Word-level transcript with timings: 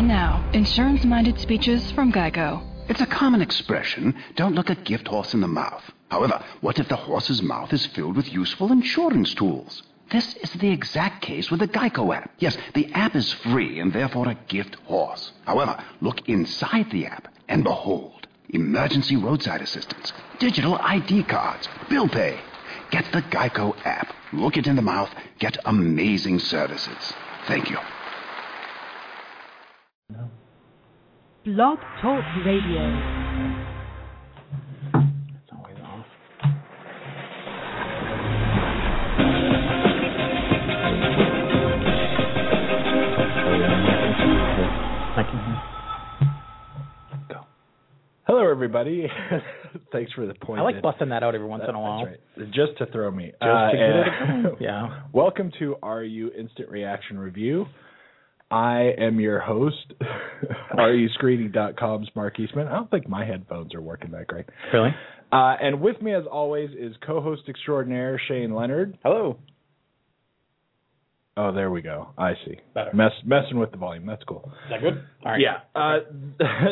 And 0.00 0.08
now, 0.08 0.42
insurance 0.54 1.04
minded 1.04 1.38
speeches 1.38 1.90
from 1.90 2.10
Geico. 2.10 2.62
It's 2.88 3.02
a 3.02 3.06
common 3.06 3.42
expression 3.42 4.14
don't 4.34 4.54
look 4.54 4.70
a 4.70 4.74
gift 4.74 5.06
horse 5.06 5.34
in 5.34 5.42
the 5.42 5.46
mouth. 5.46 5.82
However, 6.10 6.42
what 6.62 6.78
if 6.78 6.88
the 6.88 6.96
horse's 6.96 7.42
mouth 7.42 7.70
is 7.74 7.84
filled 7.84 8.16
with 8.16 8.32
useful 8.32 8.72
insurance 8.72 9.34
tools? 9.34 9.82
This 10.10 10.36
is 10.36 10.54
the 10.54 10.70
exact 10.70 11.20
case 11.20 11.50
with 11.50 11.60
the 11.60 11.68
Geico 11.68 12.16
app. 12.16 12.30
Yes, 12.38 12.56
the 12.72 12.90
app 12.94 13.14
is 13.14 13.30
free 13.30 13.78
and 13.78 13.92
therefore 13.92 14.30
a 14.30 14.38
gift 14.48 14.76
horse. 14.86 15.32
However, 15.44 15.76
look 16.00 16.26
inside 16.30 16.90
the 16.90 17.04
app 17.04 17.28
and 17.46 17.62
behold 17.62 18.26
emergency 18.48 19.16
roadside 19.16 19.60
assistance, 19.60 20.14
digital 20.38 20.76
ID 20.76 21.24
cards, 21.24 21.68
bill 21.90 22.08
pay. 22.08 22.40
Get 22.90 23.04
the 23.12 23.20
Geico 23.20 23.76
app. 23.84 24.14
Look 24.32 24.56
it 24.56 24.66
in 24.66 24.76
the 24.76 24.80
mouth. 24.80 25.10
Get 25.38 25.58
amazing 25.66 26.38
services. 26.38 27.12
Thank 27.46 27.68
you. 27.68 27.76
Blog 31.44 31.78
Talk 32.02 32.24
Radio. 32.44 32.84
It's 34.94 35.50
always 35.52 35.76
off. 35.82 36.06
I 43.92 45.22
can 45.28 45.44
hear. 45.44 47.28
Go. 47.28 47.46
Hello, 48.26 48.50
everybody. 48.50 49.06
Thanks 49.92 50.12
for 50.12 50.26
the 50.26 50.34
point. 50.34 50.60
I 50.60 50.62
like 50.62 50.80
busting 50.82 51.08
that 51.08 51.22
out 51.22 51.34
every 51.34 51.46
once 51.46 51.64
in 51.68 51.74
a 51.74 51.80
while. 51.80 52.04
That's 52.06 52.18
right. 52.36 52.46
Just 52.52 52.78
to 52.78 52.86
throw 52.86 53.10
me. 53.10 53.26
Just 53.26 53.40
to 53.40 53.46
uh, 53.48 53.70
get 53.72 53.80
and- 53.80 54.44
going. 54.44 54.56
Yeah. 54.60 55.02
Welcome 55.12 55.52
to 55.58 55.76
RU 55.82 56.30
Instant 56.38 56.68
Reaction 56.70 57.18
Review. 57.18 57.66
I 58.50 58.92
am 58.98 59.20
your 59.20 59.38
host, 59.40 59.92
RUScreening.com's 60.74 62.08
Mark 62.16 62.40
Eastman. 62.40 62.66
I 62.66 62.72
don't 62.72 62.90
think 62.90 63.08
my 63.08 63.24
headphones 63.24 63.74
are 63.74 63.80
working 63.80 64.10
that 64.12 64.26
great. 64.26 64.46
Really? 64.72 64.90
Uh, 65.32 65.54
and 65.62 65.80
with 65.80 66.02
me, 66.02 66.12
as 66.14 66.24
always, 66.30 66.70
is 66.76 66.94
co-host 67.06 67.42
extraordinaire 67.48 68.20
Shane 68.26 68.52
Leonard. 68.54 68.98
Hello. 69.04 69.38
Oh, 71.36 71.52
there 71.52 71.70
we 71.70 71.80
go. 71.80 72.08
I 72.18 72.32
see. 72.44 72.56
Better. 72.74 72.90
Mess, 72.92 73.12
messing 73.24 73.58
with 73.58 73.70
the 73.70 73.76
volume. 73.76 74.04
That's 74.04 74.24
cool. 74.24 74.50
Is 74.66 74.70
that 74.70 74.80
good? 74.80 75.04
All 75.24 75.32
right. 75.32 75.40
Yeah. 75.40 75.58
Uh, 75.74 75.98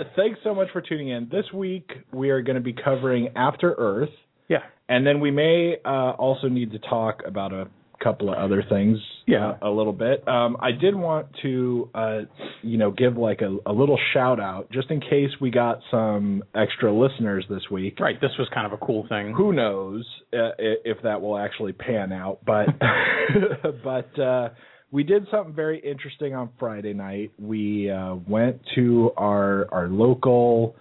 thanks 0.16 0.40
so 0.42 0.54
much 0.54 0.68
for 0.72 0.80
tuning 0.82 1.08
in. 1.08 1.28
This 1.30 1.44
week 1.54 1.90
we 2.12 2.30
are 2.30 2.42
going 2.42 2.56
to 2.56 2.60
be 2.62 2.72
covering 2.74 3.28
After 3.36 3.74
Earth, 3.78 4.10
Yeah. 4.48 4.58
and 4.88 5.06
then 5.06 5.20
we 5.20 5.30
may 5.30 5.76
uh, 5.84 6.10
also 6.18 6.48
need 6.48 6.72
to 6.72 6.80
talk 6.80 7.22
about 7.24 7.52
a 7.52 7.68
couple 8.02 8.30
of 8.30 8.38
other 8.38 8.62
things. 8.68 8.98
Yeah. 9.26 9.50
uh, 9.62 9.68
a 9.68 9.70
little 9.70 9.92
bit. 9.92 10.26
Um, 10.26 10.56
I 10.60 10.72
did 10.72 10.94
want 10.94 11.26
to, 11.42 11.90
uh, 11.94 12.18
you 12.62 12.78
know, 12.78 12.90
give 12.90 13.16
like 13.16 13.40
a, 13.42 13.56
a 13.66 13.72
little 13.72 13.98
shout 14.14 14.40
out 14.40 14.70
just 14.72 14.90
in 14.90 15.00
case 15.00 15.30
we 15.40 15.50
got 15.50 15.80
some 15.90 16.42
extra 16.54 16.92
listeners 16.92 17.44
this 17.50 17.62
week. 17.70 18.00
Right. 18.00 18.20
This 18.20 18.30
was 18.38 18.48
kind 18.54 18.66
of 18.66 18.72
a 18.72 18.84
cool 18.84 19.06
thing. 19.08 19.34
Who 19.36 19.52
knows 19.52 20.06
uh, 20.32 20.52
if 20.58 21.02
that 21.02 21.20
will 21.20 21.36
actually 21.36 21.72
pan 21.72 22.12
out, 22.12 22.38
but 22.46 22.68
but 23.84 24.18
uh, 24.18 24.50
we 24.90 25.02
did 25.02 25.26
something 25.30 25.54
very 25.54 25.78
interesting 25.78 26.34
on 26.34 26.50
Friday 26.58 26.94
night. 26.94 27.32
We 27.38 27.90
uh, 27.90 28.16
went 28.26 28.60
to 28.74 29.10
our 29.16 29.68
our 29.72 29.88
local, 29.88 30.76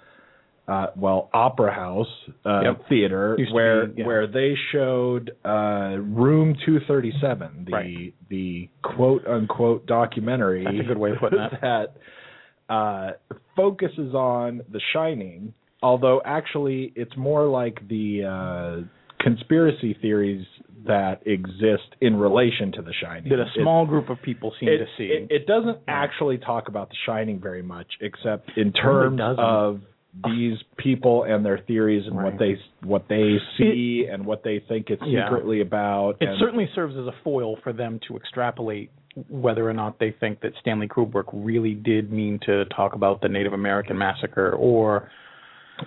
uh, 0.68 0.88
well, 0.98 1.30
opera 1.34 1.74
house 1.74 2.08
uh, 2.46 2.62
Yep. 2.64 2.82
theater 2.90 3.38
where 3.52 3.88
be, 3.88 4.02
yeah. 4.02 4.06
where 4.08 4.28
they 4.28 4.54
showed 4.72 5.32
uh, 5.46 5.96
Room 6.00 6.56
Two 6.66 6.80
Thirty 6.88 7.14
Seven, 7.22 7.64
the 7.66 7.72
Right. 7.74 8.14
the 8.30 8.70
quote 8.84 9.26
unquote 9.26 9.86
documentary. 9.86 10.64
That's 10.66 10.80
a 10.80 10.84
good 10.84 10.98
way 10.98 11.12
of 11.12 11.18
putting 11.20 11.40
that. 11.40 11.62
that 11.62 12.74
uh, 12.74 13.12
focuses 13.56 14.14
on 14.14 14.62
The 14.72 14.82
Shining, 14.94 15.54
although 15.82 16.22
actually 16.26 16.92
it's 16.96 17.16
more 17.16 17.46
like 17.46 17.88
the 17.88 18.24
uh, 18.26 18.88
conspiracy 19.24 19.98
theories 20.02 20.46
that 20.86 21.22
exist 21.26 21.96
in 22.02 22.16
relation 22.18 22.72
to 22.74 22.82
The 22.82 22.94
Shining. 23.02 23.30
That 23.30 23.40
a 23.40 23.44
It- 23.44 23.62
small 23.62 23.86
group 23.86 24.10
of 24.10 24.22
people 24.22 24.54
seem 24.60 24.70
it, 24.70 24.78
to 24.80 24.86
see. 24.98 25.06
It, 25.06 25.28
it 25.32 25.48
doesn't 25.48 25.80
actually 25.88 26.38
talk 26.40 26.68
about 26.68 26.90
The 26.90 26.96
Shining 27.06 27.40
very 27.40 27.62
much, 27.64 27.88
except 28.02 28.52
in 28.58 28.74
terms 28.74 29.20
of 29.38 29.82
these 30.26 30.58
people 30.78 31.24
and 31.24 31.46
their 31.46 31.60
theories 31.68 32.06
and 32.08 32.16
what 32.16 32.38
they 32.40 32.58
what 32.84 33.06
they 33.08 33.38
see 33.58 34.08
and 34.12 34.26
what 34.26 34.44
they 34.44 34.60
think 34.68 34.90
it's 34.90 35.02
Yeah. 35.06 35.26
secretly 35.26 35.62
about. 35.62 36.18
It 36.20 36.30
and- 36.30 36.40
certainly 36.40 36.68
serves 36.74 36.96
as 36.98 37.06
a 37.08 37.14
foil 37.24 37.56
for 37.58 37.74
them 37.74 38.00
to 38.08 38.16
extrapolate 38.18 38.90
whether 39.30 39.68
or 39.68 39.74
not 39.74 39.98
they 40.00 40.12
think 40.12 40.40
that 40.42 40.54
Stanley 40.62 40.88
Kubrick 40.88 41.26
really 41.34 41.74
did 41.74 42.12
mean 42.12 42.40
to 42.46 42.66
talk 42.66 42.94
about 42.94 43.20
the 43.22 43.30
Native 43.30 43.54
American 43.54 43.98
massacre 43.98 44.52
or 44.54 45.10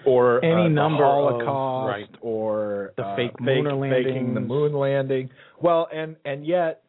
or 0.04 0.44
Any 0.44 0.52
uh, 0.52 0.62
the 0.64 0.68
number 0.68 1.04
of- 1.04 1.10
Holocaust 1.10 1.88
right. 1.92 2.16
or 2.20 2.92
The 2.96 3.04
uh, 3.04 3.16
fake 3.16 3.32
fake- 3.38 3.64
lunar 3.64 3.90
faking 3.90 4.34
the 4.34 4.40
moon 4.40 4.72
landing. 4.72 5.30
Well, 5.60 5.88
and 5.92 6.14
and 6.24 6.46
yet, 6.46 6.82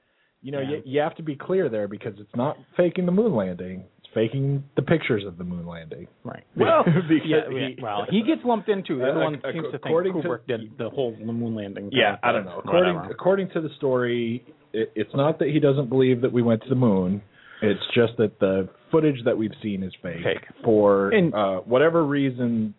you 0.44 0.52
know, 0.52 0.60
Yeah. 0.60 0.70
you, 0.70 0.82
you 0.86 1.00
have 1.02 1.16
to 1.16 1.24
be 1.24 1.36
clear 1.36 1.68
there 1.70 1.88
because 1.88 2.14
it's 2.20 2.36
not 2.36 2.58
faking 2.78 3.08
the 3.08 3.12
moon 3.12 3.36
landing; 3.36 3.84
faking 4.14 4.64
the 4.76 4.82
pictures 4.82 5.24
of 5.26 5.38
the 5.38 5.44
moon 5.44 5.66
landing. 5.66 6.08
right. 6.24 6.44
Well, 6.56 6.84
yeah, 7.26 7.38
he- 7.50 7.78
well, 7.82 8.06
he 8.10 8.24
gets 8.24 8.42
lumped 8.44 8.70
into. 8.70 8.98
The 9.00 9.06
Uh, 9.08 9.12
other 9.12 9.20
one 9.22 9.42
seems 9.54 9.66
to 9.66 9.72
think 9.72 9.86
according 9.86 10.22
to- 10.22 10.40
did 10.48 10.78
the 10.78 10.90
whole 10.90 11.16
moon 11.18 11.56
landing. 11.56 11.90
thing, 11.90 12.00
Yeah, 12.00 12.18
I 12.24 12.32
don't 12.32 12.46
know. 12.46 12.60
According 12.60 12.96
whatever. 12.96 13.12
according 13.14 13.50
to 13.52 13.62
the 13.62 13.70
story, 13.78 14.44
it, 14.74 14.92
it's 14.96 15.14
not 15.16 15.40
that 15.40 15.50
he 15.50 15.60
doesn't 15.60 15.90
believe 15.90 16.22
that 16.22 16.32
we 16.32 16.42
went 16.42 16.62
to 16.64 16.70
the 16.70 16.76
moon. 16.76 17.22
It's 17.62 17.80
just 17.94 18.18
that 18.18 18.40
the 18.40 18.68
footage 18.92 19.24
that 19.26 19.38
we've 19.38 19.54
seen 19.62 19.84
is 19.84 19.94
fake. 20.02 20.24
Fake. 20.24 20.46
For 20.64 21.10
And- 21.12 21.34
uh, 21.34 21.58
whatever 21.60 22.04
reason 22.04 22.74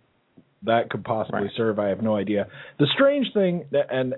that 0.64 0.90
could 0.90 1.04
possibly 1.04 1.42
Right. 1.42 1.50
serve, 1.56 1.78
I 1.78 1.88
have 1.88 2.02
no 2.02 2.16
idea. 2.16 2.46
The 2.78 2.86
strange 2.94 3.32
thing, 3.34 3.64
that, 3.72 3.86
and 3.90 4.14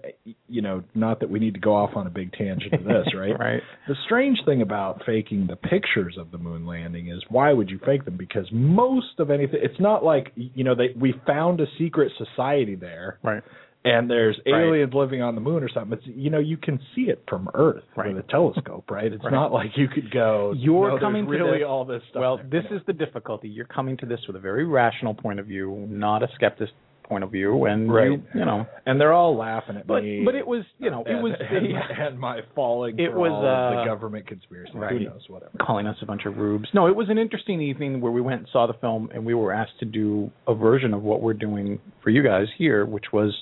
you 0.49 0.63
know, 0.63 0.83
not 0.95 1.21
that 1.21 1.31
we 1.31 1.39
need 1.39 1.55
to 1.55 1.61
go 1.61 1.75
off 1.75 1.97
on 1.97 2.07
a 2.07 2.11
big 2.11 2.33
tangent 2.33 2.73
of 2.75 2.85
this, 2.85 3.07
right? 3.17 3.39
right. 3.39 3.63
The 3.89 3.95
strange 4.05 4.39
thing 4.45 4.63
about 4.63 5.03
faking 5.07 5.47
the 5.47 5.57
pictures 5.57 6.17
of 6.19 6.31
the 6.31 6.39
moon 6.39 6.67
landing 6.67 7.09
is 7.09 7.23
why 7.29 7.53
would 7.53 7.71
you 7.71 7.79
fake 7.85 8.05
them? 8.05 8.17
Because 8.17 8.47
most 8.53 9.19
of 9.19 9.31
anything, 9.31 9.61
it's 9.63 9.81
not 9.81 10.05
like 10.05 10.33
you 10.37 10.65
know 10.65 10.75
they 10.75 10.95
we 10.99 11.15
found 11.27 11.61
a 11.61 11.67
secret 11.79 12.13
society 12.19 12.75
there, 12.75 13.19
Right. 13.23 13.43
And 13.85 14.09
there's 14.11 14.39
Right. 14.47 14.63
aliens 14.63 14.95
living 14.95 15.21
on 15.23 15.35
the 15.35 15.41
moon 15.41 15.63
or 15.63 15.69
something. 15.69 15.99
It's 15.99 16.07
you 16.07 16.31
know 16.31 16.39
you 16.39 16.57
can 16.57 16.81
see 16.95 17.11
it 17.11 17.23
from 17.29 17.49
Earth 17.55 17.85
Right. 17.97 18.15
with 18.15 18.25
a 18.25 18.29
telescope, 18.29 18.91
right? 18.91 19.13
It's 19.13 19.23
Right. 19.25 19.33
not 19.33 19.53
like 19.53 19.77
you 19.77 19.89
could 19.89 20.11
go. 20.11 20.53
You're 20.57 20.93
no, 20.93 20.99
coming 20.99 21.27
to 21.27 21.31
really 21.31 21.59
this- 21.59 21.67
all 21.67 21.85
this 21.85 22.03
stuff. 22.11 22.21
Well, 22.21 22.37
there." 22.39 22.63
this 22.63 22.71
is 22.71 22.83
the 22.87 22.93
difficulty. 22.95 23.49
You're 23.49 23.67
coming 23.67 23.97
to 23.99 24.07
this 24.07 24.27
with 24.27 24.37
a 24.37 24.41
very 24.41 24.65
rational 24.65 25.15
point 25.15 25.39
of 25.41 25.47
view, 25.47 25.87
not 25.91 26.23
a 26.23 26.29
skeptic 26.35 26.71
point 27.03 27.23
of 27.23 27.31
view, 27.31 27.67
and 27.67 27.93
Right. 27.93 28.13
you, 28.13 28.23
you 28.35 28.45
know. 28.47 28.65
and 28.87 28.99
they're 28.99 29.13
all 29.13 29.37
laughing 29.37 29.77
at 29.77 29.87
But 29.87 30.03
me. 30.05 30.25
but 30.25 30.35
it 30.35 30.47
was 30.47 30.65
you 30.79 30.89
know 30.89 31.03
it 31.03 31.09
and, 31.13 31.23
was 31.23 31.35
and, 31.39 31.67
and 31.67 32.19
my 32.19 32.41
falling. 32.55 32.99
it 32.99 33.13
for 33.13 33.19
was, 33.19 33.31
uh, 33.33 33.81
the 33.81 33.85
government 33.85 34.27
conspiracy. 34.27 34.73
right. 34.75 34.93
Who 34.93 35.01
knows? 35.01 35.29
Whatever. 35.29 35.51
calling 35.61 35.87
us 35.87 36.01
a 36.01 36.07
bunch 36.07 36.25
of 36.25 36.39
rubes. 36.39 36.67
No, 36.73 36.87
it 36.87 36.97
was 36.97 37.11
an 37.11 37.19
interesting 37.19 37.61
evening 37.61 38.01
where 38.01 38.11
we 38.11 38.23
went 38.23 38.39
and 38.41 38.49
saw 38.49 38.67
the 38.67 38.73
film, 38.73 39.11
and 39.13 39.27
we 39.27 39.35
were 39.35 39.53
asked 39.53 39.79
to 39.81 39.85
do 39.85 40.31
a 40.49 40.55
version 40.55 40.95
of 40.95 41.03
what 41.05 41.21
we're 41.21 41.35
doing 41.35 41.79
for 42.01 42.09
you 42.09 42.23
guys 42.23 42.49
here, 42.57 42.87
which 42.87 43.13
was 43.13 43.35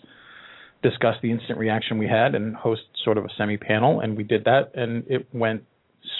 discuss 0.82 1.14
the 1.22 1.30
instant 1.30 1.58
reaction 1.58 1.98
we 1.98 2.08
had 2.08 2.34
and 2.34 2.54
host 2.56 2.82
sort 3.04 3.18
of 3.18 3.24
a 3.24 3.28
semi 3.38 3.56
panel, 3.56 4.00
and 4.00 4.16
we 4.16 4.24
did 4.24 4.44
that, 4.44 4.72
and 4.74 5.04
it 5.08 5.26
went 5.32 5.62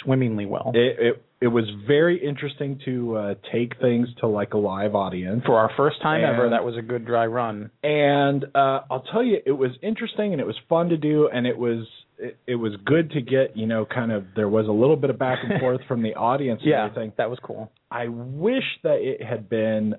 swimmingly 0.03 0.47
well. 0.47 0.73
It, 0.75 0.97
it 0.99 1.25
it 1.41 1.49
was 1.49 1.65
very 1.89 2.25
interesting 2.25 2.81
to 2.85 3.17
uh, 3.17 3.35
take 3.53 3.77
things 3.81 4.07
to 4.21 4.29
like 4.29 4.55
a 4.55 4.59
live 4.59 4.95
audience. 4.95 5.43
for 5.45 5.59
our 5.59 5.73
first 5.77 6.01
time 6.01 6.23
ever, 6.25 6.51
that 6.51 6.65
was 6.65 6.77
a 6.77 6.83
good 6.83 7.05
dry 7.05 7.27
run. 7.27 7.69
and 7.83 8.45
uh, 8.55 8.83
I'll 8.89 9.05
tell 9.11 9.25
you, 9.25 9.39
it 9.45 9.51
was 9.51 9.73
interesting 9.83 10.31
and 10.33 10.41
it 10.41 10.47
was 10.47 10.57
fun 10.69 10.89
to 10.91 10.97
do, 10.97 11.29
and 11.33 11.45
it 11.47 11.59
was 11.59 11.85
it, 12.19 12.37
it 12.47 12.55
was 12.55 12.75
good 12.85 13.11
to 13.13 13.21
get 13.21 13.57
you 13.57 13.67
know 13.67 13.85
kind 13.85 14.13
of 14.13 14.25
there 14.37 14.49
was 14.49 14.69
a 14.69 14.73
little 14.73 14.95
bit 14.97 15.11
of 15.11 15.19
back 15.19 15.41
and 15.43 15.59
forth 15.61 15.81
from 15.89 16.03
the 16.03 16.15
audience 16.15 16.61
and 16.63 16.71
Yeah, 16.71 16.85
everything. 16.85 17.13
that 17.19 17.29
was 17.29 17.41
cool. 17.43 17.73
I 17.91 18.07
wish 18.09 18.65
that 18.85 18.99
it 19.01 19.21
had 19.23 19.49
been 19.51 19.97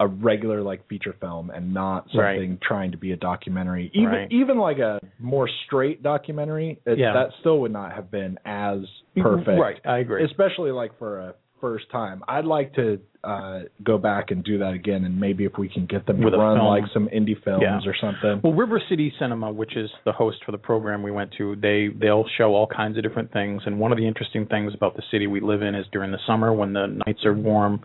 a 0.00 0.06
regular 0.06 0.62
like 0.62 0.86
feature 0.88 1.14
film 1.20 1.50
and 1.50 1.72
not 1.72 2.06
Right. 2.14 2.34
something 2.36 2.58
trying 2.62 2.90
to 2.92 2.98
be 2.98 3.12
a 3.12 3.16
documentary. 3.16 3.90
Even 3.94 4.08
Right. 4.10 4.28
even 4.30 4.58
like 4.58 4.78
a 4.78 5.00
more 5.18 5.48
straight 5.66 6.02
documentary, 6.02 6.78
it, 6.86 6.98
Yeah. 6.98 7.12
that 7.14 7.30
still 7.40 7.60
would 7.60 7.72
not 7.72 7.92
have 7.92 8.10
been 8.10 8.38
as 8.44 8.80
perfect. 9.16 9.58
Right, 9.60 9.80
I 9.84 9.98
agree. 9.98 10.24
Especially 10.24 10.70
like 10.70 10.96
for 10.98 11.18
a 11.20 11.34
first 11.60 11.88
time. 11.90 12.22
I'd 12.28 12.44
like 12.44 12.74
to 12.74 13.00
uh 13.24 13.60
go 13.82 13.96
back 13.98 14.30
and 14.30 14.44
do 14.44 14.58
that 14.58 14.74
again 14.74 15.04
and 15.04 15.18
maybe 15.18 15.44
if 15.46 15.56
we 15.58 15.68
can 15.68 15.86
get 15.86 16.04
them 16.06 16.20
With 16.20 16.34
to 16.34 16.38
run 16.38 16.58
film. 16.58 16.66
like 16.68 16.84
some 16.92 17.08
indie 17.08 17.42
films 17.42 17.62
Yeah. 17.62 17.80
or 17.84 17.94
something. 17.94 18.40
Well, 18.44 18.52
River 18.52 18.78
City 18.88 19.12
Cinema, 19.18 19.50
which 19.50 19.74
is 19.76 19.90
the 20.04 20.12
host 20.12 20.44
for 20.44 20.52
the 20.52 20.58
program 20.58 21.02
we 21.02 21.10
went 21.10 21.32
to, 21.38 21.56
they 21.56 21.88
they'll 21.88 22.26
show 22.36 22.54
all 22.54 22.66
kinds 22.66 22.98
of 22.98 23.02
different 23.02 23.32
things. 23.32 23.62
And 23.66 23.80
one 23.80 23.90
of 23.90 23.96
the 23.98 24.06
interesting 24.06 24.44
things 24.46 24.74
about 24.74 24.94
the 24.96 25.02
city 25.10 25.26
we 25.26 25.40
live 25.40 25.62
in 25.62 25.74
is 25.74 25.86
during 25.90 26.12
the 26.12 26.20
summer 26.26 26.52
when 26.52 26.74
the 26.74 26.86
nights 27.06 27.24
are 27.24 27.32
warm, 27.32 27.80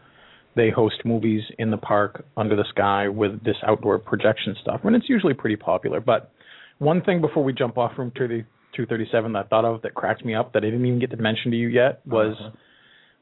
they 0.55 0.69
host 0.69 0.95
movies 1.05 1.43
in 1.59 1.71
the 1.71 1.77
park 1.77 2.25
under 2.35 2.55
the 2.55 2.65
sky 2.69 3.07
with 3.07 3.43
this 3.43 3.55
outdoor 3.65 3.99
projection 3.99 4.55
stuff, 4.61 4.81
and 4.83 4.95
it's 4.95 5.07
usually 5.09 5.33
pretty 5.33 5.55
popular. 5.55 5.99
But 6.01 6.31
one 6.79 7.01
thing 7.01 7.21
before 7.21 7.43
we 7.43 7.53
jump 7.53 7.77
off 7.77 7.91
Room 7.97 8.11
30, 8.17 8.43
237 8.75 9.33
that 9.33 9.45
I 9.45 9.47
thought 9.47 9.65
of 9.65 9.81
that 9.83 9.93
cracked 9.93 10.25
me 10.25 10.33
up 10.35 10.53
that 10.53 10.59
I 10.63 10.67
didn't 10.67 10.85
even 10.85 10.99
get 10.99 11.11
to 11.11 11.17
mention 11.17 11.51
to 11.51 11.57
you 11.57 11.67
yet 11.67 12.01
was 12.05 12.35
Uh-huh. 12.39 12.51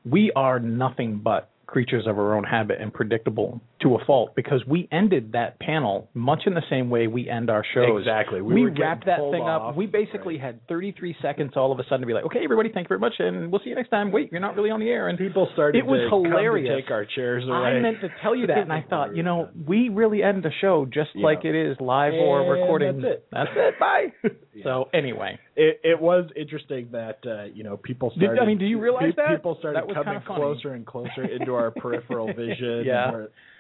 we 0.06 0.32
are 0.36 0.60
nothing 0.60 1.18
but 1.24 1.50
creatures 1.70 2.06
of 2.08 2.18
our 2.18 2.36
own 2.36 2.44
habit 2.44 2.82
and 2.82 2.92
predictable 2.94 3.62
to 3.82 3.96
a 3.96 4.04
fault 4.06 4.36
because 4.36 4.62
we 4.68 4.88
ended 4.92 5.32
that 5.34 5.60
panel 5.60 6.10
much 6.14 6.42
in 6.48 6.54
the 6.56 6.64
same 6.70 6.90
way 6.90 7.06
we 7.08 7.30
end 7.30 7.50
our 7.50 7.64
shows. 7.74 8.00
Exactly. 8.00 8.42
We 8.42 8.66
We, 8.66 8.72
wrapped 8.72 9.06
that 9.06 9.20
thing 9.32 9.44
off. 9.44 9.72
up. 9.72 9.76
We 9.78 9.86
basically 9.86 10.38
had 10.38 10.60
33 10.68 11.16
seconds 11.22 11.54
all 11.56 11.72
of 11.72 11.80
a 11.80 11.84
sudden 11.84 12.02
to 12.02 12.08
be 12.08 12.14
like, 12.14 12.26
okay, 12.26 12.40
everybody, 12.44 12.70
thank 12.74 12.86
you 12.86 12.90
very 12.90 13.00
much, 13.00 13.14
and 13.20 13.52
we'll 13.52 13.62
see 13.64 13.70
you 13.70 13.76
next 13.76 13.90
time. 13.90 14.12
Wait, 14.12 14.32
you're 14.32 14.42
not 14.42 14.56
really 14.56 14.72
on 14.72 14.80
the 14.80 14.90
air. 14.90 15.08
And 15.10 15.18
People 15.18 15.48
started 15.54 15.78
It 15.78 15.86
was 15.86 16.00
to 16.02 16.10
come 16.10 16.24
to 16.24 16.30
hilarious. 16.30 16.82
take 16.82 16.92
our 16.92 17.06
chairs 17.06 17.44
away. 17.48 17.54
I 17.56 17.80
meant 17.80 18.02
to 18.02 18.10
tell 18.24 18.36
you 18.36 18.48
that, 18.48 18.58
and 18.58 18.74
I 18.74 18.84
thought, 18.90 19.16
you 19.16 19.24
know, 19.24 19.50
we 19.68 19.90
really 19.90 20.24
end 20.24 20.44
the 20.44 20.52
show 20.62 20.86
just 20.92 21.12
Yeah. 21.14 21.24
like 21.26 21.46
it 21.46 21.56
is 21.56 21.78
live 21.80 22.14
or 22.14 22.52
recording. 22.52 23.02
that's 23.02 23.14
it. 23.14 23.26
That's 23.32 23.52
it. 23.56 23.80
Bye. 23.80 24.08
So 24.62 24.90
anyway, 24.94 25.40
it, 25.56 25.80
it 25.86 26.02
was 26.02 26.30
interesting 26.36 26.90
that 26.92 27.20
uh, 27.26 27.44
you 27.46 27.64
know 27.64 27.78
people 27.78 28.12
Did- 28.20 28.38
I 28.40 28.46
mean, 28.46 28.58
do 28.58 28.66
you 28.66 28.78
realize 28.78 29.12
pe- 29.12 29.16
that? 29.16 29.30
people 29.38 29.56
started 29.60 29.84
That 29.88 29.94
coming 30.04 30.20
closer 30.28 30.74
and 30.74 30.86
closer 30.86 31.24
into 31.24 31.54
our 31.60 31.72
peripheral 31.72 32.28
vision? 32.36 32.84
Yeah. 32.86 33.12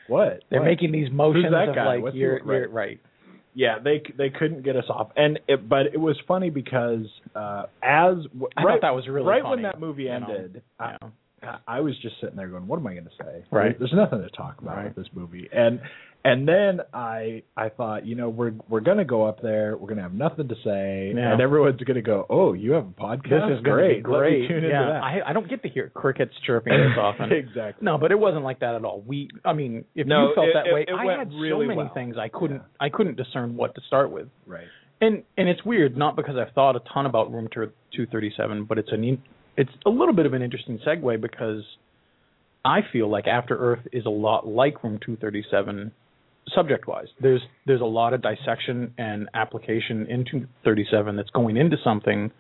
what 0.07 0.41
they're 0.49 0.59
What? 0.61 0.65
making 0.65 0.91
these 0.91 1.11
motions 1.11 1.45
that 1.51 1.69
of 1.69 1.75
guy? 1.75 1.85
like 1.85 2.03
What's 2.03 2.15
you're, 2.15 2.37
you're 2.39 2.61
right. 2.61 2.71
right. 2.71 2.99
Yeah, 3.55 3.79
they 3.83 4.01
they 4.17 4.29
couldn't 4.29 4.63
get 4.63 4.75
us 4.75 4.85
off, 4.89 5.09
and 5.17 5.39
it, 5.47 5.67
but 5.67 5.87
it 5.87 5.99
was 5.99 6.15
funny 6.27 6.49
because 6.49 7.05
uh, 7.35 7.63
as 7.83 8.15
I 8.55 8.63
right 8.63 8.73
thought 8.75 8.81
that 8.81 8.95
was 8.95 9.07
really 9.07 9.25
right 9.27 9.41
funny, 9.41 9.55
when 9.55 9.63
that 9.63 9.79
movie 9.79 10.03
you 10.03 10.09
know. 10.09 10.15
ended, 10.27 10.61
I, 10.79 10.95
Yeah. 11.01 11.09
I 11.43 11.57
I 11.67 11.79
was 11.81 11.97
just 12.01 12.15
sitting 12.21 12.35
there 12.35 12.47
going, 12.47 12.67
"What 12.67 12.79
am 12.79 12.87
I 12.87 12.93
going 12.93 13.05
to 13.05 13.23
say?" 13.23 13.43
Right. 13.51 13.77
There's 13.77 13.93
nothing 13.93 14.21
to 14.21 14.29
talk 14.29 14.61
about 14.61 14.77
Right. 14.77 14.85
with 14.85 14.95
this 14.95 15.07
movie, 15.13 15.49
and 15.51 15.79
and 16.25 16.47
then 16.47 16.81
I 16.93 17.43
I 17.55 17.69
thought, 17.69 18.05
you 18.05 18.15
know, 18.15 18.29
we're 18.29 18.51
we're 18.67 18.81
going 18.81 18.97
to 18.97 19.05
go 19.05 19.25
up 19.25 19.41
there, 19.41 19.77
we're 19.77 19.87
going 19.87 19.97
to 19.97 20.03
have 20.03 20.13
nothing 20.13 20.47
to 20.49 20.55
say, 20.63 21.13
Yeah. 21.15 21.31
and 21.31 21.41
everyone's 21.41 21.79
going 21.81 21.95
to 21.95 22.01
go, 22.01 22.25
"Oh, 22.29 22.53
you 22.53 22.73
have 22.73 22.85
a 22.87 23.01
podcast? 23.01 23.49
This 23.49 23.57
is 23.59 23.63
great, 23.63 24.03
going 24.03 24.03
to 24.03 24.25
Let 24.25 24.31
me 24.31 24.37
great. 24.39 24.47
tune 24.47 24.57
into 24.57 24.69
yeah, 24.69 24.85
that." 24.85 25.03
I 25.03 25.21
I 25.27 25.33
don't 25.33 25.49
get 25.49 25.63
to 25.63 25.69
hear 25.69 25.89
crickets 25.89 26.33
chirping 26.45 26.73
this 26.73 26.97
often. 26.99 27.31
exactly. 27.31 27.85
No, 27.85 27.97
but 27.97 28.11
it 28.11 28.19
wasn't 28.19 28.43
like 28.43 28.59
that 28.59 28.75
at 28.75 28.83
all. 28.83 29.01
We, 29.07 29.29
I 29.45 29.53
mean, 29.53 29.85
if 29.95 30.07
No, 30.07 30.29
you 30.29 30.35
felt 30.35 30.47
it- 30.49 30.53
that 30.55 30.67
it- 30.67 30.73
way, 30.73 30.81
it 30.87 30.93
I 30.93 31.17
had 31.17 31.31
really 31.33 31.65
so 31.65 31.67
many 31.69 31.77
well. 31.77 31.91
things 31.93 32.15
I 32.17 32.27
couldn't, 32.27 32.61
I 32.79 32.89
couldn't 32.89 33.15
discern 33.15 33.55
what 33.55 33.75
to 33.75 33.81
start 33.87 34.11
with. 34.11 34.27
Right. 34.45 34.67
And 35.01 35.23
and 35.37 35.47
it's 35.47 35.63
weird, 35.63 35.95
not 35.95 36.17
because 36.17 36.35
I've 36.35 36.53
thought 36.53 36.75
a 36.75 36.81
ton 36.93 37.05
about 37.05 37.31
Room 37.31 37.47
Two 37.53 38.05
Thirty 38.11 38.33
Seven, 38.35 38.65
but 38.65 38.77
it's 38.77 38.91
an 38.91 39.05
in- 39.05 39.21
it's 39.59 39.71
a 39.85 39.89
little 39.89 40.13
bit 40.13 40.25
of 40.25 40.33
an 40.33 40.41
interesting 40.41 40.79
segue 40.87 41.21
because 41.21 41.63
I 42.63 42.79
feel 42.93 43.11
like 43.11 43.27
After 43.27 43.57
Earth 43.57 43.85
is 43.91 44.05
a 44.05 44.09
lot 44.09 44.47
like 44.47 44.81
Room 44.83 44.99
Two 45.05 45.17
Thirty 45.17 45.43
Seven, 45.51 45.91
subject 46.55 46.87
wise. 46.87 47.07
There's 47.21 47.41
there's 47.67 47.81
a 47.81 47.85
lot 47.85 48.13
of 48.13 48.21
dissection 48.21 48.93
and 48.97 49.27
application 49.33 50.07
in 50.07 50.25
Two 50.29 50.47
Thirty 50.63 50.85
Seven 50.89 51.17
that's 51.17 51.29
going 51.31 51.57
into 51.57 51.75
something, 51.83 52.31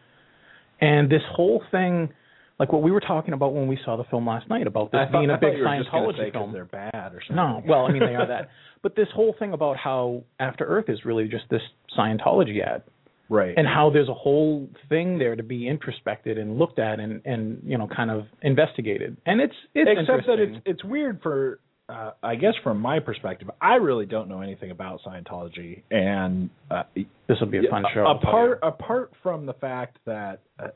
and 0.79 1.11
this 1.11 1.21
whole 1.31 1.61
thing. 1.71 2.09
Like 2.57 2.73
what 2.73 2.81
we 2.81 2.91
were 2.91 2.99
talking 2.99 3.33
about 3.33 3.53
when 3.53 3.67
we 3.67 3.79
saw 3.85 3.95
the 3.95 4.03
film 4.03 4.27
last 4.27 4.49
night 4.49 4.67
about 4.67 4.91
this 4.91 4.99
I 5.07 5.11
being 5.11 5.29
I 5.29 5.35
a 5.35 5.37
thought 5.37 5.41
big 5.51 5.59
you 5.59 5.63
were 5.63 5.77
just 5.77 5.91
gonna 5.91 6.11
Scientology 6.11 6.31
film. 6.33 6.51
They're 6.51 6.65
bad 6.65 7.13
or 7.13 7.21
something. 7.25 7.37
No, 7.37 7.63
well, 7.65 7.85
I 7.85 7.91
mean 7.93 8.01
they 8.01 8.15
are 8.15 8.27
that. 8.35 8.49
But 8.83 8.97
this 8.97 9.07
whole 9.15 9.33
thing 9.39 9.53
about 9.53 9.77
how 9.77 10.23
After 10.41 10.65
Earth 10.65 10.89
is 10.89 11.05
really 11.05 11.29
just 11.29 11.45
this 11.49 11.61
Scientology 11.97 12.61
ad, 12.61 12.83
right. 13.29 13.53
and 13.55 13.67
how 13.67 13.89
there's 13.91 14.09
a 14.09 14.13
whole 14.13 14.67
thing 14.89 15.17
there 15.19 15.35
to 15.35 15.43
be 15.43 15.67
introspected 15.67 16.37
and 16.37 16.57
looked 16.57 16.79
at 16.79 16.99
and 16.99 17.21
and 17.25 17.61
you 17.63 17.77
know 17.77 17.87
kind 17.87 18.11
of 18.11 18.25
investigated. 18.41 19.17
And 19.25 19.39
it's 19.39 19.53
it's 19.73 19.89
except 19.91 20.27
that 20.27 20.39
it's 20.39 20.57
it's 20.65 20.83
weird 20.83 21.21
for 21.21 21.59
uh, 21.87 22.11
I 22.21 22.35
guess 22.35 22.53
from 22.63 22.79
my 22.79 22.99
perspective, 22.99 23.49
I 23.59 23.75
really 23.75 24.05
don't 24.05 24.29
know 24.29 24.41
anything 24.41 24.69
about 24.69 24.99
Scientology, 25.05 25.81
and 25.89 26.49
uh, 26.69 26.83
this 26.95 27.37
will 27.39 27.47
be 27.47 27.57
a 27.57 27.69
fun 27.69 27.83
show. 27.93 28.05
Apart 28.05 28.59
apart 28.61 29.11
from 29.23 29.45
the 29.45 29.53
fact 29.53 29.97
that 30.05 30.41
uh, 30.59 30.67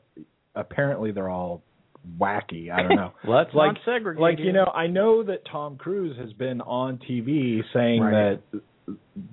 apparently 0.56 1.12
they're 1.12 1.28
all 1.28 1.62
wacky. 2.18 2.70
I 2.70 2.82
don't 2.82 2.96
know. 2.96 3.12
Let's 3.28 3.54
like 3.54 3.74
not 3.74 3.80
segregate. 3.84 4.20
like 4.20 4.38
you 4.38 4.52
know, 4.52 4.64
I 4.64 4.86
know 4.88 5.22
that 5.22 5.42
Tom 5.50 5.76
Cruise 5.76 6.16
has 6.18 6.32
been 6.32 6.60
on 6.60 6.98
TV 7.08 7.60
saying 7.72 8.02
Right. 8.02 8.40
that 8.52 8.60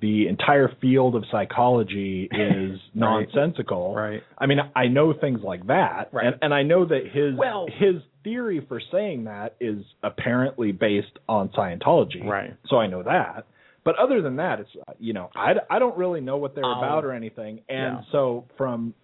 the 0.00 0.28
entire 0.28 0.68
field 0.80 1.14
of 1.14 1.24
psychology 1.30 2.28
is 2.32 2.78
nonsensical. 2.94 3.94
right? 3.94 4.22
I 4.38 4.46
mean, 4.46 4.58
I 4.74 4.86
know 4.88 5.12
things 5.12 5.40
like 5.42 5.66
that, 5.66 6.08
Right. 6.12 6.26
and 6.26 6.36
and 6.42 6.54
I 6.54 6.62
know 6.62 6.84
that 6.84 7.06
his 7.12 7.34
Well- 7.36 7.66
his 7.70 7.96
theory 8.24 8.60
for 8.68 8.80
saying 8.92 9.24
that 9.24 9.56
is 9.60 9.84
apparently 10.02 10.70
based 10.72 11.18
on 11.28 11.48
Scientology. 11.50 12.24
Right. 12.24 12.54
So 12.68 12.76
I 12.78 12.86
know 12.86 13.02
that. 13.02 13.46
But 13.84 13.96
other 13.98 14.22
than 14.22 14.36
that, 14.36 14.60
it's 14.60 14.70
you 15.00 15.12
know 15.12 15.30
I, 15.34 15.54
I 15.68 15.78
don't 15.80 15.96
really 15.98 16.20
know 16.20 16.36
what 16.36 16.54
they're 16.54 16.64
Um, 16.64 16.78
about 16.78 17.04
or 17.04 17.12
anything, 17.12 17.60
and 17.68 17.98
yeah. 17.98 18.00
so 18.12 18.44
from 18.56 18.94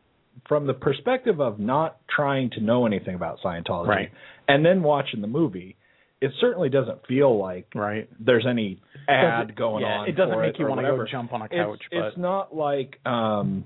from 0.46 0.68
the 0.68 0.74
perspective 0.74 1.40
of 1.40 1.58
not 1.58 1.96
trying 2.08 2.48
to 2.50 2.60
know 2.60 2.86
anything 2.86 3.16
about 3.16 3.40
Scientology, 3.40 3.88
Right. 3.88 4.10
and 4.46 4.64
then 4.64 4.84
watching 4.84 5.20
the 5.20 5.26
movie, 5.26 5.74
it 6.20 6.32
certainly 6.40 6.68
doesn't 6.68 7.06
feel 7.06 7.38
like 7.38 7.66
Right. 7.74 8.08
there's 8.18 8.46
any 8.46 8.80
ad 9.08 9.54
going 9.56 9.82
yeah, 9.82 9.98
on. 9.98 10.08
It 10.08 10.12
doesn't 10.16 10.40
make 10.40 10.54
it 10.54 10.58
you 10.60 10.66
want 10.66 10.80
to 10.80 10.86
go 10.86 11.04
jump 11.10 11.32
on 11.32 11.42
a 11.42 11.44
it's, 11.44 11.54
couch, 11.54 11.82
but 11.90 11.98
it's 12.06 12.16
not 12.18 12.54
like 12.54 12.98
um 13.06 13.64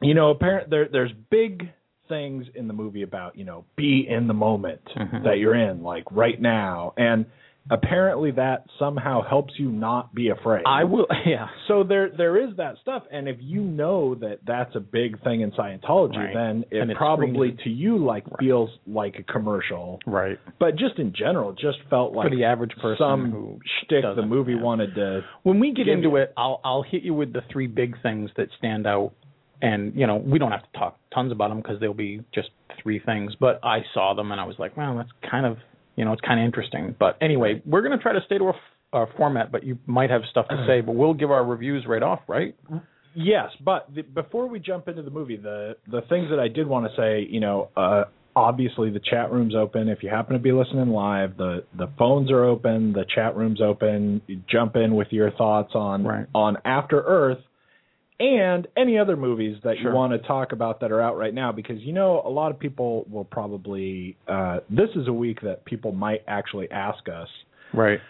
you 0.00 0.14
know 0.14 0.30
apparent 0.30 0.70
there 0.70 0.88
there's 0.90 1.12
big 1.30 1.68
things 2.08 2.46
in 2.54 2.68
the 2.68 2.72
movie 2.74 3.02
about 3.02 3.36
you 3.36 3.44
know 3.44 3.64
be 3.76 4.06
in 4.08 4.26
the 4.26 4.34
moment 4.34 4.80
Mhm. 4.96 5.24
that 5.24 5.38
you're 5.38 5.54
in 5.54 5.82
like 5.82 6.04
right 6.10 6.40
now 6.40 6.94
and 6.96 7.26
apparently 7.70 8.30
that 8.32 8.64
somehow 8.78 9.22
helps 9.28 9.54
you 9.58 9.70
not 9.70 10.14
be 10.14 10.28
afraid 10.30 10.62
I 10.66 10.84
will. 10.84 11.06
Yeah. 11.26 11.48
so 11.66 11.84
there 11.84 12.08
there 12.16 12.36
is 12.48 12.56
that 12.56 12.76
stuff 12.80 13.02
and 13.12 13.28
if 13.28 13.36
you 13.40 13.60
know 13.60 14.14
that 14.16 14.38
that's 14.46 14.74
a 14.76 14.80
big 14.80 15.22
thing 15.22 15.40
in 15.42 15.50
Scientology 15.52 16.16
Right. 16.16 16.34
then 16.34 16.64
it 16.70 16.96
probably 16.96 17.56
to 17.64 17.70
you 17.70 17.98
like 17.98 18.24
feels 18.38 18.70
like 18.86 19.16
a 19.18 19.22
commercial 19.22 19.98
Right. 20.06 20.38
but 20.58 20.76
just 20.76 20.98
in 20.98 21.12
general 21.14 21.50
it 21.50 21.58
just 21.58 21.78
felt 21.90 22.12
like 22.14 22.30
For 22.30 22.36
the 22.36 22.44
average 22.44 22.72
person 22.80 22.96
some 22.98 23.30
who 23.30 23.58
shtick 23.82 24.04
the 24.16 24.22
movie 24.24 24.52
yeah. 24.52 24.62
wanted 24.62 24.94
to 24.94 25.20
when 25.42 25.60
we 25.60 25.72
get 25.72 25.88
into 25.88 26.16
it, 26.16 26.32
I'll 26.36 26.60
I'll 26.64 26.82
hit 26.82 27.02
you 27.02 27.14
with 27.14 27.32
the 27.32 27.42
three 27.52 27.66
big 27.66 28.00
things 28.02 28.30
that 28.36 28.48
stand 28.58 28.86
out, 28.86 29.12
and 29.62 29.94
you 29.94 30.06
know 30.06 30.16
we 30.16 30.38
don't 30.38 30.50
have 30.52 30.62
to 30.72 30.78
talk 30.78 30.98
tons 31.12 31.32
about 31.32 31.48
them 31.48 31.58
because 31.58 31.80
they'll 31.80 31.94
be 31.94 32.22
just 32.34 32.48
three 32.82 33.00
things. 33.04 33.32
But 33.38 33.60
I 33.62 33.80
saw 33.94 34.14
them 34.14 34.30
and 34.32 34.40
I 34.40 34.44
was 34.44 34.56
like, 34.58 34.76
wow, 34.76 34.96
that's 34.96 35.10
kind 35.30 35.46
of 35.46 35.56
you 35.98 36.04
know 36.04 36.12
it's 36.12 36.22
kind 36.22 36.40
of 36.40 36.44
interesting. 36.46 36.94
But 36.98 37.18
anyway, 37.20 37.60
we're 37.66 37.82
gonna 37.82 37.98
try 37.98 38.12
to 38.12 38.20
stay 38.24 38.38
to 38.38 38.44
our, 38.44 38.54
f- 38.54 38.60
our 38.92 39.08
format, 39.16 39.52
but 39.52 39.64
you 39.64 39.78
might 39.86 40.10
have 40.10 40.22
stuff 40.30 40.46
to 40.48 40.64
say. 40.66 40.80
But 40.80 40.94
we'll 40.94 41.14
give 41.14 41.30
our 41.30 41.44
reviews 41.44 41.84
right 41.86 42.02
off, 42.02 42.20
right? 42.28 42.54
Yes, 43.14 43.50
but 43.64 43.92
the, 43.94 44.02
before 44.02 44.46
we 44.48 44.60
jump 44.60 44.86
into 44.88 45.02
the 45.02 45.10
movie, 45.10 45.36
the 45.36 45.76
the 45.90 46.02
things 46.08 46.30
that 46.30 46.38
I 46.38 46.48
did 46.48 46.66
want 46.66 46.86
to 46.90 46.96
say, 46.96 47.26
you 47.28 47.40
know, 47.40 47.70
uh, 47.76 48.04
obviously 48.36 48.90
the 48.90 49.00
chat 49.00 49.32
room's 49.32 49.54
open. 49.56 49.88
If 49.88 50.02
you 50.04 50.08
happen 50.10 50.34
to 50.34 50.38
be 50.38 50.52
listening 50.52 50.90
live, 50.90 51.36
the 51.36 51.64
the 51.76 51.88
phones 51.98 52.30
are 52.30 52.44
open, 52.44 52.92
the 52.92 53.04
chat 53.14 53.36
room's 53.36 53.60
open. 53.60 54.22
You 54.28 54.40
jump 54.48 54.76
in 54.76 54.94
with 54.94 55.08
your 55.10 55.30
thoughts 55.32 55.72
on 55.74 56.04
Right. 56.04 56.26
on 56.34 56.58
After 56.64 57.00
Earth 57.00 57.38
and 58.20 58.66
any 58.76 58.98
other 58.98 59.16
movies 59.16 59.56
that 59.62 59.76
Sure. 59.80 59.90
you 59.90 59.96
want 59.96 60.12
to 60.12 60.26
talk 60.26 60.52
about 60.52 60.80
that 60.80 60.90
are 60.90 61.00
out 61.00 61.16
right 61.16 61.32
now 61.34 61.52
because 61.52 61.78
you 61.80 61.92
know 61.92 62.20
a 62.24 62.28
lot 62.28 62.50
of 62.50 62.58
people 62.58 63.06
will 63.10 63.24
probably 63.24 64.16
uh, 64.26 64.58
this 64.68 64.88
is 64.96 65.06
a 65.08 65.12
week 65.12 65.40
that 65.42 65.64
people 65.64 65.92
might 65.92 66.22
actually 66.26 66.70
ask 66.70 67.08
us 67.08 67.28
Right. 67.72 68.00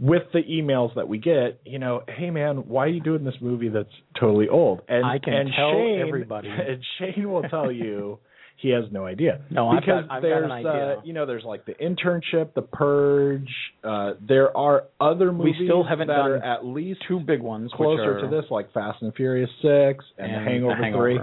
with 0.00 0.22
the 0.32 0.40
emails 0.50 0.94
that 0.96 1.06
we 1.06 1.18
get, 1.18 1.60
you 1.64 1.78
know, 1.78 2.02
hey 2.08 2.30
man, 2.30 2.56
why 2.68 2.86
are 2.86 2.88
you 2.88 3.00
doing 3.00 3.24
this 3.24 3.36
movie 3.40 3.68
that's 3.68 3.92
totally 4.18 4.48
old? 4.48 4.80
And 4.88 5.04
I 5.06 5.18
can 5.18 5.32
and 5.34 5.50
tell 5.54 5.70
Shane, 5.72 6.00
everybody. 6.06 6.48
And 6.68 6.82
Shane 6.98 7.30
will 7.30 7.42
tell 7.42 7.70
you 7.70 8.18
he 8.62 8.70
has 8.70 8.84
no 8.92 9.04
idea. 9.04 9.40
No, 9.50 9.68
I've 9.68 9.80
because 9.80 10.04
got- 10.06 10.16
I've 10.16 10.22
got 10.22 10.28
there's 10.28 10.44
an 10.44 10.52
idea. 10.52 10.98
Uh, 10.98 11.00
you 11.04 11.12
know, 11.12 11.26
there's 11.26 11.44
like 11.44 11.66
the 11.66 11.74
internship, 11.74 12.54
the 12.54 12.62
purge. 12.62 13.50
Uh, 13.82 14.12
there 14.26 14.56
are 14.56 14.84
other 15.00 15.32
movies 15.32 15.56
we 15.60 15.66
still 15.66 15.82
haven't 15.84 16.06
that 16.06 16.16
done 16.16 16.30
are 16.30 16.36
at 16.42 16.64
least 16.64 17.00
Two 17.08 17.20
big 17.20 17.42
ones, 17.42 17.70
closer 17.74 18.18
are- 18.18 18.20
to 18.22 18.28
this, 18.28 18.44
like 18.50 18.72
Fast 18.72 19.02
and 19.02 19.12
Furious 19.14 19.50
Six 19.60 20.04
and, 20.16 20.32
The 20.32 20.38
Hangover 20.50 20.92
Three. 20.96 21.18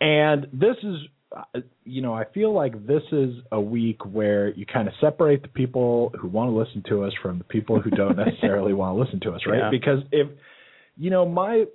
And 0.00 0.46
this 0.52 0.76
is, 0.82 0.96
uh, 1.36 1.60
you 1.84 2.02
know, 2.02 2.14
I 2.14 2.24
feel 2.24 2.52
like 2.52 2.86
this 2.86 3.02
is 3.12 3.34
a 3.52 3.60
week 3.60 4.04
where 4.04 4.48
you 4.48 4.66
kind 4.66 4.88
of 4.88 4.94
separate 5.00 5.42
the 5.42 5.48
people 5.48 6.12
who 6.20 6.28
want 6.28 6.50
to 6.50 6.56
listen 6.56 6.82
to 6.88 7.04
us 7.04 7.12
from 7.22 7.38
the 7.38 7.44
people 7.44 7.80
who 7.80 7.90
don't 7.90 8.16
necessarily 8.26 8.72
want 8.72 8.96
to 8.96 9.00
listen 9.02 9.20
to 9.20 9.32
us, 9.32 9.42
right? 9.46 9.58
Yeah. 9.58 9.70
Because 9.70 10.00
if, 10.10 10.28
you 10.96 11.10
know, 11.10 11.26
my, 11.28 11.66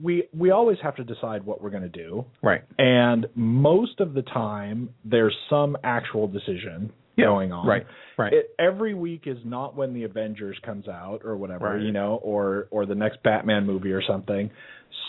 we 0.00 0.24
we 0.32 0.50
always 0.50 0.78
have 0.82 0.96
to 0.96 1.04
decide 1.04 1.44
what 1.44 1.60
we're 1.62 1.70
going 1.70 1.82
to 1.82 1.88
do, 1.88 2.24
Right. 2.42 2.62
and 2.78 3.26
most 3.34 4.00
of 4.00 4.14
the 4.14 4.22
time 4.22 4.90
there's 5.04 5.36
some 5.50 5.76
actual 5.84 6.28
decision 6.28 6.92
Yeah, 7.16 7.26
going 7.26 7.52
on. 7.52 7.66
Right. 7.66 7.86
Right. 8.16 8.32
It, 8.32 8.54
every 8.58 8.94
week 8.94 9.22
is 9.26 9.38
not 9.44 9.74
when 9.76 9.92
the 9.94 10.04
Avengers 10.04 10.58
comes 10.64 10.88
out 10.88 11.20
or 11.24 11.36
whatever, 11.36 11.74
Right. 11.74 11.82
you 11.82 11.92
know, 11.92 12.16
or 12.22 12.68
or 12.70 12.86
the 12.86 12.94
next 12.94 13.22
Batman 13.22 13.66
movie 13.66 13.92
or 13.92 14.02
something. 14.02 14.50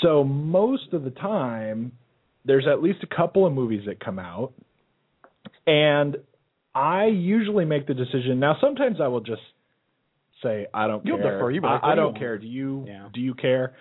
So 0.01 0.23
most 0.23 0.91
of 0.93 1.03
the 1.03 1.11
time 1.11 1.93
there's 2.45 2.67
at 2.67 2.81
least 2.83 2.99
a 3.03 3.15
couple 3.15 3.45
of 3.47 3.53
movies 3.53 3.83
that 3.85 3.99
come 4.03 4.19
out 4.19 4.51
and 5.65 6.17
I 6.75 7.05
usually 7.05 7.65
make 7.65 7.87
the 7.87 7.93
decision. 7.93 8.39
Now 8.39 8.57
sometimes 8.59 8.97
I 8.99 9.07
will 9.07 9.21
just 9.21 9.41
say 10.41 10.67
I 10.73 10.87
don't 10.87 11.05
You'll 11.05 11.17
care. 11.19 11.37
defer. 11.37 11.53
Like, 11.53 11.83
I, 11.83 11.91
I 11.91 11.95
do 11.95 12.01
you 12.01 12.05
don't 12.07 12.17
care. 12.19 12.37
Do 12.37 12.47
you 12.47 12.85
Yeah. 12.87 13.07
do 13.13 13.21
you 13.21 13.33
care? 13.33 13.73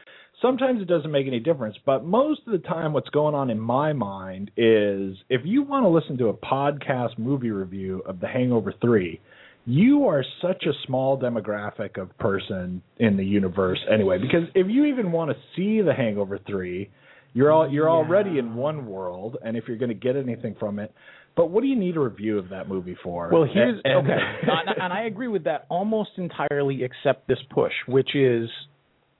Sometimes 0.43 0.83
it 0.83 0.89
doesn't 0.89 1.11
make 1.11 1.27
any 1.27 1.41
difference. 1.41 1.77
But 1.87 2.05
most 2.05 2.41
of 2.47 2.53
the 2.53 2.59
time, 2.67 2.93
what's 2.93 3.09
going 3.11 3.35
on 3.35 3.49
in 3.49 3.59
my 3.59 3.93
mind 3.93 4.51
is 4.57 5.17
if 5.31 5.43
you 5.45 5.63
want 5.63 5.85
to 5.85 5.89
listen 5.89 6.19
to 6.19 6.29
a 6.29 6.35
podcast 6.35 7.19
movie 7.19 7.51
review 7.51 8.03
of 8.05 8.21
The 8.21 8.27
Hangover 8.29 8.75
3, 8.81 9.21
you 9.65 10.07
are 10.09 10.25
such 10.43 10.65
a 10.67 10.73
small 10.87 11.17
demographic 11.19 11.97
of 12.01 12.17
person 12.19 12.83
in 12.99 13.17
the 13.17 13.25
universe 13.25 13.79
anyway. 13.93 14.19
Because 14.19 14.49
if 14.55 14.67
you 14.69 14.87
even 14.87 15.13
want 15.13 15.31
to 15.31 15.37
see 15.57 15.81
The 15.81 15.95
Hangover 15.95 16.39
3, 16.47 16.91
you're 17.33 17.51
all 17.53 17.71
you're 17.71 17.87
Yeah. 17.87 17.93
already 17.93 18.39
in 18.39 18.55
one 18.57 18.87
world, 18.87 19.39
and 19.45 19.57
if 19.57 19.65
you're 19.69 19.79
going 19.79 19.89
to 19.89 19.95
get 19.95 20.17
anything 20.17 20.55
from 20.59 20.79
it, 20.79 20.93
but 21.35 21.49
what 21.49 21.63
do 21.63 21.69
you 21.69 21.77
need 21.77 21.97
a 21.97 22.01
review 22.01 22.39
of 22.39 22.51
that 22.51 22.69
movie 22.69 22.97
for? 23.03 23.31
Well, 23.33 23.45
here's 23.45 23.81
And- 23.85 23.99
okay, 24.05 24.19
and, 24.43 24.83
and 24.83 24.93
I 24.93 25.05
agree 25.05 25.29
with 25.29 25.45
that 25.45 25.65
almost 25.71 26.11
entirely, 26.19 26.83
except 26.85 27.27
this 27.29 27.39
push, 27.49 27.73
which 27.87 28.15
is 28.15 28.51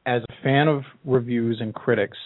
as 0.07 0.23
a 0.23 0.43
fan 0.43 0.69
of 0.69 0.83
reviews 1.05 1.59
and 1.61 1.75
critics, 1.75 2.19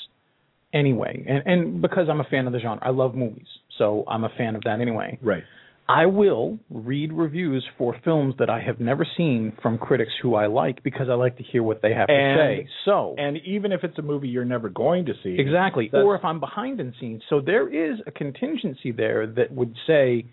anyway, 0.72 1.24
and 1.28 1.42
and 1.46 1.82
because 1.82 2.08
I'm 2.10 2.20
a 2.20 2.24
fan 2.24 2.46
of 2.46 2.52
the 2.52 2.60
genre, 2.60 2.78
I 2.82 2.90
love 2.90 3.14
movies, 3.14 3.46
so 3.78 4.04
I'm 4.08 4.24
a 4.24 4.30
fan 4.36 4.56
of 4.56 4.62
that 4.64 4.80
anyway. 4.80 5.18
right. 5.22 5.44
I 5.88 6.06
will 6.06 6.58
read 6.68 7.12
reviews 7.12 7.64
for 7.78 7.94
films 8.04 8.34
that 8.40 8.50
I 8.50 8.60
have 8.60 8.80
never 8.80 9.06
seen 9.16 9.52
from 9.62 9.78
critics 9.78 10.10
who 10.20 10.34
I 10.34 10.46
like 10.46 10.82
because 10.82 11.08
I 11.08 11.14
like 11.14 11.36
to 11.36 11.44
hear 11.44 11.62
what 11.62 11.80
they 11.80 11.94
have 11.94 12.08
And- 12.10 12.36
to 12.38 12.42
say. 12.64 12.68
So 12.84 13.14
And 13.16 13.36
even 13.46 13.70
if 13.70 13.84
it's 13.84 13.96
a 13.96 14.02
movie 14.02 14.26
you're 14.26 14.44
never 14.44 14.68
going 14.68 15.04
to 15.06 15.12
see, 15.22 15.36
Exactly. 15.38 15.88
Or 15.92 16.16
if 16.16 16.24
I'm 16.24 16.40
behind 16.40 16.80
in 16.80 16.92
scenes. 16.98 17.22
So 17.30 17.40
there 17.40 17.68
is 17.68 18.00
a 18.04 18.10
contingency 18.10 18.90
there 18.90 19.28
that 19.28 19.52
would 19.52 19.76
say, 19.86 20.24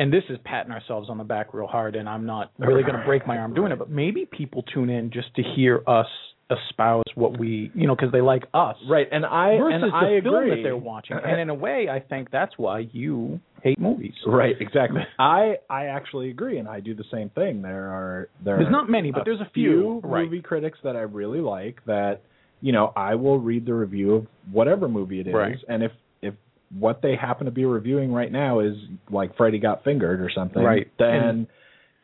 and 0.00 0.12
this 0.12 0.24
is 0.28 0.38
patting 0.44 0.72
ourselves 0.72 1.08
on 1.08 1.18
the 1.18 1.24
back 1.24 1.54
real 1.54 1.68
hard, 1.68 1.94
and 1.94 2.08
I'm 2.08 2.26
not 2.26 2.50
really 2.58 2.82
going 2.82 2.98
to 2.98 3.04
break 3.04 3.28
my 3.28 3.38
arm 3.38 3.54
doing 3.54 3.70
it, 3.70 3.78
but 3.78 3.90
maybe 3.90 4.26
people 4.26 4.64
tune 4.74 4.90
in 4.90 5.12
just 5.12 5.32
to 5.36 5.42
hear 5.54 5.84
us 5.86 6.08
espouse 6.50 7.04
what 7.14 7.38
we, 7.38 7.70
you 7.74 7.86
know, 7.86 7.94
because 7.96 8.12
they 8.12 8.20
like 8.20 8.44
us. 8.52 8.76
right? 8.88 9.06
And 9.10 9.24
I 9.24 9.52
and 9.52 9.82
the 9.82 9.88
I 9.94 10.20
film 10.20 10.34
agree 10.36 10.50
that 10.50 10.62
they're 10.62 10.76
watching. 10.76 11.16
And 11.24 11.40
in 11.40 11.48
a 11.50 11.54
way, 11.54 11.88
I 11.90 12.00
think 12.00 12.30
that's 12.30 12.52
why 12.58 12.88
you 12.92 13.40
hate 13.62 13.78
movies. 13.80 14.12
Right, 14.26 14.54
exactly. 14.60 15.00
I 15.18 15.54
I 15.70 15.86
actually 15.86 16.30
agree, 16.30 16.58
and 16.58 16.68
I 16.68 16.80
do 16.80 16.94
the 16.94 17.04
same 17.10 17.30
thing. 17.30 17.62
There 17.62 17.88
are 17.88 18.28
there 18.44 18.58
There's 18.58 18.70
not 18.70 18.90
many, 18.90 19.10
but 19.10 19.22
there's 19.24 19.40
a 19.40 19.50
few. 19.54 20.00
Right. 20.04 20.24
movie 20.24 20.42
critics 20.42 20.78
that 20.84 20.96
I 20.96 21.00
really 21.00 21.40
like. 21.40 21.84
That 21.86 22.20
you 22.60 22.72
know 22.72 22.92
I 22.94 23.14
will 23.14 23.38
read 23.38 23.64
the 23.66 23.74
review 23.74 24.14
of 24.14 24.26
whatever 24.52 24.86
movie 24.88 25.20
it 25.20 25.26
is, 25.28 25.34
Right. 25.34 25.56
and 25.68 25.82
if 25.82 25.92
if 26.20 26.34
what 26.78 27.00
they 27.02 27.16
happen 27.16 27.46
to 27.46 27.52
be 27.52 27.64
reviewing 27.64 28.12
right 28.12 28.30
now 28.30 28.60
is 28.60 28.74
like 29.10 29.36
Freddy 29.36 29.58
Got 29.58 29.82
Fingered 29.84 30.20
or 30.20 30.30
something, 30.34 30.62
Right. 30.62 30.88
Then 30.98 31.14
And- 31.14 31.46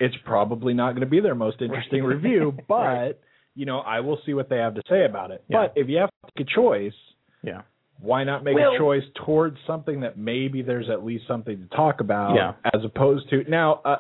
it's 0.03 0.17
probably 0.25 0.73
not 0.73 0.93
going 0.93 1.03
to 1.03 1.07
be 1.11 1.21
their 1.21 1.35
most 1.35 1.61
interesting 1.61 2.03
review, 2.05 2.55
but. 2.69 3.21
Right. 3.57 3.61
You 3.61 3.67
know, 3.67 3.79
I 3.81 4.01
will 4.01 4.19
see 4.25 4.35
what 4.35 4.49
they 4.49 4.57
have 4.59 4.75
to 4.75 4.83
say 4.89 5.05
about 5.05 5.31
it. 5.31 5.43
Yeah. 5.49 5.67
But 5.67 5.73
if 5.81 5.89
you 5.89 5.99
have 5.99 6.11
to 6.11 6.17
make 6.37 6.47
a 6.47 6.51
choice, 6.55 6.93
Yeah. 7.43 7.63
why 8.01 8.25
not 8.25 8.45
make 8.45 8.55
Well- 8.57 8.75
a 8.75 8.79
choice 8.79 9.05
towards 9.15 9.59
something 9.67 10.01
that 10.01 10.17
maybe 10.17 10.63
there's 10.63 10.89
at 10.89 11.05
least 11.05 11.27
something 11.27 11.59
to 11.59 11.77
talk 11.77 12.01
about 12.01 12.35
Yeah. 12.35 12.55
as 12.73 12.85
opposed 12.85 13.29
to 13.31 13.45
now 13.51 13.81
uh, 13.85 13.97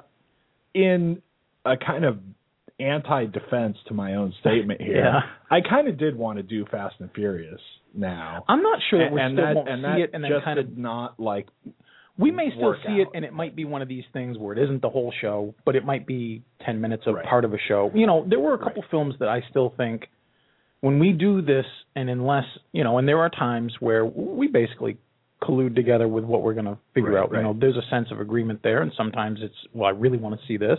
in 0.75 1.21
a 1.64 1.76
kind 1.76 2.04
of 2.04 2.19
anti-defense 2.78 3.76
to 3.87 3.95
my 3.95 4.14
own 4.14 4.33
statement 4.40 4.80
here 4.88 5.04
Yeah. 5.04 5.21
i 5.50 5.61
kind 5.61 5.87
of 5.88 5.99
did 5.99 6.16
want 6.16 6.38
to 6.38 6.42
do 6.42 6.64
fast 6.66 6.95
and 7.00 7.11
furious 7.12 7.61
now 7.92 8.45
I'm 8.49 8.62
not 8.62 8.78
sure 8.88 9.00
that 9.00 9.07
and, 9.07 9.14
we 9.14 9.21
and 9.21 9.35
still 9.35 9.45
that 9.47 9.57
won't 9.57 9.69
and 9.69 9.80
see 9.80 9.83
that 9.83 9.99
it 10.00 10.11
and 10.14 10.25
then 10.25 10.30
just 10.30 10.45
kind 10.45 10.59
of 10.59 10.66
did 10.69 10.78
not 10.78 11.21
like 11.21 11.49
We 12.21 12.31
may 12.31 12.50
still 12.55 12.75
see 12.87 13.00
it, 13.00 13.09
and 13.15 13.25
it 13.25 13.33
might 13.33 13.57
be 13.57 13.65
one 13.65 13.83
of 13.83 13.89
these 13.89 14.05
things 14.12 14.37
where 14.39 14.55
it 14.57 14.62
isn't 14.62 14.83
the 14.83 14.91
whole 14.91 15.12
show, 15.21 15.55
but 15.65 15.75
it 15.77 15.85
might 15.85 16.07
be 16.07 16.43
ten 16.65 16.81
minutes 16.81 17.05
of 17.07 17.15
Right. 17.15 17.25
part 17.25 17.45
of 17.45 17.55
a 17.55 17.59
show. 17.69 17.91
You 17.95 18.07
know, 18.07 18.25
there 18.29 18.41
were 18.41 18.55
a 18.55 18.59
couple 18.59 18.83
films 18.91 19.15
that 19.21 19.29
I 19.29 19.43
still 19.50 19.71
think 19.77 20.09
when 20.81 20.99
we 20.99 21.12
do 21.12 21.41
this, 21.43 21.67
and 21.97 22.09
unless 22.11 22.45
you 22.73 22.85
know, 22.85 22.99
and 22.99 23.09
there 23.09 23.19
are 23.19 23.31
times 23.31 23.75
where 23.81 24.05
we 24.05 24.47
basically 24.49 24.99
collude 25.43 25.75
together 25.75 26.07
with 26.07 26.25
what 26.25 26.43
we're 26.43 26.53
going 26.53 26.67
to 26.67 26.79
figure 26.95 27.12
Right, 27.12 27.23
out. 27.23 27.31
right. 27.33 27.39
You 27.39 27.45
know, 27.45 27.57
there's 27.59 27.77
a 27.77 27.89
sense 27.91 28.09
of 28.11 28.21
agreement 28.21 28.61
there, 28.62 28.83
and 28.83 28.93
sometimes 28.97 29.41
it's 29.43 29.55
well, 29.73 29.87
I 29.89 29.93
really 29.93 30.19
want 30.19 30.39
to 30.39 30.47
see 30.47 30.59
this. 30.59 30.79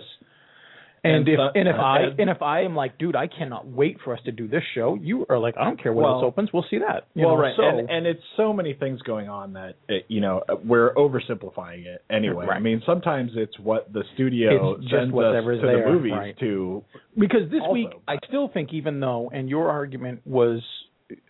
And, 1.03 1.15
And 1.15 1.27
if 1.29 1.37
so- 1.37 1.49
and 1.55 1.67
if 1.67 1.75
uh, 1.75 1.81
I 1.81 1.99
and- 2.01 2.19
and 2.19 2.29
if 2.29 2.41
I 2.43 2.61
am 2.61 2.75
like, 2.75 2.99
dude, 2.99 3.15
I 3.15 3.25
cannot 3.25 3.65
wait 3.65 3.97
for 4.03 4.13
us 4.13 4.19
to 4.25 4.31
do 4.31 4.47
this 4.47 4.61
show. 4.75 4.93
You 5.01 5.25
are 5.29 5.39
like, 5.39 5.57
I 5.57 5.63
don't 5.63 5.81
care 5.81 5.93
what 5.93 6.03
Well- 6.03 6.13
else 6.15 6.23
opens, 6.25 6.53
we'll 6.53 6.65
see 6.69 6.77
that. 6.77 7.07
You 7.15 7.25
well 7.25 7.35
know, 7.37 7.41
right 7.41 7.55
So, 7.57 7.63
and, 7.63 7.89
and 7.89 8.05
it's 8.05 8.21
so 8.37 8.53
many 8.53 8.73
things 8.75 9.01
going 9.01 9.27
on 9.27 9.53
that 9.53 9.77
it, 9.89 10.05
you 10.09 10.21
know 10.21 10.43
uh, 10.47 10.57
we're 10.63 10.93
oversimplifying 10.93 11.85
it 11.85 12.03
anyway 12.11 12.45
i 12.47 12.59
mean 12.59 12.81
sometimes 12.85 13.31
it's 13.35 13.57
what 13.59 13.91
the 13.93 14.03
studio 14.13 14.73
It's 14.73 14.81
just 14.83 14.91
sends 14.93 15.13
us 15.15 15.43
to 15.43 15.59
there, 15.61 15.83
the 15.85 15.91
movies 15.91 16.11
right. 16.13 16.37
to 16.39 16.83
because 17.17 17.49
this 17.49 17.61
also, 17.61 17.73
week 17.73 17.89
I 18.07 18.17
still 18.27 18.47
think 18.53 18.73
even 18.73 18.99
though 18.99 19.31
and 19.33 19.49
your 19.49 19.69
argument 19.69 20.21
was 20.25 20.61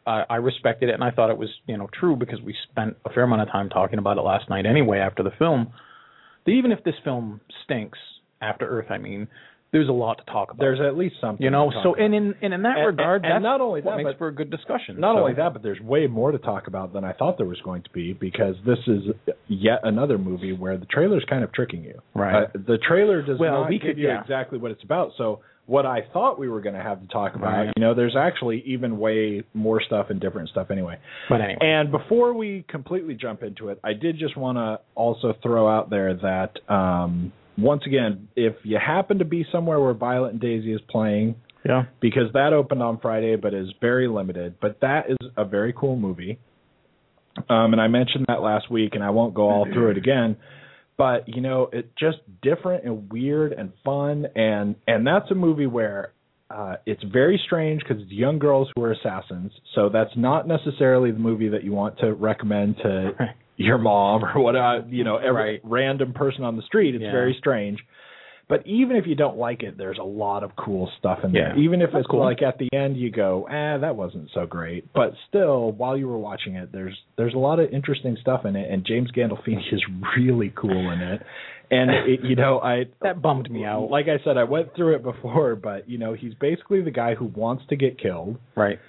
I 0.05 0.23
I 0.29 0.35
respected 0.35 0.89
it 0.89 0.93
and 0.95 1.03
I 1.03 1.11
thought 1.11 1.29
it 1.29 1.37
was 1.37 1.49
you 1.67 1.77
know 1.77 1.87
true 1.97 2.15
because 2.17 2.41
we 2.41 2.53
spent 2.71 2.97
a 3.05 3.09
fair 3.09 3.23
amount 3.23 3.41
of 3.43 3.49
time 3.49 3.69
talking 3.69 3.99
about 3.99 4.17
it 4.17 4.21
last 4.21 4.49
night 4.49 4.65
anyway 4.65 4.99
after 4.99 5.23
the 5.23 5.31
film 5.39 5.71
that 6.45 6.51
even 6.51 6.71
if 6.71 6.83
this 6.83 6.95
film 7.03 7.39
stinks 7.63 7.99
after 8.41 8.67
Earth 8.67 8.87
I 8.89 8.97
mean 8.97 9.27
there's 9.71 9.87
a 9.89 9.91
lot 9.93 10.17
to 10.17 10.25
talk 10.31 10.49
about 10.49 10.59
there's 10.59 10.79
at 10.81 10.97
least 10.97 11.15
something 11.21 11.43
you 11.43 11.49
know 11.49 11.71
so 11.83 11.95
and 11.95 12.13
in 12.13 12.35
and 12.41 12.53
in 12.53 12.61
that 12.63 12.77
And- 12.77 12.85
regard 12.87 13.23
and 13.23 13.33
that's 13.35 13.43
not 13.43 13.61
only 13.61 13.81
that, 13.81 13.97
makes 13.97 14.09
but 14.11 14.17
for 14.17 14.27
a 14.27 14.35
good 14.35 14.49
discussion 14.51 14.99
Not 14.99 15.15
So- 15.15 15.19
only 15.21 15.33
that, 15.35 15.53
but 15.53 15.63
there's 15.63 15.79
way 15.81 16.07
more 16.07 16.31
to 16.31 16.37
talk 16.37 16.67
about 16.67 16.93
than 16.93 17.03
I 17.03 17.13
thought 17.13 17.37
there 17.37 17.47
was 17.47 17.61
going 17.61 17.83
to 17.83 17.89
be 17.91 18.13
because 18.13 18.55
this 18.65 18.79
is 18.87 19.03
yet 19.47 19.79
another 19.83 20.17
movie 20.17 20.53
where 20.53 20.77
the 20.77 20.85
trailer's 20.85 21.23
kind 21.29 21.43
of 21.43 21.51
tricking 21.53 21.83
you. 21.83 22.01
Right. 22.13 22.43
Uh, 22.43 22.47
the 22.53 22.77
trailer 22.77 23.21
does 23.21 23.39
Well, 23.39 23.61
not 23.61 23.69
we 23.69 23.77
give 23.79 23.87
could- 23.89 23.97
you 23.97 24.07
yeah. 24.07 24.21
exactly 24.21 24.57
what 24.59 24.71
it's 24.71 24.83
about. 24.83 25.11
So 25.17 25.39
what 25.67 25.85
I 25.85 26.01
thought 26.11 26.37
we 26.39 26.49
were 26.49 26.59
going 26.59 26.75
to 26.75 26.81
have 26.81 26.99
to 27.01 27.07
talk 27.07 27.35
about, 27.35 27.51
Right. 27.53 27.73
you 27.75 27.81
know, 27.81 27.93
there's 27.93 28.15
actually 28.17 28.61
even 28.65 28.97
way 28.99 29.43
more 29.53 29.79
stuff 29.81 30.09
and 30.09 30.19
different 30.19 30.49
stuff 30.49 30.69
anyway. 30.71 30.97
but 31.29 31.39
anyway 31.39 31.59
And 31.61 31.91
before 31.91 32.33
we 32.33 32.65
completely 32.67 33.13
jump 33.15 33.41
into 33.43 33.69
it, 33.69 33.79
I 33.83 33.93
did 33.93 34.17
just 34.17 34.35
want 34.35 34.57
to 34.57 34.79
also 34.95 35.33
throw 35.41 35.69
out 35.69 35.89
there 35.89 36.13
that 36.15 36.57
um, 36.69 37.31
once 37.61 37.83
again, 37.85 38.27
if 38.35 38.53
you 38.63 38.77
happen 38.77 39.19
to 39.19 39.25
be 39.25 39.45
somewhere 39.51 39.79
where 39.79 39.93
Violet 39.93 40.31
and 40.31 40.41
Daisy 40.41 40.73
is 40.73 40.81
playing, 40.89 41.35
yeah 41.65 41.83
because 41.99 42.33
that 42.33 42.53
opened 42.53 42.81
on 42.81 42.99
Friday, 42.99 43.35
but 43.35 43.53
is 43.53 43.67
very 43.79 44.07
limited. 44.07 44.55
But 44.59 44.79
that 44.81 45.09
is 45.09 45.17
a 45.37 45.45
very 45.45 45.73
cool 45.73 45.95
movie. 45.95 46.39
Um, 47.49 47.73
and 47.73 47.81
I 47.81 47.87
mentioned 47.87 48.25
that 48.27 48.41
last 48.41 48.69
week, 48.69 48.91
and 48.93 49.03
I 49.03 49.11
won't 49.11 49.33
go 49.33 49.49
all 49.49 49.65
through 49.71 49.91
it 49.91 49.97
again. 49.97 50.37
But 50.97 51.27
you 51.27 51.41
know, 51.41 51.69
it's 51.71 51.87
just 51.97 52.17
different 52.41 52.83
and 52.83 53.11
weird 53.11 53.53
and 53.53 53.71
fun, 53.83 54.27
and 54.35 54.75
and 54.87 55.07
that's 55.07 55.31
a 55.31 55.35
movie 55.35 55.65
where 55.65 56.13
uh, 56.49 56.75
it's 56.85 57.03
very 57.03 57.41
strange 57.45 57.81
because 57.81 58.03
it's 58.03 58.11
young 58.11 58.37
girls 58.37 58.67
who 58.75 58.83
are 58.83 58.91
assassins. 58.91 59.51
So 59.73 59.89
that's 59.89 60.11
not 60.15 60.47
necessarily 60.47 61.11
the 61.11 61.19
movie 61.19 61.49
that 61.49 61.63
you 61.63 61.71
want 61.71 61.99
to 61.99 62.13
recommend 62.13 62.77
to 62.77 63.11
your 63.57 63.77
mom 63.77 64.23
or 64.25 64.39
what 64.41 64.55
uh, 64.55 64.81
you 64.89 65.03
know 65.03 65.17
every 65.17 65.33
Right. 65.53 65.61
random 65.63 66.13
person 66.13 66.43
on 66.43 66.55
the 66.55 66.63
street. 66.63 66.95
It's 66.95 67.03
Yeah. 67.03 67.11
very 67.11 67.35
strange. 67.39 67.79
But 68.47 68.67
even 68.67 68.97
if 68.97 69.07
you 69.07 69.15
don't 69.15 69.37
like 69.37 69.63
it, 69.63 69.77
there's 69.77 69.97
a 69.97 70.03
lot 70.03 70.43
of 70.43 70.57
cool 70.57 70.91
stuff 70.99 71.19
in 71.23 71.31
there. 71.31 71.55
Yeah. 71.55 71.63
Even 71.63 71.81
if 71.81 71.91
That's 71.93 72.01
it's 72.01 72.07
cool. 72.11 72.19
like 72.19 72.41
at 72.41 72.57
the 72.57 72.67
end 72.73 72.97
you 72.97 73.09
go, 73.09 73.47
ah, 73.49 73.77
that 73.77 73.95
wasn't 73.95 74.29
so 74.33 74.45
great. 74.45 74.91
But 74.93 75.13
still, 75.29 75.71
while 75.71 75.95
you 75.95 76.09
were 76.09 76.17
watching 76.17 76.55
it, 76.55 76.69
there's 76.73 76.97
there's 77.15 77.33
a 77.33 77.37
lot 77.37 77.59
of 77.59 77.71
interesting 77.71 78.17
stuff 78.19 78.43
in 78.45 78.57
it, 78.57 78.69
and 78.69 78.85
James 78.85 79.09
Gandolfini 79.11 79.61
is 79.71 79.81
really 80.17 80.51
cool 80.53 80.91
in 80.91 80.99
it. 81.01 81.21
And 81.69 81.91
it, 82.07 82.25
you 82.25 82.35
know, 82.35 82.59
I 82.59 82.85
that 83.01 83.21
bummed 83.21 83.49
me 83.49 83.63
out 83.63 83.89
like 83.89 84.07
I 84.09 84.21
said, 84.25 84.35
I 84.37 84.43
went 84.43 84.75
through 84.75 84.95
it 84.95 85.03
before, 85.03 85.55
but 85.55 85.89
you 85.89 85.97
know, 85.97 86.11
he's 86.13 86.33
basically 86.33 86.81
the 86.81 86.91
guy 86.91 87.15
who 87.15 87.25
wants 87.27 87.63
to 87.69 87.77
get 87.77 87.97
killed, 88.01 88.37
right 88.55 88.79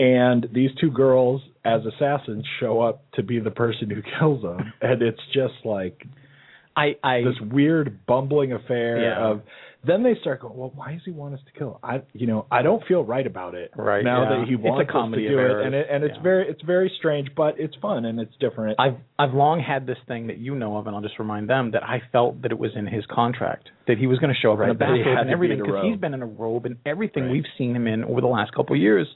and 0.00 0.48
these 0.52 0.70
two 0.80 0.90
girls 0.90 1.42
as 1.64 1.82
assassins 1.84 2.44
show 2.58 2.80
up 2.80 3.02
to 3.12 3.22
be 3.22 3.38
the 3.38 3.50
person 3.50 3.90
who 3.90 4.00
kills 4.18 4.42
him, 4.42 4.72
and 4.80 5.02
it's 5.02 5.20
just 5.34 5.54
like 5.64 6.02
I 6.76 6.96
I 7.04 7.22
this 7.22 7.40
weird 7.52 8.06
bumbling 8.06 8.52
affair 8.52 9.02
Yeah. 9.02 9.18
of 9.30 9.42
then 9.82 10.02
they 10.02 10.14
start 10.20 10.42
going, 10.42 10.54
well, 10.58 10.70
why 10.74 10.92
does 10.92 11.00
he 11.06 11.10
want 11.10 11.32
us 11.32 11.40
to 11.50 11.58
kill? 11.58 11.70
Him? 11.70 11.76
I, 11.82 12.02
you 12.12 12.26
know, 12.26 12.44
I 12.50 12.60
don't 12.60 12.84
feel 12.86 13.02
right 13.02 13.26
about 13.26 13.54
it. 13.54 13.70
Right, 13.74 14.04
now 14.04 14.24
yeah. 14.24 14.28
that 14.40 14.46
he 14.46 14.52
It's 14.52 14.62
a 14.62 14.68
wants 14.68 14.90
comedy 14.92 15.26
us 15.26 15.30
to 15.30 15.36
do 15.36 15.40
it, 15.40 15.66
and 15.66 15.74
it, 15.74 15.86
and 15.90 16.04
it's 16.04 16.16
yeah. 16.18 16.22
very, 16.22 16.48
it's 16.50 16.60
very 16.60 16.92
strange, 16.98 17.28
but 17.34 17.58
it's 17.58 17.74
fun 17.80 18.04
and 18.04 18.20
it's 18.20 18.34
different. 18.40 18.78
I've 18.78 18.98
I've 19.18 19.32
long 19.32 19.58
had 19.60 19.86
this 19.86 19.96
thing 20.06 20.26
that 20.26 20.36
you 20.36 20.54
know 20.54 20.76
of, 20.76 20.86
and 20.86 20.94
I'll 20.94 21.00
just 21.00 21.18
remind 21.18 21.48
them 21.48 21.70
that 21.70 21.82
I 21.82 22.02
felt 22.12 22.42
that 22.42 22.52
it 22.52 22.58
was 22.58 22.72
in 22.76 22.86
his 22.86 23.04
contract 23.10 23.70
that 23.86 23.96
he 23.96 24.06
was 24.06 24.18
going 24.18 24.32
to 24.34 24.38
show 24.38 24.52
up 24.52 24.58
Right, 24.58 24.68
in 24.70 24.76
a 24.76 24.78
bathrobe 24.78 25.16
and 25.18 25.30
everything 25.30 25.58
because 25.60 25.82
he's 25.82 25.92
robe. 25.92 26.00
been 26.02 26.12
in 26.14 26.22
a 26.22 26.26
robe 26.26 26.66
and 26.66 26.76
everything 26.84 27.22
Right. 27.24 27.32
we've 27.32 27.50
seen 27.56 27.74
him 27.74 27.86
in 27.86 28.04
over 28.04 28.20
the 28.20 28.26
last 28.26 28.52
couple 28.54 28.76
of 28.76 28.82
years. 28.82 29.08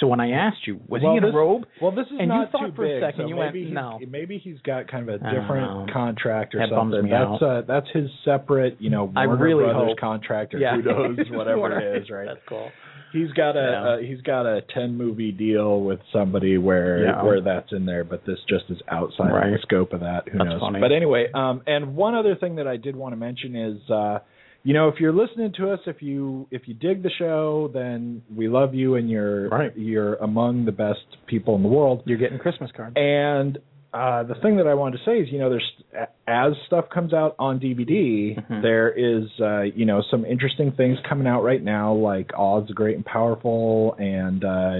So 0.00 0.06
when 0.06 0.18
I 0.18 0.30
asked 0.30 0.66
you, 0.66 0.80
was 0.88 1.02
Well, 1.02 1.12
he 1.12 1.18
in 1.18 1.24
this- 1.24 1.34
a 1.34 1.36
robe? 1.36 1.66
Well, 1.80 1.90
this 1.92 2.06
is 2.06 2.12
And 2.18 2.32
you 2.32 2.46
thought 2.50 2.66
too 2.68 2.72
for 2.74 2.86
a 2.86 3.00
second, 3.00 3.24
so 3.24 3.28
you 3.28 3.36
went, 3.36 3.54
he's, 3.54 3.70
no. 3.70 3.98
maybe 4.08 4.38
he's 4.38 4.58
got 4.62 4.88
kind 4.88 5.06
of 5.08 5.20
a 5.20 5.30
different 5.30 5.92
contract 5.92 6.54
or 6.54 6.58
That 6.58 6.70
something. 6.70 7.04
me 7.04 7.10
that's 7.10 7.22
out. 7.30 7.42
uh 7.42 7.60
that's 7.62 7.86
his 7.92 8.08
separate, 8.24 8.76
you 8.80 8.88
know, 8.88 9.12
I 9.14 9.26
Warner 9.26 9.44
really 9.44 9.64
Brothers 9.64 9.88
hope. 9.90 9.98
contract 9.98 10.54
or 10.54 10.58
yeah, 10.58 10.76
who 10.76 10.82
knows, 10.82 11.18
whatever 11.30 11.78
it 11.78 12.02
is, 12.02 12.10
right? 12.10 12.26
That's 12.26 12.40
cool. 12.48 12.70
He's 13.12 13.30
got 13.32 13.56
a 13.56 13.60
Yeah. 13.60 13.84
uh, 13.84 13.98
he's 13.98 14.20
got 14.22 14.46
a 14.46 14.62
ten 14.72 14.96
movie 14.96 15.32
deal 15.32 15.80
with 15.82 16.00
somebody 16.12 16.56
where 16.58 17.04
Yeah. 17.04 17.22
where 17.22 17.40
that's 17.42 17.70
in 17.72 17.84
there, 17.84 18.04
but 18.04 18.24
this 18.24 18.38
just 18.48 18.70
is 18.70 18.80
outside 18.88 19.32
Right. 19.32 19.50
the 19.52 19.58
scope 19.62 19.92
of 19.92 20.00
that. 20.00 20.28
Who 20.28 20.38
That's 20.38 20.48
knows? 20.50 20.60
funny. 20.60 20.80
But 20.80 20.92
anyway, 20.92 21.28
um, 21.34 21.60
and 21.66 21.94
one 21.96 22.14
other 22.14 22.36
thing 22.36 22.54
that 22.56 22.66
I 22.68 22.76
did 22.78 22.96
want 22.96 23.12
to 23.12 23.16
mention 23.18 23.54
is, 23.56 23.90
uh, 23.90 24.20
you 24.62 24.74
know, 24.74 24.88
if 24.88 24.96
you're 25.00 25.12
listening 25.12 25.52
to 25.56 25.70
us, 25.72 25.80
if 25.86 26.02
you 26.02 26.46
if 26.50 26.62
you 26.68 26.74
dig 26.74 27.02
the 27.02 27.10
show, 27.18 27.70
then 27.72 28.22
we 28.34 28.48
love 28.48 28.74
you 28.74 28.96
and 28.96 29.08
you're 29.08 29.48
Right. 29.48 29.76
you're 29.76 30.14
among 30.16 30.64
the 30.66 30.72
best 30.72 31.00
people 31.26 31.56
in 31.56 31.62
the 31.62 31.68
world. 31.68 32.02
You're 32.04 32.18
getting 32.18 32.38
Christmas 32.38 32.70
cards. 32.76 32.92
And 32.96 33.58
uh, 33.92 34.22
the 34.22 34.34
thing 34.36 34.56
that 34.58 34.68
I 34.68 34.74
wanted 34.74 34.98
to 34.98 35.04
say 35.04 35.18
is, 35.18 35.28
you 35.32 35.38
know, 35.40 35.50
there's 35.50 36.08
as 36.28 36.52
stuff 36.66 36.84
comes 36.94 37.12
out 37.12 37.34
on 37.38 37.58
DVD, 37.58 38.36
Mhm. 38.36 38.62
there 38.62 38.88
is, 38.90 39.24
uh, 39.40 39.62
you 39.62 39.84
know, 39.84 40.02
some 40.10 40.24
interesting 40.24 40.70
things 40.72 40.98
coming 41.08 41.26
out 41.26 41.42
right 41.42 41.62
now, 41.62 41.92
like 41.94 42.30
Oz 42.38 42.68
the 42.68 42.74
Great 42.74 42.94
and 42.96 43.04
Powerful 43.04 43.94
and 43.98 44.44
uh, 44.44 44.78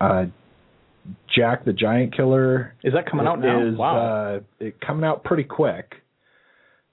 uh, 0.00 0.26
Jack 1.34 1.64
the 1.64 1.72
Giant 1.72 2.14
Killer. 2.16 2.74
Is 2.84 2.92
that 2.94 3.10
coming 3.10 3.26
out 3.26 3.40
now? 3.40 3.66
Is 3.66 3.76
wow. 3.76 3.96
uh, 3.98 4.40
it 4.60 4.80
coming 4.80 5.04
out 5.04 5.24
pretty 5.24 5.44
quick. 5.44 5.94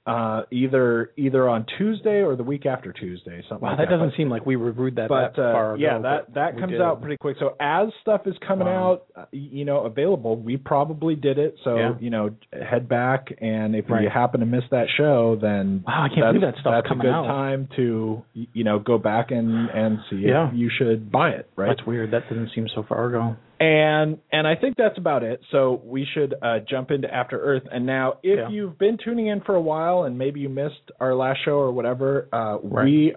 Uh, 0.03 0.41
either 0.49 1.11
either 1.15 1.47
on 1.47 1.63
Tuesday 1.77 2.21
or 2.23 2.35
the 2.35 2.41
week 2.43 2.65
after 2.65 2.91
Tuesday, 2.91 3.39
something. 3.47 3.61
wow, 3.63 3.69
like 3.69 3.77
that 3.77 3.85
that, 3.91 3.97
doesn't 3.97 4.17
seem 4.17 4.31
like 4.31 4.43
we 4.47 4.55
reviewed 4.55 4.95
that 4.95 5.07
but 5.07 5.35
that 5.35 5.41
uh, 5.41 5.53
far 5.53 5.75
ago. 5.75 5.83
yeah, 5.83 5.99
that 5.99 6.33
that 6.33 6.57
comes 6.59 6.71
did. 6.71 6.81
out 6.81 7.01
pretty 7.01 7.17
quick. 7.17 7.37
So 7.39 7.55
as 7.59 7.89
stuff 8.01 8.21
is 8.25 8.33
coming 8.47 8.65
Wow. 8.65 8.93
out, 8.93 9.03
uh, 9.15 9.25
you 9.31 9.63
know, 9.63 9.81
available, 9.85 10.35
we 10.37 10.57
probably 10.57 11.13
did 11.13 11.37
it. 11.37 11.55
So 11.63 11.75
Yeah. 11.77 11.93
you 11.99 12.09
know, 12.09 12.31
head 12.51 12.89
back 12.89 13.27
and 13.41 13.75
if 13.75 13.91
Right. 13.91 14.01
you 14.01 14.09
happen 14.09 14.39
to 14.39 14.47
miss 14.47 14.63
that 14.71 14.87
show, 14.97 15.35
then 15.39 15.83
Wow, 15.85 16.05
I 16.05 16.09
can't 16.09 16.21
that's, 16.21 16.33
believe 16.33 16.41
that 16.41 16.55
that's 16.63 16.87
coming 16.87 17.05
a 17.05 17.09
good 17.09 17.15
out. 17.15 17.25
time 17.27 17.69
to 17.75 18.23
you 18.33 18.63
know 18.63 18.79
go 18.79 18.97
back 18.97 19.29
and 19.29 19.69
and 19.69 19.99
see 20.09 20.15
Yeah. 20.27 20.47
if 20.47 20.55
you 20.55 20.69
should 20.79 21.11
buy 21.11 21.29
it. 21.29 21.47
Right. 21.55 21.67
That's 21.67 21.85
weird. 21.85 22.09
That 22.09 22.27
doesn't 22.27 22.49
seem 22.55 22.67
so 22.73 22.81
far 22.89 23.05
ago. 23.05 23.35
And 23.61 24.17
and 24.31 24.47
I 24.47 24.55
think 24.55 24.75
that's 24.75 24.97
about 24.97 25.21
it. 25.23 25.39
So 25.51 25.81
we 25.85 26.07
should 26.13 26.33
uh, 26.41 26.59
jump 26.67 26.89
into 26.89 27.13
After 27.13 27.39
Earth. 27.39 27.63
And 27.71 27.85
now, 27.85 28.13
if 28.23 28.39
Yeah. 28.39 28.49
you've 28.49 28.77
been 28.79 28.97
tuning 28.97 29.27
in 29.27 29.41
for 29.41 29.53
a 29.55 29.61
while 29.61 30.03
and 30.03 30.17
maybe 30.17 30.39
you 30.39 30.49
missed 30.49 30.91
our 30.99 31.13
last 31.13 31.41
show 31.45 31.57
or 31.59 31.71
whatever, 31.71 32.27
uh, 32.33 32.57
Right. 32.63 32.83
we 32.85 33.15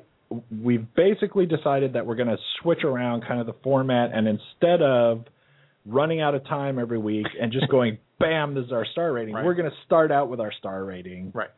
we've 0.63 0.87
basically 0.95 1.47
decided 1.47 1.93
that 1.95 2.05
we're 2.05 2.17
going 2.17 2.29
to 2.29 2.39
switch 2.61 2.83
around 2.85 3.23
kind 3.27 3.41
of 3.41 3.47
the 3.47 3.53
format, 3.63 4.11
and 4.13 4.27
instead 4.29 4.83
of 4.83 5.25
running 5.87 6.21
out 6.21 6.35
of 6.35 6.45
time 6.45 6.79
every 6.79 6.99
week 6.99 7.27
and 7.41 7.51
just 7.53 7.69
going 7.71 7.99
bam, 8.19 8.55
this 8.55 8.67
is 8.67 8.73
our 8.73 8.85
star 8.85 9.13
rating, 9.13 9.35
Right. 9.35 9.45
we're 9.45 9.55
going 9.55 9.71
to 9.71 9.77
start 9.87 10.11
out 10.13 10.29
with 10.29 10.41
our 10.41 10.53
star 10.53 10.85
rating, 10.85 11.31
Right. 11.35 11.51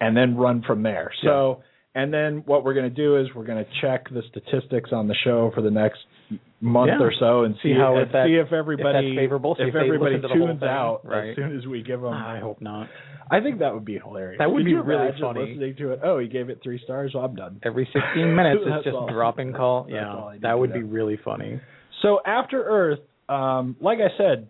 and 0.00 0.14
then 0.16 0.36
run 0.36 0.62
from 0.62 0.82
there. 0.82 1.10
So. 1.22 1.62
And 1.94 2.12
then 2.14 2.42
what 2.46 2.64
we're 2.64 2.74
going 2.74 2.88
to 2.88 2.94
do 2.94 3.16
is 3.18 3.26
we're 3.34 3.44
going 3.46 3.64
to 3.64 3.70
check 3.80 4.08
the 4.10 4.22
statistics 4.30 4.90
on 4.92 5.08
the 5.08 5.14
show 5.24 5.50
for 5.54 5.60
the 5.60 5.70
next 5.72 5.98
month 6.60 6.92
Yeah. 7.00 7.04
or 7.04 7.12
so 7.18 7.42
and 7.42 7.56
See 7.62 7.70
see, 7.72 7.74
how 7.74 7.96
if 7.98 8.12
that- 8.12 8.26
see 8.26 8.34
if 8.36 8.52
everybody 8.52 9.08
that's 9.08 9.18
favorable, 9.18 9.56
see 9.56 9.64
if, 9.64 9.70
if 9.70 9.74
everybody 9.74 10.14
listen 10.16 10.22
to 10.22 10.28
the 10.28 10.38
whole 10.38 10.46
tunes 10.48 10.62
out 10.62 11.00
Right. 11.04 11.30
as 11.30 11.36
soon 11.36 11.56
as 11.58 11.66
we 11.66 11.82
give 11.82 12.00
them. 12.00 12.12
I 12.12 12.38
hope 12.38 12.60
not. 12.60 12.88
I 13.28 13.40
think 13.40 13.58
that 13.60 13.74
would 13.74 13.84
be 13.84 13.98
hilarious. 13.98 14.38
That 14.38 14.50
would 14.52 14.60
Could 14.60 14.66
be 14.66 14.74
really 14.74 15.10
funny. 15.20 15.46
Listening 15.46 15.76
to 15.76 15.92
it, 15.92 16.00
oh, 16.04 16.18
he 16.18 16.28
gave 16.28 16.48
it 16.50 16.60
three 16.62 16.78
stars. 16.84 17.12
Well, 17.14 17.24
I'm 17.24 17.34
done. 17.34 17.60
Every 17.64 17.86
16 17.92 18.34
minutes, 18.36 18.62
it's 18.64 18.84
just 18.84 18.96
all. 18.96 19.08
dropping 19.12 19.52
call. 19.52 19.84
That's 19.84 19.94
Yeah, 19.94 20.32
that 20.42 20.58
would 20.58 20.72
be 20.72 20.82
really 20.82 21.16
funny. 21.24 21.60
So 22.02 22.20
after 22.24 22.62
Earth, 22.62 23.00
um, 23.28 23.76
like 23.80 23.98
I 23.98 24.16
said, 24.16 24.46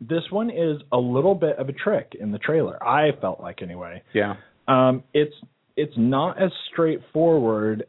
this 0.00 0.22
one 0.30 0.50
is 0.50 0.80
a 0.92 0.96
little 0.98 1.34
bit 1.34 1.56
of 1.58 1.68
a 1.68 1.72
trick 1.72 2.16
in 2.18 2.32
the 2.32 2.38
trailer. 2.38 2.82
I 2.82 3.10
felt 3.20 3.40
like 3.40 3.60
anyway. 3.62 4.02
Yeah. 4.14 4.36
Um, 4.66 5.02
it's 5.12 5.34
it's 5.80 5.94
not 5.96 6.40
as 6.42 6.50
straightforward 6.72 7.84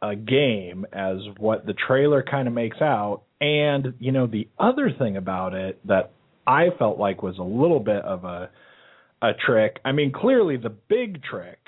a 0.00 0.16
game 0.16 0.84
as 0.92 1.18
what 1.38 1.64
the 1.66 1.74
trailer 1.74 2.22
kind 2.22 2.48
of 2.48 2.54
makes 2.54 2.80
out. 2.80 3.22
And 3.40 3.94
you 3.98 4.12
know, 4.12 4.26
the 4.26 4.48
other 4.58 4.90
thing 4.98 5.16
about 5.16 5.54
it 5.54 5.78
that 5.86 6.12
I 6.46 6.68
felt 6.78 6.98
like 6.98 7.22
was 7.22 7.38
a 7.38 7.42
little 7.42 7.80
bit 7.80 8.02
of 8.04 8.24
a 8.24 8.50
a 9.20 9.32
trick. 9.46 9.78
I 9.84 9.92
mean, 9.92 10.12
clearly 10.12 10.56
the 10.56 10.70
big 10.70 11.22
trick 11.22 11.58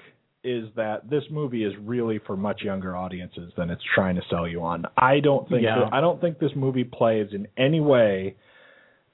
is 0.43 0.65
that 0.77 1.09
this 1.09 1.23
movie 1.31 1.65
is 1.65 1.73
really 1.83 2.19
for 2.27 2.37
much 2.37 2.63
younger 2.63 2.97
audiences 2.97 3.53
than 3.57 3.71
it's 3.71 3.83
trying 3.95 4.17
to 4.17 4.23
sell 4.29 4.47
you 4.47 4.63
on. 4.63 4.85
I 4.97 5.21
don't 5.21 5.49
think 5.49 5.63
Yeah. 5.63 5.89
I 5.93 6.01
don't 6.01 6.21
think 6.21 6.39
this 6.39 6.51
movie 6.55 6.85
plays 6.85 7.29
in 7.33 7.47
any 7.57 7.81
way 7.81 8.37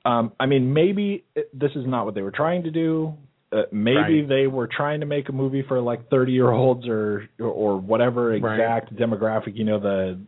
um, 0.04 0.32
I 0.40 0.46
mean, 0.46 0.72
maybe 0.72 1.24
it- 1.34 1.50
this 1.52 1.72
is 1.76 1.86
not 1.86 2.06
what 2.06 2.14
they 2.14 2.22
were 2.22 2.30
trying 2.30 2.62
to 2.62 2.70
do. 2.70 3.14
Uh, 3.52 3.62
maybe 3.72 4.20
Right. 4.20 4.28
they 4.28 4.46
were 4.46 4.68
trying 4.68 5.00
to 5.00 5.06
make 5.06 5.28
a 5.28 5.32
movie 5.32 5.62
for 5.62 5.80
like 5.80 6.08
30 6.08 6.32
year 6.32 6.50
olds 6.50 6.86
or 6.88 7.28
or 7.40 7.78
whatever 7.80 8.28
Right. 8.28 8.36
exact 8.60 8.94
demographic. 8.94 9.56
You 9.56 9.64
know, 9.64 9.78
the 9.80 10.18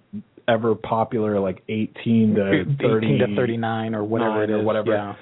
ever 0.48 0.74
popular 0.74 1.38
like 1.38 1.62
18 1.68 2.34
to 2.34 2.64
30 2.80 3.14
18 3.14 3.18
to 3.30 3.36
39 3.36 3.94
or 3.94 4.02
whatever 4.02 4.42
it 4.42 4.50
or 4.50 4.60
whatever. 4.62 4.92
Yeah. 4.92 5.14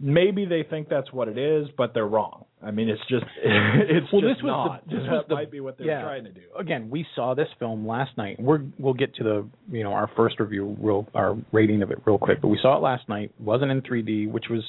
Maybe 0.00 0.44
they 0.46 0.62
think 0.64 0.88
that's 0.88 1.12
what 1.12 1.28
it 1.28 1.36
is, 1.38 1.68
but 1.76 1.92
they're 1.94 2.06
wrong. 2.06 2.46
I 2.62 2.70
mean, 2.70 2.88
it's 2.88 3.00
just 3.10 3.26
it's 3.42 4.10
Well, 4.10 4.22
just 4.22 4.36
this 4.38 4.42
was 4.42 4.42
the- 4.42 4.46
not. 4.46 4.88
this 4.88 5.06
was 5.10 5.24
the- 5.28 5.34
might 5.34 5.50
be 5.50 5.60
what 5.60 5.76
they're 5.76 5.86
yeah. 5.86 6.00
trying 6.02 6.24
to 6.24 6.30
do. 6.32 6.40
Again, 6.58 6.88
we 6.88 7.04
saw 7.14 7.34
this 7.34 7.48
film 7.58 7.86
last 7.86 8.16
night. 8.16 8.40
We're 8.40 8.62
we'll 8.78 8.94
get 8.94 9.14
to 9.16 9.22
the 9.22 9.46
you 9.70 9.84
know 9.84 9.92
our 9.92 10.08
first 10.16 10.40
review, 10.40 10.74
real 10.80 11.06
our 11.14 11.36
rating 11.52 11.82
of 11.82 11.90
it 11.90 11.98
real 12.06 12.16
quick. 12.16 12.40
But 12.40 12.48
we 12.48 12.58
saw 12.62 12.74
it 12.78 12.80
last 12.80 13.06
night. 13.06 13.32
wasn't 13.38 13.70
in 13.70 13.82
3D, 13.82 14.30
which 14.30 14.48
was 14.48 14.64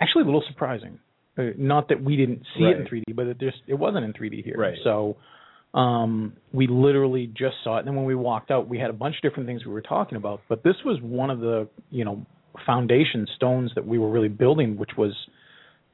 actually 0.00 0.22
a 0.22 0.26
little 0.26 0.42
surprising. 0.48 0.98
Uh, 1.38 1.42
not 1.56 1.88
that 1.88 2.02
we 2.02 2.16
didn't 2.16 2.42
see 2.56 2.64
it 2.64 2.76
in 2.78 2.86
3D, 2.86 3.14
but 3.14 3.26
it 3.26 3.38
just 3.38 3.58
it 3.66 3.74
wasn't 3.74 4.04
in 4.04 4.12
3D 4.12 4.44
here. 4.44 4.56
Right. 4.58 4.76
So 4.82 5.16
um, 5.74 6.32
we 6.52 6.66
literally 6.66 7.26
just 7.28 7.56
saw 7.62 7.76
it, 7.76 7.80
and 7.80 7.88
then 7.88 7.96
when 7.96 8.06
we 8.06 8.14
walked 8.14 8.50
out, 8.50 8.68
we 8.68 8.78
had 8.78 8.90
a 8.90 8.94
bunch 8.94 9.16
of 9.16 9.22
different 9.22 9.46
things 9.48 9.64
we 9.64 9.72
were 9.72 9.82
talking 9.82 10.16
about. 10.16 10.40
But 10.48 10.62
this 10.64 10.76
was 10.84 10.98
one 11.02 11.30
of 11.30 11.40
the 11.40 11.68
you 11.90 12.04
know 12.04 12.26
foundation 12.66 13.26
stones 13.36 13.70
that 13.76 13.86
we 13.86 13.98
were 13.98 14.10
really 14.10 14.28
building, 14.28 14.76
which 14.76 14.90
was 14.96 15.12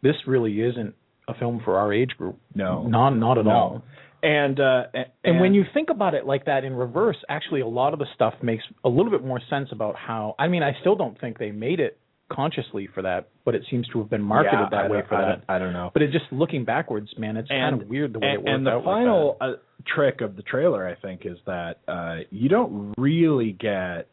this 0.02 0.14
really 0.26 0.60
isn't 0.60 0.94
a 1.28 1.34
film 1.34 1.60
for 1.64 1.78
our 1.78 1.92
age 1.92 2.10
group. 2.16 2.38
No. 2.54 2.86
not 2.86 3.10
not 3.10 3.38
at 3.38 3.44
No. 3.44 3.50
all. 3.50 3.82
And 4.22 4.58
uh, 4.58 4.84
and, 4.94 5.06
And 5.22 5.40
when 5.40 5.52
you 5.52 5.64
think 5.74 5.90
about 5.90 6.14
it 6.14 6.24
like 6.26 6.46
that 6.46 6.64
in 6.64 6.74
reverse, 6.74 7.16
actually 7.28 7.60
a 7.60 7.66
lot 7.66 7.92
of 7.92 7.98
the 7.98 8.06
stuff 8.14 8.32
makes 8.42 8.64
a 8.82 8.88
little 8.88 9.10
bit 9.10 9.22
more 9.22 9.40
sense 9.50 9.68
about 9.70 9.96
how. 9.96 10.34
I 10.38 10.48
mean, 10.48 10.62
I 10.62 10.72
still 10.80 10.94
don't 10.96 11.20
think 11.20 11.38
they 11.38 11.50
made 11.50 11.78
it 11.80 11.98
consciously 12.32 12.88
for 12.94 13.02
that, 13.02 13.28
but 13.44 13.54
it 13.54 13.62
seems 13.70 13.86
to 13.88 13.98
have 13.98 14.10
been 14.10 14.22
marketed 14.22 14.58
Yeah, 14.60 14.68
that 14.70 14.86
I 14.86 14.88
way 14.88 15.02
for 15.08 15.14
I 15.16 15.36
that. 15.36 15.44
I 15.48 15.58
don't 15.58 15.72
know. 15.72 15.90
But 15.92 16.02
it 16.02 16.10
just 16.10 16.24
looking 16.32 16.64
backwards, 16.64 17.08
man, 17.18 17.36
it's 17.36 17.48
kind 17.48 17.80
of 17.80 17.88
weird 17.88 18.12
the 18.12 18.18
way 18.18 18.28
and, 18.28 18.34
it 18.34 18.38
worked 18.38 18.48
and 18.48 18.66
the 18.66 18.70
out 18.70 18.84
like 18.84 18.84
final 18.84 19.36
uh, 19.40 19.52
trick 19.94 20.20
of 20.20 20.36
the 20.36 20.42
trailer, 20.42 20.86
I 20.88 20.94
think, 21.00 21.22
is 21.24 21.38
that 21.46 21.80
uh, 21.86 22.16
you 22.30 22.48
don't 22.48 22.94
really 22.96 23.52
get 23.52 24.08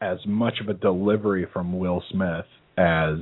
as 0.00 0.18
much 0.26 0.54
of 0.60 0.68
a 0.68 0.74
delivery 0.74 1.46
from 1.52 1.78
Will 1.78 2.02
Smith 2.10 2.46
as 2.78 3.16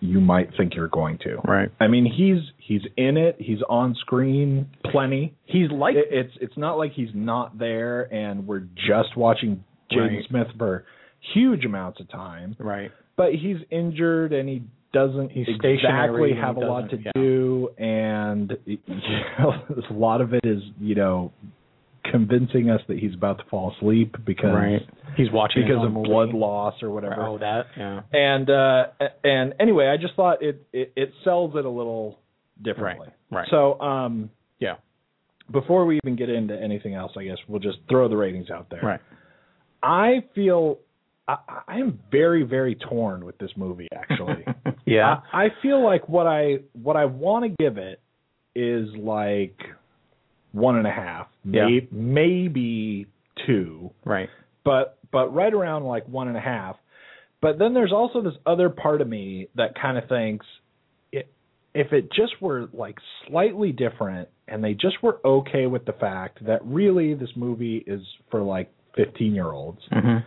you 0.00 0.20
might 0.20 0.50
think 0.56 0.74
you're 0.74 0.88
going 0.88 1.18
to. 1.18 1.36
Right. 1.46 1.70
I 1.80 1.86
mean, 1.86 2.04
he's 2.04 2.42
he's 2.58 2.82
in 2.96 3.16
it. 3.16 3.36
He's 3.38 3.60
on 3.68 3.94
screen 4.00 4.68
plenty. 4.90 5.34
He's 5.46 5.70
like 5.70 5.94
It, 5.94 6.08
it's 6.10 6.32
it's 6.40 6.56
not 6.56 6.76
like 6.76 6.92
he's 6.92 7.10
not 7.14 7.58
there, 7.58 8.12
and 8.12 8.46
we're 8.46 8.66
just 8.74 9.16
watching 9.16 9.64
Jaden 9.90 10.16
Right. 10.16 10.24
Smith 10.28 10.46
for 10.58 10.84
huge 11.32 11.64
amounts 11.64 12.00
of 12.00 12.08
time. 12.10 12.56
right. 12.58 12.90
But 13.16 13.32
he's 13.34 13.58
injured, 13.70 14.32
and 14.32 14.48
he 14.48 14.64
doesn't 14.92 15.30
He's 15.30 15.46
exactly 15.48 16.32
have 16.34 16.56
a 16.56 16.60
lot 16.60 16.90
to 16.90 16.96
yeah. 16.96 17.12
do, 17.14 17.70
and 17.78 18.52
you 18.66 18.78
know, 19.38 19.52
a 19.88 19.92
lot 19.92 20.20
of 20.20 20.34
it 20.34 20.44
is 20.44 20.60
you 20.80 20.94
know 20.96 21.32
convincing 22.10 22.70
us 22.70 22.80
that 22.88 22.98
he's 22.98 23.14
about 23.14 23.38
to 23.38 23.44
fall 23.50 23.72
asleep 23.76 24.16
because 24.26 24.52
Right. 24.54 24.82
He's 25.16 25.30
watching 25.32 25.62
because 25.62 25.84
of 25.84 25.92
movie. 25.92 26.08
blood 26.08 26.30
loss 26.34 26.74
or 26.82 26.90
whatever. 26.90 27.22
Oh, 27.22 27.38
that. 27.38 27.66
Yeah. 27.76 28.00
And 28.12 28.50
uh 28.50 28.86
and 29.22 29.54
anyway, 29.60 29.86
I 29.86 29.96
just 29.96 30.14
thought 30.14 30.42
it 30.42 30.66
it, 30.72 30.92
it 30.96 31.12
sells 31.22 31.54
it 31.56 31.64
a 31.64 31.70
little 31.70 32.18
differently. 32.60 33.08
Right, 33.30 33.38
right. 33.42 33.48
So 33.50 33.78
um 33.80 34.30
Yeah. 34.58 34.74
before 35.50 35.86
we 35.86 35.98
even 36.02 36.16
get 36.16 36.28
into 36.30 36.54
anything 36.60 36.94
else, 36.94 37.12
I 37.16 37.24
guess 37.24 37.38
we'll 37.48 37.60
just 37.60 37.78
throw 37.88 38.08
the 38.08 38.16
ratings 38.16 38.50
out 38.50 38.70
there. 38.70 38.80
Right. 38.82 39.00
I 39.82 40.24
feel 40.34 40.78
I, 41.26 41.36
I 41.68 41.78
am 41.78 41.98
very 42.10 42.42
very 42.42 42.74
torn 42.74 43.24
with 43.24 43.38
this 43.38 43.50
movie 43.56 43.88
actually. 43.94 44.44
yeah. 44.86 45.20
I, 45.32 45.44
I 45.44 45.48
feel 45.62 45.82
like 45.82 46.08
what 46.08 46.26
I 46.26 46.58
what 46.74 46.96
I 46.96 47.06
want 47.06 47.44
to 47.44 47.62
give 47.62 47.78
it 47.78 48.00
is 48.54 48.88
like 48.96 49.58
one 50.52 50.76
and 50.76 50.86
a 50.86 50.90
half, 50.90 51.26
Yeah. 51.44 51.66
may, 51.66 51.88
maybe 51.90 53.06
two, 53.46 53.90
right. 54.04 54.28
but 54.64 54.98
but 55.10 55.34
right 55.34 55.52
around 55.52 55.84
like 55.84 56.06
one 56.08 56.28
and 56.28 56.36
a 56.36 56.40
half. 56.40 56.76
But 57.40 57.58
then 57.58 57.74
there's 57.74 57.92
also 57.92 58.22
this 58.22 58.34
other 58.46 58.70
part 58.70 59.00
of 59.00 59.08
me 59.08 59.48
that 59.56 59.74
kind 59.80 59.98
of 59.98 60.08
thinks 60.08 60.46
it, 61.12 61.30
if 61.74 61.92
it 61.92 62.10
just 62.12 62.40
were 62.40 62.68
like 62.72 62.96
slightly 63.28 63.72
different 63.72 64.28
and 64.48 64.62
they 64.62 64.72
just 64.74 65.02
were 65.02 65.20
okay 65.24 65.66
with 65.66 65.84
the 65.84 65.92
fact 65.92 66.44
that 66.46 66.64
really 66.64 67.14
this 67.14 67.30
movie 67.36 67.84
is 67.86 68.00
for 68.30 68.40
like 68.42 68.72
15 68.96 69.34
year 69.34 69.50
olds, 69.50 69.80
hmm 69.90 70.18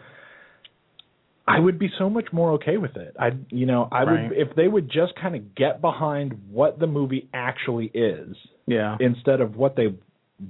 I 1.48 1.60
would 1.60 1.80
be 1.80 1.90
so 1.98 2.10
much 2.10 2.26
more 2.34 2.52
okay 2.54 2.78
with 2.78 2.96
it. 2.98 3.16
I 3.20 3.32
you 3.50 3.66
know, 3.66 3.88
I 3.92 4.04
Right. 4.04 4.30
would 4.30 4.38
if 4.38 4.56
they 4.56 4.68
would 4.68 4.90
just 4.90 5.16
kind 5.16 5.36
of 5.36 5.56
get 5.56 5.80
behind 5.82 6.34
what 6.52 6.80
the 6.80 6.88
movie 6.88 7.28
actually 7.34 7.90
is 7.94 8.36
Yeah. 8.66 8.98
instead 9.00 9.40
of 9.42 9.56
what 9.56 9.76
they 9.76 9.94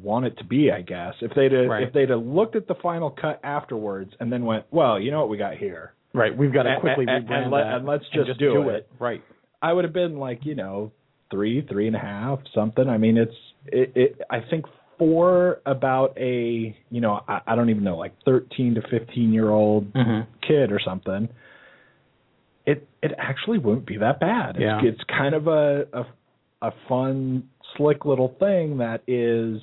want 0.02 0.26
it 0.26 0.38
to 0.38 0.44
be, 0.44 0.72
I 0.72 0.82
guess. 0.82 1.14
If 1.22 1.34
they'd 1.34 1.52
have, 1.52 1.68
Right. 1.70 1.84
if 1.84 1.94
they'd 1.94 2.10
have 2.10 2.26
looked 2.26 2.56
at 2.56 2.68
the 2.68 2.76
final 2.76 3.10
cut 3.12 3.40
afterwards 3.44 4.14
and 4.20 4.32
then 4.34 4.44
went, 4.44 4.66
"Well, 4.72 5.00
you 5.00 5.12
know 5.12 5.20
what 5.20 5.30
we 5.30 5.38
got 5.38 5.54
here." 5.56 5.94
Right. 6.14 6.36
We've 6.36 6.52
got 6.52 6.64
to 6.64 6.72
And- 6.72 6.80
quickly 6.82 7.06
and- 7.08 7.28
rebrand 7.28 7.44
and 7.44 7.52
let- 7.52 7.64
that 7.66 7.78
and 7.78 7.86
let's 7.86 8.08
just 8.10 8.38
do 8.40 8.52
do 8.54 8.70
it. 8.70 8.88
Right. 9.00 9.22
I 9.62 9.74
would 9.74 9.84
have 9.86 9.94
been 9.94 10.18
like, 10.18 10.46
you 10.46 10.56
know, 10.56 10.92
three, 11.30 11.62
three 11.62 11.88
and 11.88 11.96
a 11.96 12.00
half, 12.00 12.40
something. 12.54 12.90
I 12.90 12.98
mean, 12.98 13.18
it's 13.18 13.36
it. 13.72 13.92
it 13.96 14.22
I 14.30 14.40
think 14.40 14.66
for 14.98 15.62
about 15.66 16.18
a 16.18 16.76
you 16.90 17.02
know 17.02 17.22
I, 17.28 17.42
I 17.48 17.56
don't 17.56 17.70
even 17.70 17.84
know 17.84 17.98
like 17.98 18.14
13 18.26 18.76
to 18.76 18.82
15 18.90 19.34
year 19.34 19.50
old 19.50 19.94
Mm-hmm. 19.94 20.30
kid 20.48 20.72
or 20.72 20.80
something, 20.84 21.30
it 22.66 22.88
it 23.02 23.12
actually 23.18 23.60
wouldn't 23.60 23.86
be 23.86 23.98
that 23.98 24.20
bad. 24.20 24.56
It's, 24.56 24.62
Yeah. 24.62 24.80
it's 24.84 25.02
kind 25.08 25.36
of 25.36 25.48
a, 25.48 25.86
a 25.94 26.06
a 26.62 26.72
fun, 26.90 27.48
slick 27.76 28.04
little 28.06 28.36
thing 28.40 28.78
that 28.80 29.04
is 29.08 29.62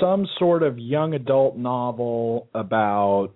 some 0.00 0.26
sort 0.38 0.62
of 0.62 0.78
young 0.78 1.14
adult 1.14 1.56
novel 1.56 2.48
about 2.54 3.28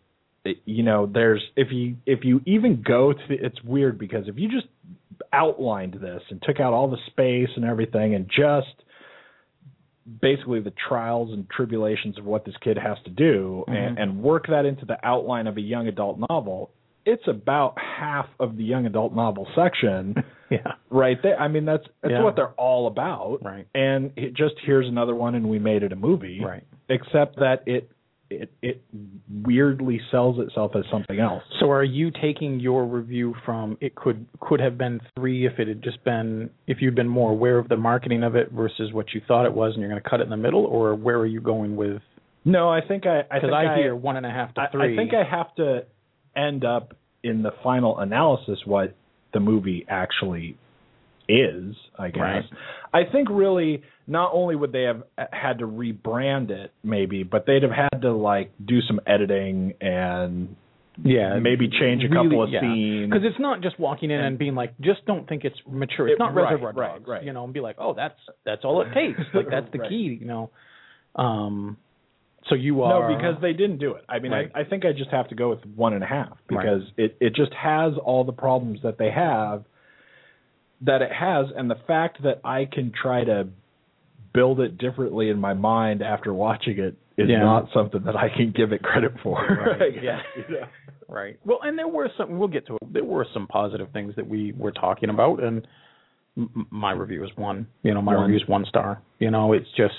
you 0.67 0.83
know 0.83 1.07
there's 1.07 1.43
if 1.57 1.69
you 1.71 1.97
if 2.07 2.21
you 2.25 2.41
even 2.47 2.83
go 2.87 3.13
to 3.15 3.19
it's 3.31 3.63
weird 3.65 3.99
because 3.99 4.29
if 4.29 4.37
you 4.37 4.49
just 4.49 4.67
outlined 5.33 5.95
this 5.95 6.23
and 6.31 6.43
took 6.43 6.61
out 6.61 6.73
all 6.73 6.89
the 6.91 6.99
space 7.07 7.49
and 7.57 7.65
everything 7.65 8.15
and 8.15 8.27
just 8.27 8.75
basically 10.21 10.61
the 10.61 10.73
trials 10.89 11.33
and 11.33 11.49
tribulations 11.51 12.19
of 12.19 12.25
what 12.25 12.45
this 12.45 12.55
kid 12.63 12.79
has 12.79 12.97
to 13.05 13.11
do 13.11 13.65
mm-hmm. 13.69 13.77
and, 13.77 13.99
and 13.99 14.23
work 14.23 14.47
that 14.49 14.65
into 14.65 14.85
the 14.85 14.97
outline 15.05 15.47
of 15.47 15.57
a 15.57 15.61
young 15.61 15.87
adult 15.89 16.19
novel 16.29 16.71
it's 17.07 17.27
about 17.29 17.75
half 17.79 18.27
of 18.39 18.57
the 18.57 18.65
young 18.65 18.87
adult 18.87 19.15
novel 19.15 19.47
section 19.55 20.15
Yeah. 20.51 20.73
right 20.91 21.17
there 21.23 21.39
i 21.39 21.49
mean 21.49 21.65
that's 21.65 21.85
that's 22.03 22.13
Yeah. 22.13 22.23
what 22.25 22.35
they're 22.35 22.49
all 22.53 22.87
about 22.89 23.39
Right. 23.43 23.67
and 23.75 24.13
it 24.17 24.35
just 24.35 24.55
here's 24.65 24.89
another 24.89 25.15
one 25.15 25.35
and 25.35 25.49
we 25.49 25.59
made 25.59 25.83
it 25.83 25.93
a 25.93 25.97
movie 25.97 26.41
Right. 26.45 26.65
except 26.89 27.37
that 27.37 27.63
it 27.67 27.91
it 28.31 28.51
it 28.63 28.83
weirdly 29.45 30.01
sells 30.11 30.39
itself 30.39 30.73
as 30.77 30.85
something 30.91 31.19
else 31.19 31.43
So 31.59 31.71
are 31.71 31.85
you 31.85 32.11
taking 32.11 32.61
your 32.61 32.87
review 32.87 33.35
from 33.45 33.77
it 33.81 33.95
could 33.95 34.25
could 34.41 34.61
have 34.61 34.79
been 34.79 35.01
three 35.17 35.47
if 35.47 35.59
it 35.59 35.69
had 35.69 35.83
just 35.83 36.03
been 36.05 36.51
if 36.67 36.79
you'd 36.81 36.95
been 36.95 37.09
more 37.09 37.33
aware 37.33 37.59
of 37.59 37.69
the 37.69 37.77
marketing 37.77 38.23
of 38.23 38.37
it 38.37 38.53
versus 38.53 38.93
what 38.93 39.07
you 39.13 39.21
thought 39.27 39.47
it 39.47 39.53
was 39.53 39.73
and 39.75 39.81
you're 39.81 39.91
going 39.91 40.03
to 40.03 40.09
cut 40.09 40.21
it 40.21 40.25
in 40.25 40.31
the 40.31 40.37
middle 40.37 40.65
or 40.65 40.95
where 40.95 41.19
are 41.19 41.27
you 41.27 41.41
going 41.41 41.77
with 41.77 42.01
no 42.45 42.71
i 42.71 42.81
think 42.87 43.05
i 43.07 43.21
i 43.21 43.23
because 43.35 43.51
think 43.51 43.53
I, 43.53 43.77
hear 43.77 43.97
one 43.97 44.17
and 44.17 44.25
a 44.25 44.31
half 44.31 44.55
to 44.55 44.61
I, 44.61 44.71
three. 44.71 44.95
I 44.95 44.97
think 44.97 45.13
I 45.13 45.25
have 45.29 45.55
to 45.57 45.85
end 46.37 46.65
up 46.65 46.95
in 47.23 47.43
the 47.43 47.51
final 47.63 47.99
analysis 47.99 48.61
what 48.65 48.95
the 49.33 49.41
movie 49.41 49.85
actually 49.89 50.57
is, 51.29 51.75
I 51.99 52.09
guess. 52.09 52.21
Right. 52.21 52.45
I 52.93 53.03
think 53.11 53.29
really 53.31 53.83
not 54.11 54.33
only 54.35 54.57
would 54.57 54.73
they 54.73 54.83
have 54.83 55.03
had 55.33 55.61
to 55.61 55.67
rebrand 55.67 56.51
it 56.51 56.73
maybe, 56.83 57.23
but 57.23 57.47
they'd 57.47 57.63
have 57.63 57.71
had 57.73 58.03
to 58.03 58.13
like 58.13 58.51
do 58.65 58.81
some 58.83 59.01
editing 59.07 59.75
and 59.81 60.57
yeah 61.03 61.39
maybe 61.39 61.69
change 61.69 62.03
a 62.05 62.09
couple 62.09 62.43
of 62.43 62.51
scenes. 62.61 63.09
because 63.09 63.25
it's 63.25 63.39
not 63.41 63.63
just 63.63 63.79
walking 63.79 64.11
in 64.11 64.21
and 64.21 64.37
being 64.39 64.55
like 64.55 64.77
just 64.81 65.07
don't 65.07 65.27
think 65.29 65.45
it's 65.45 65.57
mature. 65.67 66.09
It's 66.09 66.17
It- 66.17 66.19
not 66.19 66.35
right, 66.35 66.51
Reservoir 66.53 66.73
right, 66.73 66.93
Dogs, 66.95 67.09
right. 67.09 67.23
you 67.25 67.33
know, 67.33 67.45
and 67.45 67.55
be 67.55 67.61
like 67.61 67.77
oh 67.79 67.95
that's 67.95 68.19
that's 68.45 68.65
all 68.65 68.83
it 68.83 68.93
takes. 68.95 69.21
Like 69.33 69.47
that's 69.49 69.71
the 69.73 69.79
Right. 69.79 69.89
key, 69.89 70.19
you 70.21 70.27
know. 70.27 70.51
Um, 71.17 71.77
so 72.49 72.55
you 72.57 72.83
are 72.83 73.09
No, 73.11 73.17
because 73.17 73.37
they 73.41 73.53
didn't 73.53 73.79
do 73.79 73.95
it. 73.95 74.05
I 74.09 74.19
mean, 74.19 74.33
Right. 74.33 74.51
I, 74.55 74.61
I 74.61 74.65
think 74.65 74.85
I 74.85 74.93
just 74.93 75.11
have 75.11 75.29
to 75.29 75.35
go 75.37 75.51
with 75.51 75.65
one 75.77 75.93
and 75.93 76.03
a 76.03 76.07
half 76.07 76.37
because 76.49 76.83
it 76.97 77.17
it 77.21 77.35
just 77.37 77.53
has 77.55 77.93
all 78.05 78.25
the 78.25 78.33
problems 78.33 78.81
that 78.83 78.99
they 78.99 79.11
have 79.11 79.65
that 80.83 81.03
it 81.03 81.13
has, 81.13 81.47
and 81.57 81.71
the 81.71 81.79
fact 81.87 82.23
that 82.23 82.41
I 82.45 82.65
can 82.71 82.91
try 82.91 83.23
to 83.25 83.49
build 84.33 84.61
it 84.61 84.79
differently 84.79 85.29
in 85.31 85.39
my 85.39 85.55
mind 85.55 86.03
after 86.03 86.33
watching 86.33 86.79
it 86.79 86.97
is 87.17 87.29
Yeah. 87.29 87.41
not 87.41 87.69
something 87.75 88.03
that 88.05 88.17
I 88.17 88.29
can 88.29 88.53
give 88.57 88.73
it 88.73 88.83
credit 88.83 89.13
for. 89.23 89.35
Right, 89.47 89.95
guess, 90.03 90.21
yeah. 90.51 90.67
Right. 91.09 91.39
Well, 91.45 91.59
and 91.63 91.77
there 91.79 91.89
were 91.89 92.09
some. 92.17 92.39
We'll 92.39 92.49
get 92.49 92.67
to 92.69 92.75
it. 92.77 92.93
There 92.93 93.05
were 93.05 93.27
some 93.35 93.47
positive 93.49 93.89
things 93.93 94.15
that 94.17 94.27
we 94.29 94.53
were 94.57 94.71
talking 94.73 95.11
about, 95.11 95.43
and 95.43 95.67
m- 96.37 96.67
my 96.71 96.93
review 96.93 97.25
is 97.25 97.31
one. 97.37 97.67
You 97.83 97.95
know, 97.95 98.01
my 98.03 98.15
One. 98.15 98.27
review 98.31 98.37
is 98.45 98.49
one 98.49 98.65
star. 98.69 99.03
You 99.19 99.31
know, 99.33 99.53
it's 99.53 99.67
just 99.77 99.95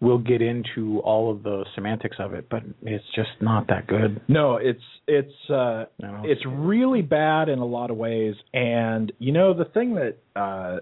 we'll 0.00 0.18
get 0.18 0.42
into 0.42 0.98
all 1.00 1.30
of 1.30 1.42
the 1.44 1.64
semantics 1.74 2.16
of 2.18 2.34
it, 2.34 2.48
but 2.50 2.62
it's 2.82 3.04
just 3.16 3.30
not 3.40 3.68
that 3.68 3.86
good. 3.86 4.20
No, 4.28 4.56
it's 4.56 4.82
it's 5.08 5.32
uh 5.50 5.84
it's 6.24 6.42
really 6.46 7.00
bad 7.00 7.48
in 7.48 7.58
a 7.60 7.64
lot 7.64 7.90
of 7.90 7.96
ways 7.96 8.34
and 8.52 9.10
you 9.18 9.32
know 9.32 9.54
the 9.54 9.64
thing 9.66 9.94
that 9.94 10.16
uh 10.38 10.80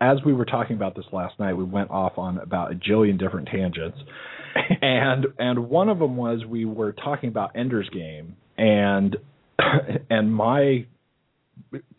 as 0.00 0.18
we 0.24 0.32
were 0.32 0.44
talking 0.44 0.76
about 0.76 0.94
this 0.94 1.04
last 1.12 1.38
night 1.38 1.54
we 1.54 1.64
went 1.64 1.90
off 1.90 2.18
on 2.18 2.38
about 2.38 2.72
a 2.72 2.74
jillion 2.74 3.18
different 3.18 3.48
tangents. 3.48 3.98
And 4.82 5.26
and 5.38 5.68
one 5.68 5.88
of 5.88 6.00
them 6.00 6.16
was 6.16 6.44
we 6.44 6.64
were 6.64 6.92
talking 6.92 7.28
about 7.28 7.52
Ender's 7.54 7.88
Game 7.90 8.34
and 8.56 9.16
and 10.10 10.34
my 10.34 10.86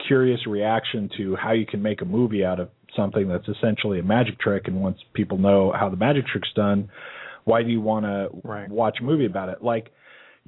curious 0.06 0.46
reaction 0.46 1.10
to 1.16 1.38
how 1.38 1.54
you 1.54 1.66
can 1.66 1.82
make 1.82 2.02
a 2.02 2.06
movie 2.06 2.44
out 2.44 2.60
of 2.60 2.70
something 2.98 3.30
that's 3.30 3.48
essentially 3.48 4.00
a 4.00 4.04
magic 4.04 4.40
trick. 4.40 4.68
And 4.68 4.82
once 4.82 4.98
people 5.14 5.38
know 5.38 5.72
how 5.72 5.90
the 5.90 5.96
magic 5.96 6.28
trick's 6.28 6.52
done 6.54 6.90
why 7.50 7.64
do 7.64 7.70
you 7.70 7.82
want 7.82 8.06
to 8.06 8.30
watch 8.70 8.98
a 9.02 9.04
movie 9.04 9.26
about 9.26 9.50
it? 9.50 9.64
Like 9.64 9.92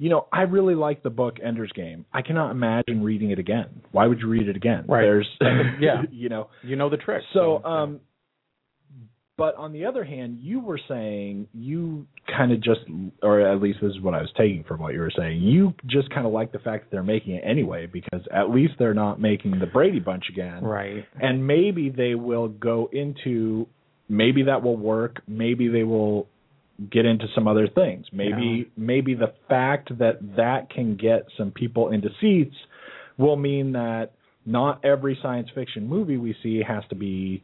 you 0.02 0.08
know 0.10 0.26
i 0.32 0.42
really 0.42 0.74
like 0.74 1.02
the 1.04 1.10
book 1.10 1.36
ender's 1.44 1.70
game 1.72 2.04
i 2.12 2.20
cannot 2.22 2.50
imagine 2.50 3.02
reading 3.04 3.30
it 3.30 3.38
again 3.38 3.68
why 3.92 4.06
would 4.06 4.18
you 4.20 4.28
read 4.28 4.48
it 4.48 4.56
again 4.56 4.84
Right. 4.88 5.02
there's 5.02 5.28
Yeah. 5.80 6.02
you 6.10 6.28
know 6.28 6.48
you 6.62 6.74
know 6.76 6.90
the 6.90 6.96
trick. 6.96 7.22
so 7.32 7.62
um 7.64 8.00
but 9.38 9.54
on 9.56 9.72
the 9.72 9.86
other 9.86 10.04
hand 10.04 10.38
you 10.40 10.60
were 10.60 10.80
saying 10.88 11.46
you 11.54 12.06
kind 12.36 12.52
of 12.52 12.60
just 12.62 12.80
or 13.22 13.40
at 13.40 13.60
least 13.62 13.78
this 13.80 13.90
is 13.92 14.00
what 14.00 14.14
i 14.14 14.20
was 14.20 14.30
taking 14.36 14.64
from 14.64 14.80
what 14.80 14.92
you 14.92 15.00
were 15.00 15.12
saying 15.16 15.40
you 15.40 15.72
just 15.86 16.10
kind 16.10 16.26
of 16.26 16.32
like 16.32 16.50
the 16.52 16.58
fact 16.58 16.84
that 16.84 16.90
they're 16.90 17.02
making 17.02 17.34
it 17.36 17.44
anyway 17.46 17.86
because 17.86 18.22
at 18.34 18.50
least 18.50 18.74
they're 18.80 18.94
not 18.94 19.20
making 19.20 19.58
the 19.60 19.66
brady 19.66 20.00
bunch 20.00 20.24
again 20.30 20.62
right. 20.64 21.04
and 21.20 21.46
maybe 21.46 21.90
they 21.90 22.14
will 22.14 22.48
go 22.48 22.88
into 22.92 23.66
maybe 24.08 24.42
that 24.44 24.62
will 24.62 24.76
work 24.76 25.22
maybe 25.26 25.68
they 25.68 25.84
will 25.84 26.26
get 26.90 27.04
into 27.06 27.26
some 27.34 27.46
other 27.48 27.68
things. 27.68 28.06
Maybe 28.12 28.70
maybe 28.76 29.14
the 29.14 29.32
fact 29.48 29.96
that 29.98 30.18
that 30.36 30.70
can 30.70 30.96
get 30.96 31.26
some 31.36 31.50
people 31.50 31.90
into 31.90 32.08
seats 32.20 32.54
will 33.18 33.36
mean 33.36 33.72
that 33.72 34.12
not 34.46 34.84
every 34.84 35.18
science 35.22 35.48
fiction 35.54 35.88
movie 35.88 36.16
we 36.16 36.34
see 36.42 36.62
has 36.66 36.82
to 36.88 36.94
be 36.94 37.42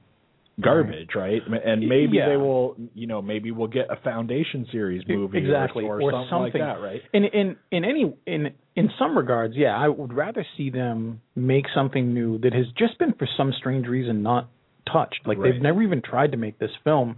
garbage 0.61 1.11
right? 1.15 1.41
And 1.65 1.89
maybe 1.89 2.17
Yeah. 2.17 2.31
they 2.31 2.37
will 2.37 2.77
you 2.95 3.07
know 3.07 3.23
maybe 3.23 3.53
we'll 3.53 3.69
get 3.69 3.87
a 3.91 3.97
foundation 4.03 4.67
series 4.73 5.07
movie 5.07 5.39
or- 5.39 5.41
exactly 5.41 5.85
or, 5.85 6.03
or 6.03 6.11
something, 6.29 6.39
like 6.41 6.53
that 6.55 6.81
right? 6.81 7.01
In 7.13 7.25
in 7.27 7.57
in 7.71 7.85
any 7.85 8.13
in 8.27 8.51
in 8.75 8.91
some 8.99 9.17
regards 9.17 9.55
yeah 9.57 9.77
i 9.77 9.87
would 9.89 10.13
rather 10.13 10.45
see 10.57 10.71
them 10.71 11.21
make 11.37 11.67
something 11.75 12.13
new 12.13 12.39
that 12.39 12.53
has 12.55 12.67
just 12.77 12.99
been 12.99 13.13
for 13.13 13.29
some 13.37 13.53
strange 13.57 13.87
reason 13.87 14.23
not 14.23 14.49
touched. 14.93 15.21
Like 15.27 15.39
Right. 15.39 15.53
they've 15.53 15.63
never 15.63 15.83
even 15.83 16.01
tried 16.03 16.33
to 16.33 16.39
make 16.39 16.59
this 16.59 16.71
film 16.83 17.17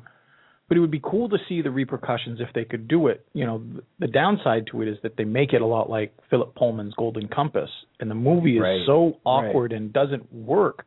but 0.70 0.76
it 0.76 0.80
would 0.80 0.90
be 0.92 1.00
cool 1.02 1.28
to 1.28 1.36
see 1.48 1.60
the 1.62 1.70
repercussions 1.70 2.40
if 2.40 2.48
they 2.54 2.64
could 2.64 2.88
do 2.88 3.08
it 3.08 3.26
you 3.34 3.44
know 3.44 3.58
th- 3.58 3.84
the 3.98 4.06
downside 4.06 4.66
to 4.70 4.80
it 4.80 4.88
is 4.88 4.96
that 5.02 5.16
they 5.18 5.24
make 5.24 5.52
it 5.52 5.60
a 5.60 5.66
lot 5.66 5.90
like 5.90 6.14
philip 6.30 6.54
pullman's 6.54 6.94
golden 6.94 7.28
compass 7.28 7.68
and 7.98 8.10
the 8.10 8.14
movie 8.14 8.56
is 8.56 8.62
Right. 8.62 8.80
so 8.86 9.18
awkward 9.24 9.72
and 9.72 9.92
doesn't 9.92 10.32
work 10.32 10.86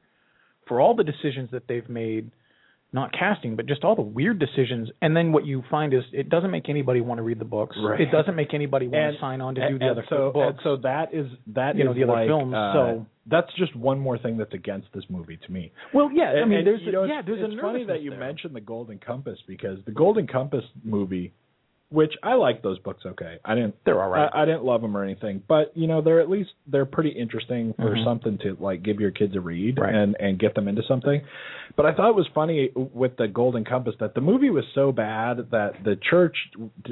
for 0.67 0.79
all 0.81 0.95
the 0.95 1.03
decisions 1.03 1.49
that 1.51 1.67
they've 1.67 1.87
made 1.89 2.31
not 2.93 3.11
casting, 3.11 3.55
but 3.55 3.65
just 3.65 3.83
all 3.83 3.95
the 3.95 4.01
weird 4.03 4.37
decisions. 4.39 4.89
And 5.01 5.15
then 5.17 5.31
what 5.31 5.45
you 5.45 5.63
find 5.71 5.93
is 5.93 6.03
it 6.13 6.29
doesn't 6.29 6.51
make 6.51 6.69
anybody 6.69 7.01
want 7.01 7.17
to 7.17 7.23
read 7.23 7.39
the 7.39 7.45
books. 7.45 7.75
Right. 7.83 7.99
It 7.99 8.11
doesn't 8.11 8.35
make 8.35 8.53
anybody 8.53 8.87
want 8.87 9.03
And- 9.03 9.15
to 9.15 9.19
sign 9.19 9.41
on 9.41 9.55
to 9.55 9.67
do 9.67 9.79
the 9.79 9.85
and 9.85 9.91
other 9.91 10.05
so, 10.09 10.31
books. 10.31 10.47
and 10.49 10.59
so 10.63 10.75
that 10.83 11.13
is 11.13 11.27
that 11.47 11.75
You 11.75 11.85
know, 11.85 11.91
is 11.91 11.97
the 11.97 12.03
other 12.03 12.13
like, 12.13 12.27
films, 12.27 12.53
uh, 12.53 12.73
so- 12.73 13.05
that's 13.25 13.51
just 13.55 13.75
one 13.75 13.99
more 13.99 14.17
thing 14.17 14.37
that's 14.37 14.53
against 14.53 14.87
this 14.93 15.05
movie 15.09 15.37
to 15.37 15.51
me. 15.51 15.71
well, 15.93 16.11
yeah, 16.13 16.41
I 16.41 16.45
mean, 16.45 16.63
there's 16.65 16.81
a, 16.85 16.91
know, 16.91 17.03
yeah, 17.05 17.19
it's, 17.19 17.27
there's 17.27 17.43
it's 17.51 17.57
a 17.57 17.61
funny 17.61 17.83
that 17.85 18.01
you 18.01 18.11
there. 18.11 18.19
mentioned 18.19 18.53
the 18.55 18.61
Golden 18.61 18.99
Compass 18.99 19.39
because 19.47 19.79
the 19.85 19.91
Golden 19.91 20.27
Compass 20.27 20.65
movie, 20.83 21.33
which 21.93 22.13
I 22.23 22.33
like 22.33 22.61
those 22.63 22.79
books. 22.79 23.03
Okay, 23.05 23.37
I 23.45 23.53
didn't. 23.55 23.75
They're 23.85 24.01
all 24.01 24.09
right. 24.09 24.29
I, 24.33 24.41
I 24.41 24.45
didn't 24.45 24.63
love 24.65 24.81
them 24.81 24.97
or 24.97 25.03
anything, 25.03 25.43
but 25.47 25.71
you 25.75 25.87
know 25.87 26.01
they're 26.01 26.19
at 26.19 26.29
least 26.29 26.49
they're 26.67 26.85
pretty 26.85 27.11
interesting 27.11 27.73
for 27.77 27.95
Mhm. 27.95 28.03
something 28.03 28.37
to 28.39 28.57
like 28.59 28.81
give 28.83 28.99
your 28.99 29.11
kids 29.11 29.35
a 29.35 29.39
read 29.39 29.77
Right. 29.79 29.93
and 29.93 30.15
and 30.19 30.39
get 30.39 30.55
them 30.55 30.67
into 30.67 30.81
something. 30.87 31.21
But 31.75 31.85
I 31.85 31.93
thought 31.93 32.09
it 32.09 32.15
was 32.15 32.27
funny 32.35 32.69
with 32.75 33.15
the 33.17 33.27
Golden 33.27 33.63
Compass 33.65 33.95
that 33.99 34.13
the 34.15 34.21
movie 34.21 34.49
was 34.49 34.63
so 34.75 34.91
bad 34.91 35.49
that 35.51 35.83
the 35.83 35.95
church 36.09 36.35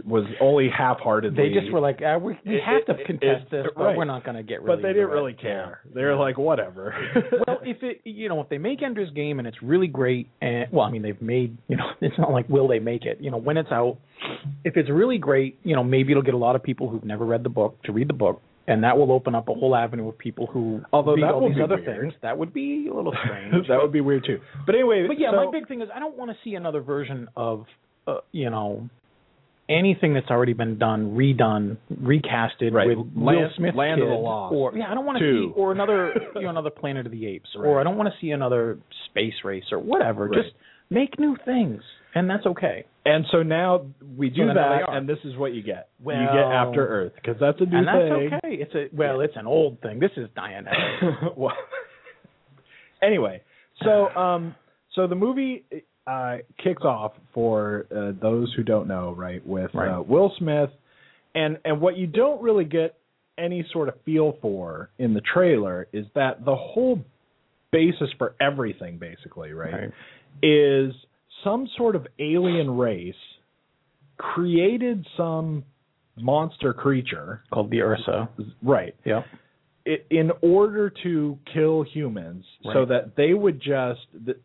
was 0.06 0.26
only 0.40 0.70
half-heartedly. 0.70 1.50
They 1.50 1.54
just 1.54 1.72
were 1.72 1.80
like, 1.80 2.00
ah, 2.04 2.18
we, 2.18 2.38
we 2.46 2.56
It- 2.56 2.64
have 2.64 2.86
to 2.86 2.94
it- 3.00 3.06
contest 3.06 3.46
it- 3.48 3.52
this, 3.52 3.68
but 3.76 3.84
right. 3.84 3.98
we're 3.98 4.06
not 4.06 4.24
going 4.24 4.38
to 4.38 4.44
get 4.44 4.62
really. 4.64 4.78
but 4.78 4.82
they 4.82 4.90
didn't 4.90 5.04
into 5.04 5.12
it." 5.14 5.16
really 5.20 5.34
care. 5.34 5.82
They 5.94 6.04
were 6.04 6.16
like, 6.16 6.38
whatever. 6.38 6.96
well, 7.48 7.60
if 7.64 7.84
it, 7.84 8.02
you 8.06 8.30
know, 8.30 8.40
if 8.42 8.50
they 8.50 8.58
make 8.58 8.82
Ender's 8.82 9.12
Game 9.12 9.40
and 9.40 9.48
it's 9.48 9.62
really 9.62 9.88
great, 9.88 10.30
and 10.42 10.68
well, 10.72 10.86
I 10.86 10.92
mean, 10.92 11.02
they've 11.04 11.22
made, 11.22 11.58
you 11.68 11.78
know, 11.78 11.86
it's 12.02 12.18
not 12.18 12.32
like 12.32 12.50
will 12.50 12.68
they 12.68 12.80
make 12.80 13.06
it, 13.06 13.20
you 13.22 13.30
know, 13.30 13.38
when 13.38 13.58
it's 13.58 13.72
out, 13.72 13.98
if 14.64 14.78
it's 14.78 14.90
really 14.90 15.18
great, 15.18 15.58
you 15.64 15.76
know, 15.76 15.84
maybe 15.84 16.12
it'll 16.12 16.24
get 16.24 16.34
a 16.34 16.38
lot 16.38 16.56
of 16.56 16.64
people 16.64 16.90
who've 16.90 17.04
never 17.04 17.26
read 17.26 17.44
the 17.44 17.50
book 17.50 17.82
to 17.84 17.92
read 17.92 18.08
the 18.08 18.14
book, 18.14 18.42
and 18.68 18.84
that 18.84 18.98
will 18.98 19.12
open 19.12 19.34
up 19.36 19.50
a 19.50 19.54
whole 19.54 19.76
avenue 19.76 20.08
of 20.10 20.18
people 20.18 20.48
who 20.48 20.82
Although 20.94 21.16
read 21.16 21.24
that 21.24 21.34
all 21.34 21.48
these 21.48 21.58
be 21.58 21.62
other 21.64 21.76
weird. 21.78 22.02
things. 22.02 22.14
That 22.22 22.38
would 22.38 22.54
be 22.54 22.88
a 22.92 22.94
little 22.94 23.14
strange. 23.26 23.68
that 23.68 23.82
would 23.82 23.92
be 23.92 24.02
weird 24.02 24.24
too. 24.26 24.40
But 24.66 24.76
anyway, 24.76 25.06
But 25.08 25.20
yeah, 25.20 25.32
so- 25.32 25.46
my 25.46 25.52
big 25.52 25.68
thing 25.68 25.82
is 25.82 25.90
I 25.94 26.00
don't 26.00 26.18
want 26.18 26.32
to 26.32 26.38
see 26.44 26.56
another 26.56 26.82
version 26.82 27.28
of, 27.36 27.66
uh, 28.08 28.18
you 28.32 28.50
know, 28.50 28.90
anything 29.70 30.14
that's 30.14 30.30
already 30.30 30.54
been 30.54 30.78
done, 30.78 31.16
redone, 31.16 31.78
recasted 32.04 32.74
Right. 32.74 32.90
with 32.90 32.98
Will 33.16 33.24
Land- 33.24 33.52
Smith 33.56 33.74
Land 33.76 34.02
of 34.02 34.10
the 34.10 34.16
Lost. 34.16 34.54
or 34.54 34.74
yeah, 34.76 34.92
I 34.92 34.94
don't 34.94 35.06
want 35.06 35.20
to 35.20 35.48
see 35.48 35.54
or 35.56 35.72
another, 35.72 36.12
you 36.36 36.42
know, 36.42 36.50
another 36.56 36.70
Planet 36.70 37.06
of 37.06 37.12
the 37.12 37.26
Apes, 37.28 37.50
Right. 37.58 37.68
or 37.68 37.80
I 37.80 37.84
don't 37.84 37.98
want 37.98 38.10
to 38.14 38.20
see 38.20 38.32
another 38.32 38.78
Space 39.10 39.34
Race 39.46 39.64
or 39.72 39.80
whatever. 39.80 40.28
Right. 40.28 40.44
Just 40.44 40.56
Make 40.91 41.17
new 41.17 41.38
things, 41.45 41.82
and 42.13 42.30
that's 42.30 42.45
okay. 42.45 42.86
And 43.06 43.25
so 43.32 43.41
now 43.41 43.86
we 44.17 44.30
do 44.30 44.45
that, 44.45 44.82
and 44.89 45.08
this 45.10 45.17
is 45.23 45.36
what 45.38 45.54
you 45.54 45.63
get. 45.63 45.88
you 46.06 46.12
get 46.12 46.19
After 46.19 46.86
Earth 46.86 47.13
because 47.15 47.38
that's 47.39 47.60
a 47.62 47.65
new 47.65 47.77
and 47.77 47.88
that's 47.88 47.97
thing. 47.97 48.34
okay. 48.34 48.62
It's 48.62 48.75
a 48.75 48.95
well, 48.95 49.21
it's 49.21 49.38
an 49.38 49.47
old 49.47 49.82
thing. 49.82 49.99
This 49.99 50.12
is 50.17 50.27
Diana. 50.36 50.69
well, 51.38 51.56
anyway, 53.01 53.41
so 53.84 54.10
um, 54.10 54.54
so 54.93 55.08
the 55.08 55.15
movie 55.15 55.63
uh, 56.06 56.38
kicks 56.63 56.84
off 56.84 57.13
for 57.34 57.86
uh, 57.89 58.12
those 58.21 58.54
who 58.56 58.63
don't 58.63 58.88
know, 58.88 59.13
right, 59.17 59.45
with 59.47 59.71
Right. 59.73 59.97
Uh, 59.97 60.01
Will 60.01 60.34
Smith, 60.38 60.69
and 61.34 61.58
and 61.65 61.80
what 61.80 61.97
you 61.97 62.06
don't 62.06 62.41
really 62.41 62.65
get 62.65 62.97
any 63.38 63.65
sort 63.71 63.88
of 63.88 63.95
feel 64.06 64.38
for 64.41 64.89
in 64.99 65.13
the 65.13 65.21
trailer 65.34 65.88
is 65.93 66.06
that 66.15 66.43
the 66.45 66.56
whole 66.56 66.99
basis 67.71 68.10
for 68.17 68.36
everything, 68.41 68.97
basically, 68.97 69.54
right, 69.54 69.73
Right. 69.73 69.91
Is 70.44 70.94
some 71.44 71.67
sort 71.78 71.96
of 71.96 72.08
alien 72.20 72.70
race 72.78 73.13
created 74.17 75.06
some 75.17 75.63
monster 76.17 76.74
creature, 76.74 77.41
Called 77.52 77.72
the 77.72 77.82
Ursa. 77.82 78.30
right, 78.62 78.94
Yeah. 79.06 79.24
in 80.12 80.32
order 80.41 80.91
to 81.04 81.39
kill 81.54 81.82
humans 81.84 82.46
so 82.74 82.86
that 82.86 83.15
they 83.15 83.34
would 83.34 83.60
just 83.60 84.02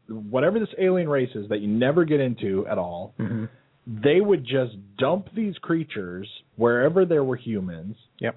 whatever 0.09 0.59
this 0.59 0.70
alien 0.79 1.09
race 1.11 1.29
is 1.35 1.46
that 1.51 1.61
you 1.61 1.68
never 1.68 2.07
get 2.07 2.20
into 2.20 2.66
at 2.66 2.79
all 2.79 3.12
hmm 3.18 3.44
they 4.03 4.20
would 4.20 4.42
just 4.44 4.72
dump 4.99 5.29
these 5.37 5.57
creatures 5.59 6.29
wherever 6.57 7.05
there 7.05 7.22
were 7.22 7.37
humans 7.37 7.96
Yep. 8.20 8.37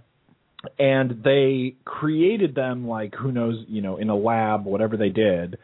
and 0.78 1.24
they 1.24 1.76
created 1.86 2.54
them 2.54 2.86
like 2.88 3.16
who 3.16 3.32
knows 3.32 3.64
you 3.70 3.82
know 3.82 3.96
in 3.98 4.10
a 4.10 4.16
lab 4.16 4.66
whatever 4.66 4.98
they 4.98 5.10
did 5.10 5.58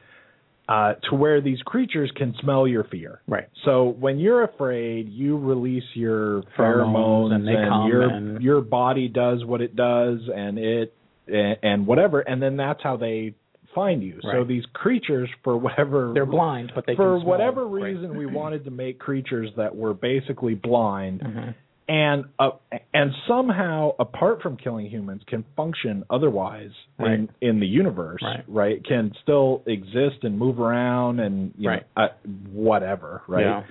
uh, 0.67 0.93
to 1.09 1.15
where 1.15 1.41
these 1.41 1.61
creatures 1.61 2.11
can 2.15 2.33
smell 2.41 2.67
your 2.67 2.83
fear 2.85 3.21
Right. 3.27 3.47
so 3.65 3.89
when 3.99 4.17
you're 4.19 4.43
afraid, 4.43 5.09
you 5.09 5.37
release 5.37 5.83
your 5.93 6.41
Pheromones, 6.57 7.29
pheromones, 7.29 7.31
and 7.35 7.47
they 7.47 7.53
come 7.53 7.87
your 7.87 8.01
and- 8.09 8.41
your 8.41 8.61
body 8.61 9.07
does 9.07 9.45
what 9.45 9.61
it 9.61 9.75
does, 9.75 10.19
and 10.35 10.57
it 10.57 10.93
and, 11.27 11.57
and 11.63 11.87
whatever, 11.87 12.21
and 12.21 12.41
then 12.41 12.55
that's 12.57 12.81
how 12.83 12.97
they 12.97 13.33
find 13.73 14.01
you. 14.03 14.19
So 14.21 14.43
these 14.45 14.63
creatures, 14.73 15.27
for 15.43 15.57
whatever 15.57 16.11
They're 16.13 16.25
blind, 16.25 16.71
but 16.73 16.85
they 16.87 16.95
for 16.95 17.15
can 17.15 17.21
smell. 17.21 17.29
whatever 17.31 17.67
Right. 17.67 17.83
reason, 17.93 18.15
we 18.15 18.25
wanted 18.41 18.63
to 18.65 18.71
make 18.71 18.99
creatures 18.99 19.49
that 19.57 19.75
were 19.75 19.93
basically 19.93 20.55
blind, 20.55 21.19
Mhm. 21.21 21.53
And 21.87 22.25
uh, 22.39 22.49
and 22.93 23.11
somehow 23.27 23.91
apart 23.99 24.41
from 24.41 24.57
killing 24.57 24.89
humans 24.89 25.21
can 25.27 25.45
function 25.55 26.03
otherwise 26.09 26.71
in 26.99 27.05
Right. 27.05 27.29
in 27.41 27.59
the 27.59 27.67
universe 27.67 28.23
Right. 28.47 28.83
can 28.85 29.11
still 29.21 29.61
exist 29.67 30.23
and 30.23 30.37
move 30.37 30.59
around 30.59 31.19
and 31.19 31.53
you 31.57 31.69
Right. 31.69 31.83
know 31.95 32.03
uh, 32.03 32.07
whatever 32.51 33.21
right 33.27 33.41
Yeah. 33.43 33.63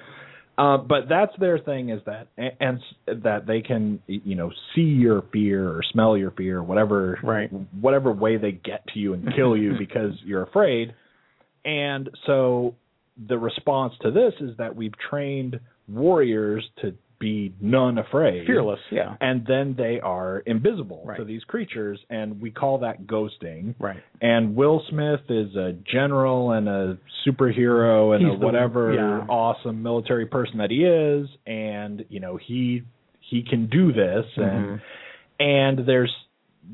uh, 0.57 0.77
but 0.79 1.09
that's 1.09 1.37
their 1.41 1.59
thing 1.59 1.89
is 1.89 2.01
that 2.07 2.29
and, 2.37 2.53
and 3.07 3.23
that 3.25 3.47
they 3.47 3.61
can 3.63 4.01
you 4.07 4.37
know 4.37 4.53
see 4.75 4.83
your 4.83 5.23
fear 5.33 5.69
or 5.69 5.83
smell 5.93 6.17
your 6.17 6.31
fear 6.31 6.63
whatever 6.63 7.19
Right. 7.23 7.51
whatever 7.81 8.13
way 8.13 8.37
they 8.37 8.53
get 8.53 8.87
to 8.95 9.01
you 9.01 9.15
and 9.15 9.35
kill 9.35 9.57
you 9.57 9.73
because 9.79 10.13
you're 10.25 10.43
afraid 10.45 10.95
and 11.65 12.11
so 12.27 12.75
the 13.29 13.39
response 13.39 13.95
to 14.03 14.11
this 14.11 14.35
is 14.41 14.57
that 14.59 14.75
we've 14.77 14.95
trained 15.11 15.59
warriors 15.89 16.65
to 16.83 16.95
be 17.25 17.55
none 17.61 17.97
afraid 17.99 18.47
Fearless. 18.47 18.81
Yeah. 18.91 19.17
and 19.21 19.47
then 19.47 19.75
they 19.77 19.99
are 20.01 20.41
invisible 20.41 21.03
Right. 21.07 21.17
to 21.19 21.25
these 21.25 21.43
creatures 21.45 21.99
and 22.11 22.27
we 22.45 22.51
call 22.51 22.79
that 22.87 22.97
ghosting 23.07 23.75
Right. 23.79 24.03
and 24.21 24.55
Will 24.55 24.83
Smith 24.91 25.21
is 25.31 25.55
a 25.57 25.73
general 25.97 26.53
and 26.53 26.69
a 26.69 26.99
superhero 27.27 28.15
and 28.15 28.25
He's 28.25 28.35
a 28.35 28.39
the- 28.39 28.45
whatever 28.47 28.93
yeah. 28.93 29.27
awesome 29.29 29.83
military 29.83 30.27
person 30.27 30.59
that 30.59 30.71
he 30.71 30.85
is 30.85 31.29
and 31.47 32.05
you 32.11 32.21
know 32.21 32.37
he 32.37 32.83
he 33.21 33.43
can 33.43 33.67
do 33.67 33.93
this 33.93 34.27
and 34.37 34.67
Mhm. 34.67 34.81
and 35.41 35.79
there's 35.87 36.15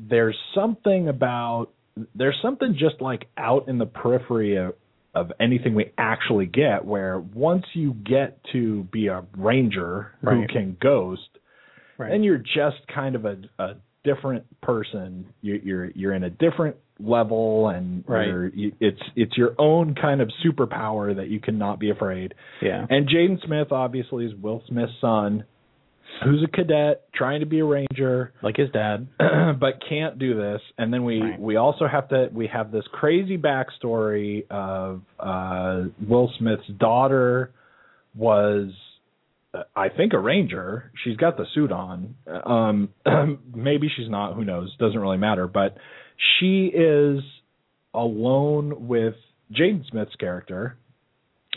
there's 0.09 0.37
something 0.53 1.07
about 1.07 1.69
there's 2.15 2.39
something 2.41 2.75
just 2.77 3.01
like 3.01 3.27
out 3.37 3.67
in 3.67 3.77
the 3.77 3.85
periphery 3.85 4.55
of 4.57 4.73
of 5.13 5.31
anything 5.39 5.75
we 5.75 5.91
actually 5.97 6.45
get 6.45 6.85
where 6.85 7.19
once 7.19 7.65
you 7.73 7.93
get 7.93 8.39
to 8.53 8.83
be 8.91 9.07
a 9.07 9.23
ranger 9.37 10.11
who 10.21 10.27
Right. 10.41 10.49
can 10.49 10.77
ghost 10.81 11.21
Right. 11.97 12.09
then 12.11 12.23
you're 12.23 12.37
just 12.39 12.87
kind 12.93 13.15
of 13.15 13.25
a, 13.25 13.37
a 13.59 13.75
different 14.03 14.45
person. 14.61 15.25
You're, 15.41 15.57
you're 15.57 15.85
you're 15.91 16.13
in 16.13 16.23
a 16.23 16.29
different 16.31 16.77
level, 16.99 17.67
and 17.69 18.03
Right. 18.07 18.27
you're, 18.27 18.47
you, 18.47 18.71
it's 18.79 19.01
it's 19.15 19.37
your 19.37 19.53
own 19.59 19.93
kind 19.93 20.21
of 20.21 20.31
superpower 20.43 21.15
that 21.15 21.27
you 21.27 21.39
cannot 21.39 21.79
be 21.79 21.91
afraid. 21.91 22.33
yeah. 22.61 22.85
And 22.89 23.07
Jaden 23.07 23.43
Smith 23.45 23.71
obviously 23.71 24.25
is 24.25 24.33
Will 24.35 24.63
Smith's 24.67 24.93
son, 24.99 25.43
who's 26.23 26.43
a 26.43 26.47
cadet 26.47 27.03
trying 27.13 27.39
to 27.39 27.45
be 27.45 27.59
a 27.59 27.65
ranger, 27.65 28.33
like 28.43 28.57
his 28.57 28.69
dad. 28.71 29.07
but 29.59 29.81
can't 29.87 30.19
do 30.19 30.35
this. 30.35 30.61
And 30.77 30.93
then 30.93 31.03
we 31.03 31.21
Right. 31.21 31.39
we 31.39 31.55
also 31.55 31.87
have 31.87 32.09
to 32.09 32.29
we 32.33 32.47
have 32.47 32.71
this 32.71 32.83
crazy 32.91 33.37
backstory 33.37 34.49
of 34.49 35.01
uh, 35.19 35.83
Will 36.07 36.31
Smith's 36.37 36.67
daughter 36.79 37.51
was 38.15 38.71
uh, 39.53 39.63
I 39.75 39.89
think 39.89 40.13
a 40.13 40.19
ranger. 40.19 40.91
She's 41.03 41.17
got 41.17 41.37
the 41.37 41.45
suit 41.53 41.71
on. 41.71 42.15
Um, 42.45 42.89
maybe 43.55 43.89
she's 43.95 44.09
not. 44.09 44.35
Who 44.35 44.45
knows? 44.45 44.75
Doesn't 44.79 44.99
really 44.99 45.17
matter. 45.17 45.47
But 45.47 45.75
she 46.39 46.67
is 46.67 47.21
alone 47.93 48.87
with 48.87 49.15
Jaden 49.51 49.87
Smith's 49.89 50.15
character 50.15 50.77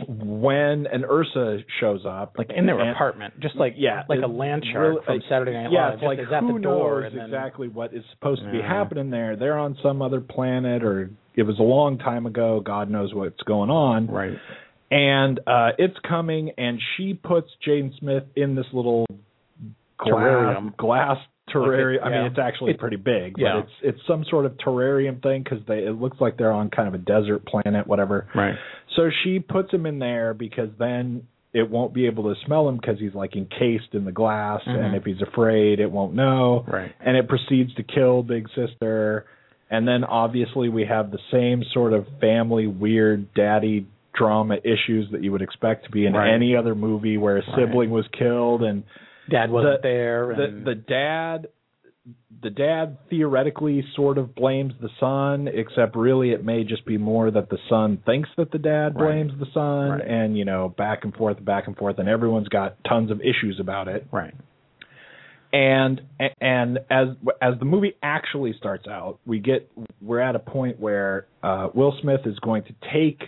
when 0.08 0.86
an 0.86 1.04
Ursa 1.08 1.58
shows 1.80 2.04
up, 2.06 2.34
Like 2.36 2.50
in 2.50 2.66
their 2.66 2.78
and- 2.80 2.90
apartment, 2.90 3.38
just 3.40 3.56
like 3.56 3.74
yeah, 3.76 4.02
like 4.08 4.20
a 4.22 4.26
land 4.26 4.64
shark 4.72 4.88
really- 4.94 5.04
from 5.04 5.22
Saturday 5.28 5.52
Night 5.52 5.70
yeah, 5.70 5.90
Live. 5.90 5.98
Yeah, 6.02 6.08
like 6.08 6.18
who 6.18 6.52
the 6.54 6.58
door 6.60 7.00
knows 7.02 7.12
and 7.12 7.20
then 7.20 7.26
exactly 7.26 7.68
what 7.68 7.94
is 7.94 8.04
supposed 8.12 8.42
to 8.42 8.50
be 8.50 8.58
Yeah. 8.58 8.66
happening 8.68 9.10
there. 9.10 9.36
They're 9.36 9.58
on 9.58 9.76
some 9.82 10.02
other 10.02 10.20
planet, 10.20 10.82
or 10.82 11.10
it 11.36 11.44
was 11.44 11.58
a 11.58 11.62
long 11.62 11.98
time 11.98 12.26
ago. 12.26 12.60
God 12.60 12.90
knows 12.90 13.14
what's 13.14 13.42
going 13.44 13.70
on. 13.70 14.08
right. 14.08 14.38
And 14.90 15.40
uh 15.46 15.70
it's 15.78 15.98
coming, 16.08 16.50
and 16.58 16.80
she 16.96 17.14
puts 17.14 17.50
Jaden 17.66 17.96
Smith 17.98 18.24
in 18.36 18.54
this 18.54 18.66
little 18.72 19.06
glass, 19.98 20.12
Terrarium. 20.12 20.76
glass 20.76 21.18
terrarium. 21.50 22.04
I 22.04 22.08
mean, 22.10 22.20
it's 22.26 22.38
actually 22.38 22.72
It- 22.72 22.78
pretty 22.78 22.96
big, 22.96 23.36
yeah. 23.38 23.54
but 23.54 23.58
it's 23.64 23.72
it's 23.98 24.06
some 24.06 24.24
sort 24.24 24.44
of 24.46 24.52
terrarium 24.58 25.22
thing 25.22 25.42
because 25.42 25.64
they 25.66 25.84
it 25.84 26.00
looks 26.00 26.20
like 26.20 26.36
they're 26.36 26.52
on 26.52 26.70
kind 26.70 26.88
of 26.88 26.94
a 26.94 26.98
desert 26.98 27.44
planet, 27.46 27.86
whatever. 27.86 28.26
Right. 28.34 28.54
So 28.96 29.10
she 29.22 29.40
puts 29.40 29.72
him 29.72 29.86
in 29.86 29.98
there 29.98 30.34
because 30.34 30.70
then 30.78 31.26
it 31.52 31.70
won't 31.70 31.94
be 31.94 32.06
able 32.06 32.34
to 32.34 32.40
smell 32.44 32.68
him 32.68 32.76
because 32.76 32.98
he's 32.98 33.14
like 33.14 33.36
encased 33.36 33.92
in 33.94 34.04
the 34.04 34.12
glass, 34.12 34.60
Mhm. 34.66 34.76
and 34.86 34.96
if 34.96 35.04
he's 35.04 35.22
afraid, 35.22 35.78
it 35.80 35.90
won't 35.90 36.14
know. 36.14 36.64
Right. 36.66 36.92
And 37.00 37.16
it 37.16 37.28
proceeds 37.28 37.72
to 37.74 37.82
kill 37.84 38.22
Big 38.24 38.48
Sister, 38.54 39.24
and 39.70 39.86
then 39.86 40.02
obviously 40.04 40.68
we 40.68 40.84
have 40.86 41.10
the 41.10 41.20
same 41.30 41.62
sort 41.72 41.92
of 41.92 42.06
family 42.20 42.66
weird 42.66 43.32
daddy 43.34 43.86
drama 44.14 44.58
issues 44.64 45.10
that 45.10 45.22
you 45.22 45.32
would 45.32 45.42
expect 45.42 45.84
to 45.86 45.90
be 45.90 46.06
in 46.06 46.12
Right. 46.14 46.30
any 46.32 46.54
other 46.56 46.74
movie 46.74 47.18
where 47.18 47.36
a 47.38 47.40
Right. 47.46 47.54
sibling 47.56 47.90
was 47.90 48.06
killed 48.08 48.62
and 48.62 48.82
Dad 49.28 49.50
wasn't 49.50 49.80
The- 49.82 49.88
there. 49.88 50.34
the 50.36 50.46
the 50.48 50.74
dad 50.74 51.46
the 52.42 52.50
dad 52.50 52.98
theoretically 53.08 53.82
sort 53.96 54.18
of 54.18 54.34
blames 54.34 54.74
the 54.82 54.90
son 55.00 55.48
except 55.52 55.96
really 55.96 56.30
it 56.32 56.44
may 56.44 56.62
just 56.62 56.84
be 56.84 56.98
more 56.98 57.30
that 57.30 57.48
the 57.48 57.56
son 57.68 57.98
thinks 58.04 58.28
that 58.36 58.50
the 58.50 58.58
dad 58.58 58.94
Right. 58.94 59.12
blames 59.26 59.32
the 59.38 59.46
son 59.54 59.90
Right. 59.90 60.06
and 60.06 60.36
you 60.36 60.44
know 60.44 60.68
back 60.68 61.04
and 61.04 61.14
forth 61.14 61.42
back 61.42 61.66
and 61.66 61.76
forth 61.76 61.98
and 61.98 62.08
everyone's 62.08 62.48
got 62.48 62.76
tons 62.84 63.10
of 63.10 63.20
issues 63.22 63.58
about 63.58 63.88
it 63.88 64.06
right. 64.12 64.34
and 65.52 66.02
and 66.40 66.78
as 66.90 67.08
as 67.40 67.54
the 67.58 67.64
movie 67.64 67.94
actually 68.02 68.52
starts 68.58 68.86
out 68.86 69.18
we 69.24 69.38
get 69.38 69.70
we're 70.02 70.20
at 70.20 70.36
a 70.36 70.40
point 70.40 70.78
where 70.78 71.26
uh 71.42 71.68
Will 71.74 71.96
Smith 72.02 72.20
is 72.26 72.38
going 72.40 72.64
to 72.64 72.74
take 72.92 73.22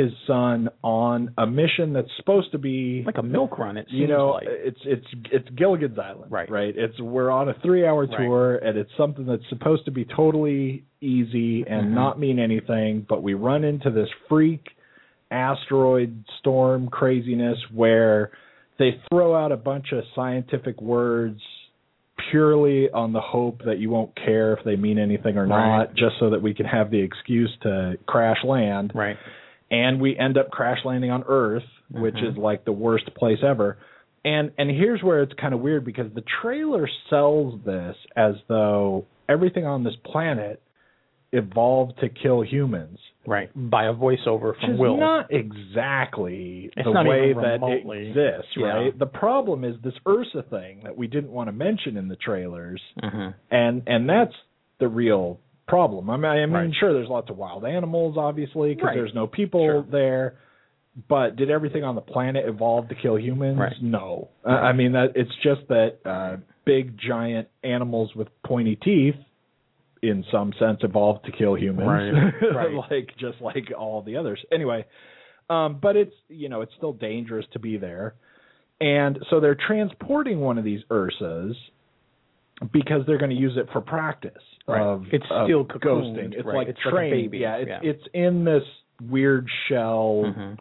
his 0.00 0.12
son 0.26 0.68
on 0.82 1.32
a 1.36 1.46
mission 1.46 1.92
that's 1.92 2.08
supposed 2.16 2.50
to 2.52 2.58
be 2.58 3.02
Like 3.04 3.18
a 3.18 3.22
milk 3.22 3.58
run. 3.58 3.76
It 3.76 3.86
seems 3.90 4.00
you 4.00 4.08
know 4.08 4.30
like. 4.30 4.46
it's 4.48 4.80
it's 4.84 5.06
it's 5.30 5.48
Gilligan's 5.50 5.98
Island 5.98 6.30
Right. 6.30 6.48
right 6.50 6.74
it's 6.76 6.98
we're 7.00 7.30
on 7.30 7.48
a 7.48 7.54
3 7.62 7.86
hour 7.86 8.06
Right. 8.06 8.16
tour 8.18 8.56
and 8.56 8.78
it's 8.78 8.90
something 8.96 9.26
that's 9.26 9.48
supposed 9.48 9.84
to 9.86 9.90
be 9.90 10.04
totally 10.04 10.84
easy 11.00 11.64
and 11.66 11.88
Mhm. 11.88 11.94
not 11.94 12.18
mean 12.18 12.38
anything 12.38 13.04
but 13.08 13.22
we 13.22 13.34
run 13.34 13.64
into 13.64 13.90
this 13.90 14.08
freak 14.28 14.64
asteroid 15.30 16.24
storm 16.38 16.88
craziness 16.88 17.58
where 17.72 18.30
they 18.78 18.98
throw 19.08 19.34
out 19.34 19.52
a 19.52 19.56
bunch 19.56 19.92
of 19.92 20.02
scientific 20.14 20.80
words 20.80 21.40
purely 22.30 22.90
on 22.90 23.12
the 23.12 23.20
hope 23.20 23.62
that 23.64 23.78
you 23.78 23.88
won't 23.90 24.14
care 24.16 24.52
if 24.52 24.64
they 24.64 24.76
mean 24.76 24.98
anything 24.98 25.36
or 25.38 25.46
Right. 25.46 25.66
not 25.78 25.94
just 25.94 26.18
so 26.18 26.30
that 26.30 26.42
we 26.42 26.52
can 26.52 26.66
have 26.66 26.90
the 26.90 27.00
excuse 27.00 27.50
to 27.62 27.96
crash 28.06 28.42
land 28.44 28.92
Right. 28.94 29.16
And 29.70 30.00
we 30.00 30.16
end 30.16 30.36
up 30.38 30.50
crash 30.50 30.78
landing 30.84 31.10
on 31.10 31.24
Earth, 31.28 31.64
which 31.90 32.14
Mhm. 32.16 32.30
is 32.32 32.36
like 32.36 32.64
the 32.64 32.72
worst 32.72 33.14
place 33.14 33.42
ever. 33.42 33.78
And 34.24 34.50
and 34.58 34.70
here's 34.70 35.02
where 35.02 35.22
it's 35.22 35.32
kind 35.34 35.54
of 35.54 35.60
weird 35.60 35.84
because 35.84 36.12
the 36.12 36.22
trailer 36.42 36.88
sells 37.08 37.60
this 37.64 37.96
as 38.16 38.34
though 38.48 39.06
everything 39.28 39.64
on 39.66 39.82
this 39.84 39.96
planet 40.04 40.60
evolved 41.32 41.98
to 42.00 42.08
kill 42.08 42.42
humans. 42.42 42.98
Right. 43.26 43.50
By 43.54 43.84
a 43.84 43.94
voiceover 43.94 44.48
Which 44.52 44.60
from 44.60 44.72
is 44.72 44.80
Will. 44.80 44.96
not 44.96 45.32
exactly 45.32 46.70
It's 46.76 46.84
the 46.84 46.92
not 46.92 47.06
way 47.06 47.32
that 47.32 47.60
remotely. 47.60 48.08
it 48.10 48.16
exists, 48.16 48.56
Yeah. 48.56 48.66
right? 48.66 48.98
The 48.98 49.06
problem 49.06 49.64
is 49.64 49.76
this 49.82 49.94
Ursa 50.06 50.42
thing 50.44 50.80
that 50.82 50.96
we 50.96 51.06
didn't 51.06 51.30
want 51.30 51.48
to 51.48 51.52
mention 51.52 51.96
in 51.96 52.08
the 52.08 52.16
trailers, 52.16 52.82
Mhm. 53.02 53.34
and 53.50 53.82
and 53.86 54.08
that's 54.08 54.34
the 54.78 54.88
real 54.88 55.38
problem. 55.70 56.10
I 56.10 56.16
mean, 56.16 56.24
I 56.26 56.44
mean, 56.46 56.52
Right. 56.52 56.74
sure, 56.78 56.92
there's 56.92 57.08
lots 57.08 57.30
of 57.30 57.38
wild 57.38 57.64
animals, 57.64 58.16
obviously, 58.18 58.74
because 58.74 58.88
Right. 58.88 58.94
there's 58.96 59.14
no 59.14 59.26
people 59.26 59.60
Sure. 59.64 59.82
there. 59.82 60.34
But 61.08 61.36
did 61.36 61.50
everything 61.50 61.84
on 61.84 61.94
the 61.94 62.00
planet 62.00 62.44
evolve 62.46 62.88
to 62.88 62.94
kill 62.96 63.16
humans? 63.18 63.58
Right. 63.58 63.76
No. 63.80 64.28
Uh, 64.44 64.48
I 64.50 64.72
mean, 64.72 64.92
that 64.92 65.12
it's 65.14 65.34
just 65.42 65.66
that 65.68 65.98
uh, 66.04 66.36
big, 66.64 66.98
giant 66.98 67.48
animals 67.62 68.14
with 68.14 68.28
pointy 68.42 68.76
teeth, 68.76 69.14
in 70.02 70.24
some 70.32 70.52
sense, 70.58 70.80
evolved 70.82 71.24
to 71.26 71.32
kill 71.32 71.54
humans. 71.56 71.88
Right. 71.88 72.34
Right. 72.54 72.72
like 72.90 73.16
just 73.18 73.40
like 73.40 73.70
all 73.78 74.02
the 74.02 74.16
others. 74.16 74.44
Anyway, 74.52 74.84
um, 75.48 75.78
but 75.80 75.96
it's 75.96 76.14
you 76.28 76.48
know 76.48 76.60
it's 76.62 76.74
still 76.76 76.92
dangerous 76.92 77.46
to 77.52 77.58
be 77.60 77.76
there, 77.76 78.14
and 78.80 79.18
so 79.30 79.40
they're 79.40 79.54
transporting 79.66 80.40
one 80.40 80.58
of 80.58 80.64
these 80.64 80.82
Ursas 80.90 81.54
because 82.72 83.02
they're 83.06 83.18
going 83.18 83.30
to 83.30 83.36
use 83.36 83.56
it 83.56 83.68
for 83.72 83.80
practice 83.80 84.32
Right. 84.68 84.80
of 84.82 85.04
It's 85.12 85.24
still 85.24 85.64
ghosting. 85.64 86.34
It's 86.34 86.44
right. 86.44 86.54
like 86.56 86.68
It's 86.68 86.78
like 86.84 86.92
a 86.92 86.96
trained. 86.96 87.10
baby, 87.30 87.38
Yeah, 87.38 87.56
it's, 87.56 87.68
yeah. 87.68 87.80
it's 87.90 88.06
in 88.12 88.44
this 88.44 88.62
weird 89.08 89.48
shell 89.68 90.24
Mhm. 90.26 90.58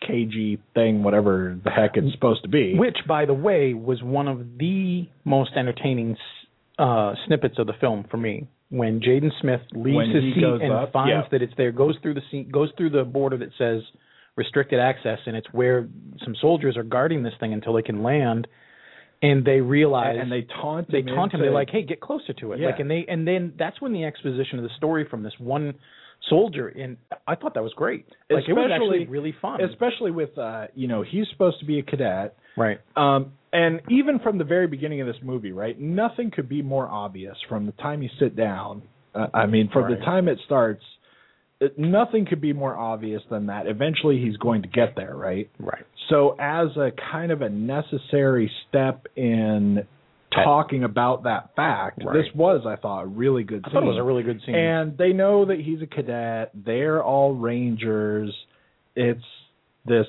cagey 0.00 0.58
thing, 0.74 1.02
whatever 1.04 1.56
the 1.62 1.70
heck 1.70 1.96
it's 1.96 2.10
supposed 2.12 2.42
to 2.42 2.48
be. 2.48 2.74
Which, 2.74 2.98
by 3.06 3.24
the 3.24 3.34
way, 3.34 3.72
was 3.74 4.02
one 4.02 4.26
of 4.28 4.58
the 4.58 5.06
most 5.24 5.52
entertaining 5.56 6.16
uh, 6.78 7.14
snippets 7.26 7.58
of 7.58 7.66
the 7.66 7.74
film 7.74 8.02
for 8.04 8.16
me. 8.16 8.46
When 8.70 9.00
Jaden 9.00 9.30
Smith 9.40 9.60
leaves 9.74 9.94
When 9.96 10.10
his 10.10 10.34
seat 10.34 10.42
and 10.42 10.72
up, 10.72 10.90
finds 10.92 11.10
yeah. 11.10 11.28
that 11.30 11.42
it's 11.42 11.54
there, 11.56 11.70
goes 11.70 11.96
through 11.98 12.14
the 12.14 12.22
seat, 12.30 12.50
goes 12.50 12.72
through 12.78 12.90
the 12.90 13.04
border 13.04 13.36
that 13.36 13.50
says 13.58 13.82
restricted 14.36 14.80
access, 14.80 15.18
and 15.26 15.36
it's 15.36 15.52
where 15.52 15.86
some 16.24 16.34
soldiers 16.40 16.78
are 16.78 16.82
guarding 16.82 17.22
this 17.22 17.34
thing 17.38 17.52
until 17.52 17.74
they 17.74 17.82
can 17.82 18.02
land, 18.02 18.48
and 19.22 19.44
they 19.44 19.60
realize 19.60 20.16
and 20.20 20.30
they 20.30 20.42
taunt 20.60 20.90
they 20.90 20.98
him 21.00 21.06
taunt 21.06 21.32
him. 21.32 21.40
into- 21.40 21.44
They're 21.46 21.54
like, 21.54 21.70
"Hey, 21.70 21.82
get 21.82 22.00
closer 22.00 22.32
to 22.34 22.52
it." 22.52 22.60
Yeah. 22.60 22.66
Like, 22.66 22.80
and 22.80 22.90
they 22.90 23.04
and 23.08 23.26
then 23.26 23.52
that's 23.58 23.80
when 23.80 23.92
the 23.92 24.04
exposition 24.04 24.58
of 24.58 24.64
the 24.64 24.70
story 24.76 25.06
from 25.08 25.22
this 25.22 25.34
one 25.38 25.74
soldier. 26.28 26.68
And 26.68 26.96
I 27.26 27.34
thought 27.34 27.54
that 27.54 27.62
was 27.62 27.72
great. 27.74 28.06
Like, 28.30 28.44
it 28.48 28.52
was 28.52 28.70
actually 28.72 29.06
really 29.06 29.34
fun. 29.40 29.60
especially 29.62 30.10
with 30.10 30.36
uh, 30.38 30.66
you 30.74 30.88
know 30.88 31.02
he's 31.02 31.26
supposed 31.32 31.58
to 31.60 31.64
be 31.66 31.78
a 31.78 31.82
cadet. 31.82 32.36
right. 32.56 32.78
Um, 32.96 33.32
and 33.54 33.80
even 33.90 34.18
from 34.18 34.38
the 34.38 34.44
very 34.44 34.66
beginning 34.66 35.00
of 35.02 35.06
this 35.06 35.16
movie, 35.22 35.52
right, 35.52 35.78
nothing 35.78 36.30
could 36.30 36.48
be 36.48 36.62
more 36.62 36.88
obvious 36.88 37.36
from 37.48 37.66
the 37.66 37.72
time 37.72 38.02
you 38.02 38.08
sit 38.18 38.34
down. 38.34 38.82
Uh, 39.14 39.26
I 39.34 39.44
mean, 39.44 39.68
from 39.70 39.84
Right. 39.84 39.98
the 39.98 40.04
time 40.06 40.26
it 40.26 40.38
starts, 40.46 40.82
nothing 41.76 42.26
could 42.26 42.40
be 42.40 42.52
more 42.52 42.76
obvious 42.76 43.22
than 43.30 43.46
that. 43.46 43.66
Eventually, 43.66 44.20
he's 44.20 44.36
going 44.36 44.62
to 44.62 44.68
get 44.68 44.94
there, 44.96 45.14
right? 45.16 45.50
Right. 45.58 45.84
So, 46.08 46.36
as 46.38 46.68
a 46.76 46.90
kind 47.10 47.32
of 47.32 47.42
a 47.42 47.48
necessary 47.48 48.50
step 48.68 49.06
in 49.16 49.86
talking 50.44 50.84
about 50.84 51.24
that 51.24 51.54
fact, 51.54 52.02
Right. 52.04 52.14
this 52.14 52.26
was, 52.34 52.64
I 52.66 52.76
thought, 52.76 53.02
a 53.02 53.06
really 53.06 53.44
good 53.44 53.62
I 53.64 53.70
thought 53.70 53.82
it 53.82 53.86
was 53.86 53.98
a 53.98 54.02
really 54.02 54.22
good 54.22 54.40
scene. 54.44 54.54
And 54.54 54.96
they 54.96 55.12
know 55.12 55.44
that 55.46 55.60
he's 55.60 55.82
a 55.82 55.86
cadet. 55.86 56.50
They're 56.54 57.02
all 57.02 57.34
rangers. 57.34 58.34
It's 58.96 59.24
this 59.86 60.06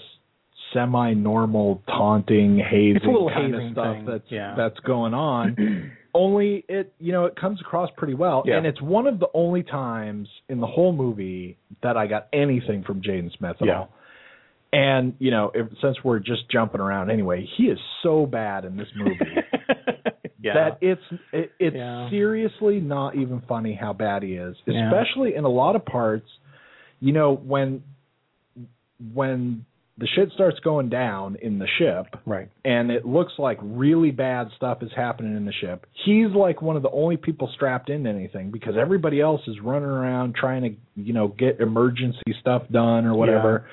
semi-normal 0.73 1.83
taunting, 1.87 2.57
hazing 2.57 3.01
kind 3.01 3.53
hazing 3.53 3.67
of 3.67 3.71
stuff 3.73 3.95
thing, 3.95 4.05
that's 4.05 4.23
yeah. 4.29 4.55
that's 4.57 4.79
going 4.79 5.13
on. 5.13 5.91
only 6.13 6.63
it, 6.67 6.93
you 6.99 7.12
know, 7.12 7.26
it 7.26 7.36
comes 7.36 7.60
across 7.62 7.89
pretty 7.97 8.13
well, 8.13 8.43
Yeah. 8.45 8.58
and 8.58 8.65
it's 8.67 8.82
one 8.82 9.08
of 9.08 9.19
the 9.19 9.28
only 9.34 9.63
times 9.63 10.28
in 10.49 10.60
the 10.60 10.67
whole 10.67 10.93
movie 10.93 11.58
that 11.82 11.97
I 11.97 12.08
got 12.08 12.28
anything 12.34 12.84
from 12.84 13.02
Jaden 13.02 13.36
Smith 13.38 13.58
at 13.62 13.67
Yeah. 13.67 13.80
all. 13.80 13.89
And 14.71 15.15
you 15.19 15.30
know, 15.32 15.52
if, 15.54 15.67
since 15.82 15.97
we're 16.04 16.19
just 16.19 16.49
jumping 16.52 16.82
around 16.82 17.12
anyway, 17.12 17.45
he 17.58 17.65
is 17.65 17.80
so 18.02 18.26
bad 18.26 18.65
in 18.65 18.76
this 18.76 18.88
movie 18.95 19.36
yeah. 20.41 20.54
that 20.54 20.78
it's 20.82 21.02
it, 21.32 21.52
it's 21.60 21.76
Yeah. 21.76 22.10
seriously 22.10 22.80
not 22.80 23.15
even 23.15 23.41
funny 23.47 23.73
how 23.80 23.93
bad 23.93 24.23
he 24.23 24.34
is, 24.34 24.56
especially 24.67 25.36
in 25.36 25.43
a 25.43 25.49
lot 25.49 25.76
of 25.76 25.86
parts. 25.86 26.28
You 26.99 27.12
know 27.13 27.34
when 27.36 27.84
when 29.13 29.65
the 29.97 30.08
shit 30.15 30.32
starts 30.34 30.60
going 30.60 30.89
down 30.89 31.36
in 31.41 31.60
the 31.60 31.67
ship 31.77 32.08
right. 32.25 32.49
and 32.65 32.89
it 32.89 33.06
looks 33.06 33.34
like 33.38 33.60
really 33.62 34.10
bad 34.10 34.47
stuff 34.56 34.82
is 34.82 34.89
happening 34.95 35.38
in 35.38 35.45
the 35.45 35.53
ship. 35.53 35.86
He's 36.03 36.29
like 36.36 36.63
one 36.63 36.75
of 36.75 36.82
the 36.82 36.89
only 36.89 37.15
people 37.17 37.49
strapped 37.53 37.89
into 37.91 38.10
anything 38.10 38.49
because 38.49 38.73
everybody 38.79 39.21
else 39.21 39.41
is 39.47 39.56
running 39.62 39.89
around 39.89 40.34
trying 40.36 40.62
to, 40.63 41.01
you 41.01 41.13
know, 41.13 41.27
get 41.27 41.60
emergency 41.60 42.34
stuff 42.41 42.63
done 42.71 43.06
or 43.06 43.13
whatever. 43.13 43.67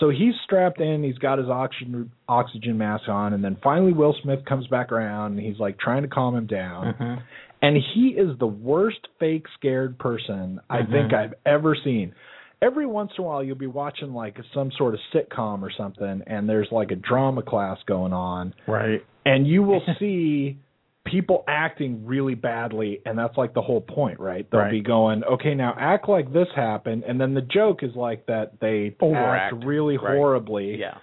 So 0.00 0.10
he's 0.10 0.34
strapped 0.44 0.80
in, 0.80 1.02
he's 1.02 1.18
got 1.18 1.38
his 1.38 1.48
oxygen 1.48 2.12
oxygen 2.28 2.78
mask 2.78 3.08
on, 3.08 3.32
and 3.32 3.44
then 3.44 3.56
finally 3.62 3.92
Will 3.92 4.14
Smith 4.22 4.44
comes 4.46 4.66
back 4.68 4.90
around 4.92 5.36
and 5.36 5.46
he's 5.46 5.58
like 5.58 5.78
trying 5.78 6.02
to 6.02 6.08
calm 6.08 6.34
him 6.36 6.46
down. 6.46 6.94
Mhm. 6.94 7.22
And 7.60 7.76
he 7.94 8.10
is 8.10 8.38
the 8.38 8.46
worst 8.46 9.06
fake 9.18 9.46
scared 9.58 9.98
person 9.98 10.60
I 10.70 10.82
Mhm. 10.82 10.92
think 10.92 11.12
I've 11.12 11.34
ever 11.44 11.74
seen. 11.74 12.14
Every 12.60 12.86
once 12.86 13.12
in 13.16 13.22
a 13.24 13.26
while 13.26 13.42
you'll 13.42 13.56
be 13.56 13.66
watching 13.68 14.12
like 14.12 14.36
some 14.52 14.70
sort 14.76 14.94
of 14.94 15.00
sitcom 15.14 15.62
or 15.62 15.70
something 15.76 16.22
and 16.26 16.48
there's 16.48 16.68
like 16.72 16.90
a 16.90 16.96
drama 16.96 17.42
class 17.42 17.78
going 17.86 18.12
on 18.12 18.52
Right. 18.66 19.00
and 19.24 19.46
you 19.46 19.62
will 19.62 19.82
see 20.00 20.58
people 21.06 21.44
acting 21.48 22.04
really 22.04 22.34
badly 22.34 23.00
and 23.06 23.16
that's 23.18 23.36
like 23.36 23.54
the 23.54 23.62
whole 23.62 23.80
point 23.80 24.18
right 24.20 24.46
they'll 24.50 24.60
Right. 24.62 24.70
be 24.72 24.80
going 24.82 25.22
okay 25.24 25.54
now 25.54 25.74
act 25.78 26.08
like 26.08 26.32
this 26.32 26.48
happened 26.54 27.04
and 27.04 27.18
then 27.20 27.32
the 27.32 27.40
joke 27.40 27.82
is 27.82 27.94
like 27.94 28.26
that 28.26 28.60
they 28.60 28.94
Overact. 29.00 29.54
act 29.54 29.64
really 29.64 29.96
Right. 29.96 30.16
horribly 30.16 30.76
Yeah. 30.78 30.98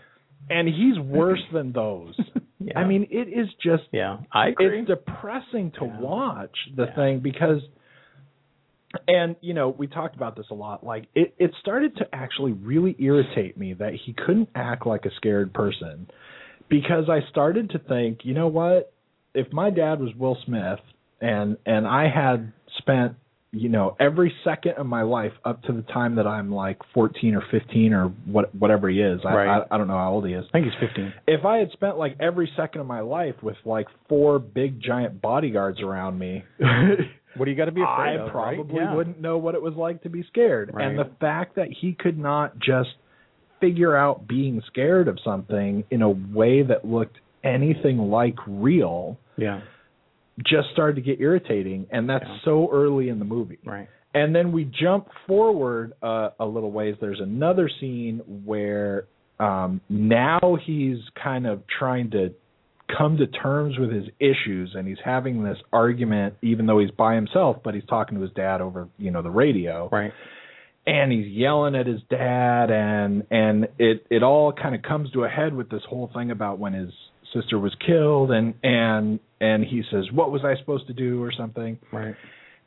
and 0.50 0.68
he's 0.68 1.00
worse 1.20 1.42
than 1.54 1.72
those 1.72 2.14
Yeah. 2.60 2.78
i 2.80 2.86
mean 2.86 3.08
it 3.10 3.28
is 3.30 3.48
just 3.64 3.84
yeah, 3.94 4.18
I 4.32 4.50
agree. 4.50 4.80
it's 4.82 4.88
depressing 4.90 5.72
to 5.80 5.86
Yeah. 5.86 6.00
watch 6.02 6.56
the 6.76 6.86
Yeah. 6.86 6.96
thing 6.96 7.20
because 7.20 7.62
and 9.08 9.36
you 9.42 9.54
know 9.54 9.70
we 9.70 9.88
talked 9.88 10.16
about 10.16 10.36
this 10.36 10.48
a 10.52 10.54
lot. 10.54 10.86
Like 10.86 11.08
it 11.16 11.34
it 11.38 11.52
started 11.60 11.96
to 11.98 12.06
actually 12.14 12.54
really 12.54 12.96
irritate 13.00 13.58
me 13.58 13.74
that 13.74 13.94
he 14.06 14.14
couldn't 14.14 14.50
act 14.56 14.86
like 14.86 15.06
a 15.06 15.12
scared 15.18 15.54
person 15.54 16.08
because 16.70 17.10
i 17.10 17.20
started 17.30 17.70
to 17.72 17.80
think 17.80 18.20
you 18.24 18.34
know 18.34 18.48
what? 18.48 18.92
If 19.34 19.52
my 19.52 19.70
dad 19.70 20.00
was 20.00 20.14
will 20.16 20.38
smith 20.46 20.80
and 21.22 21.58
and 21.66 21.88
i 21.88 22.08
had 22.08 22.54
spent 22.78 23.16
you 23.56 23.70
know 23.70 23.96
every 24.00 24.34
second 24.44 24.74
of 24.78 24.86
my 24.86 25.02
life 25.02 25.32
up 25.46 25.62
to 25.64 25.72
the 25.72 25.82
time 25.84 26.16
that 26.16 26.28
i'm 26.28 26.52
like 26.52 26.78
14 26.94 27.36
or 27.36 27.44
15 27.52 27.94
or 27.94 28.08
what 28.26 28.54
whatever 28.54 28.90
he 28.90 29.00
is 29.00 29.22
I, 29.26 29.34
Right. 29.34 29.48
I 29.62 29.76
i 29.76 29.78
don't 29.78 29.88
know 29.88 29.98
how 29.98 30.12
old 30.12 30.28
he 30.28 30.34
is 30.34 30.46
I 30.50 30.52
think 30.52 30.66
he's 30.66 30.88
15. 30.90 31.14
if 31.28 31.46
I 31.46 31.58
had 31.58 31.72
spent 31.72 31.98
like 31.98 32.16
every 32.20 32.52
second 32.58 32.82
of 32.82 32.88
my 32.88 33.00
life 33.02 33.36
with 33.42 33.58
like 33.66 33.88
four 34.10 34.40
big 34.40 34.82
giant 34.82 35.22
bodyguards 35.22 35.80
around 35.82 36.20
me, 36.20 36.44
What 37.38 37.46
do 37.46 37.52
you 37.52 37.58
got 37.58 37.66
to 37.66 37.72
be 37.74 37.82
afraid 37.82 38.18
I 38.20 38.24
of? 38.26 38.32
probably 38.32 38.80
right? 38.80 38.90
Yeah. 38.90 38.96
wouldn't 38.96 39.20
know 39.20 39.38
what 39.38 39.56
it 39.56 39.62
was 39.62 39.74
like 39.74 40.04
to 40.04 40.10
be 40.10 40.24
scared. 40.24 40.72
Right. 40.74 40.88
And 40.88 40.98
the 40.98 41.10
fact 41.20 41.56
that 41.58 41.68
he 41.82 41.94
could 41.94 42.18
not 42.18 42.58
just 42.60 42.90
figure 43.60 43.96
out 43.96 44.26
being 44.28 44.62
scared 44.68 45.08
of 45.10 45.18
something 45.24 45.84
in 45.92 46.02
a 46.02 46.10
way 46.10 46.64
that 46.64 46.86
looked 46.86 47.18
anything 47.44 47.98
like 47.98 48.36
real 48.48 49.18
Yeah. 49.38 49.62
Just 50.40 50.70
started 50.74 50.96
to 50.96 51.02
get 51.02 51.20
irritating 51.22 51.88
and 51.92 52.10
that's 52.10 52.26
Yeah. 52.28 52.38
so 52.46 52.70
early 52.72 53.10
in 53.10 53.20
the 53.20 53.26
movie. 53.26 53.60
Right. 53.66 53.88
And 54.14 54.34
then 54.34 54.52
we 54.52 54.66
jump 54.66 55.10
forward 55.28 55.94
uh, 56.02 56.30
a 56.40 56.46
little 56.46 56.72
ways. 56.72 56.96
There's 57.02 57.20
another 57.20 57.70
scene 57.80 58.22
where 58.46 59.06
um, 59.40 59.82
now 59.90 60.58
he's 60.66 61.00
kind 61.22 61.46
of 61.46 61.64
trying 61.80 62.12
to 62.12 62.34
come 62.98 63.18
to 63.18 63.28
terms 63.28 63.78
with 63.78 63.92
his 63.92 64.06
issues, 64.20 64.74
and 64.76 64.88
he's 64.88 65.00
having 65.04 65.44
this 65.44 65.58
argument, 65.74 66.36
even 66.42 66.66
though 66.66 66.80
he's 66.80 66.92
by 66.92 67.16
himself, 67.16 67.58
but 67.64 67.74
he's 67.74 67.84
talking 67.86 68.16
to 68.16 68.22
his 68.22 68.32
dad 68.34 68.62
over, 68.62 68.88
you 68.98 69.12
know, 69.12 69.22
the 69.22 69.30
radio, 69.30 69.90
Right. 69.92 70.14
and 70.88 71.12
he's 71.12 71.28
yelling 71.28 71.76
at 71.76 71.88
his 71.88 72.00
dad, 72.10 72.70
and 72.72 73.24
and 73.32 73.68
it 73.80 74.06
it 74.10 74.24
all 74.24 74.54
kind 74.54 74.76
of 74.76 74.84
comes 74.84 75.10
to 75.12 75.24
a 75.26 75.30
head 75.30 75.54
with 75.54 75.68
this 75.70 75.82
whole 75.90 76.10
thing 76.14 76.30
about 76.32 76.60
when 76.60 76.74
his 76.74 76.92
sister 77.36 77.60
was 77.60 77.76
killed, 77.86 78.32
and 78.32 78.54
and 78.64 79.20
and 79.42 79.64
he 79.64 79.84
says, 79.92 80.06
"What 80.12 80.32
was 80.32 80.42
I 80.44 80.56
supposed 80.60 80.88
to 80.88 80.94
do?" 80.94 81.22
or 81.22 81.32
something. 81.32 81.78
Right. 81.92 82.16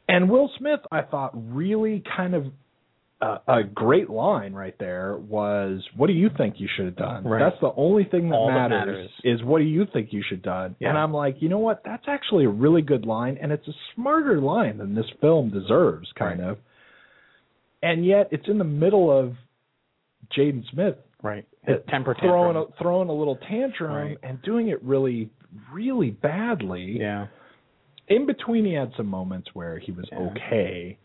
And 0.09 0.31
Will 0.31 0.51
Smith, 0.59 0.81
I 0.93 1.03
thought, 1.03 1.33
really 1.35 2.03
kind 2.17 2.35
of 2.35 2.47
uh, 3.21 3.39
a 3.49 3.63
great 3.65 4.09
line 4.09 4.53
right 4.53 4.77
there 4.79 5.17
was, 5.19 5.83
"What 5.97 6.07
do 6.07 6.13
you 6.13 6.31
think 6.37 6.55
you 6.59 6.69
should 6.77 6.87
have 6.87 6.97
done?" 6.97 7.25
Right. 7.25 7.41
That's 7.41 7.61
the 7.61 7.73
only 7.77 8.05
thing 8.05 8.29
that, 8.29 8.37
All 8.37 8.47
that 8.49 8.69
matters, 8.71 9.11
matters. 9.25 9.41
is 9.41 9.45
what 9.45 9.59
do 9.59 9.65
you 9.65 9.87
think 9.93 10.13
you 10.13 10.23
should 10.29 10.39
have 10.39 10.45
done. 10.45 10.77
Yeah. 10.79 10.91
And 10.91 10.99
I'm 10.99 11.13
like, 11.13 11.37
you 11.41 11.49
know 11.49 11.59
what? 11.59 11.83
That's 11.85 12.05
actually 12.07 12.45
a 12.45 12.49
really 12.51 12.83
good 12.83 13.05
line, 13.07 13.37
and 13.43 13.51
it's 13.51 13.67
a 13.67 13.75
smarter 13.95 14.41
line 14.41 14.79
than 14.79 14.95
this 14.95 15.11
film 15.21 15.51
deserves, 15.51 16.09
kind 16.17 16.41
Right. 16.41 16.51
of. 16.51 16.59
And 17.83 18.05
yet, 18.07 18.29
it's 18.31 18.49
in 18.49 18.59
the 18.59 18.65
middle 18.65 19.11
of 19.11 19.35
Jaden 20.37 20.65
Smith 20.71 20.97
Right. 21.23 21.47
His 21.63 21.77
temper 21.89 22.17
throwing 22.21 22.55
tantrum. 22.55 22.73
a, 22.79 22.83
throwing 22.83 23.09
a 23.09 23.13
little 23.13 23.37
tantrum 23.49 23.93
Right. 23.93 24.19
and 24.23 24.41
doing 24.43 24.69
it 24.69 24.83
really, 24.83 25.31
really 25.73 26.11
badly 26.11 26.97
yeah. 27.01 27.27
in 28.09 28.27
between 28.27 28.65
he 28.65 28.73
had 28.75 28.93
some 28.97 29.07
moments 29.07 29.49
where 29.53 29.79
he 29.79 29.91
was 29.93 30.07
Yeah. 30.13 30.19
okay 30.31 30.99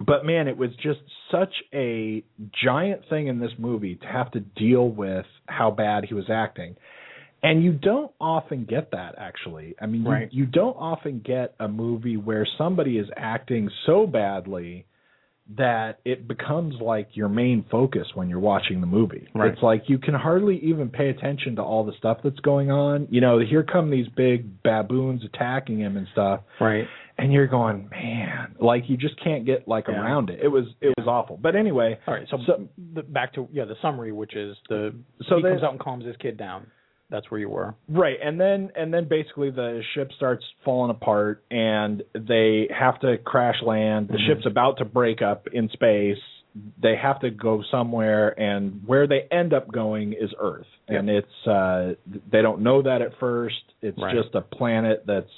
but 0.00 0.24
man, 0.24 0.48
it 0.48 0.56
was 0.56 0.70
just 0.82 0.98
such 1.30 1.52
a 1.72 2.24
giant 2.64 3.02
thing 3.08 3.28
in 3.28 3.38
this 3.38 3.52
movie 3.58 3.94
to 3.96 4.06
have 4.06 4.30
to 4.32 4.40
deal 4.40 4.88
with 4.88 5.24
how 5.46 5.70
bad 5.70 6.04
he 6.04 6.14
was 6.14 6.24
acting. 6.28 6.74
And 7.44 7.62
you 7.62 7.72
don't 7.72 8.10
often 8.20 8.64
get 8.64 8.90
that 8.90 9.14
actually. 9.18 9.74
I 9.80 9.86
mean, 9.86 10.02
you, 10.04 10.40
you 10.40 10.46
don't 10.46 10.74
often 10.74 11.22
get 11.24 11.54
a 11.60 11.68
movie 11.68 12.16
where 12.16 12.46
somebody 12.58 12.98
is 12.98 13.06
acting 13.16 13.70
so 13.86 14.06
badly 14.06 14.86
that 15.56 15.98
it 16.06 16.26
becomes 16.26 16.74
like 16.80 17.08
your 17.12 17.28
main 17.28 17.64
focus 17.70 18.06
when 18.14 18.30
you're 18.30 18.40
watching 18.40 18.80
the 18.80 18.86
movie. 18.86 19.28
Right. 19.34 19.52
It's 19.52 19.62
like 19.62 19.84
you 19.88 19.98
can 19.98 20.14
hardly 20.14 20.58
even 20.60 20.88
pay 20.88 21.10
attention 21.10 21.56
to 21.56 21.62
all 21.62 21.84
the 21.84 21.92
stuff 21.98 22.18
that's 22.24 22.38
going 22.40 22.70
on. 22.70 23.08
You 23.10 23.20
know, 23.20 23.38
here 23.38 23.62
come 23.62 23.90
these 23.90 24.08
big 24.16 24.62
baboons 24.62 25.22
attacking 25.24 25.78
him 25.80 25.98
and 25.98 26.06
stuff 26.12 26.40
Right. 26.60 26.86
and 27.18 27.30
you're 27.30 27.46
going, 27.46 27.88
man, 27.90 28.54
like 28.58 28.84
you 28.88 28.96
just 28.96 29.22
can't 29.22 29.44
get 29.44 29.68
like 29.68 29.84
Yeah. 29.88 30.00
around 30.02 30.30
it. 30.30 30.40
It 30.42 30.48
was 30.48 30.64
it 30.80 30.94
was 30.96 31.06
awful. 31.06 31.36
But 31.40 31.56
anyway, 31.56 31.98
All 32.06 32.14
right. 32.14 32.26
So, 32.30 32.38
So- 32.46 32.68
the, 32.94 33.02
back 33.02 33.34
to 33.34 33.46
yeah 33.52 33.66
the 33.66 33.76
summary, 33.82 34.12
which 34.12 34.34
is 34.34 34.56
the 34.70 34.94
So 35.28 35.36
he 35.36 35.42
they- 35.42 35.50
comes 35.50 35.62
out 35.62 35.72
and 35.72 35.80
calms 35.80 36.06
his 36.06 36.16
kid 36.16 36.38
down. 36.38 36.68
That's 37.10 37.30
where 37.30 37.38
you 37.40 37.48
were. 37.48 37.74
right, 37.88 38.16
and 38.22 38.40
then 38.40 38.70
and 38.76 38.92
then 38.92 39.06
basically 39.08 39.50
the 39.50 39.82
ship 39.94 40.10
starts 40.16 40.44
falling 40.64 40.90
apart, 40.90 41.44
and 41.50 42.02
they 42.14 42.68
have 42.76 42.98
to 43.00 43.18
crash 43.18 43.60
land. 43.62 44.08
The 44.08 44.14
Mhm. 44.18 44.26
ship's 44.26 44.46
about 44.46 44.78
to 44.78 44.84
break 44.84 45.22
up 45.22 45.46
in 45.48 45.68
space. 45.68 46.18
They 46.80 46.94
have 46.96 47.20
to 47.20 47.30
go 47.30 47.62
somewhere, 47.70 48.28
and 48.40 48.80
where 48.86 49.06
they 49.06 49.22
end 49.30 49.52
up 49.52 49.70
going 49.70 50.12
is 50.12 50.32
Earth. 50.38 50.66
And 50.88 51.10
it's 51.10 51.46
uh 51.46 51.94
they 52.30 52.42
don't 52.42 52.60
know 52.62 52.82
that 52.82 53.02
at 53.02 53.14
first. 53.18 53.62
It's 53.82 53.98
Right. 53.98 54.14
just 54.14 54.34
a 54.34 54.40
planet 54.40 55.04
that's. 55.06 55.30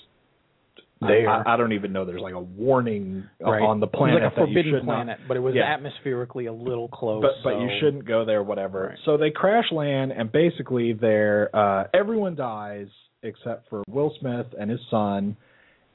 There. 1.01 1.29
I, 1.29 1.55
I 1.55 1.57
don't 1.59 1.73
even 1.75 1.93
know. 1.93 2.07
There's 2.07 2.23
like 2.23 2.33
a 2.35 2.41
warning 2.41 3.25
Right. 3.39 3.61
on 3.63 3.81
the 3.81 3.87
planet 3.87 4.23
like 4.23 4.33
a 4.33 4.35
forbidden 4.35 4.73
should 4.73 4.87
not- 4.87 4.95
planet, 4.95 5.19
but 5.29 5.37
it 5.37 5.41
was 5.41 5.55
Yeah. 5.55 5.65
atmospherically 5.65 6.47
a 6.47 6.53
little 6.53 6.89
close. 6.89 7.23
but 7.23 7.33
but 7.45 7.61
you 7.61 7.69
shouldn't 7.81 8.07
go 8.07 8.25
there 8.25 8.43
whatever 8.43 8.89
Right. 8.89 8.99
so 9.05 9.17
they 9.19 9.31
crash 9.31 9.71
land 9.73 10.13
and 10.13 10.33
basically 10.33 10.95
they're 10.95 11.51
uh 11.55 11.85
everyone 11.93 12.35
dies 12.35 12.89
except 13.23 13.69
for 13.69 13.83
will 13.89 14.15
smith 14.21 14.47
and 14.59 14.71
his 14.71 14.81
son 14.91 15.37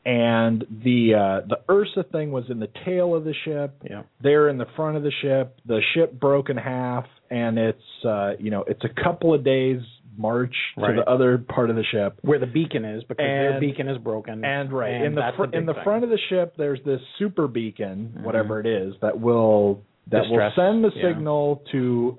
and 0.06 0.66
the 0.84 1.14
uh 1.14 1.48
the 1.48 1.60
ursa 1.72 2.04
thing 2.12 2.32
was 2.32 2.44
in 2.50 2.60
the 2.60 2.70
tail 2.86 3.16
of 3.16 3.24
the 3.24 3.34
ship 3.46 3.74
Yeah. 3.90 4.04
they're 4.22 4.50
in 4.50 4.58
the 4.58 4.66
front 4.76 4.98
of 4.98 5.04
the 5.04 5.12
ship 5.22 5.60
the 5.66 5.82
ship 5.94 6.20
broke 6.20 6.50
in 6.50 6.58
half 6.58 7.06
and 7.30 7.58
it's 7.60 8.06
uh 8.06 8.34
you 8.40 8.50
know 8.52 8.64
it's 8.68 8.84
a 8.84 9.04
couple 9.04 9.34
of 9.34 9.44
days 9.44 9.82
march 10.18 10.54
to 10.78 10.94
the 10.96 11.10
other 11.10 11.38
part 11.38 11.70
of 11.70 11.76
the 11.76 11.84
ship 11.92 12.20
Where 12.22 12.40
the 12.40 12.46
beacon 12.46 12.84
is 12.86 13.04
because 13.04 13.24
their 13.24 13.60
beacon 13.60 13.88
is 13.88 13.98
broken. 13.98 14.44
and 14.44 14.72
right 14.72 14.94
and 14.94 15.06
in 15.06 15.16
the 15.16 15.32
fr- 15.38 15.46
big 15.46 15.56
in 15.56 15.66
the 15.66 15.74
thing. 15.74 15.84
front 15.84 16.04
of 16.04 16.10
the 16.10 16.20
ship, 16.30 16.56
there's 16.58 16.80
this 16.86 17.00
super 17.18 17.48
beacon, 17.48 18.14
Mhm. 18.18 18.24
whatever 18.24 18.60
it 18.60 18.66
is, 18.66 18.94
that 19.02 19.20
will 19.20 19.82
that 20.08 20.24
Distress, 20.24 20.58
will 20.58 20.64
send 20.72 20.84
the 20.84 20.92
yeah. 20.96 21.10
signal 21.14 21.64
to 21.72 22.18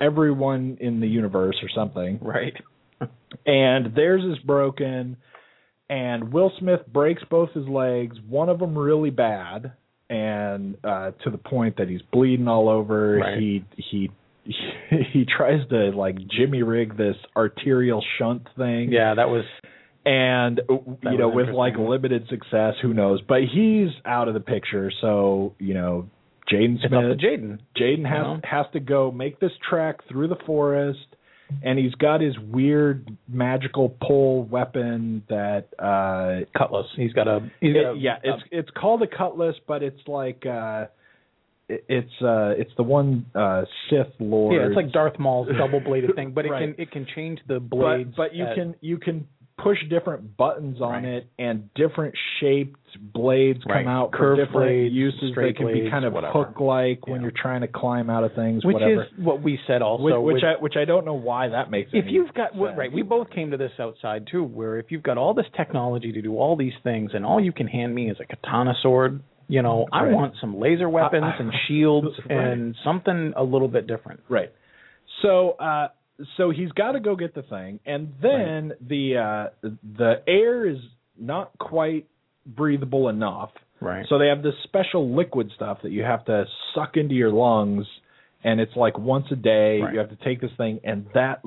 everyone 0.00 0.76
in 0.80 1.00
the 1.00 1.08
universe 1.08 1.56
or 1.62 1.68
something. 1.74 2.18
Right. 2.20 2.54
And 3.46 3.94
theirs 3.96 4.22
is 4.24 4.38
broken, 4.44 5.16
and 5.90 6.32
Will 6.32 6.52
Smith 6.58 6.80
breaks 6.92 7.22
both 7.30 7.50
his 7.52 7.66
legs. 7.66 8.16
One 8.28 8.48
of 8.48 8.58
them 8.60 8.76
really 8.78 9.10
bad, 9.10 9.72
and 10.10 10.76
uh, 10.84 11.12
to 11.24 11.30
the 11.30 11.38
point 11.38 11.76
that 11.78 11.88
he's 11.88 12.02
bleeding 12.12 12.46
all 12.46 12.68
over. 12.68 13.16
Right. 13.16 13.38
He 13.38 13.64
he. 13.76 14.10
He 15.12 15.24
tries 15.24 15.66
to 15.70 15.90
like 15.90 16.16
jimmy 16.28 16.62
rig 16.62 16.96
this 16.96 17.16
arterial 17.36 18.02
shunt 18.18 18.46
thing 18.56 18.92
Yeah, 18.92 19.14
that 19.14 19.28
was 19.28 19.44
and 20.04 20.60
you 20.68 20.96
That 21.02 21.18
know 21.18 21.28
with 21.28 21.48
like 21.48 21.74
limited 21.78 22.26
success 22.28 22.74
who 22.82 22.92
knows 22.92 23.20
but 23.26 23.38
he's 23.42 23.88
out 24.04 24.28
of 24.28 24.34
the 24.34 24.40
picture 24.40 24.90
so 25.00 25.54
you 25.58 25.74
know 25.74 26.08
Jaden 26.52 26.74
it's 26.74 26.84
up 26.84 26.90
to 26.90 27.14
Smith 27.14 27.20
Jaden. 27.20 27.58
Jaden 27.78 28.04
has 28.04 28.22
know? 28.22 28.40
has 28.44 28.66
to 28.72 28.80
go 28.80 29.10
make 29.12 29.38
this 29.38 29.52
trek 29.70 30.00
through 30.08 30.28
the 30.28 30.36
forest 30.44 30.98
and 31.62 31.78
he's 31.78 31.94
got 31.94 32.20
his 32.20 32.36
weird 32.38 33.16
magical 33.28 33.96
pole 34.02 34.42
weapon 34.42 35.22
that 35.28 35.68
uh 35.78 36.44
Cutlass. 36.58 36.86
He's 36.96 37.12
got 37.12 37.28
a 37.28 37.48
he's 37.60 37.74
got 37.74 37.84
a, 37.84 37.92
it- 37.92 38.00
yeah 38.00 38.16
it's 38.24 38.42
it's 38.50 38.70
called 38.70 39.02
a 39.02 39.06
cutlass 39.06 39.54
but 39.68 39.82
it's 39.82 40.00
like 40.08 40.44
uh 40.46 40.86
it's 41.88 42.22
uh 42.22 42.50
it's 42.56 42.70
the 42.76 42.82
one 42.82 43.26
uh 43.34 43.62
Sith 43.88 44.08
Lord 44.20 44.54
yeah, 44.56 44.66
it's 44.66 44.76
like 44.76 44.92
Darth 44.92 45.18
Maul's 45.18 45.48
double 45.56 45.80
bladed 45.80 46.14
thing, 46.14 46.32
but 46.32 46.44
it 46.46 46.50
Right. 46.52 46.74
can 46.74 46.82
it 46.82 46.90
can 46.90 47.06
change 47.14 47.40
the 47.48 47.60
blades. 47.60 48.10
but 48.16 48.28
but 48.30 48.34
you 48.34 48.44
at- 48.44 48.54
can 48.54 48.74
you 48.80 48.98
can 48.98 49.26
push 49.62 49.78
different 49.90 50.36
buttons 50.36 50.80
on 50.80 51.04
Right. 51.04 51.04
it 51.04 51.26
and 51.38 51.72
different 51.74 52.14
shaped 52.40 52.80
blades 53.12 53.62
come 53.64 53.72
Right. 53.72 53.86
out 53.86 54.10
for 54.10 54.16
Curved 54.18 54.40
different 54.40 54.66
blades, 54.66 54.94
uses 54.94 55.34
they 55.36 55.52
can 55.52 55.66
be 55.72 55.88
kind 55.90 56.04
of 56.04 56.14
hook 56.14 56.58
like 56.58 57.06
when 57.06 57.20
you're 57.22 57.30
trying 57.30 57.60
to 57.60 57.68
climb 57.68 58.10
out 58.10 58.24
of 58.24 58.32
things 58.34 58.64
which 58.64 58.74
whatever 58.74 59.02
is 59.04 59.08
what 59.18 59.40
we 59.42 59.60
said 59.66 59.80
also. 59.82 60.02
which, 60.02 60.14
which 60.16 60.34
with- 60.36 60.44
I 60.44 60.54
which 60.60 60.76
I 60.76 60.84
don't 60.84 61.04
know 61.04 61.14
why 61.14 61.48
that 61.48 61.70
makes 61.70 61.90
if 61.92 62.06
you've 62.08 62.32
got 62.34 62.52
sense. 62.54 62.76
right, 62.76 62.90
we 62.92 63.02
both 63.02 63.30
came 63.30 63.50
to 63.52 63.56
this 63.56 63.72
outside 63.78 64.26
too, 64.26 64.42
where 64.42 64.78
if 64.78 64.90
you've 64.90 65.02
got 65.02 65.16
all 65.18 65.32
this 65.34 65.46
technology 65.56 66.12
to 66.12 66.22
do 66.22 66.36
all 66.38 66.56
these 66.56 66.74
things, 66.82 67.12
and 67.14 67.24
all 67.24 67.38
you 67.40 67.52
can 67.52 67.68
hand 67.68 67.94
me 67.94 68.10
is 68.10 68.16
a 68.20 68.24
katana 68.24 68.74
sword, 68.82 69.20
you 69.52 69.60
know, 69.60 69.86
I 69.92 70.04
Right. 70.04 70.12
want 70.14 70.34
some 70.40 70.58
laser 70.58 70.88
weapons 70.88 71.34
and 71.38 71.52
shields 71.66 72.08
Right. 72.30 72.38
and 72.38 72.74
something 72.84 73.34
a 73.36 73.42
little 73.42 73.68
bit 73.68 73.86
different. 73.86 74.20
Right. 74.28 74.50
So 75.22 75.50
uh 75.68 75.88
so 76.36 76.50
he's 76.50 76.72
got 76.72 76.92
to 76.92 77.00
go 77.00 77.16
get 77.16 77.34
the 77.34 77.42
thing 77.42 77.80
and 77.84 78.02
then 78.22 78.72
the 78.92 79.04
uh 79.28 79.68
the 80.02 80.22
air 80.26 80.66
is 80.66 80.78
not 81.18 81.50
quite 81.58 82.06
breathable 82.46 83.08
enough. 83.08 83.50
Right. 83.80 84.06
So 84.08 84.18
they 84.18 84.28
have 84.28 84.42
this 84.42 84.54
special 84.64 85.14
liquid 85.14 85.50
stuff 85.56 85.78
that 85.82 85.90
you 85.92 86.02
have 86.02 86.24
to 86.26 86.44
suck 86.74 86.96
into 86.96 87.14
your 87.14 87.30
lungs 87.32 87.86
and 88.44 88.58
it's 88.60 88.74
like 88.74 88.96
once 88.98 89.26
a 89.30 89.36
day 89.36 89.80
Right. 89.80 89.92
you 89.94 89.98
have 90.00 90.10
to 90.16 90.24
take 90.24 90.40
this 90.40 90.50
thing 90.56 90.80
and 90.82 91.06
that 91.14 91.40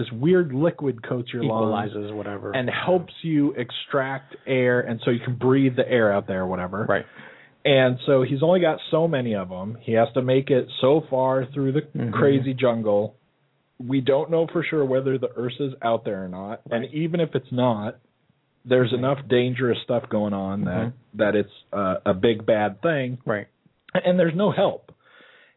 this 0.00 0.10
weird 0.12 0.52
liquid 0.54 1.02
coats 1.08 1.28
your 1.32 1.42
lungs 1.44 1.90
equalizes 1.90 2.12
whatever 2.12 2.52
and 2.52 2.70
helps 2.70 3.12
you 3.22 3.52
extract 3.64 4.36
air 4.46 4.80
and 4.80 5.00
so 5.04 5.10
you 5.10 5.20
can 5.24 5.34
breathe 5.36 5.74
the 5.76 5.88
air 5.88 6.12
out 6.12 6.26
there 6.28 6.42
or 6.42 6.46
whatever. 6.46 6.86
right. 6.88 7.04
And 7.68 7.98
so 8.06 8.22
he's 8.22 8.42
only 8.42 8.60
got 8.60 8.78
so 8.90 9.06
many 9.06 9.34
of 9.34 9.50
them. 9.50 9.76
He 9.82 9.92
has 9.92 10.08
to 10.14 10.22
make 10.22 10.48
it 10.50 10.68
so 10.80 11.02
far 11.10 11.44
through 11.52 11.72
the 11.72 11.82
Mhm. 11.82 12.12
crazy 12.12 12.54
jungle. 12.54 13.14
We 13.78 14.00
don't 14.00 14.30
know 14.30 14.46
for 14.46 14.62
sure 14.62 14.84
whether 14.84 15.18
the 15.18 15.28
Ursa's 15.38 15.74
out 15.82 16.04
there 16.04 16.24
or 16.24 16.28
not. 16.28 16.62
And 16.70 16.86
even 16.86 17.20
if 17.20 17.34
it's 17.34 17.52
not, 17.52 17.96
there's 18.64 18.92
enough 18.92 19.18
dangerous 19.28 19.78
stuff 19.82 20.08
going 20.08 20.32
on 20.32 20.64
that 20.64 20.86
Mhm. 20.88 20.92
that 21.14 21.36
it's 21.36 21.52
uh, 21.72 21.96
a 22.06 22.14
big 22.14 22.46
bad 22.46 22.80
thing. 22.80 23.18
Right. 23.26 23.46
And 23.94 24.18
there's 24.18 24.34
no 24.34 24.50
help. 24.50 24.92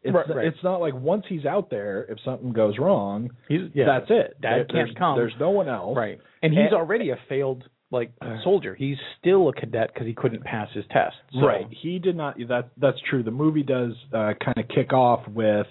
It's 0.03 0.13
Right, 0.13 0.27
right. 0.35 0.45
it's 0.47 0.63
not 0.63 0.81
like 0.81 0.93
once 0.95 1.25
he's 1.27 1.45
out 1.45 1.69
there, 1.69 2.05
if 2.09 2.19
something 2.21 2.51
goes 2.53 2.77
wrong, 2.79 3.29
He's 3.47 3.69
yeah. 3.73 3.85
that's 3.85 4.09
it. 4.09 4.35
Dad 4.41 4.49
There- 4.49 4.65
can't 4.65 4.71
there's, 4.87 4.93
come. 4.97 5.15
There's 5.17 5.39
no 5.39 5.51
one 5.51 5.69
else. 5.69 5.95
Right. 5.95 6.19
And 6.41 6.51
he's 6.51 6.65
And- 6.65 6.73
already 6.73 7.11
a 7.11 7.15
failed 7.29 7.63
like 7.91 8.11
soldier. 8.43 8.73
He's 8.73 8.97
still 9.19 9.49
a 9.49 9.53
cadet 9.53 9.91
because 9.93 10.07
he 10.07 10.13
couldn't 10.13 10.43
pass 10.43 10.69
his 10.73 10.85
test. 10.91 11.15
So- 11.33 11.45
Right. 11.45 11.65
He 11.69 11.99
did 11.99 12.15
not. 12.15 12.37
That 12.47 12.69
that's 12.77 12.97
true. 13.09 13.21
The 13.23 13.31
movie 13.31 13.63
does 13.63 13.91
uh, 14.13 14.33
kind 14.43 14.57
of 14.57 14.67
kick 14.73 14.93
off 14.93 15.27
with 15.27 15.67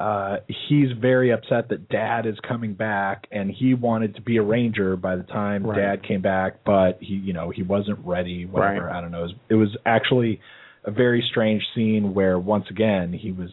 uh, 0.00 0.36
he's 0.68 0.88
very 1.00 1.30
upset 1.32 1.68
that 1.68 1.88
Dad 1.88 2.26
is 2.26 2.34
coming 2.48 2.74
back, 2.74 3.26
and 3.30 3.50
he 3.50 3.74
wanted 3.74 4.16
to 4.16 4.22
be 4.22 4.36
a 4.38 4.42
ranger 4.42 4.96
by 4.96 5.14
the 5.16 5.22
time 5.24 5.64
Right. 5.64 5.76
Dad 5.78 6.02
came 6.06 6.22
back, 6.22 6.64
but 6.64 6.98
he, 7.00 7.14
you 7.14 7.32
know, 7.32 7.50
he 7.50 7.62
wasn't 7.62 8.00
ready. 8.04 8.44
Whatever. 8.46 8.86
Right. 8.86 8.96
I 8.96 9.00
don't 9.00 9.12
know. 9.12 9.20
It 9.20 9.22
was, 9.22 9.34
it 9.50 9.54
was 9.54 9.76
actually 9.86 10.40
a 10.84 10.90
very 10.90 11.22
strange 11.30 11.62
scene 11.74 12.14
where 12.14 12.36
once 12.38 12.64
again 12.70 13.12
he 13.12 13.30
was 13.30 13.50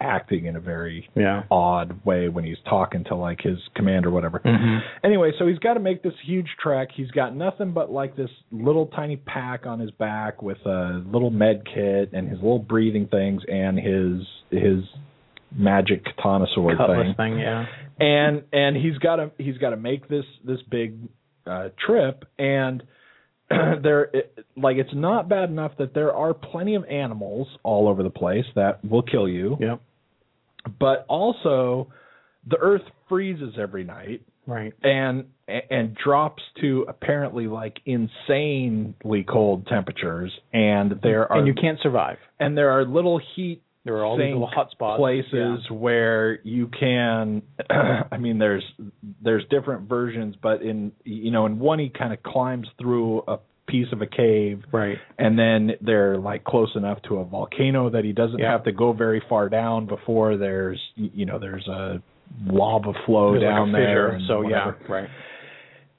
acting 0.00 0.44
in 0.46 0.54
a 0.54 0.60
very 0.60 1.08
Yeah. 1.16 1.42
odd 1.50 2.04
way 2.04 2.28
when 2.28 2.44
he's 2.44 2.60
talking 2.68 3.02
to 3.04 3.14
like 3.16 3.40
his 3.40 3.58
commander, 3.74 4.08
or 4.08 4.12
whatever. 4.12 4.38
Mhm. 4.40 4.82
Anyway, 5.02 5.32
so 5.38 5.46
he's 5.46 5.58
got 5.58 5.74
to 5.74 5.80
make 5.80 6.02
this 6.02 6.14
huge 6.20 6.48
trek. 6.58 6.92
He's 6.92 7.10
got 7.10 7.34
nothing 7.34 7.72
but 7.72 7.90
like 7.90 8.14
this 8.14 8.30
little 8.52 8.86
tiny 8.86 9.16
pack 9.16 9.66
on 9.66 9.80
his 9.80 9.90
back 9.90 10.40
with 10.42 10.64
a 10.66 11.02
little 11.10 11.30
med 11.30 11.64
kit 11.64 12.10
and 12.12 12.28
his 12.28 12.38
little 12.40 12.60
breathing 12.60 13.06
things 13.06 13.42
and 13.46 13.78
his 13.78 14.26
his 14.50 14.84
magic 15.56 16.04
katana 16.04 16.46
sword 16.54 16.76
Cutlass 16.76 17.06
thing. 17.06 17.14
thing, 17.14 17.38
yeah. 17.40 17.66
And 18.00 18.42
and 18.52 18.76
he's 18.76 18.98
got 18.98 19.16
to 19.16 19.30
he's 19.38 19.58
got 19.58 19.70
to 19.70 19.76
make 19.76 20.06
this 20.08 20.24
this 20.44 20.62
big 20.62 20.94
uh 21.46 21.70
trip 21.84 22.24
and 22.38 22.82
there 23.82 24.04
it, 24.12 24.44
like 24.56 24.76
it's 24.76 24.94
not 24.94 25.28
bad 25.28 25.48
enough 25.50 25.72
that 25.78 25.94
there 25.94 26.12
are 26.14 26.34
plenty 26.34 26.74
of 26.74 26.84
animals 26.84 27.48
all 27.62 27.88
over 27.88 28.02
the 28.02 28.10
place 28.10 28.44
that 28.54 28.84
will 28.84 29.02
kill 29.02 29.28
you 29.28 29.56
Yeah. 29.60 29.76
but 30.78 31.04
also 31.08 31.88
the 32.46 32.56
earth 32.58 32.82
freezes 33.08 33.54
every 33.58 33.84
night 33.84 34.22
Right. 34.46 34.72
and 34.82 35.26
and 35.70 35.94
drops 35.94 36.42
to 36.60 36.86
apparently 36.88 37.46
like 37.46 37.78
insanely 37.86 39.24
cold 39.28 39.66
temperatures 39.66 40.32
and 40.52 40.98
there 41.02 41.30
are 41.30 41.38
and 41.38 41.46
you 41.46 41.54
can't 41.54 41.78
survive. 41.82 42.16
and 42.40 42.56
there 42.56 42.70
are 42.70 42.84
little 42.84 43.20
heat 43.34 43.62
There 43.88 43.96
are 43.96 44.04
all 44.04 44.18
these 44.18 44.26
little 44.34 44.46
hot 44.46 44.70
spots. 44.70 44.98
places 44.98 45.60
where 45.70 46.40
you 46.44 46.68
can 46.78 47.40
I 47.70 48.18
mean 48.18 48.38
there's 48.38 48.64
there's 49.24 49.44
different 49.48 49.88
versions 49.88 50.34
but 50.42 50.60
in 50.60 50.92
you 51.04 51.30
know 51.30 51.46
in 51.46 51.58
one 51.58 51.78
he 51.78 51.88
kind 51.88 52.12
of 52.12 52.22
climbs 52.22 52.68
through 52.78 53.22
a 53.26 53.38
piece 53.66 53.86
of 53.92 54.02
a 54.02 54.06
cave 54.06 54.62
Right. 54.72 54.98
and 55.18 55.38
then 55.38 55.72
they're 55.80 56.18
like 56.18 56.44
close 56.44 56.70
enough 56.76 57.00
to 57.08 57.16
a 57.16 57.24
volcano 57.24 57.88
that 57.90 58.04
he 58.04 58.12
doesn't 58.12 58.38
Yeah. 58.38 58.52
have 58.52 58.64
to 58.64 58.72
go 58.72 58.92
very 58.92 59.22
far 59.26 59.48
down 59.48 59.86
before 59.86 60.36
there's 60.36 60.80
you 60.96 61.24
know 61.24 61.38
there's 61.38 61.66
a 61.66 62.02
lava 62.46 62.92
flow 63.06 63.32
There's 63.32 63.42
like 63.44 63.50
down 63.54 63.72
there 63.72 64.12
fissure, 64.12 64.26
so 64.28 64.42
whatever. 64.42 64.76
yeah, 64.86 64.92
right. 64.92 65.08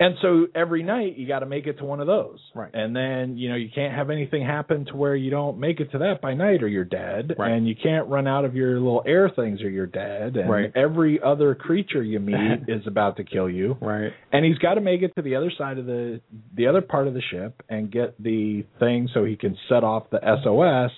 And 0.02 0.16
so 0.22 0.48
every 0.56 0.82
night 0.82 1.18
you 1.18 1.28
got 1.28 1.40
to 1.40 1.46
make 1.46 1.68
it 1.68 1.78
to 1.80 1.86
one 1.86 2.00
of 2.00 2.08
those. 2.08 2.40
Right. 2.56 2.72
And 2.74 2.96
then, 2.96 3.38
you 3.38 3.50
know, 3.50 3.56
you 3.56 3.68
can't 3.74 3.94
have 3.94 4.10
anything 4.10 4.46
happen 4.46 4.86
to 4.86 4.96
where 4.96 5.14
you 5.14 5.30
don't 5.30 5.60
make 5.60 5.82
it 5.82 5.92
to 5.92 5.98
that 5.98 6.22
by 6.22 6.34
night 6.36 6.64
or 6.64 6.70
you're 6.70 6.86
dead. 6.86 7.36
Right. 7.38 7.52
And 7.52 7.68
you 7.68 7.76
can't 7.76 8.08
run 8.08 8.26
out 8.26 8.46
of 8.46 8.56
your 8.56 8.76
little 8.80 9.04
air 9.06 9.30
things 9.30 9.62
or 9.62 9.70
you're 9.70 9.86
dead. 9.88 10.38
And 10.38 10.50
Right. 10.50 10.72
every 10.74 11.20
other 11.22 11.54
creature 11.54 12.02
you 12.02 12.20
meet 12.22 12.62
is 12.70 12.88
about 12.88 13.18
to 13.18 13.26
kill 13.26 13.50
you. 13.50 13.78
Right. 13.82 14.14
And 14.32 14.46
he's 14.46 14.58
got 14.60 14.76
to 14.76 14.82
make 14.82 15.02
it 15.02 15.14
to 15.16 15.22
the 15.22 15.36
other 15.36 15.52
side 15.58 15.78
of 15.78 15.86
the 15.86 16.22
the 16.56 16.68
other 16.68 16.82
part 16.82 17.08
of 17.08 17.14
the 17.14 17.22
ship 17.32 17.62
and 17.70 17.92
get 17.92 18.16
the 18.22 18.64
thing 18.80 19.10
so 19.14 19.26
he 19.26 19.36
can 19.36 19.58
set 19.68 19.84
off 19.84 20.10
the 20.12 20.20
SOS. 20.44 20.92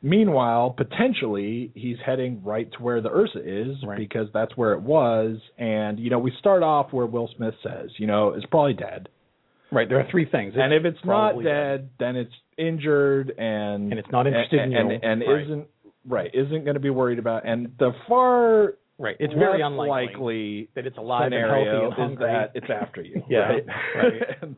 Meanwhile, 0.00 0.70
potentially 0.76 1.72
he's 1.74 1.96
heading 2.04 2.40
right 2.44 2.70
to 2.72 2.82
where 2.82 3.00
the 3.00 3.10
Ursa 3.10 3.40
is 3.44 3.76
Right. 3.84 3.98
because 3.98 4.28
that's 4.32 4.56
where 4.56 4.72
it 4.72 4.80
was. 4.82 5.38
And 5.58 5.98
you 5.98 6.10
know, 6.10 6.18
we 6.18 6.32
start 6.38 6.62
off 6.62 6.92
where 6.92 7.06
Will 7.06 7.28
Smith 7.36 7.54
says, 7.62 7.90
you 7.98 8.06
know, 8.06 8.30
it's 8.30 8.46
probably 8.46 8.74
dead. 8.74 9.08
Right. 9.72 9.88
There 9.88 9.98
are 9.98 10.06
three 10.10 10.24
things. 10.24 10.54
and 10.56 10.72
if 10.72 10.84
it's 10.84 11.04
not 11.04 11.30
probably 11.32 11.44
dead, 11.44 11.90
then 11.98 12.16
it's 12.16 12.32
injured 12.56 13.30
and 13.36 13.90
And 13.90 13.98
it's 13.98 14.10
not 14.10 14.26
interested 14.26 14.60
and, 14.60 14.72
in 14.72 14.78
and, 14.78 14.90
you. 14.90 14.98
and 15.02 15.20
Right. 15.26 15.44
isn't 15.44 15.66
right 16.06 16.30
isn't 16.32 16.64
going 16.64 16.74
to 16.74 16.80
be 16.80 16.90
worried 16.90 17.18
about. 17.18 17.46
And 17.46 17.72
the 17.78 17.92
far 18.08 18.74
Right. 19.00 19.16
It's 19.20 19.32
very 19.34 19.62
unlikely 19.62 20.68
that 20.74 20.84
it's 20.86 20.98
alive 20.98 21.30
and 21.32 21.34
healthy 21.34 22.00
and 22.02 22.12
is 22.14 22.18
that 22.18 22.50
it's 22.54 22.66
after 22.68 23.00
you. 23.00 23.22
Yeah, 23.30 23.38
right. 23.40 23.64
right. 23.96 24.22
and, 24.42 24.56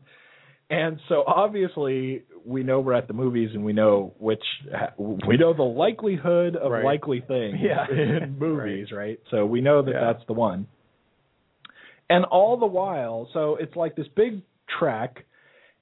and 0.71 0.99
so 1.09 1.23
obviously 1.27 2.23
we 2.45 2.63
know 2.63 2.79
we're 2.79 2.93
at 2.93 3.07
the 3.07 3.13
movies 3.13 3.49
and 3.53 3.63
we 3.63 3.73
know 3.73 4.13
which 4.17 4.41
we 4.97 5.37
know 5.37 5.53
the 5.53 5.61
likelihood 5.61 6.55
of 6.55 6.71
Right. 6.71 6.83
likely 6.85 7.21
things 7.27 7.57
Yeah. 7.61 7.85
in 7.91 8.39
movies, 8.39 8.87
right. 8.91 9.19
So 9.29 9.45
we 9.45 9.61
know 9.61 9.83
that 9.83 9.91
Yeah. 9.91 10.13
that's 10.13 10.25
the 10.27 10.33
one. 10.33 10.65
And 12.09 12.25
all 12.25 12.57
the 12.57 12.65
while, 12.65 13.29
so 13.33 13.55
it's 13.55 13.75
like 13.75 13.95
this 13.95 14.07
big 14.15 14.41
track 14.79 15.25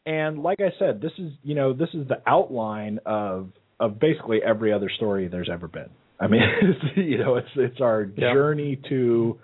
and 0.06 0.42
like 0.42 0.60
I 0.60 0.72
said, 0.80 1.02
this 1.02 1.12
is, 1.20 1.32
you 1.44 1.54
know, 1.56 1.74
this 1.74 1.90
is 1.94 2.08
the 2.08 2.22
outline 2.26 3.00
of 3.06 3.52
of 3.80 4.00
basically 4.00 4.40
every 4.44 4.74
other 4.74 4.90
story 4.90 5.28
there's 5.28 5.50
ever 5.52 5.68
been. 5.68 5.90
I 6.20 6.28
mean, 6.28 6.42
it's, 6.62 6.98
you 6.98 7.18
know, 7.20 7.36
it's 7.36 7.48
it's 7.56 7.80
our 7.80 8.10
Yeah. 8.18 8.34
journey 8.34 8.80
to 8.90 9.40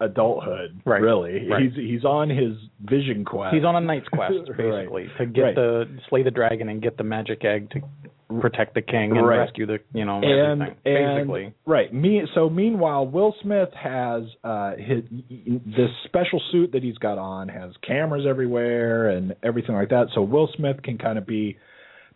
adulthood. 0.00 0.80
Right. 0.84 1.00
Really, 1.02 1.48
Right. 1.48 1.62
he's 1.64 1.74
he's 1.74 2.04
on 2.04 2.28
his 2.30 2.54
vision 2.82 3.24
quest. 3.24 3.54
He's 3.54 3.64
on 3.64 3.76
a 3.76 3.80
knight's 3.80 4.08
quest, 4.08 4.34
Right. 4.48 4.56
basically, 4.56 5.08
to 5.18 5.26
get 5.26 5.42
Right. 5.42 5.54
the 5.54 5.88
slay 6.08 6.22
the 6.22 6.30
dragon 6.30 6.68
and 6.68 6.80
get 6.82 6.96
the 6.96 7.04
magic 7.04 7.44
egg 7.44 7.70
to 7.70 7.80
protect 8.40 8.74
the 8.74 8.82
king 8.82 9.16
and 9.16 9.26
Right. 9.26 9.38
rescue 9.38 9.66
the 9.66 9.80
you 9.92 10.04
know 10.04 10.20
and 10.22 10.62
everything. 10.62 10.76
and 10.86 11.16
basically, 11.16 11.52
right. 11.66 11.92
Me. 11.92 12.22
So 12.34 12.48
meanwhile, 12.48 13.06
Will 13.06 13.34
Smith 13.42 13.70
has 13.74 14.22
uh 14.44 14.76
his 14.76 15.02
this 15.66 15.90
special 16.04 16.40
suit 16.52 16.72
that 16.72 16.82
he's 16.82 16.98
got 16.98 17.18
on 17.18 17.48
has 17.48 17.72
cameras 17.86 18.26
everywhere 18.28 19.10
and 19.10 19.34
everything 19.42 19.74
like 19.74 19.88
that. 19.90 20.08
So 20.14 20.22
Will 20.22 20.48
Smith 20.56 20.82
can 20.82 20.96
kind 20.98 21.18
of 21.18 21.26
be 21.26 21.56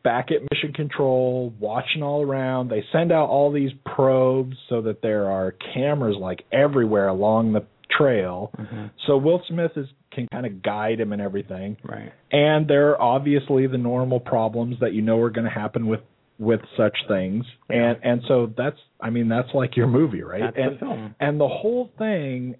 back 0.04 0.30
at 0.30 0.42
mission 0.52 0.72
control, 0.74 1.52
watching 1.58 2.02
all 2.02 2.20
around. 2.22 2.68
They 2.68 2.84
send 2.92 3.10
out 3.10 3.30
all 3.30 3.50
these 3.50 3.70
probes 3.86 4.54
so 4.68 4.82
that 4.82 5.00
there 5.00 5.30
are 5.30 5.52
cameras 5.74 6.16
like 6.20 6.44
everywhere 6.52 7.08
along 7.08 7.54
the 7.54 7.64
trail. 7.96 8.50
Mm-hmm. 8.58 8.86
So 9.06 9.16
Will 9.16 9.42
Smith 9.48 9.72
is 9.76 9.86
can 10.12 10.28
kind 10.32 10.46
of 10.46 10.62
guide 10.62 11.00
him 11.00 11.12
and 11.12 11.20
everything. 11.20 11.76
right? 11.82 12.12
And 12.30 12.68
there 12.68 12.90
are 12.90 13.00
obviously 13.00 13.66
the 13.66 13.78
normal 13.78 14.20
problems 14.20 14.76
that 14.80 14.92
you 14.92 15.02
know 15.02 15.20
are 15.20 15.30
going 15.30 15.44
to 15.44 15.50
happen 15.50 15.86
with 15.86 16.00
with 16.38 16.60
such 16.76 16.96
things. 17.08 17.44
And 17.68 17.98
and 18.02 18.22
so 18.28 18.52
that's 18.56 18.78
I 19.00 19.10
mean 19.10 19.28
that's 19.28 19.52
like 19.54 19.76
your 19.76 19.86
movie, 19.86 20.22
right? 20.22 20.42
That's 20.42 20.56
the 20.56 20.62
and 20.62 20.78
film. 20.78 21.14
and 21.20 21.40
the 21.40 21.48
whole 21.48 21.90
thing 21.98 22.56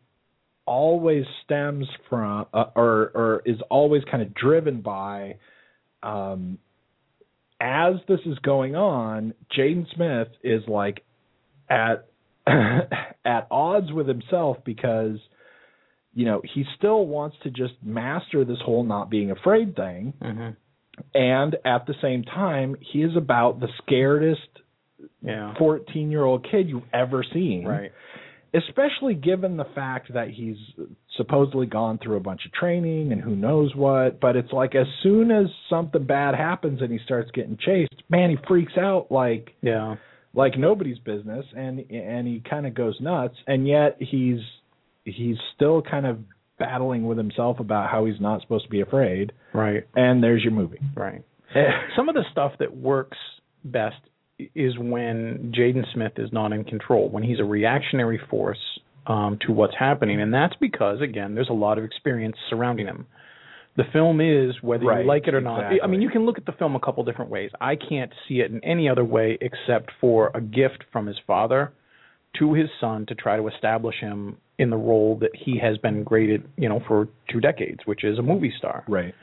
always 0.66 1.24
stems 1.44 1.86
from 2.08 2.46
uh, 2.54 2.66
or 2.74 3.10
or 3.14 3.42
is 3.44 3.58
always 3.70 4.02
kind 4.10 4.22
of 4.22 4.34
driven 4.34 4.80
by 4.80 5.36
um 6.02 6.58
as 7.60 7.94
this 8.08 8.20
is 8.26 8.38
going 8.40 8.74
on, 8.74 9.32
Jaden 9.56 9.86
Smith 9.94 10.28
is 10.42 10.62
like 10.68 11.02
at 11.68 12.08
at 13.24 13.46
odds 13.50 13.92
with 13.92 14.06
himself 14.08 14.58
because 14.64 15.18
you 16.12 16.24
know 16.26 16.42
he 16.54 16.64
still 16.78 17.06
wants 17.06 17.36
to 17.42 17.50
just 17.50 17.74
master 17.82 18.44
this 18.44 18.58
whole 18.64 18.84
not 18.84 19.10
being 19.10 19.30
afraid 19.30 19.74
thing. 19.76 20.12
Mm-hmm. 20.22 20.50
and 21.14 21.56
at 21.64 21.86
the 21.86 21.94
same 22.02 22.22
time 22.22 22.76
he 22.92 23.00
is 23.02 23.16
about 23.16 23.60
the 23.60 23.68
scaredest 23.82 24.36
Yeah, 25.22 25.54
14 25.58 26.10
year 26.10 26.22
old 26.24 26.46
kid 26.50 26.68
you've 26.68 26.82
ever 26.92 27.24
seen. 27.32 27.64
Right. 27.66 27.90
especially 28.54 29.14
given 29.14 29.56
the 29.56 29.66
fact 29.74 30.12
that 30.14 30.28
he's 30.28 30.56
supposedly 31.16 31.66
gone 31.66 31.98
through 32.02 32.16
a 32.16 32.20
bunch 32.20 32.42
of 32.46 32.52
training 32.52 33.10
and 33.12 33.20
who 33.20 33.34
knows 33.34 33.74
what. 33.74 34.20
But 34.20 34.36
it's 34.36 34.52
like 34.52 34.74
as 34.76 34.86
soon 35.02 35.30
as 35.32 35.46
something 35.68 36.04
bad 36.04 36.34
happens 36.36 36.80
and 36.80 36.92
he 36.92 36.98
starts 37.04 37.30
getting 37.32 37.56
chased 37.58 38.02
man 38.08 38.30
he 38.30 38.36
freaks 38.46 38.74
out 38.78 39.06
like 39.10 39.50
Yeah, 39.62 39.96
like 40.34 40.58
nobody's 40.58 40.98
business 40.98 41.44
and 41.56 41.78
and 41.90 42.26
he 42.26 42.42
kind 42.48 42.66
of 42.66 42.74
goes 42.74 42.96
nuts 43.00 43.36
and 43.46 43.66
yet 43.68 43.96
he's 44.00 44.40
he's 45.04 45.36
still 45.54 45.82
kind 45.82 46.06
of 46.06 46.18
battling 46.58 47.06
with 47.06 47.18
himself 47.18 47.60
about 47.60 47.90
how 47.90 48.04
he's 48.04 48.20
not 48.20 48.40
supposed 48.40 48.64
to 48.64 48.70
be 48.70 48.80
afraid. 48.80 49.32
Right, 49.52 49.84
and 49.94 50.22
there's 50.22 50.42
your 50.42 50.52
movie. 50.52 50.80
Right. 50.96 51.24
Some 51.96 52.08
of 52.08 52.14
the 52.14 52.24
stuff 52.32 52.52
that 52.58 52.76
works 52.76 53.18
best 53.64 53.96
is 54.54 54.76
when 54.78 55.52
Jaden 55.56 55.84
Smith 55.92 56.12
is 56.16 56.30
not 56.32 56.52
in 56.52 56.64
control, 56.64 57.08
when 57.08 57.22
he's 57.22 57.38
a 57.38 57.44
reactionary 57.44 58.20
force 58.28 58.58
um, 59.06 59.38
to 59.46 59.52
what's 59.52 59.74
happening, 59.78 60.20
and 60.20 60.34
that's 60.34 60.54
because 60.60 61.00
again, 61.00 61.34
there's 61.34 61.50
a 61.50 61.54
lot 61.54 61.78
of 61.78 61.84
experience 61.84 62.36
surrounding 62.50 62.86
him. 62.86 63.06
The 63.76 63.84
film 63.92 64.20
is 64.20 64.54
whether 64.62 64.84
Right, 64.84 65.00
you 65.00 65.08
like 65.08 65.26
it 65.26 65.34
or 65.34 65.40
not. 65.40 65.64
I 65.82 65.86
mean, 65.88 66.00
you 66.00 66.08
can 66.08 66.24
look 66.24 66.38
at 66.38 66.46
the 66.46 66.52
film 66.52 66.76
a 66.76 66.80
couple 66.80 67.02
different 67.04 67.30
ways. 67.30 67.50
I 67.60 67.74
can't 67.74 68.12
see 68.28 68.34
it 68.34 68.50
in 68.52 68.62
any 68.62 68.88
other 68.88 69.04
way 69.04 69.36
except 69.40 69.90
for 70.00 70.30
a 70.34 70.40
gift 70.40 70.84
from 70.92 71.06
his 71.06 71.16
father 71.26 71.72
to 72.38 72.54
his 72.54 72.68
son 72.80 73.06
to 73.06 73.14
try 73.14 73.36
to 73.36 73.48
establish 73.48 73.96
him 74.00 74.36
in 74.58 74.70
the 74.70 74.76
role 74.76 75.18
that 75.20 75.30
he 75.34 75.58
has 75.58 75.78
been 75.78 76.04
graded, 76.04 76.48
you 76.56 76.68
know, 76.68 76.80
for 76.86 77.08
two 77.30 77.40
decades, 77.40 77.80
which 77.84 78.04
is 78.04 78.18
a 78.18 78.22
movie 78.22 78.52
star. 78.56 78.84
Right. 78.88 79.14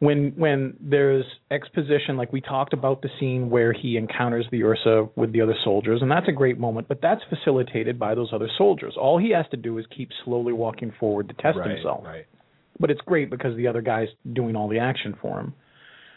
When 0.00 0.32
when 0.36 0.76
there's 0.80 1.24
exposition 1.50 2.16
like 2.16 2.32
we 2.32 2.40
talked 2.40 2.72
about 2.72 3.02
the 3.02 3.08
scene 3.18 3.48
where 3.48 3.72
he 3.72 3.96
encounters 3.96 4.44
the 4.50 4.62
ursa 4.62 5.08
with 5.16 5.32
the 5.32 5.40
other 5.40 5.54
soldiers 5.64 6.02
and 6.02 6.10
that's 6.10 6.28
a 6.28 6.32
great 6.32 6.58
moment 6.58 6.88
but 6.88 7.00
that's 7.00 7.22
facilitated 7.30 7.98
by 7.98 8.14
those 8.14 8.30
other 8.32 8.48
soldiers. 8.58 8.96
All 9.00 9.18
he 9.18 9.30
has 9.30 9.46
to 9.52 9.56
do 9.56 9.78
is 9.78 9.86
keep 9.96 10.10
slowly 10.24 10.52
walking 10.52 10.92
forward 10.98 11.28
to 11.28 11.34
test 11.34 11.56
right 11.58 11.70
himself. 11.70 12.04
right 12.04 12.26
but 12.78 12.90
it's 12.90 13.00
great 13.02 13.30
because 13.30 13.56
the 13.56 13.66
other 13.68 13.82
guy's 13.82 14.08
doing 14.32 14.56
all 14.56 14.68
the 14.68 14.78
action 14.78 15.16
for 15.20 15.40
him. 15.40 15.54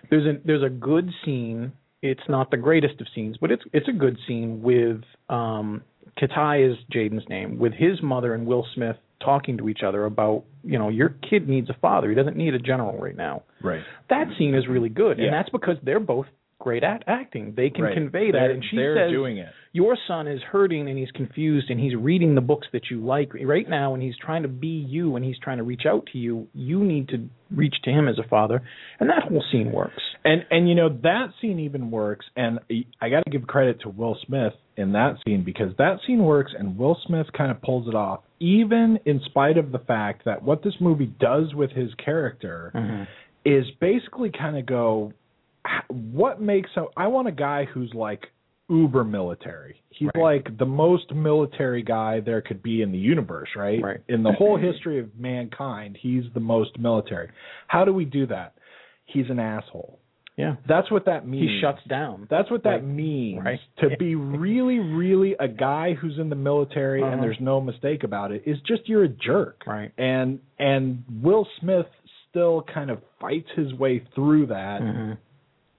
There's 0.10 0.26
a 0.26 0.40
there's 0.46 0.64
a 0.64 0.70
good 0.70 1.10
scene. 1.26 1.72
It's 2.02 2.22
not 2.30 2.52
the 2.52 2.58
greatest 2.58 3.02
of 3.02 3.08
scenes 3.14 3.38
but 3.40 3.52
it's 3.52 3.64
it's 3.74 3.88
a 3.88 3.92
good 3.94 4.18
scene 4.28 4.62
with 4.62 5.02
um 5.30 5.82
Kitai 6.22 6.72
is 6.72 6.78
Jaden's 6.94 7.28
name 7.30 7.60
with 7.60 7.74
his 7.74 8.02
mother 8.02 8.34
and 8.34 8.46
Will 8.46 8.66
Smith 8.74 8.96
talking 9.24 9.58
to 9.58 9.68
each 9.68 9.82
other 9.86 10.06
about 10.06 10.44
you 10.64 10.78
know 10.80 10.90
your 10.90 11.10
kid 11.30 11.50
needs 11.50 11.70
a 11.70 11.74
father. 11.82 12.10
He 12.10 12.16
doesn't 12.16 12.38
need 12.38 12.54
a 12.54 12.60
general 12.60 12.98
right 12.98 13.16
now. 13.16 13.44
Right. 13.64 13.82
That 14.10 14.28
scene 14.38 14.54
is 14.56 14.68
really 14.68 14.90
good, 14.90 15.18
Yeah. 15.18 15.26
and 15.26 15.34
that's 15.34 15.50
because 15.50 15.78
they're 15.84 16.00
both 16.00 16.28
great 16.60 16.84
at 16.84 17.04
acting. 17.08 17.54
They 17.56 17.70
can 17.70 17.84
Right. 17.86 17.94
convey 17.94 18.32
that, 18.32 18.40
They're- 18.40 18.52
and 18.52 18.64
she 18.66 18.76
they're 18.78 18.96
says, 18.96 19.12
doing 19.12 19.38
it 19.38 19.50
"Your 19.74 19.96
son 20.08 20.28
is 20.28 20.42
hurting, 20.42 20.90
and 20.90 20.98
he's 20.98 21.12
confused, 21.12 21.70
and 21.70 21.80
he's 21.80 21.96
reading 21.96 22.34
the 22.34 22.42
books 22.42 22.68
that 22.72 22.90
you 22.90 23.00
like 23.00 23.32
right 23.44 23.70
now, 23.70 23.94
and 23.94 24.02
he's 24.02 24.18
trying 24.18 24.42
to 24.42 24.48
be 24.48 24.68
you, 24.90 25.16
and 25.16 25.24
he's 25.24 25.38
trying 25.38 25.58
to 25.58 25.64
reach 25.64 25.86
out 25.86 26.08
to 26.14 26.18
you. 26.18 26.48
You 26.56 26.84
need 26.84 27.10
to 27.10 27.30
reach 27.52 27.76
to 27.84 27.92
him 27.92 28.08
as 28.08 28.18
a 28.18 28.24
father, 28.24 28.62
and 29.00 29.10
that 29.10 29.24
whole 29.24 29.44
scene 29.52 29.72
works. 29.72 30.02
And 30.26 30.46
and 30.50 30.68
you 30.68 30.74
know 30.76 30.90
that 30.90 31.30
scene 31.40 31.60
even 31.60 31.92
works, 31.92 32.26
and 32.36 32.60
I 33.00 33.10
got 33.10 33.24
to 33.26 33.30
give 33.30 33.46
credit 33.46 33.82
to 33.82 33.90
Will 33.90 34.16
Smith 34.26 34.54
in 34.78 34.94
that 34.94 35.18
scene 35.26 35.44
because 35.44 35.76
that 35.78 36.00
scene 36.06 36.24
works, 36.24 36.54
and 36.58 36.78
Will 36.78 36.96
Smith 37.06 37.28
kind 37.34 37.52
of 37.52 37.62
pulls 37.62 37.88
it 37.88 37.96
off, 37.96 38.22
even 38.40 39.00
in 39.06 39.20
spite 39.26 39.58
of 39.58 39.72
the 39.72 39.80
fact 39.80 40.26
that 40.26 40.42
what 40.44 40.64
this 40.64 40.76
movie 40.80 41.12
does 41.20 41.54
with 41.54 41.72
his 41.72 41.94
character 41.96 42.72
mm-hmm. 42.74 43.04
is 43.46 43.66
basically 43.80 44.32
kind 44.32 44.58
of 44.58 44.66
go, 44.66 45.14
what 45.90 46.42
makes 46.42 46.70
a, 46.78 46.86
I 46.96 47.08
want 47.08 47.28
a 47.28 47.32
guy 47.32 47.66
who's 47.66 47.94
like 47.94 48.28
uber 48.70 49.04
military. 49.04 49.82
He's 49.90 50.10
Right. 50.16 50.46
like 50.46 50.58
the 50.58 50.66
most 50.66 51.14
military 51.14 51.82
guy 51.84 52.20
there 52.20 52.42
could 52.42 52.62
be 52.62 52.82
in 52.82 52.92
the 52.92 52.98
universe, 52.98 53.50
right? 53.56 53.82
Right. 53.82 54.00
In 54.10 54.24
the 54.24 54.32
whole 54.38 54.58
history 54.58 55.00
of 55.00 55.18
mankind, 55.18 55.98
he's 56.00 56.26
the 56.34 56.40
most 56.42 56.78
military. 56.78 57.30
How 57.68 57.86
do 57.86 57.94
we 57.94 58.06
do 58.06 58.26
that? 58.28 58.54
He's 59.06 59.30
an 59.30 59.40
asshole. 59.40 60.00
Yeah, 60.36 60.58
That's 60.68 60.92
what 60.92 61.06
that 61.06 61.28
means. 61.28 61.50
he 61.50 61.62
shuts 61.62 61.80
down. 61.90 62.28
That's 62.30 62.52
what 62.52 62.62
that 62.66 62.70
Right. 62.70 62.84
means. 62.84 63.44
Right. 63.44 63.60
To 63.80 63.98
be 63.98 64.14
really, 64.14 64.78
really 64.78 65.36
a 65.40 65.48
guy 65.48 65.94
who's 65.96 66.20
in 66.20 66.30
the 66.30 66.36
military 66.36 67.02
Uh-huh. 67.02 67.12
and 67.14 67.24
there's 67.24 67.40
no 67.40 67.60
mistake 67.60 68.04
about 68.04 68.32
it 68.32 68.44
is 68.46 68.60
just 68.62 68.88
you're 68.88 69.06
a 69.06 69.08
jerk. 69.10 69.64
Right. 69.66 69.92
And 69.98 70.40
and 70.60 71.04
Will 71.24 71.48
Smith 71.60 71.88
still 72.30 72.62
kind 72.72 72.92
of 72.92 73.00
fights 73.20 73.50
his 73.56 73.74
way 73.74 74.04
through 74.14 74.46
that 74.48 74.82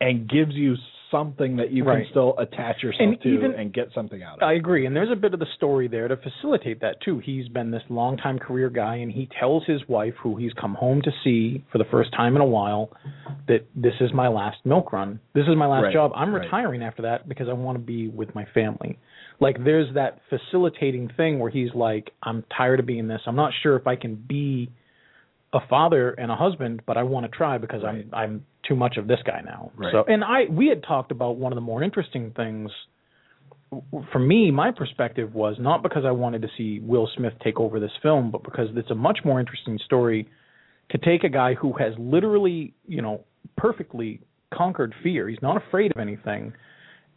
and 0.01 0.28
gives 0.28 0.55
you 0.55 0.76
something 1.11 1.57
that 1.57 1.70
you 1.70 1.84
Right. 1.84 2.03
can 2.03 2.11
still 2.11 2.34
attach 2.38 2.82
yourself 2.82 3.01
And 3.01 3.20
to 3.22 3.28
even- 3.30 3.53
and 3.55 3.72
get 3.72 3.90
something 3.92 4.22
out 4.22 4.36
of. 4.36 4.42
It. 4.42 4.44
I 4.44 4.53
agree, 4.53 4.84
and 4.84 4.94
there's 4.94 5.11
a 5.11 5.16
bit 5.16 5.32
of 5.32 5.40
the 5.40 5.46
story 5.57 5.88
there 5.88 6.07
to 6.07 6.18
facilitate 6.18 6.80
that 6.80 7.01
too. 7.01 7.18
He's 7.18 7.49
been 7.49 7.70
this 7.70 7.82
longtime 7.88 8.38
career 8.38 8.68
guy, 8.68 8.96
and 8.96 9.11
he 9.11 9.24
tells 9.26 9.64
his 9.64 9.88
wife, 9.88 10.14
who 10.16 10.36
he's 10.36 10.53
come 10.53 10.74
home 10.74 11.01
to 11.03 11.11
see 11.24 11.62
for 11.72 11.78
the 11.78 11.86
first 11.86 12.12
time 12.12 12.36
in 12.36 12.42
a 12.42 12.46
while, 12.46 12.90
that 13.46 13.64
this 13.74 13.94
is 14.03 14.12
my 14.12 14.28
last 14.28 14.59
milk 14.66 14.92
run. 14.92 15.18
This 15.32 15.49
is 15.49 15.57
my 15.57 15.66
last 15.66 15.84
Right, 15.84 15.92
job. 15.94 16.12
I'm 16.14 16.34
right. 16.34 16.42
retiring 16.42 16.82
after 16.82 17.01
that 17.03 17.26
because 17.26 17.49
I 17.49 17.55
want 17.55 17.78
to 17.78 17.82
be 17.82 18.09
with 18.09 18.34
my 18.34 18.44
family. 18.44 18.99
Like 19.40 19.64
there's 19.64 19.90
that 19.94 20.20
facilitating 20.28 21.09
thing 21.16 21.38
where 21.38 21.51
he's 21.51 21.74
like, 21.74 22.12
I'm 22.22 22.44
tired 22.55 22.80
of 22.80 22.86
being 22.86 23.09
this. 23.09 23.22
I'm 23.26 23.36
not 23.36 23.55
sure 23.62 23.76
if 23.76 23.86
I 23.86 23.96
can 23.96 24.14
be 24.14 24.68
a 25.53 25.61
father 25.68 26.11
and 26.11 26.30
a 26.30 26.36
husband, 26.36 26.82
but 26.86 26.96
I 26.96 27.03
want 27.05 27.30
to 27.30 27.36
try 27.36 27.59
because 27.59 27.82
Right. 27.82 28.07
I'm 28.12 28.14
I'm 28.14 28.46
too 28.66 28.76
much 28.76 28.96
of 28.99 29.07
this 29.07 29.20
guy 29.24 29.40
now. 29.44 29.72
Right. 29.76 29.92
So, 29.92 30.05
and 30.07 30.22
I 30.22 30.44
we 30.51 30.68
had 30.68 30.82
talked 30.82 31.11
about 31.11 31.36
one 31.36 31.53
of 31.53 31.57
the 31.57 31.62
more 31.62 31.82
interesting 31.82 32.32
things 32.36 32.70
for 34.12 34.18
me, 34.18 34.51
my 34.51 34.70
perspective 34.70 35.34
was 35.34 35.57
not 35.59 35.82
because 35.82 36.05
I 36.05 36.11
wanted 36.11 36.42
to 36.42 36.49
see 36.57 36.80
Will 36.80 37.09
Smith 37.16 37.34
take 37.42 37.61
over 37.61 37.78
this 37.78 37.90
film, 38.03 38.30
but 38.30 38.42
because 38.42 38.68
it's 38.74 38.90
a 38.90 38.94
much 38.94 39.18
more 39.24 39.40
interesting 39.40 39.78
story 39.84 40.28
to 40.90 40.99
take 40.99 41.24
a 41.24 41.28
guy 41.28 41.55
who 41.55 41.74
has 41.74 41.92
literally, 41.99 42.72
you 42.86 43.03
know, 43.03 43.24
perfectly 43.57 44.20
conquered 44.53 44.94
fear. 45.03 45.28
He's 45.28 45.42
not 45.42 45.62
afraid 45.62 45.90
of 45.90 45.99
anything. 45.99 46.55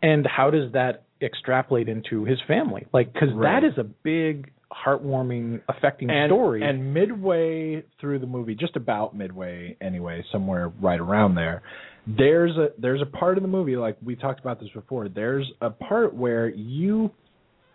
And 0.01 0.27
how 0.27 0.49
does 0.49 0.73
that 0.73 1.03
extrapolate 1.21 1.87
into 1.87 2.25
his 2.25 2.39
family? 2.47 2.85
Like, 2.91 3.13
because 3.13 3.29
Right. 3.33 3.61
that 3.61 3.67
is 3.67 3.77
a 3.77 3.83
big, 3.83 4.51
heartwarming, 4.71 5.61
affecting 5.67 6.09
and, 6.09 6.29
story. 6.29 6.67
And 6.67 6.93
midway 6.93 7.83
through 7.99 8.19
the 8.19 8.27
movie, 8.27 8.55
just 8.55 8.75
about 8.75 9.15
midway 9.15 9.77
anyway, 9.81 10.23
somewhere 10.31 10.71
right 10.81 10.99
around 10.99 11.35
there, 11.35 11.61
there's 12.07 12.57
a 12.57 12.69
there's 12.77 13.01
a 13.01 13.05
part 13.05 13.37
of 13.37 13.43
the 13.43 13.49
movie 13.49 13.75
like 13.75 13.97
we 14.03 14.15
talked 14.15 14.39
about 14.39 14.59
this 14.59 14.69
before. 14.73 15.07
There's 15.09 15.49
a 15.61 15.69
part 15.69 16.13
where 16.13 16.49
you 16.49 17.11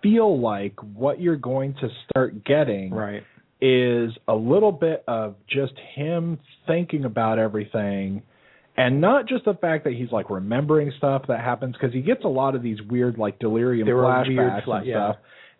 feel 0.03 0.41
like 0.41 0.75
what 0.95 1.21
you're 1.21 1.37
going 1.37 1.75
to 1.75 1.89
start 2.09 2.45
getting 2.45 2.93
right. 2.93 3.23
is 3.61 4.11
a 4.29 4.35
little 4.35 4.73
bit 4.73 5.05
of 5.07 5.37
just 5.49 5.73
him 5.95 6.39
thinking 6.67 7.05
about 7.05 7.39
everything 7.39 8.23
and 8.77 9.01
not 9.01 9.27
just 9.27 9.45
the 9.45 9.55
fact 9.55 9.85
that 9.85 9.95
he's 9.95 10.13
like 10.13 10.29
remembering 10.29 10.93
stuff 10.99 11.23
that 11.29 11.41
happens 11.41 11.75
because 11.75 11.95
he 11.95 12.03
gets 12.03 12.25
a 12.25 12.29
lot 12.29 12.55
of 12.55 12.63
these 12.63 12.81
weird 12.83 13.17
like 13.17 13.39
delirium 13.39 13.87
There 13.87 13.97
flashbacks 13.97 14.67
weird 14.67 14.69
and 14.69 14.87
yeah. 14.87 14.95
stuff 14.95 15.17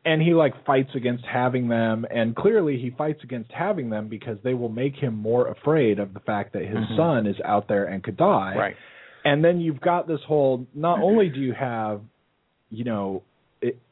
and 0.07 0.23
he 0.23 0.33
like 0.33 0.55
fights 0.65 0.91
against 0.95 1.25
having 1.27 1.69
them 1.69 2.07
and 2.11 2.35
clearly 2.37 2.79
he 2.79 2.91
fights 2.97 3.23
against 3.25 3.51
having 3.53 3.91
them 3.91 4.09
because 4.09 4.39
they 4.45 4.55
will 4.55 4.69
make 4.71 4.95
him 4.95 5.15
more 5.15 5.49
afraid 5.49 5.99
of 5.99 6.15
the 6.15 6.21
fact 6.21 6.53
that 6.55 6.63
his 6.65 6.79
Mhm. 6.79 6.97
son 6.97 7.27
is 7.27 7.37
out 7.45 7.67
there 7.69 7.85
and 7.85 8.03
could 8.03 8.17
die 8.17 8.55
Right. 8.57 8.77
and 9.25 9.45
then 9.45 9.61
you've 9.61 9.81
got 9.81 10.07
this 10.07 10.23
whole 10.23 10.67
not 10.75 11.01
only 11.11 11.29
do 11.29 11.41
you 11.41 11.53
have 11.53 12.01
you 12.71 12.85
know 12.85 13.23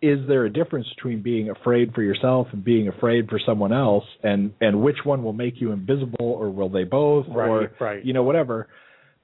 is 0.01 0.21
there 0.29 0.45
a 0.45 0.51
difference 0.51 0.87
between 0.95 1.21
being 1.23 1.49
afraid 1.51 1.95
for 1.95 2.03
yourself 2.03 2.47
and 2.53 2.63
being 2.63 2.87
afraid 2.87 3.29
for 3.29 3.39
someone 3.45 3.73
else 3.73 4.05
and 4.23 4.53
and 4.61 4.81
which 4.81 4.99
one 5.05 5.25
will 5.25 5.33
make 5.33 5.61
you 5.61 5.73
invisible 5.73 6.31
or 6.41 6.49
will 6.51 6.69
they 6.69 6.85
both 6.85 7.27
Right, 7.29 7.49
or 7.49 7.73
right. 7.81 8.05
you 8.05 8.13
know 8.13 8.23
whatever 8.23 8.69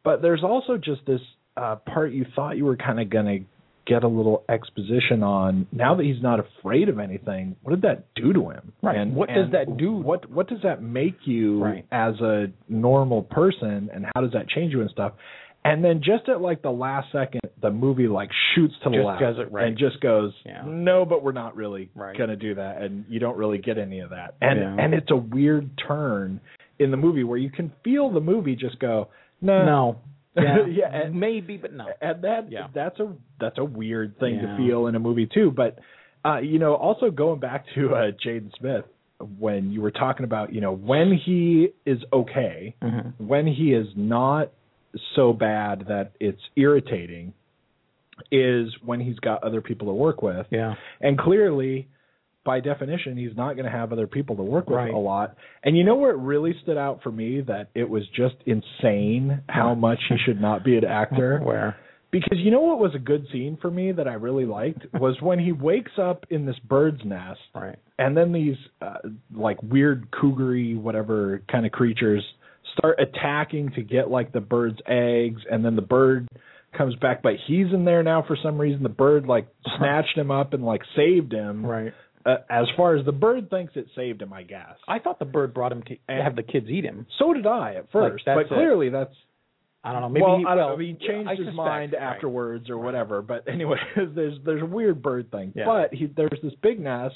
but 0.03 0.23
there's 0.23 0.43
also 0.43 0.77
just 0.77 1.05
this 1.07 1.21
uh 1.57 1.77
part 1.77 2.11
you 2.13 2.25
thought 2.35 2.57
you 2.57 2.65
were 2.65 2.77
kind 2.77 2.99
of 3.01 3.11
going 3.11 3.27
to 3.27 3.45
get 3.87 4.05
a 4.05 4.09
little 4.09 4.45
exposition 4.49 5.23
on 5.23 5.67
now 5.73 5.95
that 5.95 6.05
he's 6.05 6.23
not 6.23 6.39
afraid 6.39 6.89
of 6.89 6.99
anything 6.99 7.57
what 7.63 7.71
did 7.73 7.83
that 7.83 8.05
do 8.15 8.33
to 8.33 8.51
him 8.51 8.73
Right. 8.83 8.97
and 8.97 9.15
What 9.15 9.29
does 9.29 9.51
that 9.53 9.77
do? 9.77 9.93
what 9.93 10.31
what 10.31 10.49
does 10.49 10.61
that 10.63 10.83
make 10.83 11.17
you 11.27 11.63
Right. 11.63 11.87
as 11.91 12.21
a 12.21 12.49
normal 12.69 13.23
person 13.23 13.91
and 13.93 14.07
how 14.15 14.21
does 14.21 14.33
that 14.33 14.49
change 14.49 14.73
you 14.73 14.81
and 14.81 14.91
stuff 14.91 15.13
and 15.65 15.85
then 15.85 16.01
just 16.03 16.29
at 16.29 16.41
like 16.41 16.63
the 16.63 16.71
last 16.71 17.11
second 17.13 17.41
the 17.61 17.71
movie 17.71 18.07
like 18.09 18.31
shoots 18.55 18.75
to 18.85 18.91
the 18.91 18.97
Just 18.97 19.07
left 19.07 19.21
does 19.21 19.39
it 19.39 19.51
right. 19.53 19.67
and 19.69 19.77
just 19.79 20.01
goes 20.01 20.33
Yeah. 20.45 20.63
no 20.67 21.05
but 21.05 21.23
we're 21.23 21.33
not 21.33 21.57
really 21.57 21.91
Right. 21.95 22.17
going 22.17 22.31
to 22.31 22.37
do 22.37 22.55
that 22.57 22.83
and 22.83 23.05
you 23.09 23.19
don't 23.19 23.37
really 23.37 23.59
get 23.59 23.77
any 23.79 24.01
of 24.01 24.11
that 24.11 24.35
and 24.41 24.59
Yeah. 24.61 24.77
and 24.79 24.95
it's 24.95 25.11
a 25.11 25.17
weird 25.17 25.71
turn 25.87 26.41
in 26.79 26.91
the 26.91 26.97
movie 26.97 27.25
where 27.25 27.39
you 27.39 27.51
can 27.51 27.73
feel 27.85 28.11
the 28.11 28.21
movie 28.21 28.57
just 28.57 28.79
go 28.79 29.09
no 29.43 29.65
No. 29.65 29.97
Yeah. 30.37 30.67
yeah 30.67 30.95
and, 30.95 31.15
Maybe, 31.19 31.57
but 31.57 31.73
no. 31.73 31.87
and 32.01 32.23
that 32.23 32.51
Yeah. 32.51 32.69
that's 32.75 32.99
a 33.01 33.13
that's 33.41 33.59
a 33.59 33.65
weird 33.65 34.19
thing 34.19 34.37
Yeah. 34.37 34.57
to 34.57 34.57
feel 34.57 34.87
in 34.87 34.95
a 34.95 35.01
movie 35.01 35.27
too. 35.33 35.51
But 35.51 35.79
uh, 36.25 36.39
you 36.39 36.59
know, 36.59 36.75
also 36.75 37.11
going 37.11 37.41
back 37.41 37.65
to 37.75 37.95
uh, 37.95 38.11
Jaden 38.25 38.51
Smith, 38.59 38.85
when 39.39 39.71
you 39.73 39.81
were 39.81 39.91
talking 39.91 40.25
about 40.25 40.53
you 40.53 40.61
know 40.61 40.73
when 40.73 41.13
he 41.25 41.69
is 41.85 41.99
okay, 42.13 42.75
Mhm. 42.83 43.13
when 43.19 43.47
he 43.47 43.73
is 43.73 43.89
not 43.97 44.51
so 45.15 45.33
bad 45.33 45.87
that 45.89 46.13
it's 46.21 46.41
irritating, 46.57 47.33
is 48.31 48.69
when 48.85 49.01
he's 49.01 49.19
got 49.19 49.43
other 49.43 49.61
people 49.61 49.89
to 49.89 49.95
work 49.95 50.23
with, 50.23 50.47
Yeah. 50.51 50.75
and 51.01 51.19
clearly. 51.19 51.89
By 52.51 52.59
definition, 52.59 53.17
he's 53.17 53.37
not 53.37 53.55
going 53.55 53.67
to 53.67 53.71
have 53.71 53.93
other 53.93 54.09
people 54.09 54.35
to 54.37 54.43
work 54.43 54.67
with 54.69 54.77
Right. 54.77 54.93
a 54.93 54.99
lot. 54.99 55.37
And 55.63 55.77
you 55.77 55.85
know 55.85 55.95
where 55.95 56.11
it 56.11 56.17
really 56.19 56.55
stood 56.65 56.77
out 56.77 57.01
for 57.05 57.13
me 57.13 57.43
that 57.43 57.69
it 57.77 57.89
was 57.89 58.03
just 58.17 58.35
insane 58.45 59.43
how 59.49 59.75
much 59.77 60.01
he 60.09 60.17
should 60.27 60.41
not 60.41 60.65
be 60.65 60.77
an 60.77 60.85
actor 60.85 61.39
Where? 61.45 61.77
because 62.11 62.39
you 62.39 62.51
know 62.51 62.61
what 62.63 62.81
was 62.81 62.93
a 62.97 62.99
good 62.99 63.25
scene 63.33 63.57
for 63.63 63.71
me 63.71 63.93
that 63.93 64.09
I 64.09 64.15
really 64.15 64.47
liked 64.47 64.85
was 64.95 65.17
when 65.21 65.39
he 65.39 65.53
wakes 65.53 65.93
up 65.97 66.25
in 66.31 66.45
this 66.45 66.59
bird's 66.69 67.05
nest 67.05 67.39
Right. 67.55 67.79
and 67.99 68.17
then 68.17 68.33
these 68.33 68.57
uh, 68.83 68.95
like 69.33 69.63
weird 69.63 70.09
cougary 70.11 70.75
whatever 70.77 71.43
kind 71.53 71.65
of 71.67 71.71
creatures 71.73 72.25
start 72.77 72.99
attacking 73.01 73.71
to 73.77 73.83
get 73.83 74.11
like 74.11 74.33
the 74.33 74.41
bird's 74.41 74.81
eggs 74.89 75.41
and 75.51 75.65
then 75.65 75.77
the 75.77 75.83
bird 75.83 76.27
comes 76.77 76.95
back 76.97 77.23
but 77.23 77.35
he's 77.47 77.67
in 77.73 77.85
there 77.85 78.03
now 78.03 78.25
for 78.27 78.37
some 78.43 78.57
reason 78.59 78.83
the 78.83 78.89
bird 78.89 79.27
like 79.27 79.47
snatched 79.79 80.17
him 80.19 80.31
up 80.33 80.53
and 80.53 80.65
like 80.65 80.83
saved 80.97 81.33
him 81.33 81.65
Right. 81.65 81.93
Uh, 82.27 82.37
as 82.51 82.67
far 82.77 82.97
as 82.97 83.05
the 83.07 83.13
bird 83.13 83.49
thinks 83.51 83.73
it 83.77 83.87
saved 83.97 84.21
him 84.23 84.33
I 84.33 84.43
guess 84.43 84.77
I 84.89 84.99
thought 84.99 85.19
the 85.19 85.25
bird 85.25 85.55
brought 85.55 85.73
him 85.73 85.83
to 85.85 85.97
have 86.09 86.37
the 86.37 86.43
kids 86.43 86.69
eat 86.69 86.85
him. 86.85 87.07
so 87.19 87.33
did 87.33 87.47
I 87.47 87.75
at 87.75 87.91
first 87.93 88.25
that's 88.27 88.37
but 88.37 88.47
it. 88.47 88.49
clearly 88.49 88.89
that's 88.91 89.15
I 89.83 89.93
don't 89.93 90.03
know. 90.03 90.09
Maybe 90.11 90.25
well, 90.27 90.39
he, 90.39 90.45
I 90.45 90.49
don't 90.55 90.59
well, 90.59 90.77
know. 90.77 90.79
He 90.79 90.93
changed 90.93 91.27
I 91.27 91.37
his 91.37 91.39
suspect, 91.47 91.57
mind 91.57 91.93
right. 91.95 92.03
afterwards 92.03 92.69
or 92.69 92.77
whatever. 92.77 93.23
But 93.23 93.49
anyway, 93.51 93.79
there's 93.97 94.37
there's 94.45 94.63
a 94.63 94.67
weird 94.67 95.01
bird 95.03 95.31
thing. 95.31 95.55
Yeah. 95.57 95.65
But 95.65 95.95
he, 95.95 96.05
there's 96.15 96.39
this 96.43 96.53
big 96.63 96.79
nest. 96.79 97.15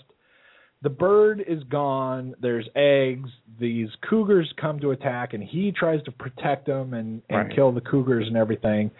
The 0.82 0.88
bird 0.88 1.44
is 1.46 1.62
gone. 1.64 2.34
There's 2.40 2.66
eggs. 2.74 3.28
These 3.60 3.88
cougars 4.08 4.50
come 4.58 4.80
to 4.80 4.92
attack, 4.92 5.34
and 5.34 5.42
he 5.42 5.72
tries 5.78 6.02
to 6.04 6.10
protect 6.12 6.64
them 6.66 6.94
and 6.94 7.20
and 7.28 7.48
Right. 7.48 7.54
kill 7.54 7.70
the 7.70 7.82
cougars 7.82 8.26
and 8.28 8.36
everything. 8.38 8.90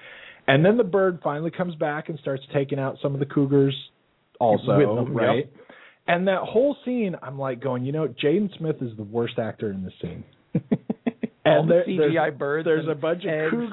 And 0.46 0.62
then 0.62 0.76
the 0.76 0.84
bird 0.84 1.20
finally 1.24 1.50
comes 1.50 1.74
back 1.74 2.10
and 2.10 2.18
starts 2.18 2.42
taking 2.52 2.78
out 2.78 2.98
some 3.00 3.14
of 3.14 3.18
the 3.20 3.24
cougars 3.26 3.74
also, 4.40 4.76
With 4.76 5.06
them, 5.06 5.14
right? 5.16 5.36
yep. 5.50 5.63
And 6.06 6.28
that 6.28 6.40
whole 6.42 6.76
scene, 6.84 7.16
I'm 7.22 7.38
like 7.38 7.60
going, 7.62 7.84
you 7.84 7.92
know, 7.92 8.08
Jaden 8.08 8.56
Smith 8.58 8.76
is 8.82 8.94
the 8.96 9.02
worst 9.04 9.38
actor 9.38 9.70
in 9.70 9.82
this 9.84 9.94
scene. 10.00 10.24
And 11.46 11.68
the 11.68 11.82
there- 11.86 12.08
CGI 12.10 12.14
there's, 12.14 12.38
birds 12.38 12.64
There's 12.64 12.88
a 12.88 12.94
bunch 12.94 13.24
of 13.26 13.50
cougars 13.50 13.70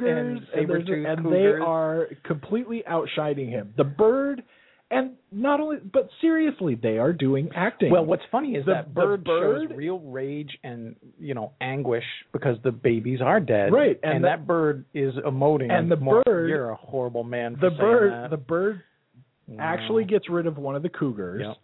and 0.53 0.61
and, 0.61 0.69
a- 0.71 1.09
and 1.09 1.23
cougars. 1.23 1.31
they 1.31 1.63
are 1.63 2.07
completely 2.25 2.83
outshining 2.85 3.49
him. 3.49 3.73
The 3.77 3.85
bird, 3.85 4.43
and 4.89 5.11
not 5.31 5.61
only, 5.61 5.77
but 5.77 6.09
seriously, 6.19 6.75
they 6.75 6.97
are 6.97 7.13
doing 7.13 7.49
acting. 7.55 7.89
Well, 7.89 8.03
what's 8.05 8.23
funny 8.29 8.55
is 8.55 8.65
The- 8.65 8.73
that 8.73 8.93
bird, 8.93 9.23
bird- 9.23 9.69
shows 9.69 9.77
real 9.77 9.99
rage 9.99 10.49
and 10.65 10.97
you 11.17 11.33
know 11.33 11.53
anguish 11.61 12.03
because 12.33 12.57
the 12.61 12.73
babies 12.73 13.21
are 13.21 13.39
dead. 13.39 13.71
Right, 13.71 13.97
and 14.03 14.15
and, 14.15 14.23
the- 14.25 14.27
that 14.27 14.45
bird 14.45 14.83
is 14.93 15.13
emoting. 15.25 15.71
and 15.71 15.89
the 15.89 15.95
more, 15.95 16.23
bird- 16.25 16.49
you're 16.49 16.71
a 16.71 16.75
horrible 16.75 17.23
man. 17.23 17.55
For 17.55 17.69
the 17.69 17.75
bird, 17.77 18.11
that. 18.11 18.29
the 18.31 18.37
bird 18.37 18.81
actually 19.59 20.03
mm. 20.03 20.09
gets 20.09 20.29
rid 20.29 20.45
of 20.45 20.57
one 20.57 20.75
of 20.75 20.83
the 20.83 20.89
cougars, 20.89 21.41
Yep. 21.45 21.55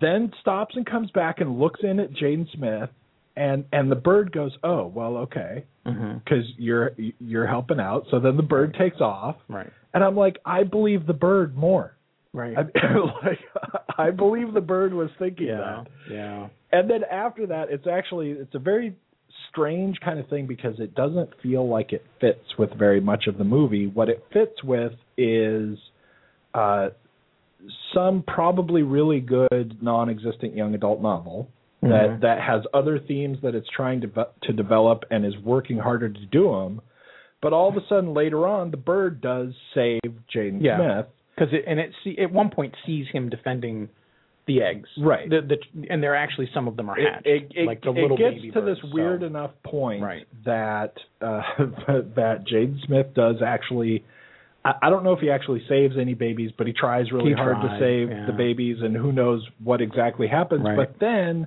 Then 0.00 0.32
stops 0.40 0.74
and 0.76 0.86
comes 0.86 1.10
back 1.10 1.40
and 1.40 1.58
looks 1.58 1.80
in 1.82 2.00
at 2.00 2.12
Jaden 2.12 2.50
Smith, 2.54 2.90
and 3.36 3.64
and 3.72 3.90
the 3.90 3.96
bird 3.96 4.32
goes, 4.32 4.52
oh 4.62 4.86
well, 4.86 5.16
okay, 5.18 5.64
because 5.84 6.44
you're 6.56 6.92
you're 7.18 7.46
helping 7.46 7.80
out. 7.80 8.06
So 8.10 8.20
then 8.20 8.36
the 8.36 8.42
bird 8.42 8.74
takes 8.78 9.00
off, 9.00 9.36
Right. 9.48 9.70
and 9.94 10.02
I'm 10.04 10.16
like, 10.16 10.36
I 10.44 10.64
believe 10.64 11.06
the 11.06 11.12
bird 11.14 11.56
more. 11.56 11.96
Right. 12.34 12.56
I, 12.56 12.62
like 13.26 13.38
I 13.98 14.10
believe 14.10 14.54
the 14.54 14.60
bird 14.62 14.94
was 14.94 15.10
thinking 15.18 15.48
yeah. 15.48 15.58
that. 15.58 15.86
Yeah. 16.10 16.48
And 16.72 16.88
then 16.88 17.04
after 17.10 17.46
that, 17.48 17.66
it's 17.70 17.86
actually 17.86 18.30
it's 18.30 18.54
a 18.54 18.58
very 18.58 18.96
strange 19.50 19.98
kind 20.02 20.18
of 20.18 20.28
thing 20.28 20.46
because 20.46 20.78
it 20.78 20.94
doesn't 20.94 21.28
feel 21.42 21.68
like 21.68 21.92
it 21.92 22.04
fits 22.20 22.44
with 22.58 22.72
very 22.78 23.00
much 23.00 23.26
of 23.26 23.36
the 23.36 23.44
movie. 23.44 23.86
What 23.86 24.08
it 24.08 24.24
fits 24.32 24.62
with 24.64 24.92
is 25.18 25.76
uh, 26.54 26.88
some 27.94 28.22
probably 28.26 28.82
really 28.82 29.20
good 29.20 29.82
non-existent 29.82 30.56
young 30.56 30.74
adult 30.74 31.00
novel 31.00 31.48
that 31.82 31.88
Mhm. 32.10 32.20
that 32.20 32.40
has 32.40 32.62
other 32.72 32.98
themes 32.98 33.40
that 33.42 33.54
it's 33.54 33.68
trying 33.68 34.00
to 34.02 34.26
to 34.42 34.52
develop 34.52 35.04
and 35.10 35.24
is 35.24 35.36
working 35.38 35.78
harder 35.78 36.08
to 36.08 36.26
do 36.26 36.44
them. 36.52 36.80
But 37.40 37.52
all 37.52 37.68
of 37.68 37.76
a 37.76 37.84
sudden 37.88 38.14
later 38.14 38.46
on, 38.46 38.70
the 38.70 38.76
bird 38.76 39.20
does 39.20 39.52
save 39.74 40.00
Jaden 40.32 40.62
Yeah. 40.62 40.76
Smith. 40.76 41.06
Because 41.34 41.52
it 41.52 41.64
and 41.66 41.80
it 41.80 41.92
see 42.04 42.16
at 42.18 42.30
one 42.32 42.50
point 42.50 42.74
sees 42.86 43.08
him 43.08 43.28
defending 43.28 43.88
the 44.46 44.60
eggs, 44.62 44.88
Right. 44.98 45.30
The, 45.30 45.40
the 45.40 45.58
and 45.88 46.02
they're 46.02 46.16
actually 46.16 46.48
some 46.52 46.66
of 46.66 46.76
them 46.76 46.90
are 46.90 46.98
it, 46.98 47.12
hatched, 47.12 47.26
it, 47.26 47.52
it, 47.54 47.66
like 47.66 47.80
the 47.80 47.90
it 47.90 48.02
little 48.02 48.16
gets 48.16 48.34
baby 48.36 48.50
to 48.50 48.60
this 48.60 48.78
birds, 48.80 48.92
weird 48.94 49.22
enough 49.22 49.52
point 49.62 50.02
Right. 50.02 50.26
that 50.44 50.94
uh, 51.20 51.42
that 51.58 52.44
Jaden 52.46 52.84
Smith 52.86 53.14
does 53.14 53.36
actually. 53.42 54.04
I, 54.64 54.74
I 54.82 54.90
don't 54.90 55.04
know 55.04 55.12
if 55.12 55.20
he 55.20 55.30
actually 55.30 55.62
saves 55.68 55.96
any 56.00 56.14
babies, 56.14 56.50
but 56.56 56.66
he 56.66 56.72
tries 56.72 57.10
really 57.12 57.30
He 57.30 57.34
hard 57.34 57.56
to 57.62 57.76
save 57.80 58.10
yeah. 58.10 58.26
the 58.26 58.32
babies, 58.32 58.78
and 58.80 58.96
who 58.96 59.12
knows 59.12 59.46
what 59.62 59.80
exactly 59.80 60.26
happens. 60.28 60.64
Right. 60.64 60.76
But 60.76 60.96
then 61.00 61.46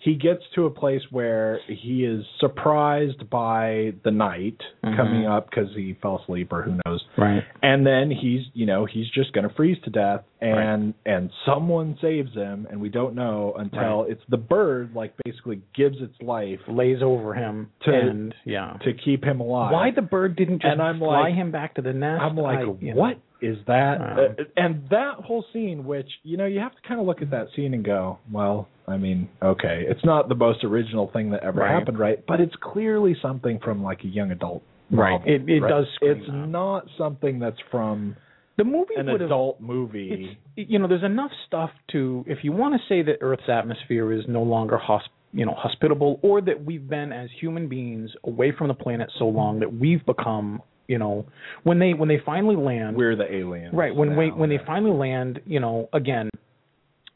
he 0.00 0.14
gets 0.14 0.42
to 0.54 0.66
a 0.66 0.70
place 0.70 1.02
where 1.10 1.58
he 1.66 2.04
is 2.04 2.24
surprised 2.38 3.28
by 3.30 3.92
the 4.04 4.12
night 4.12 4.60
Mhm. 4.84 4.96
coming 4.96 5.26
up 5.26 5.50
because 5.50 5.74
he 5.74 5.94
fell 6.00 6.20
asleep 6.22 6.52
or 6.52 6.62
who 6.62 6.78
knows 6.86 7.04
Right. 7.16 7.42
and 7.64 7.84
then 7.84 8.10
he's 8.10 8.42
you 8.54 8.64
know 8.64 8.84
he's 8.84 9.08
just 9.10 9.32
going 9.32 9.48
to 9.48 9.52
freeze 9.54 9.76
to 9.82 9.90
death 9.90 10.22
and 10.40 10.94
and 11.04 11.30
someone 11.44 11.98
saves 12.00 12.32
him 12.32 12.66
and 12.70 12.80
we 12.80 12.88
don't 12.88 13.14
know 13.14 13.54
until 13.58 14.02
Right. 14.02 14.10
it's 14.12 14.22
the 14.28 14.36
bird 14.36 14.94
like 14.94 15.12
basically 15.24 15.60
gives 15.74 15.96
its 16.00 16.14
life 16.22 16.60
Lays 16.68 17.02
over 17.02 17.34
him 17.34 17.70
To- 17.84 17.92
and 17.92 18.34
yeah. 18.44 18.76
to 18.84 18.92
keep 18.92 19.24
him 19.24 19.40
alive 19.40 19.72
Why 19.72 19.90
the 19.90 20.02
bird 20.02 20.36
didn't 20.36 20.62
just 20.62 20.72
And 20.72 20.80
I'm 20.80 20.98
fly 20.98 21.22
like- 21.22 21.34
him 21.34 21.50
back 21.50 21.74
to 21.74 21.82
the 21.82 21.92
nest? 21.92 22.22
i'm 22.22 22.36
like 22.36 22.58
I- 22.60 22.62
you 22.80 22.94
know. 22.94 23.00
what 23.00 23.18
is 23.40 23.58
that 23.66 23.98
Wow. 24.00 24.16
Uh, 24.38 24.44
and 24.56 24.88
that 24.90 25.14
whole 25.16 25.44
scene 25.52 25.84
which 25.84 26.08
you 26.22 26.36
know 26.36 26.46
you 26.46 26.60
have 26.60 26.74
to 26.74 26.82
kind 26.86 27.00
of 27.00 27.06
look 27.06 27.20
at 27.22 27.30
that 27.30 27.48
scene 27.56 27.74
and 27.74 27.84
go 27.84 28.18
well 28.30 28.68
i 28.86 28.96
mean 28.96 29.28
okay 29.42 29.84
it's 29.88 30.04
not 30.04 30.28
the 30.28 30.34
most 30.36 30.62
original 30.62 31.08
thing 31.12 31.30
that 31.30 31.42
ever 31.42 31.60
Right. 31.62 31.70
happened 31.72 31.98
right 31.98 32.22
but 32.28 32.40
it's 32.40 32.54
clearly 32.60 33.16
something 33.20 33.58
from 33.58 33.82
like 33.82 34.04
a 34.04 34.08
young 34.08 34.30
adult 34.30 34.62
Right. 34.90 35.20
It- 35.26 35.48
it 35.48 35.60
right? 35.60 35.68
does 35.68 35.86
it's 36.00 36.28
not 36.30 36.86
something 36.96 37.38
that's 37.40 37.60
from 37.70 38.16
The 38.58 38.64
movie 38.64 38.94
an 38.96 39.08
adult 39.08 39.60
movie 39.60 40.36
you 40.56 40.78
know 40.78 40.88
there's 40.88 41.04
enough 41.04 41.30
stuff 41.46 41.70
to 41.92 42.24
if 42.26 42.38
you 42.42 42.52
want 42.52 42.74
to 42.74 42.80
say 42.88 43.02
that 43.02 43.18
earth's 43.20 43.48
atmosphere 43.48 44.12
is 44.12 44.24
no 44.28 44.42
longer 44.42 44.76
hosp- 44.76 45.08
you 45.32 45.46
know 45.46 45.54
hospitable 45.56 46.18
or 46.22 46.40
that 46.40 46.64
we've 46.64 46.88
been 46.88 47.12
as 47.12 47.30
human 47.40 47.68
beings 47.68 48.10
away 48.24 48.52
from 48.56 48.68
the 48.68 48.74
planet 48.74 49.10
so 49.18 49.26
long 49.26 49.60
that 49.60 49.72
we've 49.72 50.04
become 50.04 50.60
you 50.88 50.98
know 50.98 51.24
when 51.62 51.78
they 51.78 51.92
when 51.94 52.08
they 52.08 52.18
finally 52.26 52.56
land 52.56 52.96
we're 52.96 53.14
the 53.14 53.32
aliens 53.32 53.72
right 53.72 53.94
when 53.94 54.16
we 54.16 54.32
when 54.32 54.50
yeah. 54.50 54.58
they 54.58 54.64
finally 54.64 54.96
land 54.96 55.40
you 55.46 55.60
know 55.60 55.88
again 55.92 56.28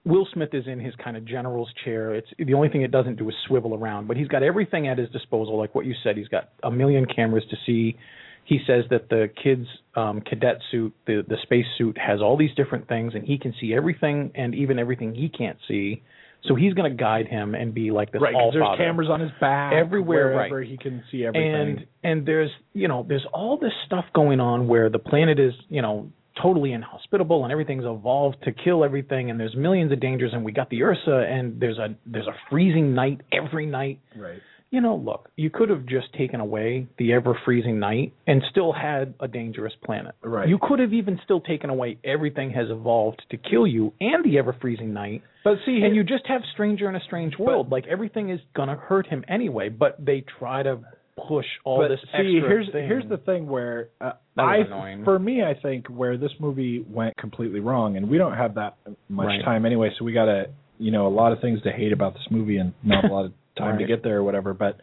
Will 0.04 0.26
Smith 0.32 0.48
is 0.52 0.64
in 0.66 0.80
his 0.80 0.94
kind 0.96 1.16
of 1.16 1.24
general's 1.24 1.72
chair. 1.84 2.12
It's 2.14 2.26
the 2.36 2.54
only 2.54 2.68
thing 2.68 2.82
it 2.82 2.90
doesn't 2.90 3.18
do 3.18 3.28
is 3.28 3.36
swivel 3.46 3.72
around, 3.72 4.08
but 4.08 4.16
he's 4.16 4.26
got 4.26 4.42
everything 4.42 4.88
at 4.88 4.98
his 4.98 5.08
disposal. 5.10 5.56
Like 5.56 5.76
what 5.76 5.86
you 5.86 5.94
said, 6.02 6.16
he's 6.16 6.26
got 6.26 6.48
a 6.64 6.72
million 6.72 7.06
cameras 7.06 7.44
to 7.50 7.56
see. 7.64 7.96
He 8.44 8.58
says 8.66 8.84
that 8.90 9.08
the 9.08 9.30
kid's 9.42 9.66
um, 9.94 10.20
cadet 10.20 10.58
suit, 10.70 10.92
the 11.06 11.24
the 11.26 11.36
space 11.42 11.66
suit, 11.78 11.96
has 11.98 12.20
all 12.20 12.36
these 12.36 12.54
different 12.56 12.88
things, 12.88 13.14
and 13.14 13.24
he 13.24 13.38
can 13.38 13.54
see 13.60 13.74
everything, 13.74 14.32
and 14.34 14.54
even 14.54 14.78
everything 14.78 15.14
he 15.14 15.28
can't 15.28 15.58
see. 15.68 16.02
So 16.44 16.56
he's 16.56 16.74
going 16.74 16.90
to 16.90 16.96
guide 16.96 17.28
him 17.28 17.54
and 17.54 17.72
be 17.72 17.92
like 17.92 18.10
this 18.10 18.20
right 18.20 18.34
all 18.34 18.50
there's 18.50 18.64
father. 18.64 18.82
cameras 18.82 19.08
on 19.08 19.20
his 19.20 19.30
back 19.40 19.74
Everywhere, 19.74 20.34
right. 20.34 20.66
he 20.66 20.76
can 20.76 21.04
see 21.10 21.24
everything 21.24 21.54
and 21.54 21.86
and 22.02 22.26
there's 22.26 22.50
you 22.72 22.88
know 22.88 23.04
there's 23.08 23.24
all 23.32 23.58
this 23.58 23.72
stuff 23.86 24.06
going 24.12 24.40
on 24.40 24.66
where 24.66 24.90
the 24.90 24.98
planet 24.98 25.38
is 25.38 25.52
you 25.68 25.82
know 25.82 26.10
totally 26.42 26.72
inhospitable 26.72 27.44
and 27.44 27.52
everything's 27.52 27.84
evolved 27.84 28.36
to 28.42 28.52
kill 28.52 28.84
everything 28.84 29.30
and 29.30 29.38
there's 29.38 29.54
millions 29.54 29.92
of 29.92 30.00
dangers 30.00 30.32
and 30.32 30.44
we 30.44 30.50
got 30.50 30.68
the 30.70 30.82
ursa 30.82 31.26
and 31.28 31.60
there's 31.60 31.78
a 31.78 31.94
there's 32.06 32.26
a 32.26 32.34
freezing 32.50 32.94
night 32.94 33.20
every 33.30 33.66
night 33.66 34.00
right 34.16 34.40
you 34.72 34.80
know 34.80 34.96
look 34.96 35.28
you 35.36 35.50
could 35.50 35.68
have 35.68 35.86
just 35.86 36.12
taken 36.18 36.40
away 36.40 36.88
the 36.98 37.12
ever 37.12 37.38
freezing 37.44 37.78
night 37.78 38.12
and 38.26 38.42
still 38.50 38.72
had 38.72 39.14
a 39.20 39.28
dangerous 39.28 39.74
planet 39.84 40.14
Right. 40.22 40.48
you 40.48 40.58
could 40.60 40.80
have 40.80 40.92
even 40.92 41.20
still 41.24 41.40
taken 41.40 41.70
away 41.70 41.98
everything 42.04 42.50
has 42.50 42.68
evolved 42.70 43.22
to 43.30 43.36
kill 43.36 43.66
you 43.66 43.92
and 44.00 44.24
the 44.24 44.38
ever 44.38 44.56
freezing 44.60 44.92
night 44.92 45.22
but 45.44 45.58
see 45.64 45.82
and 45.84 45.94
you 45.94 46.02
just 46.02 46.26
have 46.26 46.40
stranger 46.54 46.88
in 46.88 46.96
a 46.96 47.00
strange 47.06 47.34
world 47.38 47.70
like 47.70 47.86
everything 47.86 48.30
is 48.30 48.40
gonna 48.56 48.74
hurt 48.76 49.06
him 49.06 49.22
anyway 49.28 49.68
but 49.68 49.96
they 50.04 50.24
try 50.38 50.62
to 50.62 50.80
push 51.28 51.46
all 51.64 51.78
but 51.82 51.88
this 51.88 52.00
see 52.00 52.08
extra 52.38 52.48
here's 52.48 52.72
thing. 52.72 52.86
here's 52.86 53.08
the 53.10 53.18
thing 53.18 53.46
where 53.46 53.90
uh, 54.00 54.12
I 54.38 54.56
annoying. 54.66 55.04
for 55.04 55.18
me 55.18 55.42
I 55.44 55.52
think 55.60 55.86
where 55.88 56.16
this 56.16 56.32
movie 56.40 56.84
went 56.88 57.14
completely 57.18 57.60
wrong 57.60 57.98
and 57.98 58.08
we 58.08 58.16
don't 58.16 58.32
have 58.32 58.54
that 58.54 58.76
much 59.10 59.26
Right. 59.26 59.44
time 59.44 59.66
anyway 59.66 59.90
so 59.98 60.04
we 60.06 60.14
got 60.14 60.24
to 60.24 60.44
you 60.78 60.90
know 60.90 61.06
a 61.06 61.14
lot 61.14 61.32
of 61.32 61.40
things 61.40 61.60
to 61.62 61.70
hate 61.70 61.92
about 61.92 62.14
this 62.14 62.26
movie 62.30 62.56
and 62.56 62.72
not 62.82 63.04
a 63.04 63.08
lot 63.12 63.26
of 63.26 63.32
time 63.56 63.78
to 63.78 63.86
get 63.86 64.02
there 64.02 64.18
or 64.18 64.22
whatever. 64.24 64.54
But 64.54 64.80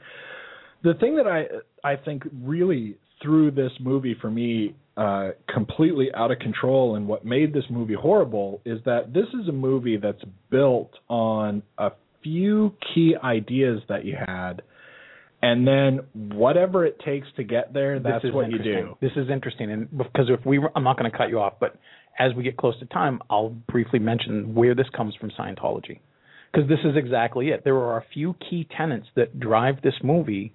the 0.84 0.94
thing 0.96 1.16
that 1.18 1.28
I 1.28 1.46
I 1.88 1.96
think 1.96 2.24
really 2.44 2.98
threw 3.22 3.52
this 3.52 3.72
movie 3.80 4.16
for 4.20 4.32
me 4.32 4.76
uh, 4.98 5.30
completely 5.54 6.10
out 6.14 6.32
of 6.32 6.40
control 6.40 6.96
and 6.96 7.08
what 7.08 7.26
made 7.26 7.54
this 7.54 7.64
movie 7.70 7.94
horrible 7.94 8.62
is 8.66 8.80
that 8.86 9.14
this 9.14 9.28
is 9.42 9.48
a 9.48 9.52
movie 9.52 9.98
that's 9.98 10.24
built 10.50 10.92
on 11.08 11.64
a 11.78 11.92
few 12.22 12.74
key 12.94 13.16
ideas 13.24 13.82
that 13.88 14.04
you 14.06 14.16
had. 14.18 14.62
And 15.42 15.66
then 15.66 16.02
whatever 16.38 16.86
it 16.86 17.00
takes 17.00 17.28
to 17.38 17.46
get 17.46 17.74
there 17.74 17.98
that's 18.00 18.26
what 18.34 18.52
you 18.52 18.60
do. 18.60 18.98
This 19.02 19.12
is 19.16 19.30
interesting, 19.30 19.72
and 19.72 19.90
because 19.98 20.26
if 20.28 20.46
we, 20.46 20.60
were, 20.60 20.70
I'm 20.76 20.84
not 20.84 20.98
going 20.98 21.10
to 21.10 21.18
cut 21.18 21.30
you 21.30 21.40
off, 21.40 21.54
but 21.62 21.78
as 22.20 22.34
we 22.36 22.44
get 22.44 22.58
close 22.58 22.78
to 22.80 22.86
time, 22.88 23.22
I'll 23.30 23.56
briefly 23.72 24.00
mention 24.00 24.54
where 24.54 24.76
this 24.76 24.88
comes 24.96 25.16
from 25.16 25.32
Scientology, 25.32 26.00
because 26.52 26.68
this 26.68 26.80
is 26.84 26.96
exactly 26.96 27.50
it. 27.50 27.64
There 27.64 27.78
are 27.78 27.98
a 27.98 28.06
few 28.14 28.36
key 28.50 28.68
tenets 28.76 29.08
that 29.16 29.40
drive 29.40 29.82
this 29.82 29.94
movie 30.04 30.54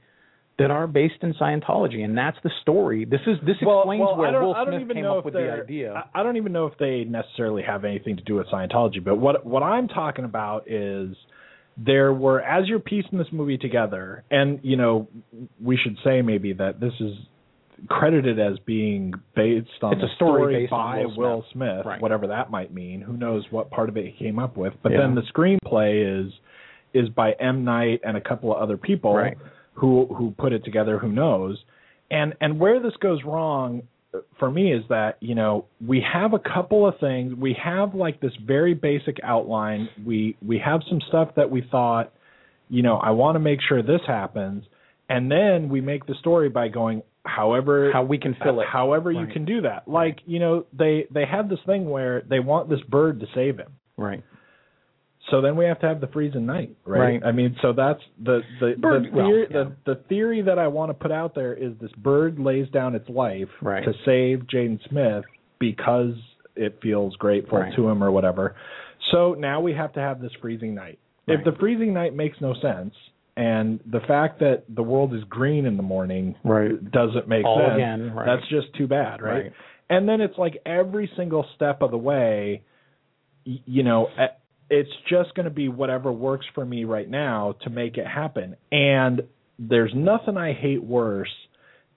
that 0.58 0.70
are 0.70 0.86
based 0.86 1.22
in 1.22 1.34
Scientology, 1.34 2.04
and 2.04 2.16
that's 2.16 2.36
the 2.44 2.50
story. 2.62 3.04
This 3.04 3.20
is 3.26 3.38
this 3.44 3.56
explains 3.60 4.02
I 4.08 4.16
where 4.16 4.42
Will 4.42 4.54
I 4.54 4.64
don't 4.64 4.74
Smith 4.74 4.80
even 4.82 4.96
came 4.96 5.04
know 5.04 5.18
up 5.18 5.24
with 5.24 5.34
the 5.34 5.50
idea. 5.50 6.04
I, 6.14 6.20
I 6.20 6.22
don't 6.22 6.36
even 6.36 6.52
know 6.52 6.66
if 6.66 6.78
they 6.78 7.04
necessarily 7.04 7.62
have 7.62 7.84
anything 7.84 8.16
to 8.16 8.22
do 8.22 8.36
with 8.36 8.46
Scientology, 8.48 9.02
but 9.02 9.16
what 9.16 9.44
what 9.44 9.62
I'm 9.62 9.88
talking 9.88 10.24
about 10.24 10.70
is 10.70 11.16
there 11.76 12.12
were 12.12 12.40
as 12.40 12.68
you're 12.68 12.78
piecing 12.78 13.18
this 13.18 13.28
movie 13.32 13.58
together, 13.58 14.22
and 14.30 14.60
you 14.62 14.76
know 14.76 15.08
we 15.60 15.76
should 15.76 15.96
say 16.04 16.22
maybe 16.22 16.52
that 16.52 16.78
this 16.78 16.92
is 17.00 17.14
credited 17.88 18.38
as 18.38 18.58
being 18.60 19.12
based 19.34 19.68
on 19.82 19.92
It's 19.94 20.02
a 20.02 20.06
the 20.06 20.14
story 20.16 20.62
based 20.62 20.70
by 20.70 21.04
Will 21.16 21.44
Smith. 21.52 21.70
Smith, 21.82 21.86
Right. 21.86 22.00
whatever 22.00 22.26
that 22.28 22.50
might 22.50 22.72
mean. 22.72 23.00
Who 23.00 23.16
knows 23.16 23.44
what 23.50 23.70
part 23.70 23.88
of 23.88 23.96
it 23.96 24.06
he 24.06 24.12
came 24.12 24.38
up 24.38 24.56
with? 24.56 24.74
But 24.82 24.92
Yeah. 24.92 24.98
then 24.98 25.14
the 25.14 25.22
screenplay 25.22 26.26
is 26.26 26.32
is 26.94 27.08
by 27.08 27.32
M 27.32 27.64
Night 27.64 28.00
and 28.04 28.16
a 28.16 28.20
couple 28.20 28.54
of 28.54 28.62
other 28.62 28.76
people 28.76 29.14
Right. 29.14 29.36
who 29.74 30.06
who 30.06 30.30
put 30.38 30.52
it 30.52 30.64
together. 30.64 30.98
Who 30.98 31.08
knows? 31.08 31.64
And 32.10 32.34
and 32.40 32.60
where 32.60 32.78
this 32.80 32.96
goes 32.98 33.24
wrong 33.24 33.82
uh, 34.14 34.18
for 34.38 34.50
me 34.50 34.72
is 34.72 34.84
that 34.88 35.16
you 35.20 35.34
know 35.34 35.64
we 35.84 36.00
have 36.00 36.32
a 36.34 36.38
couple 36.38 36.86
of 36.86 36.96
things. 36.98 37.34
We 37.34 37.52
have 37.54 37.94
like 37.94 38.20
this 38.20 38.34
very 38.36 38.74
basic 38.74 39.18
outline. 39.24 39.88
We 40.04 40.36
we 40.46 40.58
have 40.58 40.82
some 40.88 41.00
stuff 41.08 41.34
that 41.34 41.50
we 41.50 41.62
thought, 41.62 42.12
you 42.70 42.82
know, 42.82 42.96
I 42.96 43.10
want 43.10 43.34
to 43.34 43.40
make 43.40 43.60
sure 43.60 43.82
this 43.82 44.02
happens, 44.06 44.64
and 45.08 45.30
then 45.30 45.68
we 45.68 45.80
make 45.80 46.06
the 46.06 46.14
story 46.14 46.48
by 46.48 46.68
going 46.68 47.02
however 47.24 47.90
How 47.92 48.02
we 48.04 48.18
can 48.18 48.34
fill 48.42 48.60
it. 48.60 48.66
however 48.70 49.10
you 49.10 49.26
can 49.26 49.44
do 49.44 49.62
that. 49.62 49.88
Like 49.88 50.18
you 50.26 50.38
know 50.38 50.66
they 50.72 51.06
they 51.10 51.24
have 51.24 51.48
this 51.48 51.58
thing 51.66 51.88
where 51.88 52.22
they 52.28 52.40
want 52.40 52.68
this 52.68 52.80
bird 52.88 53.20
to 53.20 53.26
save 53.34 53.58
him. 53.58 53.72
right. 53.96 54.22
So 55.30 55.40
then 55.40 55.56
we 55.56 55.64
have 55.64 55.80
to 55.80 55.86
have 55.88 56.02
the 56.02 56.06
freezing 56.08 56.44
night, 56.44 56.76
right? 56.84 57.00
Right. 57.00 57.24
I 57.24 57.32
mean, 57.32 57.56
so 57.62 57.72
that's 57.72 58.00
the 58.22 58.42
the 58.60 58.74
Bird- 58.78 59.04
the, 59.10 59.16
well, 59.16 59.26
theory, 59.26 59.46
yeah. 59.50 59.64
the 59.64 59.94
the 59.94 60.00
theory 60.06 60.42
that 60.42 60.58
I 60.58 60.66
want 60.68 60.90
to 60.90 60.94
put 60.94 61.10
out 61.10 61.34
there 61.34 61.54
is 61.54 61.72
this 61.80 61.90
bird 61.92 62.38
lays 62.38 62.68
down 62.68 62.94
its 62.94 63.08
life 63.08 63.48
Right. 63.62 63.82
to 63.84 63.92
save 64.04 64.40
Jaden 64.46 64.78
Smith 64.88 65.24
because 65.58 66.14
it 66.56 66.78
feels 66.82 67.16
grateful 67.16 67.58
Right. 67.58 67.74
to 67.74 67.88
him 67.88 68.04
or 68.04 68.10
whatever. 68.12 68.54
So 69.12 69.32
now 69.32 69.60
we 69.62 69.72
have 69.72 69.94
to 69.94 70.00
have 70.00 70.20
this 70.20 70.32
freezing 70.42 70.74
night. 70.74 70.98
If 71.26 71.42
the 71.42 71.52
freezing 71.52 71.94
night 71.94 72.14
makes 72.14 72.38
no 72.42 72.52
sense, 72.60 72.94
and 73.36 73.80
the 73.90 74.00
fact 74.00 74.38
that 74.40 74.64
the 74.68 74.82
world 74.82 75.12
is 75.14 75.22
green 75.28 75.66
in 75.66 75.76
the 75.76 75.82
morning 75.82 76.36
Right. 76.44 76.72
doesn't 76.90 77.26
make 77.28 77.44
All 77.44 77.58
sense, 77.58 77.74
again, 77.74 78.12
right. 78.14 78.26
that's 78.26 78.48
just 78.48 78.74
too 78.76 78.86
bad, 78.86 79.20
right? 79.22 79.44
Right. 79.44 79.52
And 79.90 80.08
then 80.08 80.20
it's 80.20 80.38
like 80.38 80.54
every 80.64 81.10
single 81.16 81.44
step 81.56 81.82
of 81.82 81.90
the 81.90 81.98
way, 81.98 82.62
you 83.44 83.82
know, 83.82 84.08
it's 84.70 84.90
just 85.10 85.34
going 85.34 85.44
to 85.44 85.50
be 85.50 85.68
whatever 85.68 86.10
works 86.10 86.46
for 86.54 86.64
me 86.64 86.84
right 86.84 87.08
now 87.08 87.54
to 87.62 87.70
make 87.70 87.98
it 87.98 88.06
happen. 88.06 88.56
And 88.72 89.22
there's 89.58 89.92
nothing 89.94 90.36
I 90.36 90.52
hate 90.54 90.82
worse, 90.82 91.32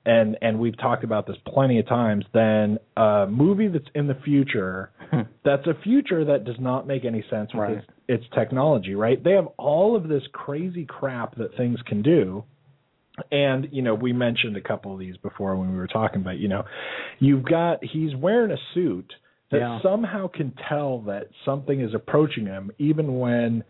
and 0.05 0.37
and 0.41 0.59
we've 0.59 0.77
talked 0.77 1.03
about 1.03 1.27
this 1.27 1.37
plenty 1.47 1.79
of 1.79 1.87
times, 1.87 2.25
than 2.33 2.77
a 2.97 3.25
movie 3.29 3.67
that's 3.67 3.87
in 3.95 4.07
the 4.07 4.17
future. 4.25 4.91
that's 5.45 5.65
a 5.65 5.73
future 5.83 6.25
that 6.25 6.43
does 6.43 6.59
not 6.59 6.85
make 6.87 7.05
any 7.05 7.23
sense 7.29 7.51
with 7.53 7.61
Right. 7.61 7.77
its, 7.77 7.87
its 8.07 8.23
technology, 8.33 8.95
right? 8.95 9.21
They 9.23 9.31
have 9.33 9.47
all 9.57 9.95
of 9.95 10.07
this 10.07 10.23
crazy 10.31 10.85
crap 10.85 11.35
that 11.37 11.55
things 11.57 11.79
can 11.85 12.01
do. 12.01 12.43
And 13.31 13.67
you 13.71 13.81
know, 13.81 13.95
we 13.95 14.13
mentioned 14.13 14.55
a 14.57 14.61
couple 14.61 14.93
of 14.93 14.99
these 14.99 15.17
before 15.17 15.55
when 15.55 15.71
we 15.71 15.77
were 15.77 15.87
talking 15.87 16.21
about, 16.21 16.37
you 16.37 16.47
know, 16.47 16.63
you've 17.19 17.43
got 17.43 17.83
he's 17.83 18.15
wearing 18.15 18.51
a 18.51 18.57
suit 18.73 19.11
that 19.51 19.59
Yeah. 19.59 19.81
somehow 19.81 20.27
can 20.27 20.53
tell 20.69 20.99
that 21.01 21.27
something 21.45 21.79
is 21.81 21.93
approaching 21.93 22.45
him, 22.45 22.69
even 22.77 23.17
when, 23.17 23.63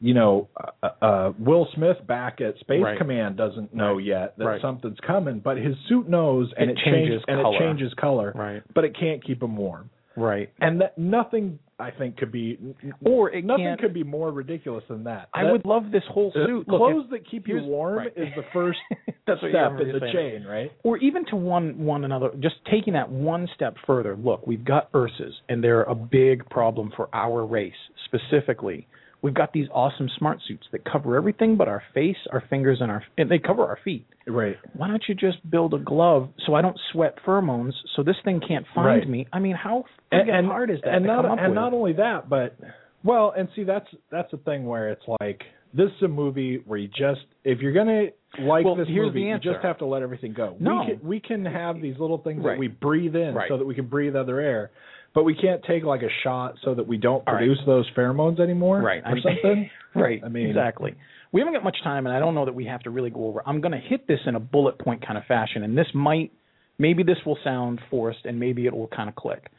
you 0.00 0.14
know, 0.14 0.48
uh, 0.82 0.88
uh, 1.02 1.32
Will 1.38 1.66
Smith 1.74 1.98
back 2.06 2.40
at 2.40 2.56
Space 2.60 2.82
Right. 2.82 2.96
Command 2.96 3.36
doesn't 3.36 3.74
know 3.74 3.98
yet 3.98 4.38
that 4.38 4.46
Right. 4.46 4.60
something's 4.62 5.00
coming, 5.00 5.40
but 5.40 5.56
his 5.58 5.76
suit 5.88 6.08
knows, 6.08 6.52
and 6.56 6.70
It 6.70 6.78
it, 6.78 6.84
changes 6.84 6.92
changes 6.92 7.24
and 7.28 7.42
color. 7.42 7.56
it 7.56 7.58
changes 7.58 7.94
color, 7.94 8.32
Right. 8.34 8.62
but 8.74 8.84
it 8.84 8.94
can't 8.96 9.22
keep 9.22 9.42
him 9.42 9.56
warm. 9.56 9.90
Right. 10.16 10.50
and 10.60 10.80
that 10.80 10.96
nothing 10.98 11.58
I 11.78 11.90
think 11.90 12.16
could 12.18 12.30
be 12.30 12.56
Or 13.04 13.30
nothing 13.32 13.64
can't. 13.64 13.80
could 13.80 13.92
be 13.92 14.04
more 14.04 14.30
ridiculous 14.30 14.84
than 14.88 15.02
that. 15.04 15.28
I 15.34 15.42
That- 15.42 15.52
would 15.52 15.64
love 15.66 15.90
this 15.90 16.04
whole 16.04 16.30
suit. 16.32 16.68
Look, 16.68 16.78
clothes 16.78 17.04
if- 17.06 17.10
that 17.10 17.26
keep 17.26 17.48
you 17.48 17.60
warm 17.64 17.98
right. 17.98 18.12
is 18.16 18.28
the 18.36 18.44
first 18.52 18.78
That's 19.26 19.40
step 19.40 19.42
remember 19.52 19.82
in 19.82 19.92
the 19.92 20.00
saying. 20.00 20.12
chain, 20.12 20.44
right? 20.46 20.70
or 20.84 20.98
even 20.98 21.24
to 21.26 21.36
one 21.36 21.84
one 21.84 22.04
another 22.04 22.30
just 22.38 22.56
taking 22.70 22.92
that 22.92 23.10
one 23.10 23.48
step 23.56 23.76
further 23.86 24.14
look 24.16 24.46
we've 24.46 24.64
got 24.64 24.92
ursas 24.92 25.32
and 25.48 25.64
they're 25.64 25.82
a 25.84 25.94
big 25.94 26.48
problem 26.50 26.92
for 26.94 27.08
our 27.12 27.44
race 27.44 27.72
specifically 28.04 28.86
we've 29.24 29.34
got 29.34 29.54
these 29.54 29.66
awesome 29.72 30.08
smart 30.18 30.38
suits 30.46 30.66
that 30.70 30.84
cover 30.84 31.16
everything 31.16 31.56
but 31.56 31.66
our 31.66 31.82
face 31.94 32.16
our 32.30 32.44
fingers 32.50 32.78
and 32.82 32.90
our 32.90 33.02
and 33.16 33.30
they 33.30 33.38
cover 33.38 33.64
our 33.64 33.78
feet 33.82 34.06
Right. 34.26 34.56
why 34.74 34.88
don't 34.88 35.02
you 35.08 35.14
just 35.14 35.38
build 35.50 35.72
a 35.74 35.78
glove 35.78 36.28
so 36.46 36.54
i 36.54 36.60
don't 36.62 36.78
sweat 36.92 37.16
pheromones 37.26 37.72
so 37.96 38.02
this 38.02 38.16
thing 38.24 38.40
can't 38.46 38.66
find 38.74 38.86
Right. 38.86 39.08
me 39.08 39.26
i 39.32 39.38
mean 39.38 39.56
how 39.56 39.84
and, 40.12 40.28
and 40.28 40.46
hard 40.46 40.70
is 40.70 40.78
that 40.84 40.94
and 40.94 41.04
to 41.04 41.08
not 41.08 41.22
come 41.22 41.32
up 41.32 41.38
and 41.38 41.48
with? 41.48 41.54
not 41.54 41.72
only 41.72 41.94
that, 41.94 42.28
but 42.28 42.56
well, 43.02 43.34
and 43.36 43.48
see 43.56 43.64
that's 43.64 43.88
that's 44.10 44.30
the 44.30 44.38
thing 44.38 44.64
where 44.66 44.88
it's 44.90 45.04
like 45.20 45.42
this 45.74 45.88
is 45.96 46.02
a 46.04 46.08
movie 46.08 46.62
where 46.66 46.78
you 46.78 46.88
just 46.88 47.20
if 47.44 47.60
you're 47.60 47.72
gonna 47.72 48.06
like 48.40 48.64
Well, 48.64 48.76
this 48.76 48.88
here's 48.88 49.06
movie, 49.06 49.20
the 49.24 49.26
you 49.28 49.38
just 49.38 49.62
have 49.62 49.78
to 49.78 49.86
let 49.86 50.02
everything 50.02 50.32
go. 50.32 50.56
No. 50.58 50.80
We 50.80 50.86
can 50.96 51.08
we 51.08 51.20
can 51.20 51.44
have 51.44 51.80
these 51.80 51.98
little 51.98 52.18
things 52.18 52.42
Right. 52.44 52.52
that 52.54 52.58
we 52.58 52.68
breathe 52.68 53.14
in 53.16 53.34
Right. 53.34 53.48
so 53.48 53.56
that 53.58 53.64
we 53.66 53.74
can 53.74 53.86
breathe 53.86 54.16
other 54.16 54.40
air, 54.40 54.70
but 55.14 55.24
we 55.24 55.34
can't 55.34 55.62
take 55.64 55.84
like 55.84 56.02
a 56.02 56.10
shot 56.22 56.54
so 56.64 56.74
that 56.74 56.86
we 56.86 56.96
don't 56.96 57.22
All 57.26 57.34
right. 57.34 57.38
produce 57.40 57.60
those 57.66 57.88
pheromones 57.96 58.40
anymore, 58.40 58.80
right 58.80 59.02
or 59.04 59.08
I 59.08 59.14
mean- 59.14 59.22
something. 59.42 59.70
right 59.94 60.20
I 60.24 60.28
mean- 60.28 60.48
exactly 60.48 60.94
we 61.32 61.40
haven't 61.40 61.54
got 61.54 61.64
much 61.64 61.78
time 61.82 62.06
and 62.06 62.14
i 62.14 62.20
don't 62.20 62.34
know 62.36 62.44
that 62.44 62.54
we 62.54 62.64
have 62.66 62.80
to 62.82 62.90
really 62.90 63.10
go 63.10 63.26
over 63.26 63.42
i'm 63.46 63.60
going 63.60 63.72
to 63.72 63.78
hit 63.78 64.06
this 64.06 64.20
in 64.26 64.34
a 64.36 64.40
bullet 64.40 64.78
point 64.78 65.04
kind 65.04 65.18
of 65.18 65.24
fashion 65.24 65.62
and 65.64 65.76
this 65.76 65.86
might 65.94 66.30
maybe 66.78 67.02
this 67.02 67.18
will 67.26 67.38
sound 67.42 67.80
forced 67.90 68.24
and 68.24 68.38
maybe 68.38 68.66
it 68.66 68.72
will 68.74 68.86
kind 68.88 69.08
of 69.08 69.16
click 69.16 69.50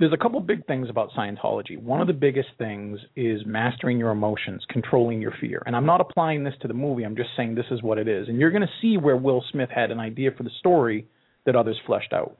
there's 0.00 0.12
a 0.14 0.16
couple 0.16 0.40
big 0.40 0.66
things 0.66 0.88
about 0.88 1.10
scientology. 1.10 1.80
One 1.80 2.00
of 2.00 2.06
the 2.06 2.14
biggest 2.14 2.48
things 2.56 2.98
is 3.16 3.42
mastering 3.44 3.98
your 3.98 4.10
emotions 4.10 4.64
controlling 4.70 5.20
your 5.20 5.34
fear. 5.40 5.62
And 5.66 5.76
i'm 5.76 5.84
not 5.84 6.00
applying 6.00 6.42
this 6.42 6.54
to 6.62 6.68
the 6.68 6.74
movie. 6.74 7.04
I'm 7.04 7.16
just 7.16 7.28
saying 7.36 7.54
this 7.54 7.66
is 7.70 7.82
what 7.82 7.98
it 7.98 8.08
is. 8.08 8.26
And 8.28 8.40
you're 8.40 8.50
going 8.50 8.62
to 8.62 8.68
see 8.80 8.96
where 8.96 9.16
will 9.16 9.44
smith 9.52 9.68
had 9.72 9.90
an 9.90 10.00
idea 10.00 10.30
for 10.36 10.42
the 10.42 10.50
story 10.58 11.06
that 11.44 11.54
others 11.54 11.76
fleshed 11.86 12.14
out. 12.14 12.38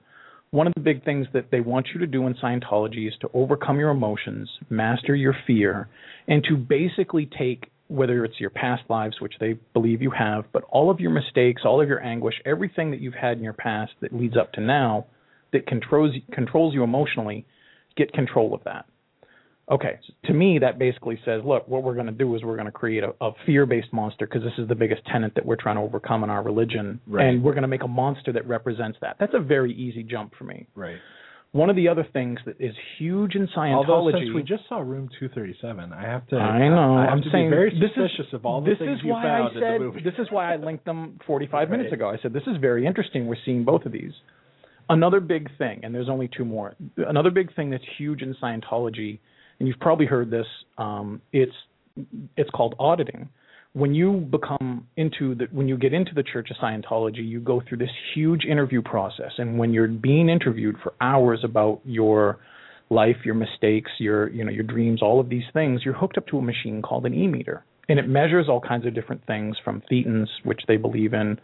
One 0.52 0.66
of 0.66 0.72
the 0.74 0.80
big 0.80 1.04
things 1.04 1.26
that 1.34 1.50
they 1.52 1.60
want 1.60 1.88
you 1.94 2.00
to 2.00 2.08
do 2.08 2.26
in 2.26 2.34
Scientology 2.34 3.06
is 3.06 3.14
to 3.20 3.30
overcome 3.34 3.78
your 3.78 3.90
emotions, 3.90 4.50
master 4.68 5.14
your 5.14 5.36
fear, 5.46 5.88
and 6.26 6.42
to 6.48 6.56
basically 6.56 7.30
take 7.38 7.70
whether 7.86 8.24
it's 8.24 8.40
your 8.40 8.50
past 8.50 8.82
lives, 8.88 9.20
which 9.20 9.34
they 9.38 9.52
believe 9.74 10.02
you 10.02 10.10
have, 10.10 10.44
but 10.52 10.64
all 10.70 10.90
of 10.90 10.98
your 10.98 11.12
mistakes, 11.12 11.62
all 11.64 11.80
of 11.80 11.88
your 11.88 12.02
anguish, 12.02 12.34
everything 12.44 12.90
that 12.90 13.00
you've 13.00 13.14
had 13.14 13.36
in 13.36 13.44
your 13.44 13.52
past 13.52 13.92
that 14.00 14.12
leads 14.12 14.36
up 14.36 14.52
to 14.52 14.60
now 14.60 15.06
that 15.52 15.66
controls 15.66 16.14
controls 16.32 16.74
you 16.74 16.82
emotionally, 16.82 17.46
get 17.96 18.12
control 18.12 18.54
of 18.54 18.62
that. 18.64 18.86
Okay, 19.70 20.00
so 20.04 20.12
to 20.26 20.34
me 20.34 20.58
that 20.58 20.80
basically 20.80 21.16
says, 21.24 21.42
look, 21.44 21.68
what 21.68 21.84
we're 21.84 21.94
going 21.94 22.06
to 22.06 22.12
do 22.12 22.34
is 22.34 22.42
we're 22.42 22.56
going 22.56 22.66
to 22.66 22.72
create 22.72 23.04
a, 23.04 23.14
a 23.20 23.30
fear-based 23.46 23.92
monster 23.92 24.26
because 24.26 24.42
this 24.42 24.52
is 24.58 24.66
the 24.68 24.74
biggest 24.74 25.00
tenet 25.12 25.32
that 25.36 25.46
we're 25.46 25.54
trying 25.54 25.76
to 25.76 25.82
overcome 25.82 26.24
in 26.24 26.30
our 26.30 26.42
religion, 26.42 27.00
Right. 27.06 27.26
and 27.26 27.42
we're 27.44 27.52
going 27.52 27.62
to 27.62 27.68
make 27.68 27.84
a 27.84 27.88
monster 27.88 28.32
that 28.32 28.48
represents 28.48 28.98
that. 29.00 29.16
That's 29.20 29.34
a 29.34 29.38
very 29.38 29.72
easy 29.72 30.02
jump 30.02 30.32
for 30.36 30.42
me. 30.42 30.66
Right. 30.74 30.96
One 31.52 31.70
of 31.70 31.76
the 31.76 31.86
other 31.88 32.04
things 32.12 32.38
that 32.46 32.60
is 32.60 32.74
huge 32.98 33.34
in 33.36 33.46
Scientology. 33.56 33.88
Although 33.88 34.18
since 34.18 34.30
we 34.34 34.42
just 34.42 34.62
saw 34.68 34.78
Room 34.80 35.08
237, 35.20 35.92
I 35.92 36.02
have 36.02 36.26
to. 36.28 36.36
I 36.36 36.68
know. 36.68 36.96
I 36.96 37.10
am 37.12 37.22
saying 37.30 37.50
very 37.50 37.70
this 37.70 37.90
is 37.90 38.10
suspicious 38.10 38.32
of 38.32 38.46
all 38.46 38.60
the 38.60 38.70
this 38.70 38.78
things 38.78 38.98
is 38.98 39.04
you 39.04 39.12
found 39.12 39.24
I 39.24 39.54
in 39.54 39.60
the 39.80 39.84
movie. 39.86 40.00
this 40.02 40.14
is 40.18 40.26
why 40.30 40.52
I 40.52 40.56
linked 40.56 40.84
them 40.84 41.18
45 41.26 41.70
minutes 41.74 41.92
ago. 41.92 42.08
I 42.08 42.18
said 42.22 42.32
this 42.32 42.44
is 42.48 42.56
very 42.60 42.86
interesting. 42.86 43.26
We're 43.26 43.36
seeing 43.44 43.64
both 43.64 43.84
of 43.84 43.90
these. 43.92 44.12
Another 44.90 45.20
big 45.20 45.48
thing, 45.56 45.80
and 45.84 45.94
there's 45.94 46.08
only 46.08 46.28
two 46.36 46.44
more. 46.44 46.74
Another 46.96 47.30
big 47.30 47.54
thing 47.54 47.70
that's 47.70 47.84
huge 47.96 48.22
in 48.22 48.34
Scientology, 48.42 49.20
and 49.60 49.68
you've 49.68 49.78
probably 49.78 50.04
heard 50.04 50.32
this. 50.32 50.46
Um, 50.78 51.22
it's 51.32 51.54
it's 52.36 52.50
called 52.50 52.74
auditing. 52.80 53.28
When 53.72 53.94
you 53.94 54.14
become 54.14 54.88
into 54.96 55.36
the 55.36 55.46
when 55.52 55.68
you 55.68 55.78
get 55.78 55.94
into 55.94 56.12
the 56.12 56.24
Church 56.24 56.48
of 56.50 56.56
Scientology, 56.56 57.24
you 57.24 57.38
go 57.38 57.62
through 57.68 57.78
this 57.78 57.90
huge 58.14 58.44
interview 58.44 58.82
process, 58.82 59.30
and 59.38 59.60
when 59.60 59.72
you're 59.72 59.86
being 59.86 60.28
interviewed 60.28 60.74
for 60.82 60.92
hours 61.00 61.42
about 61.44 61.80
your 61.84 62.40
life, 62.90 63.18
your 63.24 63.36
mistakes, 63.36 63.92
your 64.00 64.28
you 64.30 64.44
know 64.44 64.50
your 64.50 64.64
dreams, 64.64 65.02
all 65.02 65.20
of 65.20 65.28
these 65.28 65.44
things, 65.52 65.82
you're 65.84 65.94
hooked 65.94 66.18
up 66.18 66.26
to 66.26 66.38
a 66.38 66.42
machine 66.42 66.82
called 66.82 67.06
an 67.06 67.14
e-meter, 67.14 67.64
and 67.88 68.00
it 68.00 68.08
measures 68.08 68.46
all 68.48 68.60
kinds 68.60 68.86
of 68.86 68.94
different 68.96 69.24
things 69.24 69.56
from 69.64 69.84
thetans, 69.88 70.26
which 70.42 70.62
they 70.66 70.76
believe 70.76 71.14
in, 71.14 71.38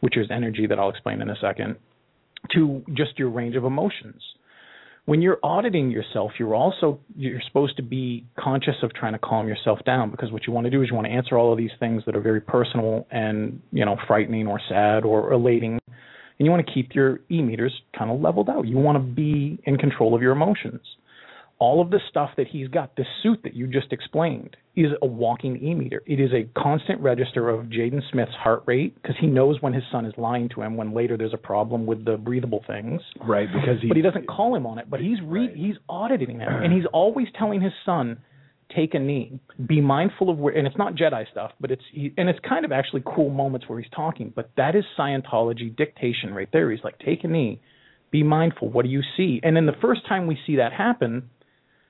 which 0.00 0.18
is 0.18 0.26
energy 0.30 0.66
that 0.66 0.78
I'll 0.78 0.90
explain 0.90 1.22
in 1.22 1.30
a 1.30 1.36
second, 1.40 1.76
to 2.54 2.82
just 2.94 3.18
your 3.18 3.30
range 3.30 3.56
of 3.56 3.64
emotions. 3.64 4.22
When 5.04 5.20
you're 5.20 5.38
auditing 5.42 5.90
yourself, 5.90 6.32
you're 6.38 6.54
also 6.54 7.00
you're 7.16 7.40
supposed 7.48 7.76
to 7.76 7.82
be 7.82 8.24
conscious 8.38 8.76
of 8.82 8.94
trying 8.94 9.14
to 9.14 9.18
calm 9.18 9.48
yourself 9.48 9.80
down 9.84 10.10
because 10.10 10.30
what 10.30 10.46
you 10.46 10.52
want 10.52 10.66
to 10.66 10.70
do 10.70 10.80
is 10.82 10.88
you 10.90 10.94
want 10.94 11.06
to 11.06 11.12
answer 11.12 11.36
all 11.36 11.50
of 11.50 11.58
these 11.58 11.72
things 11.80 12.04
that 12.06 12.14
are 12.14 12.20
very 12.20 12.40
personal 12.40 13.06
and 13.10 13.60
you 13.72 13.84
know 13.84 13.96
frightening 14.06 14.46
or 14.46 14.60
sad 14.68 15.04
or 15.04 15.32
elating, 15.32 15.80
and 16.38 16.46
you 16.46 16.50
want 16.50 16.64
to 16.64 16.72
keep 16.72 16.94
your 16.94 17.18
e 17.30 17.42
meters 17.42 17.72
kind 17.98 18.12
of 18.12 18.20
leveled 18.20 18.48
out. 18.48 18.68
You 18.68 18.78
want 18.78 18.96
to 18.96 19.02
be 19.02 19.58
in 19.64 19.76
control 19.76 20.14
of 20.14 20.22
your 20.22 20.32
emotions 20.32 20.82
all 21.62 21.80
of 21.80 21.90
the 21.90 22.00
stuff 22.10 22.30
that 22.36 22.48
he's 22.48 22.66
got, 22.68 22.96
the 22.96 23.04
suit 23.22 23.40
that 23.44 23.54
you 23.54 23.66
just 23.68 23.92
explained, 23.92 24.56
is 24.74 24.90
a 25.00 25.06
walking 25.06 25.54
e 25.62 25.74
meter. 25.74 26.02
It 26.06 26.18
is 26.18 26.30
a 26.32 26.42
constant 26.60 27.00
register 27.00 27.48
of 27.48 27.66
Jaden 27.66 28.00
Smith's 28.10 28.34
heart 28.34 28.62
rate 28.66 28.94
because 29.00 29.16
he 29.20 29.28
knows 29.28 29.60
when 29.62 29.72
his 29.72 29.84
son 29.92 30.04
is 30.04 30.12
lying 30.16 30.48
to 30.54 30.62
him 30.62 30.76
when 30.76 30.92
later 30.92 31.16
there's 31.16 31.34
a 31.34 31.44
problem 31.52 31.86
with 31.86 32.04
the 32.04 32.16
breathable 32.16 32.64
things. 32.66 33.00
right 33.24 33.48
because 33.52 33.80
he. 33.80 33.88
But 33.88 33.96
he 33.96 34.02
doesn't 34.02 34.26
call 34.26 34.54
him 34.56 34.66
on 34.66 34.78
it. 34.80 34.86
But 34.90 35.00
he's 35.00 35.20
re- 35.22 35.46
Right. 35.48 35.56
he's 35.56 35.76
auditing 35.88 36.40
him, 36.40 36.48
and 36.64 36.72
he's 36.72 36.86
always 36.92 37.28
telling 37.38 37.60
his 37.60 37.72
son, 37.86 38.18
"Take 38.74 38.94
a 38.94 38.98
knee. 38.98 39.38
Be 39.66 39.80
mindful 39.80 40.30
of 40.30 40.38
where." 40.38 40.54
And 40.58 40.66
it's 40.66 40.76
not 40.84 40.94
Jedi 40.96 41.30
stuff, 41.30 41.52
but 41.60 41.70
it's 41.70 41.84
he, 41.92 42.12
and 42.18 42.28
it's 42.28 42.40
kind 42.40 42.64
of 42.64 42.72
actually 42.72 43.02
cool 43.04 43.30
moments 43.30 43.68
where 43.68 43.78
he's 43.78 43.90
talking. 43.94 44.32
But 44.34 44.50
that 44.56 44.74
is 44.74 44.84
Scientology 44.98 45.68
dictation 45.76 46.34
right 46.34 46.48
there. 46.52 46.70
He's 46.72 46.82
like, 46.82 46.98
"Take 46.98 47.22
a 47.24 47.28
knee. 47.28 47.60
Be 48.10 48.22
mindful. 48.24 48.68
What 48.68 48.84
do 48.84 48.90
you 48.90 49.02
see?" 49.16 49.38
And 49.44 49.54
then 49.54 49.66
the 49.66 49.78
first 49.86 50.02
time 50.06 50.26
we 50.26 50.36
see 50.46 50.56
that 50.56 50.72
happen, 50.72 51.28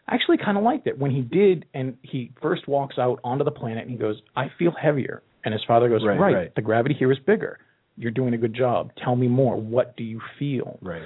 I 0.09 0.14
actually 0.14 0.38
kind 0.38 0.59
of 0.59 0.64
liked 0.64 0.86
it 0.86 0.98
when 0.98 1.11
he 1.11 1.20
did, 1.22 1.64
and 1.74 1.96
he 2.03 2.32
first 2.42 2.66
walks 2.68 2.98
out 2.98 3.20
onto 3.24 3.44
the 3.44 3.50
planet 3.50 3.82
and 3.82 3.90
he 3.90 3.96
goes, 3.96 4.20
"I 4.36 4.48
feel 4.59 4.72
heavier," 4.72 5.22
and 5.44 5.55
his 5.55 5.62
father 5.64 5.88
goes, 5.88 6.05
Right, 6.05 6.18
"Right, 6.18 6.34
right. 6.34 6.55
the 6.55 6.62
gravity 6.62 6.94
here 6.94 7.11
is 7.12 7.18
bigger. 7.20 7.59
You're 7.96 8.11
doing 8.11 8.34
a 8.34 8.38
good 8.38 8.55
job. 8.55 8.92
Tell 8.96 9.16
me 9.16 9.28
more. 9.28 9.57
What 9.57 9.96
do 9.96 10.05
you 10.05 10.20
feel?" 10.38 10.78
Right. 10.82 11.03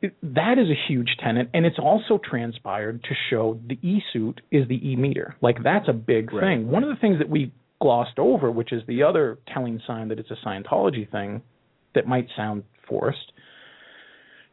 It- 0.00 0.14
that 0.22 0.58
is 0.58 0.70
a 0.70 0.74
huge 0.86 1.16
tenant, 1.18 1.50
and 1.52 1.66
it's 1.66 1.78
also 1.78 2.18
transpired 2.18 3.02
to 3.02 3.14
show 3.28 3.58
the 3.66 3.78
e 3.82 4.00
suit 4.12 4.40
is 4.52 4.68
the 4.68 4.88
e 4.88 4.94
meter. 4.94 5.34
Like 5.40 5.62
that's 5.62 5.88
a 5.88 5.92
big 5.92 6.32
Right, 6.32 6.40
thing. 6.40 6.70
One 6.70 6.84
of 6.84 6.88
the 6.90 6.96
things 6.96 7.18
that 7.18 7.28
we 7.28 7.50
glossed 7.80 8.18
over, 8.18 8.50
which 8.50 8.72
is 8.72 8.84
the 8.86 9.02
other 9.02 9.38
telling 9.48 9.80
sign 9.80 10.08
that 10.08 10.18
it's 10.20 10.30
a 10.30 10.36
Scientology 10.36 11.08
thing, 11.08 11.42
that 11.94 12.06
might 12.06 12.28
sound 12.36 12.62
forced, 12.86 13.32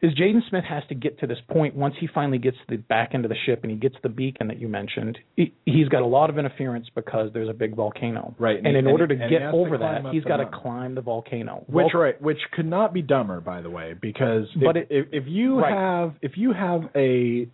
is 0.06 0.14
Jaden 0.14 0.40
Smith 0.48 0.64
has 0.68 0.82
to 0.88 0.94
get 0.94 1.18
to 1.20 1.26
this 1.26 1.38
point 1.50 1.74
once 1.74 1.94
he 2.00 2.06
finally 2.12 2.38
gets 2.38 2.56
the 2.68 2.76
back 2.76 3.10
end 3.14 3.24
of 3.24 3.28
the 3.28 3.36
ship 3.46 3.60
and 3.62 3.70
he 3.70 3.76
gets 3.76 3.94
the 4.02 4.08
beacon 4.08 4.48
that 4.48 4.58
you 4.60 4.68
mentioned. 4.68 5.18
He, 5.36 5.52
he's 5.64 5.88
got 5.88 6.02
a 6.02 6.06
lot 6.06 6.30
of 6.30 6.38
interference 6.38 6.86
because 6.94 7.30
there's 7.32 7.48
a 7.48 7.52
big 7.54 7.74
volcano. 7.74 8.34
Right, 8.38 8.56
And, 8.58 8.66
and 8.68 8.76
in 8.76 8.86
order 8.86 9.06
to 9.06 9.14
and 9.14 9.30
get 9.30 9.42
has 9.42 9.52
to 9.52 9.56
over 9.56 9.78
climb 9.78 10.04
that, 10.04 10.14
he's 10.14 10.24
got 10.24 10.36
to 10.38 10.46
climb 10.46 10.94
the 10.94 11.00
volcano. 11.00 11.64
Which 11.66 11.92
Vol- 11.92 12.00
right, 12.00 12.20
which 12.22 12.38
could 12.52 12.66
not 12.66 12.92
be 12.94 13.02
dumber, 13.02 13.40
by 13.40 13.62
the 13.62 13.70
way, 13.70 13.94
because 14.00 14.46
But 14.62 14.76
if, 14.76 14.90
it- 14.90 15.08
if, 15.12 15.22
if 15.22 15.24
you 15.26 15.60
right. 15.60 15.72
have 15.72 16.14
if 16.22 16.32
you 16.36 16.52
have 16.52 16.82
a 16.94 17.48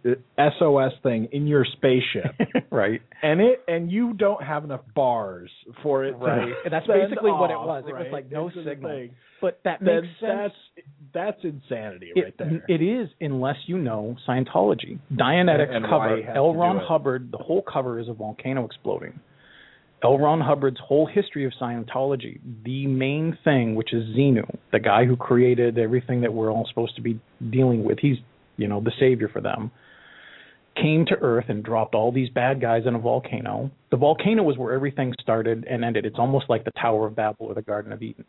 SOS 0.59 0.93
thing 1.03 1.29
in 1.33 1.47
your 1.47 1.65
spaceship 1.65 2.35
right. 2.71 3.01
and 3.23 3.41
it 3.41 3.63
and 3.69 3.91
you 3.91 4.13
don't 4.15 4.43
have 4.43 4.65
enough 4.65 4.83
bars 4.95 5.51
for 5.83 6.05
it, 6.05 6.13
to 6.13 6.17
Right. 6.19 6.53
And 6.65 6.73
that's 6.73 6.87
basically 6.87 7.31
what 7.31 7.51
it 7.51 7.55
off, 7.55 7.67
was. 7.67 7.85
It 7.89 7.93
was 7.95 8.07
like 8.13 8.31
no 8.31 8.51
the 8.51 8.63
signal. 8.65 9.09
But 9.41 9.59
that 9.65 9.83
makes 9.83 10.07
sense. 10.21 10.53
That's 11.15 11.39
insanity 11.45 12.11
It, 12.15 12.21
right 12.23 12.35
there. 12.39 12.65
it 12.69 12.81
is, 12.83 13.09
unless 13.21 13.57
you 13.67 13.79
know 13.79 14.17
Scientology. 14.27 14.99
Dianetics 15.15 15.69
And- 15.69 15.85
and 15.85 15.87
cover 15.87 16.23
L. 16.35 16.55
Ron. 16.55 16.79
Hubbard. 16.79 17.31
The 17.33 17.39
whole 17.39 17.63
cover 17.63 17.99
is 17.99 18.09
a 18.09 18.13
volcano 18.15 18.65
exploding. 18.65 19.21
L. 20.05 20.19
Ron 20.19 20.41
Hubbard's 20.41 20.81
whole 20.81 21.07
history 21.07 21.45
of 21.45 21.53
Scientology, 21.61 22.41
the 22.65 22.87
main 22.89 23.39
thing, 23.45 23.77
which 23.77 23.93
is 23.93 24.05
Xenu, 24.17 24.43
the 24.73 24.81
guy 24.81 25.05
who 25.05 25.17
created 25.17 25.79
everything 25.79 26.23
that 26.23 26.33
we're 26.33 26.51
all 26.51 26.67
supposed 26.69 26.97
to 26.97 27.03
be 27.03 27.21
dealing 27.51 27.85
with. 27.85 28.01
He's, 28.01 28.17
you 28.57 28.67
know, 28.67 28.81
the 28.81 28.91
savior 28.99 29.29
for 29.29 29.41
them. 29.41 29.71
Came 30.75 31.05
to 31.07 31.15
Earth 31.21 31.45
and 31.49 31.63
dropped 31.63 31.95
all 31.95 32.11
these 32.11 32.31
bad 32.31 32.61
guys 32.61 32.85
in 32.87 32.95
a 32.95 32.99
volcano. 32.99 33.71
The 33.91 33.97
volcano 33.99 34.43
was 34.43 34.57
where 34.57 34.73
everything 34.73 35.15
started 35.21 35.67
and 35.71 35.85
ended. 35.85 36.07
It's 36.07 36.19
almost 36.19 36.47
like 36.49 36.65
the 36.65 36.71
Tower 36.73 37.07
of 37.07 37.15
Babel 37.15 37.47
or 37.47 37.55
the 37.55 37.63
Garden 37.63 37.93
of 37.93 38.03
Eden. 38.03 38.25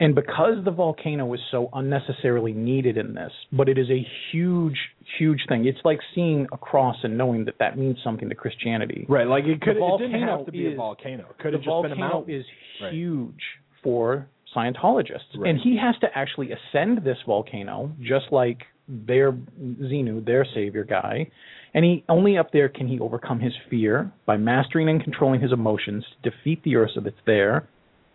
And 0.00 0.14
because 0.14 0.64
the 0.64 0.70
volcano 0.70 1.32
is 1.34 1.40
so 1.50 1.68
unnecessarily 1.74 2.52
needed 2.52 2.96
in 2.96 3.12
this, 3.14 3.30
but 3.52 3.68
it 3.68 3.76
is 3.76 3.90
a 3.90 4.06
huge, 4.32 4.78
huge 5.18 5.40
thing. 5.48 5.66
It's 5.66 5.78
like 5.84 6.00
seeing 6.14 6.46
a 6.52 6.56
cross 6.56 6.96
and 7.02 7.18
knowing 7.18 7.44
that 7.44 7.56
that 7.58 7.76
means 7.76 7.98
something 8.02 8.28
to 8.30 8.34
Christianity. 8.34 9.04
right, 9.08 9.26
like 9.26 9.44
it 9.44 9.60
could 9.60 9.76
it 9.76 9.98
didn't 9.98 10.22
have 10.26 10.46
to 10.46 10.52
be 10.52 10.66
is- 10.66 10.72
a 10.72 10.76
volcano. 10.76 11.26
It 11.30 11.38
Could 11.42 11.52
have 11.52 11.62
just 11.62 11.82
been 11.82 11.92
a 11.92 11.94
volcano 11.94 12.08
mountain. 12.14 12.34
is 12.34 12.46
Right. 12.82 12.92
huge 12.94 13.42
for 13.82 14.26
Scientologists, 14.56 15.36
Right. 15.36 15.50
and 15.50 15.60
he 15.60 15.76
has 15.76 15.96
to 16.00 16.18
actually 16.18 16.50
ascend 16.50 16.98
this 17.04 17.18
volcano, 17.24 17.92
just 18.00 18.32
like 18.32 18.66
their 18.88 19.30
Xenu, 19.32 20.24
their 20.24 20.44
savior 20.44 20.82
guy, 20.82 21.28
and 21.74 21.84
he 21.84 22.02
only 22.08 22.36
up 22.36 22.50
there 22.50 22.68
can 22.68 22.88
he 22.88 22.98
overcome 22.98 23.38
his 23.38 23.54
fear 23.68 24.10
by 24.26 24.36
mastering 24.36 24.88
and 24.88 25.04
controlling 25.04 25.40
his 25.40 25.52
emotions 25.52 26.04
to 26.24 26.30
defeat 26.30 26.60
the 26.64 26.74
Ursa 26.74 27.00
that's 27.00 27.20
there, 27.26 27.68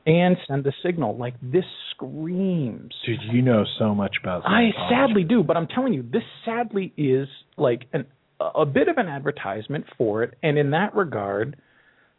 and 0.06 0.38
send 0.48 0.66
a 0.68 0.72
signal. 0.84 1.18
Like 1.18 1.36
this 1.42 1.66
screams. 1.92 2.94
Dude, 3.06 3.20
you 3.32 3.42
know 3.42 3.64
so 3.80 3.96
much 3.96 4.16
about. 4.22 4.44
I 4.46 4.70
sadly 4.90 5.24
do, 5.24 5.44
but 5.44 5.58
I'm 5.58 5.68
telling 5.68 5.94
you, 5.94 6.04
this 6.04 6.24
sadly 6.44 6.94
is 6.98 7.28
like 7.58 7.86
an 7.94 8.06
a 8.40 8.66
bit 8.66 8.88
of 8.88 8.98
an 8.98 9.08
advertisement 9.08 9.86
for 9.98 10.24
it, 10.24 10.36
and 10.44 10.58
in 10.58 10.72
that 10.72 10.96
regard, 10.96 11.58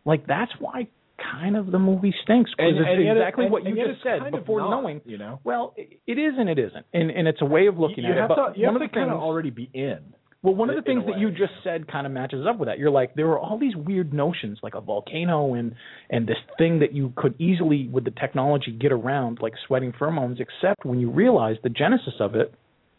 like 0.04 0.26
that's 0.26 0.52
why 0.58 0.88
kind 1.32 1.56
of 1.56 1.70
the 1.72 1.78
movie 1.78 2.14
stinks 2.24 2.50
because 2.56 2.72
it's 2.76 2.88
and 2.88 3.18
exactly 3.18 3.44
and- 3.44 3.52
what 3.52 3.64
you 3.64 3.74
just 3.74 4.02
said 4.02 4.30
before 4.30 4.60
not, 4.60 4.70
knowing. 4.70 5.00
you 5.04 5.18
know? 5.18 5.40
Well, 5.44 5.74
it 5.76 6.00
it 6.06 6.18
is 6.18 6.34
and 6.38 6.48
it 6.48 6.58
isn't, 6.58 6.86
and 6.92 7.10
and 7.10 7.28
it's 7.28 7.40
a 7.42 7.46
way 7.46 7.66
of 7.66 7.78
looking 7.78 8.04
you 8.04 8.12
at 8.12 8.18
it. 8.18 8.28
But 8.28 8.56
you 8.56 8.66
one 8.66 8.74
have 8.74 8.82
of 8.82 8.88
to 8.88 8.92
the 8.92 8.94
kind 8.94 9.10
things 9.10 9.16
of 9.16 9.22
already 9.22 9.50
be 9.50 9.70
in. 9.72 10.00
Well, 10.42 10.54
one 10.54 10.70
of 10.70 10.76
the 10.76 10.82
things 10.82 11.04
that 11.06 11.18
you 11.18 11.30
just 11.30 11.52
said 11.64 11.88
kind 11.90 12.06
of 12.06 12.12
matches 12.12 12.46
up 12.48 12.58
with 12.58 12.68
that. 12.68 12.78
You're 12.78 12.90
like, 12.90 13.14
there 13.14 13.26
are 13.28 13.38
all 13.38 13.58
these 13.58 13.74
weird 13.74 14.12
notions, 14.12 14.58
like 14.62 14.74
a 14.74 14.80
volcano 14.80 15.54
and 15.54 15.74
and 16.10 16.26
this 16.26 16.36
thing 16.58 16.80
that 16.80 16.92
you 16.92 17.12
could 17.16 17.40
easily, 17.40 17.88
with 17.88 18.04
the 18.04 18.12
technology, 18.12 18.70
get 18.70 18.92
around, 18.92 19.38
like 19.40 19.54
sweating 19.66 19.92
pheromones. 19.92 20.38
Except 20.40 20.84
when 20.84 21.00
you 21.00 21.10
realize 21.10 21.56
the 21.62 21.70
genesis 21.70 22.14
of 22.20 22.34
it 22.34 22.54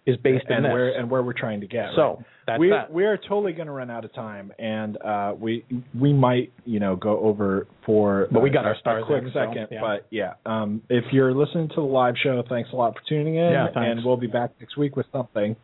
is 0.05 0.15
based 0.17 0.45
and 0.47 0.57
in 0.57 0.63
this. 0.63 0.71
where 0.71 0.97
and 0.97 1.11
where 1.11 1.21
we're 1.21 1.33
trying 1.33 1.61
to 1.61 1.67
get. 1.67 1.87
so 1.95 2.01
right? 2.01 2.25
that's 2.47 2.59
we 2.59 2.69
that. 2.69 2.91
we 2.91 3.05
are 3.05 3.17
totally 3.17 3.51
going 3.51 3.67
to 3.67 3.73
run 3.73 3.91
out 3.91 4.05
of 4.05 4.13
time, 4.13 4.51
and 4.57 4.97
uh, 5.01 5.33
we 5.37 5.65
we 5.99 6.13
might 6.13 6.51
you 6.65 6.79
know 6.79 6.95
go 6.95 7.19
over 7.19 7.67
for 7.85 8.27
But 8.31 8.41
we 8.41 8.49
uh, 8.49 8.53
got 8.53 8.65
our 8.65 8.77
stars 8.79 9.03
a 9.03 9.05
quick 9.05 9.23
in, 9.23 9.31
so, 9.33 9.45
second. 9.47 9.67
yeah. 9.69 9.81
But 9.81 10.07
yeah, 10.09 10.33
um, 10.45 10.81
if 10.89 11.03
you're 11.11 11.33
listening 11.33 11.69
to 11.69 11.75
the 11.75 11.81
live 11.81 12.15
show, 12.21 12.41
thanks 12.49 12.69
a 12.73 12.75
lot 12.75 12.93
for 12.93 13.01
tuning 13.07 13.35
in, 13.35 13.51
Yeah, 13.51 13.65
thanks. 13.73 13.97
and 13.97 14.05
we'll 14.05 14.17
be 14.17 14.27
back 14.27 14.51
next 14.59 14.77
week 14.77 14.95
with 14.95 15.05
something. 15.11 15.55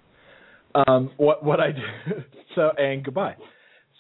Um, 0.76 1.12
what 1.18 1.44
what 1.44 1.60
I 1.60 1.72
do, 1.72 1.82
so 2.56 2.72
and 2.78 3.04
goodbye. 3.04 3.36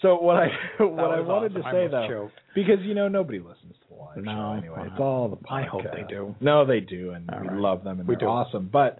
So 0.02 0.20
what 0.20 0.38
I 0.38 0.48
what 0.84 1.12
I 1.12 1.20
wanted 1.22 1.52
awesome. 1.56 1.64
to 1.64 1.72
say 1.72 1.88
though, 1.90 2.08
choked. 2.10 2.40
because 2.56 2.80
you 2.82 2.94
know 2.94 3.08
nobody 3.08 3.40
listens 3.40 3.74
to 3.74 3.90
the 3.90 3.96
live 3.96 4.18
No, 4.18 4.32
show 4.32 4.60
anyway. 4.60 4.88
It's 4.92 5.00
all 5.00 5.30
the. 5.30 5.38
I 5.54 5.64
hope 5.64 5.84
they 5.84 6.04
do. 6.08 6.36
No, 6.42 6.66
they 6.66 6.80
do, 6.80 7.12
and 7.12 7.30
All 7.30 7.42
we 7.42 7.48
right. 7.48 7.58
love 7.58 7.84
them, 7.84 8.00
and 8.00 8.08
We 8.08 8.16
they're 8.16 8.22
do. 8.22 8.26
awesome. 8.26 8.70
But 8.74 9.00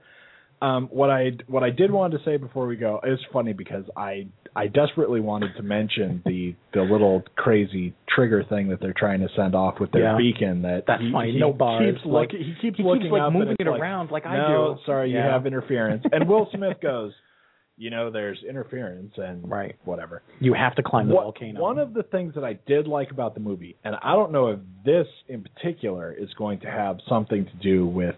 um, 0.62 0.88
what 0.92 1.10
I 1.10 1.32
what 1.48 1.64
I 1.64 1.72
did 1.72 1.92
want 1.92 2.14
to 2.14 2.20
say 2.24 2.38
before 2.38 2.68
we 2.68 2.76
go 2.78 3.02
is 3.04 3.20
funny 3.34 3.52
because 3.54 3.84
I 3.98 4.28
I 4.56 4.68
desperately 4.68 5.20
wanted 5.20 5.56
to 5.58 5.64
mention 5.64 6.22
the 6.26 6.56
the 6.74 6.84
little 6.84 7.24
crazy 7.36 7.94
trigger 8.08 8.44
thing 8.48 8.70
that 8.70 8.80
they're 8.80 8.94
trying 8.96 9.20
to 9.22 9.28
send 9.36 9.56
off 9.56 9.80
with 9.82 9.92
their 9.92 10.04
Yeah. 10.04 10.18
beacon. 10.18 10.62
That 10.62 10.84
That's 10.88 11.02
he, 11.02 11.12
funny. 11.12 11.32
he 11.34 11.40
No 11.40 11.52
bars. 11.52 11.96
Keeps 11.96 12.06
Like, 12.06 12.32
looking, 12.32 12.46
he 12.46 12.56
keeps 12.62 12.78
he 12.78 12.84
looking 12.84 13.02
keeps 13.02 13.12
like 13.12 13.34
moving 13.34 13.56
it 13.60 13.68
like, 13.68 13.82
around 13.82 14.12
like 14.12 14.26
I 14.28 14.38
no, 14.38 14.76
do. 14.76 14.82
sorry, 14.86 15.10
you 15.12 15.18
have 15.18 15.46
interference. 15.48 16.06
and 16.12 16.30
Will 16.30 16.48
Smith 16.54 16.78
goes, 16.82 17.12
you 17.78 17.90
know, 17.90 18.12
there's 18.12 18.42
interference 18.48 19.14
and 19.18 19.50
Right. 19.50 19.76
whatever. 19.84 20.22
You 20.40 20.54
have 20.54 20.76
to 20.76 20.84
climb 20.84 21.08
the 21.08 21.16
What- 21.16 21.24
volcano. 21.24 21.60
One 21.62 21.80
of 21.80 21.94
the 21.94 22.04
things 22.04 22.36
that 22.36 22.44
I 22.44 22.54
did 22.68 22.88
like 22.88 23.12
about 23.12 23.34
the 23.34 23.40
movie, 23.40 23.76
and 23.84 23.96
I 24.02 24.14
don't 24.14 24.32
know 24.32 24.48
if 24.50 24.60
this 24.84 25.08
in 25.28 25.42
particular 25.44 26.12
is 26.12 26.32
going 26.36 26.60
to 26.60 26.70
have 26.70 27.00
something 27.08 27.46
to 27.46 27.56
do 27.58 27.86
with 27.88 28.16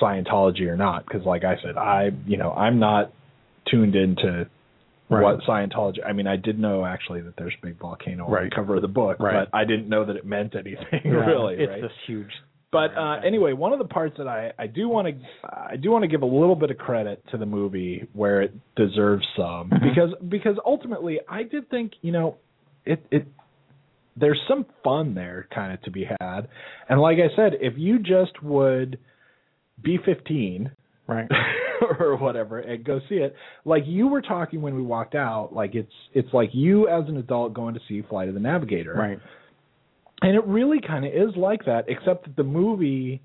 Scientology 0.00 0.66
or 0.68 0.76
not, 0.76 1.04
because 1.06 1.24
like 1.24 1.44
I 1.44 1.56
said, 1.62 1.76
I 1.76 2.10
you 2.26 2.36
know 2.38 2.52
I'm 2.52 2.78
not 2.78 3.12
tuned 3.66 3.94
into 3.94 4.46
Right. 5.10 5.22
what 5.22 5.40
Scientology. 5.42 5.98
I 6.04 6.12
mean, 6.14 6.26
I 6.26 6.36
did 6.36 6.58
know 6.58 6.86
actually 6.86 7.20
that 7.20 7.36
there's 7.36 7.52
a 7.62 7.66
big 7.66 7.76
volcano 7.76 8.24
on 8.26 8.44
the 8.44 8.50
cover 8.50 8.76
of 8.76 8.82
the 8.82 8.88
book, 8.88 9.18
Right. 9.20 9.34
but 9.46 9.56
I 9.56 9.64
didn't 9.64 9.88
know 9.90 10.04
that 10.06 10.16
it 10.16 10.24
meant 10.24 10.54
anything 10.56 11.02
Yeah, 11.04 11.26
really. 11.26 11.56
it's 11.56 11.70
right? 11.70 11.82
this 11.82 11.92
huge. 12.06 12.32
But 12.72 12.96
uh, 12.96 13.20
anyway, 13.24 13.52
one 13.52 13.74
of 13.74 13.78
the 13.78 13.84
parts 13.84 14.14
that 14.16 14.26
I, 14.26 14.52
I 14.58 14.66
do 14.66 14.88
want 14.88 15.06
to 15.06 15.14
I 15.46 15.76
do 15.76 15.90
want 15.90 16.04
to 16.04 16.08
give 16.08 16.22
a 16.22 16.26
little 16.26 16.56
bit 16.56 16.70
of 16.70 16.78
credit 16.78 17.22
to 17.30 17.36
the 17.36 17.44
movie 17.46 18.08
where 18.14 18.40
it 18.40 18.54
deserves 18.76 19.26
some 19.36 19.68
Mhm. 19.70 19.82
because 19.82 20.14
because 20.28 20.56
ultimately 20.64 21.20
I 21.28 21.42
did 21.42 21.68
think 21.68 21.92
you 22.00 22.12
know 22.12 22.36
it 22.86 23.04
it 23.10 23.26
there's 24.16 24.40
some 24.48 24.64
fun 24.82 25.14
there 25.14 25.46
kind 25.54 25.72
of 25.72 25.82
to 25.82 25.90
be 25.90 26.04
had 26.20 26.48
and 26.88 26.98
like 27.00 27.18
I 27.18 27.34
said 27.36 27.52
if 27.60 27.74
you 27.76 27.98
just 27.98 28.42
would 28.42 28.98
be 29.82 29.98
15 30.04 30.70
right. 31.06 31.28
or 31.98 32.16
whatever 32.16 32.58
and 32.58 32.84
go 32.84 33.00
see 33.08 33.16
it 33.16 33.34
like 33.64 33.82
you 33.86 34.06
were 34.08 34.22
talking 34.22 34.62
when 34.62 34.74
we 34.74 34.82
walked 34.82 35.14
out 35.14 35.50
like 35.52 35.74
it's 35.74 35.92
it's 36.14 36.32
like 36.32 36.50
you 36.54 36.88
as 36.88 37.08
an 37.08 37.16
adult 37.18 37.52
going 37.54 37.74
to 37.74 37.80
see 37.88 38.02
Flight 38.08 38.28
of 38.28 38.34
the 38.34 38.40
Navigator 38.40 38.94
Right. 38.94 39.18
And 40.22 40.34
it 40.36 40.44
really 40.46 40.80
kind 40.80 41.04
of 41.04 41.12
is 41.12 41.36
like 41.36 41.64
that, 41.66 41.84
except 41.88 42.24
that 42.26 42.36
the 42.36 42.44
movie, 42.44 43.20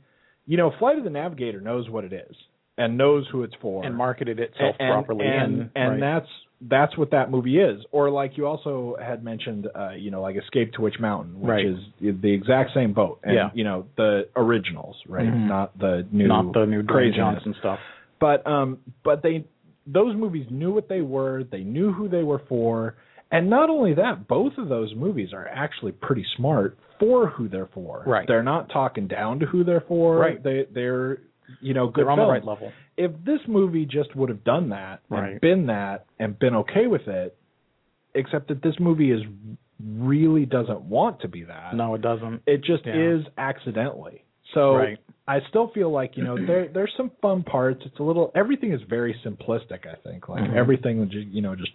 you 0.45 0.57
know, 0.57 0.71
Flight 0.79 0.97
of 0.97 1.03
the 1.03 1.09
Navigator 1.09 1.61
knows 1.61 1.89
what 1.89 2.03
it 2.03 2.13
is 2.13 2.35
and 2.77 2.97
knows 2.97 3.25
who 3.31 3.43
it's 3.43 3.55
for, 3.61 3.85
And 3.85 3.95
marketed 3.95 4.39
itself 4.39 4.75
and, 4.79 4.91
properly. 4.93 5.25
and 5.25 5.61
and 5.61 5.69
and 5.75 5.91
right. 5.93 5.99
that's 5.99 6.29
that's 6.61 6.97
what 6.97 7.11
that 7.11 7.29
movie 7.29 7.59
is. 7.59 7.83
Or 7.91 8.09
like 8.09 8.35
you 8.35 8.47
also 8.47 8.95
had 8.99 9.23
mentioned, 9.23 9.67
uh, 9.75 9.91
you 9.91 10.09
know, 10.09 10.21
like 10.21 10.35
Escape 10.37 10.73
to 10.73 10.81
Witch 10.81 10.99
Mountain, 10.99 11.39
which 11.39 11.49
Right. 11.49 11.65
is 11.65 11.77
the 12.01 12.31
exact 12.33 12.73
same 12.73 12.93
boat, 12.93 13.19
and 13.23 13.35
Yeah. 13.35 13.49
you 13.53 13.63
know, 13.63 13.85
the 13.95 14.27
originals, 14.35 14.95
right? 15.07 15.27
Mhm. 15.27 15.47
Not 15.47 15.77
the 15.77 16.07
new, 16.11 16.27
not 16.27 16.53
the 16.53 16.65
new 16.65 16.81
Dwayne 16.81 16.87
craziness. 16.87 17.17
Johnson 17.17 17.55
stuff. 17.59 17.79
But 18.19 18.45
um, 18.47 18.79
but 19.03 19.21
they 19.21 19.45
those 19.85 20.15
movies 20.15 20.47
knew 20.49 20.71
what 20.73 20.89
they 20.89 21.01
were. 21.01 21.43
They 21.43 21.63
knew 21.63 21.91
who 21.93 22.07
they 22.09 22.23
were 22.23 22.39
for. 22.39 22.95
And 23.32 23.49
not 23.49 23.69
only 23.69 23.93
that, 23.95 24.28
both 24.28 24.53
of 24.57 24.69
those 24.69 24.93
movies 24.95 25.34
are 25.34 25.47
actually 25.47 25.91
pretty 25.91 26.25
smart 26.38 26.78
for 26.99 27.28
who 27.28 27.47
they're 27.49 27.69
for. 27.73 28.03
Right. 28.07 28.28
They're 28.28 28.43
not 28.43 28.69
talking 28.69 29.07
down 29.07 29.39
to 29.39 29.45
who 29.45 29.63
they're 29.63 29.84
for. 29.88 30.17
Right. 30.17 30.41
They 30.41 30.65
they're 30.73 31.19
you 31.61 31.73
know 31.73 31.88
good 31.88 32.05
They're 32.05 32.11
on 32.11 32.19
the 32.19 32.25
right 32.25 32.43
level. 32.43 32.71
If 32.97 33.11
this 33.25 33.39
movie 33.47 33.86
just 33.86 34.15
would 34.15 34.30
have 34.30 34.43
done 34.43 34.69
that 34.69 35.01
Right. 35.09 35.34
and 35.34 35.41
been 35.41 35.65
that 35.67 36.05
and 36.19 36.38
been 36.39 36.55
okay 36.55 36.88
with 36.88 37.07
it, 37.07 37.38
except 38.15 38.47
that 38.47 38.61
this 38.63 38.75
movie 38.80 39.11
is 39.11 39.21
really 39.97 40.45
doesn't 40.45 40.82
want 40.82 41.19
to 41.21 41.28
be 41.28 41.43
that. 41.43 41.75
No, 41.75 41.93
it 41.95 42.01
doesn't. 42.01 42.41
It 42.47 42.63
just 42.63 42.86
Yeah. 42.86 42.95
is 42.95 43.25
accidentally. 43.38 44.23
So 44.53 44.75
Right. 44.75 44.97
I 45.28 45.41
still 45.49 45.67
feel 45.67 45.91
like 45.91 46.15
you 46.17 46.23
know 46.23 46.38
there 46.45 46.67
there's 46.69 46.93
some 46.95 47.11
fun 47.21 47.43
parts. 47.43 47.86
It's 47.86 47.99
a 47.99 48.03
little 48.03 48.32
everything 48.34 48.71
is 48.71 48.82
very 48.84 49.13
simplistic. 49.25 49.86
I 49.86 49.95
think 49.95 50.30
like 50.30 50.43
Mhm. 50.43 50.53
everything 50.55 51.09
you 51.11 51.41
know 51.41 51.55
just 51.55 51.71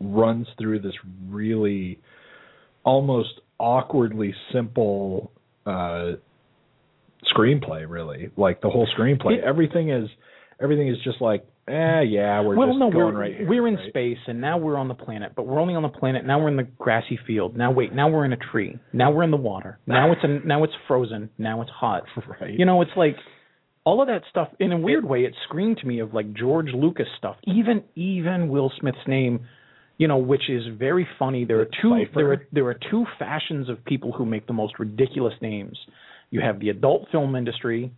runs 0.00 0.46
through 0.58 0.80
this 0.80 0.94
really 1.28 2.00
almost 2.84 3.40
awkwardly 3.58 4.34
simple 4.52 5.30
uh 5.66 6.12
screenplay. 7.36 7.84
Really, 7.88 8.30
like 8.36 8.60
the 8.60 8.70
whole 8.70 8.88
screenplay. 8.98 9.38
It- 9.38 9.44
everything 9.44 9.90
is 9.90 10.08
everything 10.60 10.88
is 10.88 10.96
just 11.04 11.20
like 11.20 11.44
eh 11.68 12.00
yeah 12.02 12.40
we're 12.40 12.56
well, 12.56 12.68
just 12.68 12.78
no, 12.78 12.90
going 12.90 13.14
we're 13.14 13.20
right 13.20 13.36
here. 13.36 13.48
we're 13.48 13.68
in 13.68 13.76
right? 13.76 13.88
space, 13.90 14.18
and 14.26 14.40
now 14.40 14.58
we're 14.58 14.76
on 14.76 14.88
the 14.88 14.94
planet, 14.94 15.32
but 15.36 15.46
we're 15.46 15.60
only 15.60 15.74
on 15.74 15.82
the 15.82 15.88
planet. 15.88 16.24
Now 16.26 16.40
we're 16.40 16.48
in 16.48 16.56
the 16.56 16.66
grassy 16.78 17.18
field. 17.26 17.56
Now 17.56 17.70
wait, 17.70 17.94
now 17.94 18.08
we're 18.08 18.24
in 18.24 18.32
a 18.32 18.36
tree. 18.38 18.78
Now 18.92 19.10
we're 19.12 19.22
in 19.22 19.30
the 19.30 19.36
water. 19.36 19.78
Now 19.86 20.12
it's 20.12 20.22
a, 20.24 20.46
now 20.46 20.64
it's 20.64 20.72
frozen. 20.88 21.30
Now 21.38 21.60
it's 21.62 21.70
hot. 21.70 22.04
Right. 22.40 22.58
You 22.58 22.64
know, 22.64 22.80
it's 22.82 22.90
like 22.96 23.16
all 23.84 24.00
of 24.02 24.08
that 24.08 24.22
stuff. 24.30 24.48
In 24.58 24.72
a 24.72 24.78
weird 24.78 25.04
way, 25.04 25.20
it 25.20 25.34
screamed 25.44 25.78
to 25.78 25.86
me 25.86 26.00
of 26.00 26.12
like 26.14 26.32
George 26.34 26.68
Lucas 26.74 27.06
stuff. 27.18 27.36
Even 27.44 27.82
even 27.94 28.48
Will 28.48 28.72
Smith's 28.80 28.98
name, 29.06 29.46
you 30.00 30.08
know, 30.08 30.16
which 30.16 30.48
is 30.48 30.62
very 30.78 31.06
funny. 31.18 31.44
There 31.44 31.60
are 31.60 31.68
two 31.82 32.06
there 32.14 32.32
are 32.32 32.46
there 32.52 32.66
are 32.68 32.78
two 32.90 33.04
fashions 33.18 33.68
of 33.68 33.84
people 33.84 34.12
who 34.12 34.24
make 34.24 34.46
the 34.46 34.54
most 34.54 34.78
ridiculous 34.78 35.34
names. 35.42 35.76
You 36.30 36.40
have 36.40 36.58
the 36.58 36.70
adult 36.70 37.02
film 37.12 37.36
industry, 37.36 37.92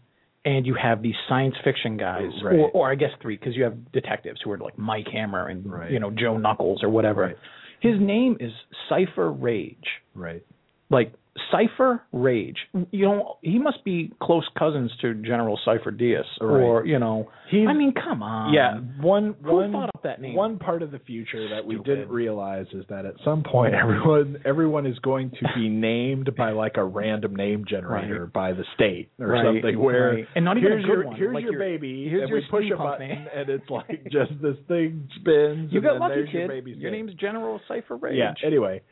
and 0.45 0.67
you 0.67 0.75
have 0.75 1.01
these 1.01 1.15
science 1.29 1.55
fiction 1.63 1.97
guys, 1.97 2.33
Right. 2.43 2.59
or 2.59 2.71
or 2.73 2.91
I 2.91 2.97
guess 2.97 3.11
three, 3.23 3.37
because 3.37 3.55
you 3.55 3.63
have 3.63 3.93
detectives 3.93 4.41
who 4.43 4.51
are 4.51 4.59
like 4.59 4.77
Mike 4.77 5.07
Hammer 5.13 5.47
and 5.47 5.65
Right. 5.65 5.93
you 5.93 6.01
know 6.01 6.11
Joe 6.11 6.37
Knuckles 6.39 6.83
or 6.83 6.89
whatever. 6.89 7.23
Right. 7.23 7.37
His 7.79 8.01
name 8.01 8.37
is 8.41 8.53
Cypher 8.89 9.31
Raige 9.33 9.87
right. 10.17 10.43
like 10.91 11.13
Cypher 11.51 12.03
Raige. 12.15 12.57
You 12.91 13.07
know, 13.07 13.37
he 13.43 13.59
must 13.59 13.83
be 13.85 14.13
close 14.23 14.47
cousins 14.59 14.91
to 15.01 15.15
General 15.15 15.59
Cipher 15.65 15.91
Diaz, 15.91 16.27
or 16.41 16.85
you 16.87 16.99
know, 16.99 17.31
He's- 17.51 17.67
I 17.69 17.73
mean, 17.75 17.93
come 17.93 18.23
on. 18.23 18.53
Yeah, 18.53 18.79
one 19.01 19.35
Who 19.43 19.53
one 19.55 19.73
thought 19.73 19.89
up 19.95 20.03
that 20.05 20.21
name? 20.21 20.35
one 20.35 20.59
part 20.59 20.83
of 20.83 20.91
the 20.91 20.99
future 20.99 21.49
that 21.51 21.65
we 21.67 21.77
didn't 21.79 22.09
realize 22.11 22.67
is 22.73 22.85
that 22.89 23.07
at 23.07 23.15
some 23.25 23.43
point 23.45 23.75
everyone 23.83 24.39
everyone 24.45 24.87
is 24.87 24.99
going 25.01 25.31
to 25.31 25.49
be 25.55 25.69
named 25.69 26.31
by 26.37 26.51
like 26.53 26.77
a 26.77 26.85
random 26.85 27.35
name 27.35 27.65
generator 27.67 28.25
Right. 28.25 28.33
by 28.33 28.53
the 28.53 28.65
state 28.75 29.11
or 29.19 29.29
Right, 29.29 29.45
something 29.45 29.79
where 29.79 30.15
right. 30.15 30.27
And 30.35 30.45
not 30.45 30.59
even 30.59 30.73
a 30.73 30.75
here's 30.77 30.85
good 30.85 30.93
your 30.93 31.05
one, 31.07 31.17
here's 31.17 31.35
like 31.35 31.43
your, 31.45 31.53
your- 31.53 31.61
baby 31.61 32.09
here's 32.09 32.23
and 32.23 32.29
your 32.31 32.39
we 32.41 32.47
push 32.51 32.65
a 32.73 32.77
button 32.77 33.09
name. 33.09 33.27
and 33.35 33.49
it's 33.49 33.71
like 33.71 34.05
just 34.11 34.33
this 34.43 34.57
thing 34.69 35.09
spins 35.17 35.73
You 35.73 35.81
got 35.81 35.99
lucky, 35.99 36.25
kid. 36.31 36.51
your 36.51 36.59
Your 36.69 36.91
name's 36.91 37.15
General 37.15 37.59
Cypher 37.69 37.97
Raige. 37.97 38.17
Yeah. 38.19 38.35
Anyway, 38.47 38.83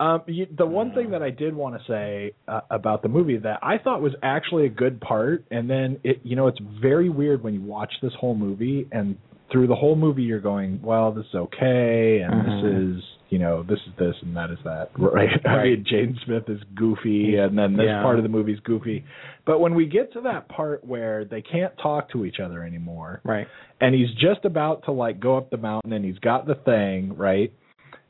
um, 0.00 0.22
you, 0.26 0.46
the 0.56 0.66
one 0.66 0.92
thing 0.92 1.10
that 1.10 1.22
I 1.22 1.30
did 1.30 1.54
want 1.54 1.76
to 1.80 1.86
say 1.86 2.32
uh, 2.48 2.62
about 2.70 3.02
the 3.02 3.08
movie 3.08 3.36
that 3.36 3.58
I 3.62 3.76
thought 3.78 4.00
was 4.00 4.14
actually 4.22 4.64
a 4.66 4.70
good 4.70 5.00
part, 5.00 5.44
and 5.50 5.68
then 5.68 5.98
it, 6.02 6.20
you 6.24 6.34
know, 6.36 6.46
it's 6.48 6.58
very 6.80 7.10
weird 7.10 7.44
when 7.44 7.54
you 7.54 7.60
watch 7.60 7.92
this 8.02 8.12
whole 8.18 8.34
movie 8.34 8.88
and 8.90 9.16
through 9.52 9.66
the 9.66 9.74
whole 9.74 9.96
movie 9.96 10.22
you're 10.22 10.40
going, 10.40 10.80
well, 10.82 11.12
this 11.12 11.26
is 11.26 11.34
okay, 11.34 12.20
and 12.20 12.32
Mhm. 12.32 12.44
this 12.44 12.98
is, 12.98 13.04
you 13.30 13.38
know, 13.38 13.62
this 13.64 13.80
is 13.86 13.92
this 13.98 14.14
and 14.22 14.36
that 14.36 14.50
is 14.50 14.58
that, 14.64 14.90
right? 14.96 15.28
I 15.46 15.64
mean, 15.64 15.84
Jaden 15.84 16.24
Smith 16.24 16.48
is 16.48 16.60
goofy, 16.74 17.36
and 17.36 17.58
then 17.58 17.76
this 17.76 17.86
Yeah. 17.86 18.00
part 18.02 18.16
of 18.16 18.22
the 18.22 18.28
movie's 18.28 18.60
goofy. 18.60 19.04
But 19.44 19.58
when 19.60 19.74
we 19.74 19.86
get 19.86 20.12
to 20.14 20.20
that 20.22 20.48
part 20.48 20.84
where 20.84 21.24
they 21.24 21.42
can't 21.42 21.76
talk 21.78 22.10
to 22.12 22.24
each 22.24 22.38
other 22.40 22.62
anymore, 22.64 23.20
Right. 23.24 23.48
and 23.80 23.94
he's 23.94 24.12
just 24.14 24.44
about 24.44 24.84
to 24.84 24.92
like 24.92 25.20
go 25.20 25.36
up 25.36 25.50
the 25.50 25.56
mountain, 25.58 25.92
and 25.92 26.04
he's 26.04 26.18
got 26.20 26.46
the 26.46 26.54
thing, 26.54 27.16
right? 27.16 27.52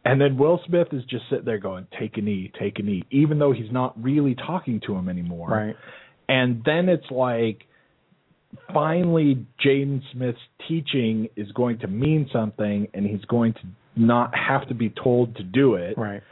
And 0.04 0.18
then 0.20 0.38
Will 0.38 0.60
Smith 0.66 0.88
is 0.92 1.04
just 1.04 1.24
sitting 1.28 1.44
there 1.44 1.58
going, 1.58 1.86
"Take 1.98 2.16
a 2.16 2.22
knee, 2.22 2.50
take 2.58 2.78
a 2.78 2.82
knee," 2.82 3.04
even 3.10 3.38
though 3.38 3.52
he's 3.52 3.70
not 3.70 4.02
really 4.02 4.34
talking 4.34 4.80
to 4.86 4.94
him 4.94 5.08
anymore 5.08 5.48
Right. 5.50 5.76
and 6.28 6.62
then 6.64 6.88
it's 6.88 7.10
like 7.10 7.66
finally 8.72 9.44
Jaden 9.64 10.00
Smith's 10.12 10.38
teaching 10.68 11.28
is 11.36 11.50
going 11.52 11.78
to 11.80 11.86
mean 11.88 12.28
something 12.32 12.88
and 12.94 13.06
he's 13.06 13.24
going 13.26 13.52
to 13.54 13.60
not 13.96 14.34
have 14.34 14.66
to 14.68 14.74
be 14.74 14.90
told 14.90 15.36
to 15.36 15.42
do 15.42 15.74
it 15.74 15.96
Right. 15.98 16.22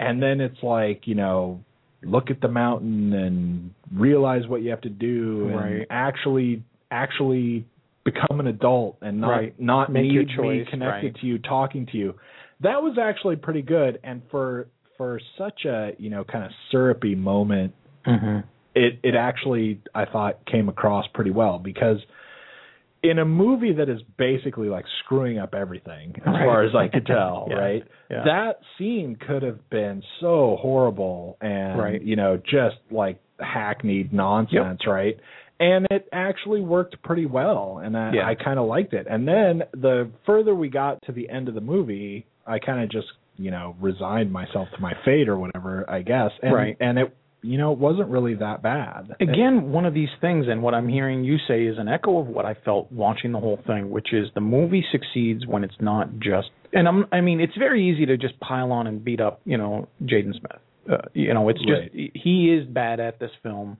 and 0.00 0.22
then 0.22 0.40
it's 0.40 0.62
like 0.62 1.06
you 1.06 1.14
know 1.14 1.62
look 2.02 2.30
at 2.30 2.40
the 2.40 2.48
mountain 2.48 3.12
and 3.12 3.74
realize 3.92 4.46
what 4.46 4.62
you 4.62 4.70
have 4.70 4.80
to 4.82 4.88
do 4.88 5.48
and 5.48 5.56
Right. 5.56 5.86
actually 5.90 6.62
actually 6.90 7.66
become 8.04 8.40
an 8.40 8.46
adult 8.46 8.96
and 9.02 9.20
not 9.20 9.28
Right. 9.30 9.60
not 9.60 9.92
Make 9.92 10.04
need 10.04 10.28
me 10.38 10.64
connected 10.70 10.80
right. 10.86 11.14
to 11.20 11.26
you 11.26 11.38
talking 11.38 11.86
to 11.86 11.96
you 11.98 12.14
that 12.60 12.82
was 12.82 12.96
actually 13.00 13.36
pretty 13.36 13.62
good 13.62 13.98
and 14.04 14.22
for 14.30 14.68
for 14.96 15.20
such 15.36 15.64
a 15.64 15.92
you 15.98 16.10
know 16.10 16.24
kind 16.24 16.44
of 16.44 16.50
syrupy 16.70 17.14
moment 17.14 17.74
Mm-hmm. 18.06 18.38
it 18.74 19.00
it 19.02 19.14
actually 19.14 19.80
I 19.94 20.06
thought 20.06 20.46
came 20.46 20.68
across 20.68 21.04
pretty 21.12 21.30
well 21.30 21.58
because 21.58 21.98
in 23.02 23.18
a 23.18 23.24
movie 23.24 23.74
that 23.74 23.88
is 23.88 24.00
basically 24.16 24.68
like 24.68 24.84
screwing 25.04 25.38
up 25.38 25.54
everything 25.54 26.14
as 26.16 26.26
Right. 26.26 26.44
far 26.46 26.62
as 26.64 26.74
I 26.74 26.88
could 26.88 27.06
tell, 27.18 27.46
Yeah. 27.50 27.56
right? 27.56 27.82
Yeah. 28.10 28.24
That 28.24 28.60
scene 28.76 29.16
could 29.24 29.42
have 29.42 29.68
been 29.70 30.02
so 30.20 30.56
horrible 30.60 31.36
and 31.40 31.78
Right. 31.78 32.02
you 32.02 32.16
know 32.16 32.38
just 32.38 32.76
like 32.90 33.20
hackneyed 33.40 34.12
nonsense, 34.12 34.80
right? 34.86 35.16
And 35.60 35.86
it 35.90 36.08
actually 36.12 36.60
worked 36.60 37.02
pretty 37.02 37.26
well, 37.26 37.80
and 37.84 37.96
I, 37.96 38.12
Yeah. 38.14 38.26
I 38.28 38.34
kind 38.36 38.58
of 38.60 38.66
liked 38.68 38.94
it. 38.94 39.06
And 39.10 39.26
then 39.28 39.64
the 39.72 40.08
further 40.24 40.54
we 40.54 40.68
got 40.68 41.02
to 41.02 41.12
the 41.12 41.28
end 41.28 41.48
of 41.48 41.54
the 41.54 41.60
movie, 41.60 42.26
I 42.48 42.58
kind 42.58 42.82
of 42.82 42.90
just 42.90 43.08
you 43.36 43.50
know 43.50 43.76
resigned 43.80 44.32
myself 44.32 44.68
to 44.74 44.80
my 44.80 44.94
fate 45.04 45.28
or 45.28 45.38
whatever, 45.38 45.88
I 45.88 46.02
guess. 46.02 46.30
And, 46.42 46.54
Right. 46.54 46.76
And 46.80 46.98
it 46.98 47.16
you 47.42 47.58
know 47.58 47.72
it 47.72 47.78
wasn't 47.78 48.08
really 48.08 48.34
that 48.34 48.62
bad. 48.62 49.14
Again, 49.20 49.70
one 49.70 49.84
of 49.84 49.94
these 49.94 50.08
things, 50.20 50.46
and 50.48 50.62
what 50.62 50.74
I'm 50.74 50.88
hearing 50.88 51.24
you 51.24 51.36
say 51.46 51.64
is 51.64 51.78
an 51.78 51.88
echo 51.88 52.18
of 52.18 52.26
what 52.26 52.44
I 52.44 52.54
felt 52.64 52.90
watching 52.90 53.32
the 53.32 53.38
whole 53.38 53.60
thing, 53.66 53.90
which 53.90 54.12
is 54.12 54.28
the 54.34 54.40
movie 54.40 54.84
succeeds 54.90 55.46
when 55.46 55.64
it's 55.64 55.76
not 55.80 56.18
just. 56.18 56.48
And 56.72 56.86
I'm, 56.88 57.06
I 57.12 57.20
mean, 57.20 57.40
it's 57.40 57.56
very 57.56 57.88
easy 57.88 58.06
to 58.06 58.16
just 58.16 58.38
pile 58.40 58.72
on 58.72 58.86
and 58.86 59.02
beat 59.02 59.20
up, 59.20 59.40
you 59.44 59.56
know, 59.56 59.88
Jaden 60.02 60.32
Smith. 60.32 60.60
Uh, 60.90 60.96
you 61.14 61.32
know, 61.32 61.48
it's 61.48 61.60
just 61.60 61.94
he 61.94 62.52
is 62.52 62.66
bad 62.66 62.98
at 62.98 63.20
this 63.20 63.30
film. 63.42 63.78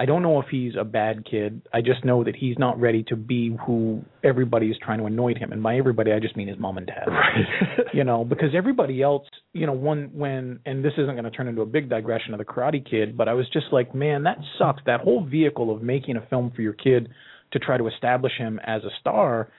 I 0.00 0.06
don't 0.06 0.22
know 0.22 0.40
if 0.40 0.46
he's 0.50 0.72
a 0.80 0.84
bad 0.84 1.26
kid. 1.30 1.60
I 1.74 1.82
just 1.82 2.06
know 2.06 2.24
that 2.24 2.34
he's 2.34 2.58
not 2.58 2.80
ready 2.80 3.02
to 3.08 3.16
be 3.16 3.54
who 3.66 4.02
everybody 4.24 4.68
is 4.68 4.78
trying 4.82 4.98
to 5.00 5.04
anoint 5.04 5.36
him. 5.36 5.52
And 5.52 5.62
by 5.62 5.76
everybody, 5.76 6.10
I 6.10 6.18
just 6.18 6.38
mean 6.38 6.48
his 6.48 6.58
mom 6.58 6.78
and 6.78 6.86
dad. 6.86 7.04
Right. 7.06 7.44
you 7.92 8.02
know, 8.02 8.24
because 8.24 8.54
everybody 8.56 9.02
else, 9.02 9.26
you 9.52 9.66
know, 9.66 9.74
one 9.74 10.08
when 10.14 10.60
and 10.64 10.82
this 10.82 10.94
isn't 10.96 11.12
going 11.12 11.24
to 11.24 11.30
turn 11.30 11.48
into 11.48 11.60
a 11.60 11.66
big 11.66 11.90
digression 11.90 12.32
of 12.32 12.38
the 12.38 12.46
Karate 12.46 12.82
Kid, 12.88 13.14
but 13.14 13.28
I 13.28 13.34
was 13.34 13.46
just 13.52 13.66
like, 13.72 13.94
man, 13.94 14.22
that 14.22 14.38
sucks. 14.58 14.80
That 14.86 15.00
whole 15.00 15.22
vehicle 15.22 15.70
of 15.70 15.82
making 15.82 16.16
a 16.16 16.24
film 16.30 16.50
for 16.56 16.62
your 16.62 16.72
kid 16.72 17.10
to 17.52 17.58
try 17.58 17.76
to 17.76 17.86
establish 17.86 18.32
him 18.38 18.58
as 18.64 18.82
a 18.84 18.90
star. 19.00 19.50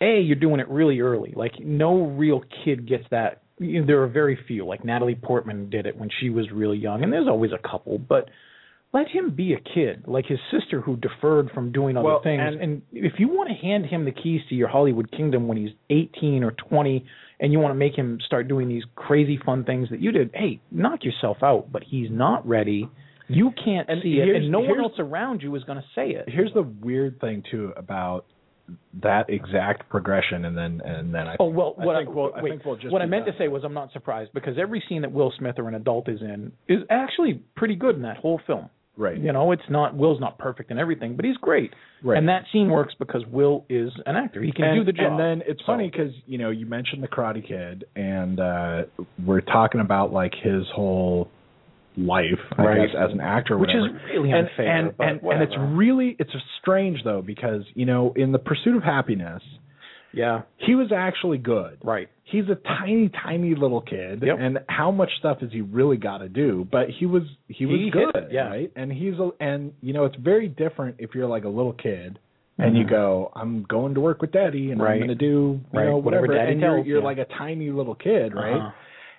A, 0.00 0.20
you're 0.20 0.34
doing 0.34 0.58
it 0.58 0.68
really 0.68 1.02
early. 1.02 1.34
Like 1.36 1.52
no 1.60 2.04
real 2.04 2.42
kid 2.64 2.88
gets 2.88 3.04
that. 3.12 3.42
You 3.60 3.82
know, 3.82 3.86
there 3.86 4.02
are 4.02 4.08
very 4.08 4.36
few. 4.48 4.66
Like 4.66 4.84
Natalie 4.84 5.14
Portman 5.14 5.70
did 5.70 5.86
it 5.86 5.96
when 5.96 6.08
she 6.18 6.30
was 6.30 6.50
really 6.50 6.78
young, 6.78 7.04
and 7.04 7.12
there's 7.12 7.28
always 7.28 7.52
a 7.52 7.68
couple, 7.68 7.98
but 7.98 8.28
let 8.94 9.08
him 9.08 9.30
be 9.30 9.52
a 9.52 9.58
kid, 9.60 10.04
like 10.06 10.24
his 10.24 10.38
sister 10.50 10.80
who 10.80 10.96
deferred 10.96 11.50
from 11.50 11.72
doing 11.72 11.96
other 11.96 12.06
Well, 12.06 12.20
things. 12.22 12.40
and- 12.40 12.60
and 12.62 12.82
if 12.92 13.18
you 13.18 13.28
want 13.28 13.48
to 13.50 13.54
hand 13.56 13.86
him 13.86 14.04
the 14.04 14.12
keys 14.12 14.40
to 14.48 14.54
your 14.54 14.68
Hollywood 14.68 15.10
kingdom 15.10 15.48
when 15.48 15.56
he's 15.58 15.72
18 15.90 16.42
or 16.44 16.52
20, 16.52 17.04
and 17.40 17.52
you 17.52 17.58
want 17.58 17.72
to 17.72 17.78
make 17.78 17.94
him 17.98 18.20
start 18.20 18.46
doing 18.46 18.68
these 18.68 18.84
crazy 18.94 19.36
fun 19.36 19.64
things 19.64 19.90
that 19.90 19.98
you 20.00 20.12
did, 20.12 20.30
hey, 20.32 20.60
knock 20.70 21.04
yourself 21.04 21.42
out. 21.42 21.66
But 21.72 21.82
he's 21.82 22.08
not 22.08 22.46
ready. 22.48 22.88
You 23.26 23.50
can't 23.52 23.88
And 23.88 24.00
see 24.02 24.20
it, 24.20 24.28
and 24.36 24.50
no 24.50 24.60
one 24.60 24.78
else 24.80 24.98
around 25.00 25.42
you 25.42 25.54
is 25.56 25.64
going 25.64 25.78
to 25.78 25.84
say 25.94 26.10
it. 26.12 26.28
Here's 26.28 26.52
the 26.52 26.62
weird 26.62 27.18
thing 27.20 27.42
too 27.50 27.72
about 27.76 28.26
that 29.02 29.28
exact 29.28 29.88
progression, 29.90 30.44
and 30.44 30.56
then 30.56 30.80
and 30.84 31.12
then 31.12 31.26
I 31.26 31.36
Oh 31.40 31.46
well, 31.48 31.74
I 31.78 31.84
what 31.84 31.96
think 31.96 32.14
we'll- 32.14 32.32
I 32.34 32.42
wait, 32.42 32.50
think 32.50 32.64
we'll 32.64 32.76
just 32.76 32.92
what 32.92 33.02
I 33.02 33.06
meant 33.06 33.26
that. 33.26 33.32
to 33.32 33.38
say 33.38 33.48
was 33.48 33.64
I'm 33.64 33.74
not 33.74 33.92
surprised 33.92 34.32
because 34.32 34.56
every 34.56 34.80
scene 34.88 35.02
that 35.02 35.12
Will 35.12 35.32
Smith 35.32 35.58
or 35.58 35.68
an 35.68 35.74
adult 35.74 36.08
is 36.08 36.22
in 36.22 36.52
is 36.68 36.82
actually 36.88 37.40
pretty 37.56 37.74
good 37.74 37.96
in 37.96 38.02
that 38.02 38.18
whole 38.18 38.38
film. 38.46 38.70
Right. 38.96 39.18
You 39.18 39.32
know, 39.32 39.50
it's 39.52 39.62
not 39.68 39.96
Will's 39.96 40.20
not 40.20 40.38
perfect 40.38 40.70
in 40.70 40.78
everything, 40.78 41.16
but 41.16 41.24
he's 41.24 41.36
great. 41.38 41.72
Right. 42.02 42.16
And 42.16 42.28
that 42.28 42.44
scene 42.52 42.70
works 42.70 42.94
because 42.98 43.22
Will 43.26 43.64
is 43.68 43.90
an 44.06 44.14
actor. 44.14 44.40
He 44.40 44.52
can 44.52 44.66
and, 44.66 44.80
do 44.80 44.84
the 44.84 44.92
job. 44.96 45.12
And 45.12 45.18
then 45.20 45.42
it's 45.48 45.60
So- 45.60 45.66
funny 45.72 45.90
because 45.90 46.12
you 46.26 46.38
know 46.38 46.50
you 46.50 46.64
mentioned 46.66 47.02
the 47.02 47.08
Karate 47.08 47.46
Kid, 47.46 47.84
and 47.96 48.38
uh 48.38 48.82
we're 49.26 49.40
talking 49.40 49.80
about 49.80 50.12
like 50.12 50.32
his 50.40 50.62
whole 50.74 51.28
life, 51.96 52.38
Right. 52.58 52.86
guess, 52.88 52.96
as 52.96 53.10
an 53.12 53.20
actor, 53.20 53.54
or 53.54 53.58
which 53.58 53.70
is 53.70 53.84
really 54.12 54.30
and 54.30 54.48
unfair. 54.48 54.66
and 54.76 54.92
and, 55.00 55.20
and 55.22 55.42
it's 55.42 55.54
really 55.58 56.16
it's 56.18 56.30
strange 56.60 57.02
though 57.04 57.22
because 57.22 57.62
you 57.74 57.86
know 57.86 58.12
in 58.16 58.30
the 58.32 58.38
Pursuit 58.38 58.76
of 58.76 58.82
Happyness, 58.82 59.40
yeah, 60.12 60.42
he 60.58 60.74
was 60.76 60.92
actually 60.92 61.38
good. 61.38 61.78
right. 61.82 62.08
He's 62.26 62.44
a 62.48 62.54
tiny, 62.54 63.10
tiny 63.22 63.54
little 63.54 63.82
kid, 63.82 64.22
Yep. 64.22 64.36
and 64.40 64.58
how 64.68 64.90
much 64.90 65.10
stuff 65.18 65.40
has 65.40 65.50
he 65.52 65.60
really 65.60 65.98
got 65.98 66.18
to 66.18 66.28
do? 66.28 66.66
But 66.70 66.88
he 66.88 67.04
was 67.06 67.22
he 67.48 67.66
was 67.66 67.78
He 67.78 67.90
good, 67.90 68.14
it, 68.16 68.28
yeah. 68.32 68.48
right? 68.48 68.72
And 68.76 68.90
he's 68.92 69.14
a, 69.18 69.30
and 69.40 69.72
you 69.82 69.92
know 69.92 70.04
it's 70.06 70.16
very 70.16 70.48
different 70.48 70.96
if 70.98 71.14
you're 71.14 71.28
like 71.28 71.44
a 71.44 71.48
little 71.50 71.74
kid 71.74 72.18
and 72.56 72.76
you 72.78 72.84
Mhm. 72.84 72.88
go, 72.90 73.32
I'm 73.34 73.64
going 73.64 73.94
to 73.94 74.00
work 74.00 74.22
with 74.22 74.30
daddy, 74.32 74.70
and 74.70 74.80
I'm 74.80 74.96
going 74.98 75.08
to 75.08 75.14
do 75.14 75.26
you 75.26 75.60
Right. 75.72 75.84
know 75.86 75.98
Whatever 75.98 76.22
whatever, 76.28 76.38
daddy 76.38 76.52
and 76.52 76.60
you're, 76.60 76.74
tells 76.76 76.86
you're 76.86 76.98
you. 77.00 77.04
like 77.04 77.18
a 77.18 77.26
tiny 77.26 77.70
little 77.70 77.94
kid, 77.96 78.34
right? 78.34 78.54
Uh-huh. 78.56 78.70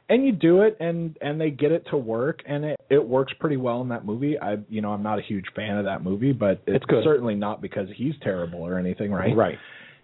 And 0.09 0.25
you 0.25 0.31
do 0.31 0.61
it, 0.61 0.77
and 0.79 1.15
and 1.21 1.39
they 1.41 1.49
get 1.51 1.71
it 1.71 1.85
to 1.91 1.97
work, 1.97 2.41
and 2.47 2.65
it 2.65 2.79
it 2.89 3.03
works 3.07 3.33
pretty 3.39 3.57
well 3.57 3.81
in 3.81 3.89
that 3.89 4.03
movie. 4.05 4.39
I 4.39 4.57
you 4.67 4.81
know 4.81 4.91
I'm 4.93 5.03
not 5.03 5.19
a 5.19 5.21
huge 5.21 5.45
fan 5.55 5.77
of 5.77 5.85
that 5.85 6.03
movie, 6.03 6.31
but 6.31 6.61
it's, 6.65 6.77
It's 6.77 6.85
good. 6.85 7.03
certainly 7.03 7.35
not 7.35 7.61
because 7.61 7.87
he's 7.95 8.13
terrible 8.21 8.61
or 8.61 8.77
anything, 8.79 9.11
right? 9.11 9.35
Right. 9.35 9.57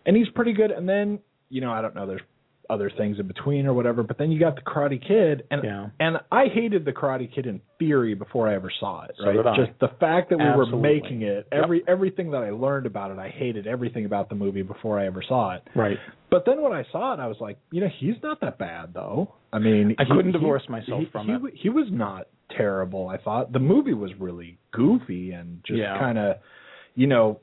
and 0.06 0.16
he's 0.16 0.30
pretty 0.30 0.54
good. 0.54 0.72
And 0.72 0.88
then 0.89 1.20
you 1.49 1.62
know 1.62 1.72
I 1.72 1.82
don't 1.82 1.93
know, 1.95 2.06
there's 2.08 2.22
other 2.72 2.90
things 2.98 3.20
in 3.20 3.28
between 3.28 3.68
or 3.68 3.74
whatever. 3.74 4.02
But 4.04 4.18
then 4.18 4.32
you 4.32 4.40
got 4.40 4.56
the 4.56 4.62
Karate 4.62 5.06
Kid, 5.06 5.44
and 5.52 5.64
Yeah. 5.64 5.88
and 6.00 6.18
I 6.32 6.46
hated 6.48 6.86
the 6.86 6.94
Karate 6.94 7.32
Kid 7.34 7.46
in 7.46 7.60
theory 7.78 8.14
before 8.14 8.48
I 8.48 8.56
ever 8.56 8.72
saw 8.80 9.04
it. 9.04 9.12
So 9.20 9.26
right, 9.26 9.46
I. 9.46 9.56
just 9.58 9.78
the 9.80 9.90
fact 10.00 10.30
that 10.30 10.38
we 10.38 10.46
Absolutely. 10.46 10.74
were 10.74 10.82
making 10.82 11.22
it, 11.24 11.48
every 11.52 11.84
everything 11.88 12.32
that 12.32 12.44
I 12.44 12.52
learned 12.52 12.86
about 12.86 13.12
it, 13.12 13.20
I 13.20 13.30
hated 13.30 13.68
everything 13.68 14.06
about 14.06 14.30
the 14.30 14.36
movie 14.36 14.62
before 14.62 14.98
I 15.00 15.06
ever 15.06 15.22
saw 15.28 15.52
it. 15.56 15.64
Right. 15.76 15.98
But 16.30 16.46
then 16.46 16.62
when 16.62 16.72
I 16.72 16.86
saw 16.92 17.14
it, 17.14 17.20
I 17.20 17.28
was 17.28 17.38
like, 17.42 17.58
you 17.72 17.82
know, 17.82 17.90
he's 18.00 18.16
not 18.24 18.40
that 18.42 18.58
bad 18.58 18.94
though. 18.94 19.34
I 19.52 19.60
mean, 19.60 19.96
I 20.00 20.06
he- 20.06 20.10
couldn't 20.10 20.28
he- 20.34 20.40
divorce 20.40 20.64
myself 20.70 21.02
he, 21.02 21.06
from 21.12 21.28
he, 21.28 21.34
it. 21.34 21.54
He 21.56 21.70
was 21.70 21.88
not 21.92 22.28
terrible. 22.56 23.10
I 23.10 23.18
thought 23.18 23.52
the 23.52 23.60
movie 23.60 23.94
was 23.94 24.12
really 24.20 24.58
goofy 24.72 25.32
and 25.32 25.62
just 25.66 25.80
Yeah. 25.80 25.98
kind 26.00 26.18
of, 26.18 26.38
you 26.96 27.08
know, 27.08 27.40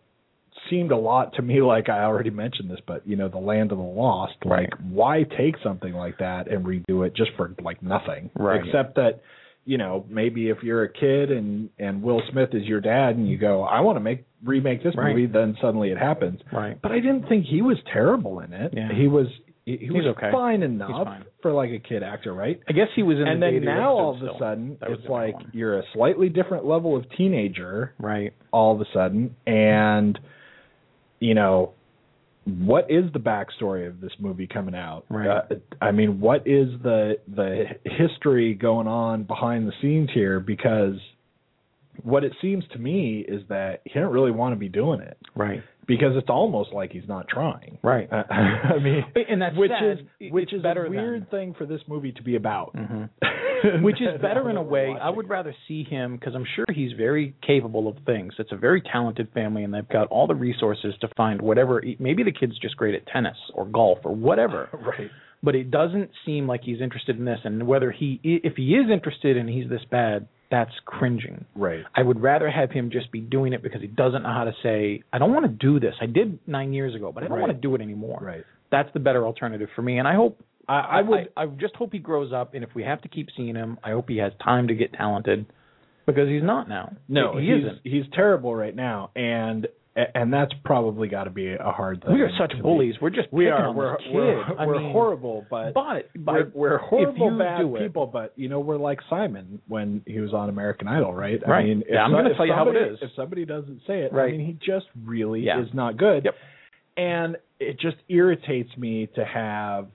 seemed 0.70 0.92
a 0.92 0.96
lot 0.96 1.34
to 1.34 1.42
me 1.42 1.61
like 1.62 1.88
I 1.88 2.04
already 2.04 2.30
mentioned 2.30 2.70
this, 2.70 2.80
but 2.86 3.06
you 3.06 3.16
know, 3.16 3.28
the 3.28 3.38
Land 3.38 3.72
of 3.72 3.78
the 3.78 3.84
Lost. 3.84 4.34
Like, 4.44 4.70
why 4.90 5.24
take 5.36 5.56
something 5.62 5.92
like 5.92 6.18
that 6.18 6.48
and 6.48 6.64
redo 6.64 7.06
it 7.06 7.14
just 7.14 7.30
for 7.36 7.54
like 7.62 7.82
nothing? 7.82 8.30
Right. 8.34 8.61
Except 8.64 8.94
that. 8.96 9.20
You 9.64 9.76
know, 9.76 10.06
maybe 10.09 10.48
if 10.48 10.62
you're 10.62 10.84
a 10.84 10.90
kid 10.90 11.30
and 11.30 11.68
and 11.78 12.02
Will 12.02 12.22
Smith 12.32 12.54
is 12.54 12.64
your 12.64 12.80
dad, 12.80 13.16
and 13.16 13.28
you 13.28 13.36
go, 13.36 13.64
"I 13.64 13.80
want 13.80 13.96
to 13.96 14.00
make 14.00 14.24
remake 14.42 14.82
this 14.82 14.96
Right. 14.96 15.14
movie," 15.14 15.26
then 15.26 15.59
suddenly 15.61 15.90
it 15.90 15.99
happens. 15.99 16.41
Right. 16.50 16.80
But 16.80 16.91
I 16.91 17.00
didn't 17.00 17.28
think 17.28 17.45
he 17.45 17.61
was 17.61 17.76
terrible 17.92 18.41
in 18.41 18.54
it. 18.54 18.72
Yeah. 18.74 18.88
He 18.91 19.08
was 19.08 19.26
he, 19.68 19.76
he 19.76 19.91
was 19.91 20.07
okay. 20.16 20.30
fine 20.33 20.62
enough 20.62 21.04
fine. 21.04 21.24
for 21.42 21.53
like 21.53 21.70
a 21.70 21.78
kid 21.78 22.03
actor, 22.03 22.33
right? 22.33 22.58
I 22.66 22.72
guess 22.72 22.88
he 22.96 23.03
was 23.03 23.18
in 23.18 23.28
and 23.28 23.42
the 23.42 23.50
then 23.50 23.64
now 23.66 23.91
all 23.92 24.16
of 24.16 24.22
a 24.22 24.38
sudden 24.38 24.78
it's 24.80 25.07
like 25.07 25.34
one. 25.34 25.50
you're 25.53 25.78
a 25.78 25.83
slightly 25.92 26.30
different 26.30 26.64
level 26.64 26.96
of 26.96 27.04
teenager 27.18 27.92
right. 27.99 28.33
all 28.50 28.74
of 28.74 28.80
a 28.80 28.87
sudden 28.95 29.37
and 29.46 30.18
you 31.20 31.34
know 31.34 31.72
what 32.45 32.90
is 32.90 33.04
the 33.12 33.18
backstory 33.18 33.86
of 33.86 34.00
this 34.00 34.12
movie 34.18 34.46
coming 34.46 34.74
out? 34.74 35.04
Right. 35.11 35.28
Uh, 35.28 35.54
I 35.82 35.92
mean, 35.92 36.20
what 36.20 36.46
is 36.46 36.68
the 36.82 37.18
the 37.34 37.64
history 37.84 38.54
going 38.54 38.86
on 38.86 39.24
behind 39.24 39.68
the 39.68 39.72
scenes 39.82 40.08
here? 40.14 40.40
Because 40.40 40.95
what 42.03 42.24
it 42.24 42.32
seems 42.40 42.64
to 42.72 42.78
me 42.78 43.24
is 43.26 43.42
that 43.49 43.82
he 43.84 43.90
didn't 43.90 44.11
really 44.11 44.30
want 44.30 44.53
to 44.53 44.57
be 44.57 44.68
doing 44.68 45.00
it 45.00 45.18
Right. 45.34 45.62
Because 45.88 46.12
it's 46.16 46.28
almost 46.30 46.72
like 46.72 46.92
he's 46.92 47.08
not 47.08 47.26
trying. 47.26 47.78
Right. 47.82 48.08
Uh, 48.12 48.22
I 48.30 48.78
mean, 48.78 49.02
And 49.28 49.42
that's 49.42 49.56
which 49.56 49.70
sad. 49.72 49.98
is 50.20 50.32
which 50.32 50.44
it's 50.44 50.58
is 50.58 50.62
better 50.62 50.84
a 50.86 50.90
weird 50.90 51.30
thing 51.30 51.54
for 51.58 51.66
this 51.66 51.80
movie 51.88 52.12
to 52.12 52.22
be 52.22 52.36
about. 52.36 52.76
hmm 52.76 53.04
which 53.82 54.00
is 54.00 54.20
better 54.22 54.48
in 54.50 54.56
a 54.56 54.62
way. 54.62 54.94
I 55.00 55.10
would 55.10 55.28
rather 55.28 55.52
see 55.66 55.82
him 55.82 56.16
because 56.16 56.34
I'm 56.36 56.44
sure 56.54 56.64
he's 56.72 56.92
very 56.92 57.34
capable 57.44 57.88
of 57.88 57.96
things. 58.06 58.34
It's 58.38 58.52
a 58.52 58.56
very 58.56 58.80
talented 58.80 59.30
family, 59.34 59.64
and 59.64 59.74
they've 59.74 59.88
got 59.88 60.06
all 60.08 60.28
the 60.28 60.34
resources 60.36 60.94
to 61.00 61.08
find 61.16 61.42
whatever. 61.42 61.82
Maybe 61.98 62.22
the 62.22 62.30
kid's 62.30 62.56
just 62.60 62.76
great 62.76 62.94
at 62.94 63.06
tennis 63.08 63.36
or 63.54 63.64
golf 63.66 63.98
or 64.04 64.14
whatever. 64.14 64.68
right. 64.98 65.10
But 65.42 65.56
it 65.56 65.72
doesn't 65.72 66.10
seem 66.24 66.46
like 66.46 66.62
he's 66.62 66.80
interested 66.80 67.18
in 67.18 67.24
this, 67.24 67.40
and 67.44 67.66
whether 67.66 67.90
he, 67.90 68.20
if 68.22 68.54
he 68.56 68.74
is 68.74 68.90
interested 68.92 69.36
and 69.36 69.48
he's 69.48 69.68
this 69.68 69.82
bad, 69.90 70.28
that's 70.50 70.72
cringing. 70.87 71.45
Right. 71.54 71.84
I 71.95 72.03
would 72.03 72.20
rather 72.22 72.50
have 72.50 72.70
him 72.70 72.91
just 72.91 73.12
be 73.12 73.20
doing 73.20 73.53
it 73.53 73.62
because 73.62 73.80
he 73.83 73.87
doesn't 73.87 74.22
know 74.22 74.33
how 74.33 74.45
to 74.45 74.53
say, 74.62 75.03
I 75.12 75.18
don't 75.18 75.33
want 75.34 75.45
to 75.46 75.53
do 75.53 75.79
this. 75.79 75.95
I 76.00 76.07
did 76.07 76.38
nine 76.46 76.72
years 76.72 76.95
ago, 76.95 77.12
but 77.12 77.22
I 77.22 77.29
don't 77.29 77.37
Right. 77.38 77.42
want 77.49 77.53
to 77.54 77.61
do 77.61 77.75
it 77.75 77.80
anymore. 77.83 78.18
Right. 78.22 78.45
That's 78.70 78.91
the 78.95 79.00
better 79.00 79.26
alternative 79.26 79.68
for 79.76 79.83
me. 79.83 79.99
And 79.99 80.08
I 80.08 80.14
hope 80.14 80.41
I, 80.68 80.80
I 80.80 81.03
would. 81.03 81.29
I, 81.37 81.46
just 81.46 81.75
hope 81.76 81.92
he 81.92 81.99
grows 81.99 82.33
up 82.33 82.54
and 82.54 82.62
if 82.62 82.70
we 82.75 82.83
have 82.83 83.00
to 83.03 83.08
keep 83.08 83.29
seeing 83.37 83.54
him, 83.54 83.79
I 83.83 83.91
hope 83.91 84.08
he 84.08 84.18
has 84.18 84.33
time 84.42 84.68
to 84.68 84.75
get 84.75 84.92
talented 84.92 85.46
because 86.07 86.29
he's 86.29 86.42
not 86.42 86.68
now. 86.68 86.95
no, 87.08 87.38
he 87.38 87.46
he's 87.46 87.64
isn't. 87.64 87.79
he's 87.84 88.04
terrible 88.14 88.54
right 88.54 88.75
now, 88.76 89.11
and 89.16 89.66
and 90.14 90.33
that's 90.33 90.53
probably 90.64 91.08
got 91.08 91.25
to 91.25 91.30
be 91.30 91.53
a 91.53 91.72
hard 91.72 92.03
thing. 92.04 92.14
We 92.14 92.22
are 92.22 92.30
such 92.38 92.50
to 92.50 92.57
be- 92.57 92.62
bullies. 92.62 92.95
We're 93.00 93.11
just 93.11 93.33
We 93.33 93.49
are. 93.49 93.72
We're 93.72 93.96
kid. 93.96 94.12
we're, 94.14 94.42
I 94.58 94.66
we're 94.66 94.80
mean, 94.80 94.92
horrible, 94.92 95.45
but 95.50 95.75
But, 95.75 96.08
but 96.16 96.34
we're, 96.34 96.50
we're 96.54 96.79
horrible 96.79 97.37
bad 97.38 97.58
do 97.62 97.76
it, 97.76 97.80
people. 97.80 98.07
But 98.07 98.33
you 98.37 98.49
know, 98.49 98.61
we're 98.61 98.76
like 98.79 99.00
Simon 99.11 99.61
when 99.68 100.03
he 100.07 100.20
was 100.20 100.33
on 100.33 100.49
American 100.49 100.87
Idol, 100.88 101.12
right? 101.12 101.41
I 101.46 101.50
Right. 101.50 101.66
mean, 101.66 101.80
if 101.83 101.88
Yeah, 101.95 102.03
I'm 102.04 102.12
gonna 102.12 102.34
tell 102.37 102.46
you 102.46 102.53
how 102.53 102.68
it 102.70 102.76
is. 102.76 102.99
If 103.03 103.11
somebody 103.16 103.45
doesn't 103.45 103.80
say 103.87 104.00
it, 104.03 104.12
I 104.14 104.30
mean, 104.30 104.41
he 104.46 104.53
just 104.64 104.87
really 105.04 105.41
Yeah. 105.41 105.61
is 105.61 105.68
not 105.75 105.96
good. 105.96 106.25
Yep. 106.26 106.34
And 106.96 107.37
it 107.61 107.79
just 107.80 107.96
irritates 108.08 108.70
me 108.76 109.08
to 109.14 109.25
have 109.25 109.87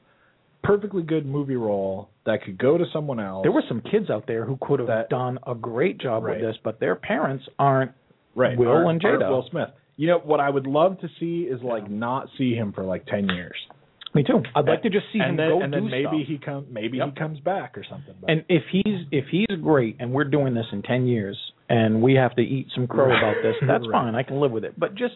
perfectly 0.63 1.03
good 1.03 1.25
movie 1.25 1.55
role 1.57 2.09
that 2.25 2.41
could 2.43 2.57
go 2.57 2.77
to 2.77 2.85
someone 2.93 3.19
else. 3.19 3.43
there 3.43 3.51
were 3.51 3.63
some 3.67 3.81
kids 3.81 4.09
out 4.09 4.25
there 4.27 4.45
who 4.45 4.57
could 4.61 4.79
have 4.79 4.87
That- 4.87 5.09
done 5.09 5.37
a 5.45 5.53
great 5.55 5.97
job 5.97 6.23
Right. 6.23 6.37
with 6.37 6.41
this, 6.41 6.57
but 6.63 6.79
their 6.79 6.95
parents 6.95 7.47
aren't. 7.59 7.91
right. 8.35 8.57
Will 8.57 8.87
and 8.89 8.99
Jada. 9.01 9.29
Will 9.29 9.43
Smith. 9.51 9.69
You 9.97 10.07
know 10.07 10.19
what 10.19 10.39
I 10.39 10.49
would 10.49 10.65
love 10.67 10.99
to 11.01 11.09
see 11.19 11.41
is 11.43 11.61
like 11.61 11.89
not 11.89 12.27
see 12.37 12.53
him 12.55 12.73
for 12.73 12.83
like 12.83 13.05
ten 13.05 13.27
years. 13.29 13.55
Me 14.15 14.23
too. 14.23 14.41
I'd 14.55 14.65
like 14.65 14.83
to 14.83 14.89
just 14.91 15.05
see 15.11 15.19
and 15.19 15.31
him 15.31 15.37
then, 15.37 15.49
go 15.49 15.61
and 15.61 15.73
do 15.73 15.81
then 15.81 15.89
maybe 15.89 16.03
stuff. 16.03 16.27
he 16.27 16.37
come 16.37 16.65
maybe 16.69 16.97
Yep. 16.99 17.07
he 17.13 17.19
comes 17.19 17.39
back 17.39 17.77
or 17.77 17.83
something. 17.89 18.13
But 18.21 18.29
And 18.29 18.45
if 18.47 18.63
he's 18.71 19.07
if 19.11 19.25
he's 19.31 19.57
great 19.61 19.97
and 19.99 20.11
we're 20.11 20.23
doing 20.25 20.53
this 20.53 20.65
in 20.71 20.81
ten 20.83 21.07
years 21.07 21.37
and 21.69 22.01
we 22.01 22.13
have 22.15 22.35
to 22.35 22.41
eat 22.41 22.67
some 22.75 22.85
crow 22.87 23.07
about 23.15 23.35
this, 23.41 23.55
that's 23.67 23.83
Right. 23.87 23.91
fine. 24.03 24.15
I 24.15 24.23
can 24.23 24.39
live 24.39 24.51
with 24.51 24.63
it. 24.65 24.79
But 24.79 24.93
just 24.95 25.15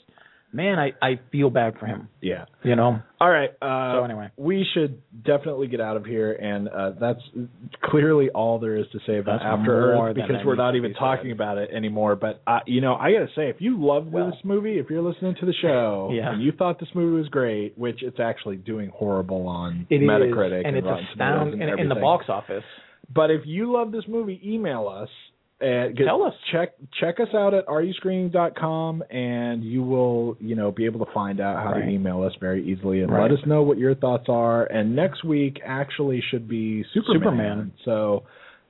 man, 0.54 0.80
I 0.80 0.92
I 1.02 1.20
feel 1.32 1.50
bad 1.50 1.78
for 1.80 1.86
him. 1.86 2.10
yeah. 2.22 2.46
You 2.64 2.76
know. 2.76 3.00
All 3.20 3.30
right. 3.30 3.50
Uh, 3.62 3.98
So 4.00 4.04
anyway. 4.04 4.30
we 4.38 4.66
should 4.74 5.02
definitely 5.24 5.68
get 5.68 5.82
out 5.82 5.98
of 5.98 6.06
here, 6.06 6.32
and 6.34 6.68
uh, 6.70 6.92
that's 7.00 7.22
clearly 7.84 8.30
all 8.30 8.60
there 8.60 8.76
is 8.76 8.86
to 8.92 9.00
say 9.08 9.18
about 9.18 9.40
That's 9.42 9.60
After 9.60 9.94
Earth 9.94 10.16
because 10.16 10.46
we're 10.46 10.56
not 10.56 10.76
even 10.76 10.94
talking 10.94 11.32
about 11.32 11.58
it 11.58 11.70
anymore. 11.72 12.16
But 12.16 12.42
uh, 12.48 12.60
you 12.66 12.82
know, 12.82 12.94
I 12.96 13.12
got 13.12 13.20
to 13.20 13.30
say, 13.36 13.50
if 13.50 13.58
you 13.60 13.78
love 13.84 14.08
Well. 14.08 14.28
this 14.28 14.40
movie, 14.44 14.78
if 14.80 14.90
you're 14.90 15.02
listening 15.02 15.36
to 15.40 15.46
the 15.46 15.54
show, 15.62 16.12
Yeah. 16.14 16.32
and 16.34 16.42
you 16.44 16.52
thought 16.52 16.80
this 16.80 16.90
movie 16.94 17.18
was 17.18 17.28
great, 17.30 17.78
which 17.78 18.04
it's 18.04 18.20
actually 18.20 18.58
doing 18.58 18.90
horrible 18.94 19.48
on 19.48 19.88
It 19.90 19.96
is, 19.98 20.02
Metacritic 20.10 20.66
and 20.68 20.76
it's 20.76 20.88
astounding 21.12 21.62
and 21.62 21.72
in, 21.72 21.80
in 21.82 21.90
the 21.90 21.96
box 21.96 22.26
office. 22.30 22.64
But 23.14 23.32
if 23.32 23.42
you 23.46 23.72
love 23.72 23.92
this 23.92 24.04
movie, 24.08 24.40
email 24.46 24.88
us. 24.90 25.10
And 25.60 25.98
get, 25.98 26.06
Tell 26.06 26.24
us. 26.24 26.34
Check 26.52 26.76
check 27.00 27.20
us 27.20 27.30
out 27.34 27.54
at 27.56 27.66
ruscreening.com 27.66 29.04
and 29.10 29.64
you 29.64 29.82
will, 29.84 30.38
you 30.40 30.56
know, 30.56 30.72
be 30.72 30.86
able 30.86 31.04
to 31.06 31.12
find 31.14 31.40
out 31.40 31.64
how 31.64 31.74
to 31.74 31.88
email 31.88 32.22
us 32.24 32.34
very 32.40 32.64
easily 32.72 33.02
and 33.02 33.12
Right. 33.12 33.24
let 33.24 33.32
us 33.40 33.46
know 33.46 33.64
what 33.64 33.78
your 33.78 33.96
thoughts 33.96 34.26
are. 34.28 34.66
And 34.66 34.96
next 34.96 35.24
week 35.24 35.60
actually 35.66 36.22
should 36.30 36.48
be 36.48 36.84
Superman. 36.94 37.14
Superman. 37.14 37.72
So 37.86 38.24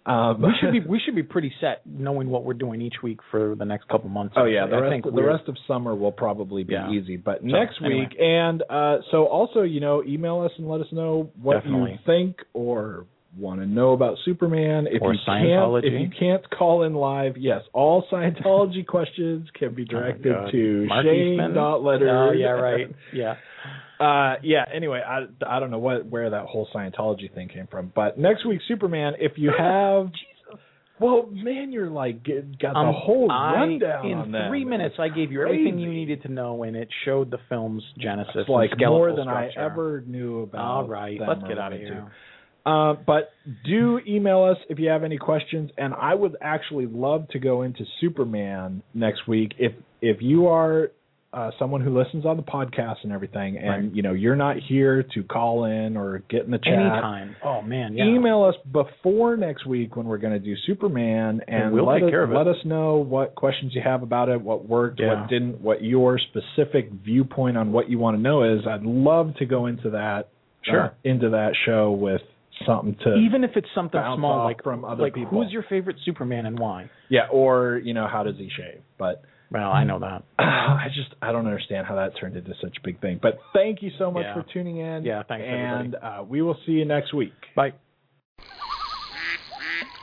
um, 0.06 0.42
We 0.42 0.54
should 0.62 0.72
be 0.72 0.80
we 0.90 1.02
should 1.04 1.16
be 1.16 1.24
pretty 1.24 1.52
set 1.60 1.82
knowing 1.86 2.30
what 2.30 2.46
we're 2.46 2.54
doing 2.54 2.82
each 2.82 2.96
week 3.04 3.20
for 3.32 3.56
the 3.56 3.66
next 3.66 3.90
couple 3.90 4.10
months. 4.10 4.36
Oh 4.38 4.46
yeah, 4.46 4.66
the 4.66 4.78
I 4.78 4.80
rest 4.80 4.92
think 5.04 5.16
the 5.16 5.24
rest 5.24 5.50
of 5.50 5.58
summer 5.68 5.94
will 5.94 6.14
probably 6.14 6.64
be 6.64 6.74
Yeah. 6.74 6.90
easy, 6.92 7.18
but 7.18 7.42
So, 7.42 7.48
next 7.48 7.76
anyway. 7.84 8.08
week 8.10 8.18
and 8.20 8.64
uh 8.70 9.00
so 9.12 9.26
also 9.26 9.64
you 9.64 9.82
know 9.82 10.04
email 10.06 10.40
us 10.42 10.52
and 10.58 10.70
let 10.70 10.80
us 10.80 10.88
know 10.94 11.30
what 11.42 11.56
Definitely. 11.56 11.92
you 11.92 11.98
think 12.06 12.38
or 12.54 13.06
want 13.38 13.60
to 13.62 13.66
know 13.66 13.94
about 13.94 14.18
Superman. 14.26 14.88
If 14.90 15.02
Or 15.02 15.14
you 15.14 15.20
Scientology. 15.28 15.82
can't 15.84 15.94
if 15.96 16.02
you 16.02 16.10
can't 16.20 16.50
call 16.50 16.84
in 16.84 16.94
live, 16.96 17.38
yes, 17.38 17.62
all 17.74 18.06
Scientology 18.12 18.86
questions 18.88 19.48
can 19.58 19.74
be 19.74 19.86
directed 19.86 20.34
Oh, 20.36 20.50
to 20.52 20.86
Mark 20.88 21.06
Shane 21.06 21.34
Eastman? 21.34 21.54
dot 21.54 21.84
letter. 21.84 22.10
Oh 22.10 22.32
yeah, 22.32 22.48
right. 22.50 22.88
Yeah. 23.14 23.36
Uh, 24.00 24.36
yeah. 24.44 24.64
Anyway, 24.72 25.02
I, 25.04 25.26
I 25.44 25.60
don't 25.60 25.72
know 25.72 25.80
what 25.80 26.06
where 26.06 26.30
that 26.30 26.46
whole 26.46 26.68
Scientology 26.72 27.34
thing 27.34 27.50
came 27.50 27.66
from, 27.66 27.92
but 27.96 28.16
next 28.20 28.46
week 28.46 28.62
Superman. 28.68 29.14
If 29.18 29.34
you 29.38 29.52
have, 29.58 30.12
well, 31.00 31.28
man, 31.32 31.72
you're 31.72 31.90
like 31.90 32.24
got 32.24 32.74
the 32.74 32.78
Um, 32.78 32.94
whole 32.96 33.32
I- 33.32 33.54
rundown 33.56 34.06
in 34.06 34.18
on 34.20 34.32
that. 34.34 34.50
three 34.50 34.66
minutes. 34.66 34.96
I 35.00 35.10
gave 35.10 35.32
you 35.32 35.42
everything 35.42 35.80
you 35.80 35.92
needed 35.92 36.22
to 36.22 36.28
know, 36.32 36.62
and 36.62 36.76
it 36.76 36.90
showed 37.06 37.32
the 37.32 37.40
film's 37.50 37.84
genesis. 37.98 38.34
It's 38.36 38.50
like 38.50 38.70
more 38.80 39.16
than 39.16 39.28
I 39.28 39.50
ever 39.58 40.04
knew 40.06 40.42
about. 40.44 40.62
All 40.62 40.88
right, 40.88 41.20
let's 41.20 41.42
get 41.48 41.58
out 41.58 41.74
of 41.74 41.80
here. 41.80 41.90
to. 41.96 42.12
Uh, 42.68 42.94
but 43.06 43.32
do 43.66 44.00
email 44.06 44.44
us 44.44 44.58
if 44.70 44.78
you 44.78 44.90
have 44.90 45.04
any 45.06 45.18
questions, 45.18 45.72
and 45.78 45.94
I 45.94 46.14
would 46.14 46.36
actually 46.42 46.86
love 46.88 47.28
to 47.30 47.40
go 47.40 47.62
into 47.62 47.86
Superman 48.02 48.82
next 48.94 49.28
week. 49.28 49.54
If 49.58 49.74
if 50.02 50.18
you 50.22 50.48
are 50.48 50.92
uh, 51.34 51.52
someone 51.60 51.82
who 51.82 51.96
listens 51.98 52.26
on 52.26 52.36
the 52.38 52.44
podcast 52.44 52.98
and 53.04 53.12
everything, 53.12 53.58
and 53.58 53.68
Right. 53.86 53.94
you 53.96 54.02
know 54.02 54.14
you're 54.14 54.36
not 54.36 54.58
here 54.58 55.04
to 55.14 55.24
call 55.24 55.66
in 55.66 55.96
or 55.96 56.24
get 56.30 56.46
in 56.46 56.52
the 56.52 56.58
chat, 56.58 56.74
Anytime. 56.74 57.36
Oh 57.44 57.62
man, 57.62 57.94
yeah. 57.96 58.06
email 58.06 58.44
us 58.44 58.56
before 58.72 59.38
next 59.38 59.66
week 59.66 59.96
when 59.96 60.06
we're 60.08 60.18
going 60.18 60.34
to 60.34 60.40
do 60.40 60.56
Superman, 60.66 61.42
and 61.48 61.64
And 61.66 61.74
we'll 61.74 61.86
let 61.86 61.96
take 62.00 62.06
us 62.06 62.10
care 62.12 62.24
of 62.24 62.32
it. 62.32 62.36
let 62.36 62.48
us 62.48 62.58
know 62.66 62.98
what 62.98 63.36
questions 63.36 63.74
you 63.76 63.82
have 63.82 64.04
about 64.04 64.30
it, 64.30 64.42
what 64.42 64.68
worked, 64.68 65.00
Yeah. 65.00 65.22
what 65.22 65.30
didn't, 65.30 65.62
what 65.62 65.84
your 65.84 66.18
specific 66.20 66.92
viewpoint 66.92 67.56
on 67.58 67.72
what 67.72 67.90
you 67.90 67.98
want 68.00 68.18
to 68.18 68.22
know 68.22 68.44
is. 68.44 68.66
I'd 68.68 68.84
love 68.84 69.36
to 69.36 69.46
go 69.46 69.68
into 69.68 69.90
that 69.92 70.30
Sure. 70.64 70.82
uh, 70.86 70.90
into 71.04 71.30
that 71.30 71.54
show 71.66 71.92
with 71.92 72.22
something 72.66 72.96
to 73.04 73.16
Even 73.16 73.44
if 73.44 73.52
it's 73.56 73.68
something 73.76 74.02
small, 74.16 74.44
like 74.46 74.64
from 74.64 74.84
other 74.86 75.04
like 75.04 75.14
people. 75.14 75.42
who's 75.44 75.52
your 75.52 75.64
favorite 75.70 75.98
Superman 76.06 76.46
and 76.46 76.58
why? 76.60 76.90
yeah, 77.10 77.28
or 77.32 77.80
you 77.84 77.94
know 77.94 78.08
how 78.08 78.24
does 78.24 78.36
he 78.38 78.50
shave? 78.56 78.82
But 78.98 79.24
Well, 79.52 79.72
I 79.72 79.84
know 79.84 80.00
that. 80.00 80.24
I 80.40 80.88
just 80.94 81.14
I 81.22 81.32
don't 81.32 81.46
understand 81.48 81.88
how 81.88 81.96
that 81.96 82.12
turned 82.20 82.36
into 82.36 82.54
such 82.62 82.78
a 82.78 82.82
big 82.84 83.00
thing. 83.02 83.20
But 83.22 83.40
thank 83.54 83.82
you 83.82 83.92
so 83.98 84.12
much 84.12 84.24
Yeah. 84.26 84.34
for 84.34 84.46
tuning 84.54 84.78
in. 84.78 85.04
Yeah, 85.04 85.24
thanks, 85.28 85.46
and 85.48 85.96
uh, 85.96 86.24
we 86.28 86.42
will 86.42 86.58
see 86.66 86.74
you 86.74 86.86
next 86.86 87.14
week. 87.14 87.34
Bye. 87.56 87.74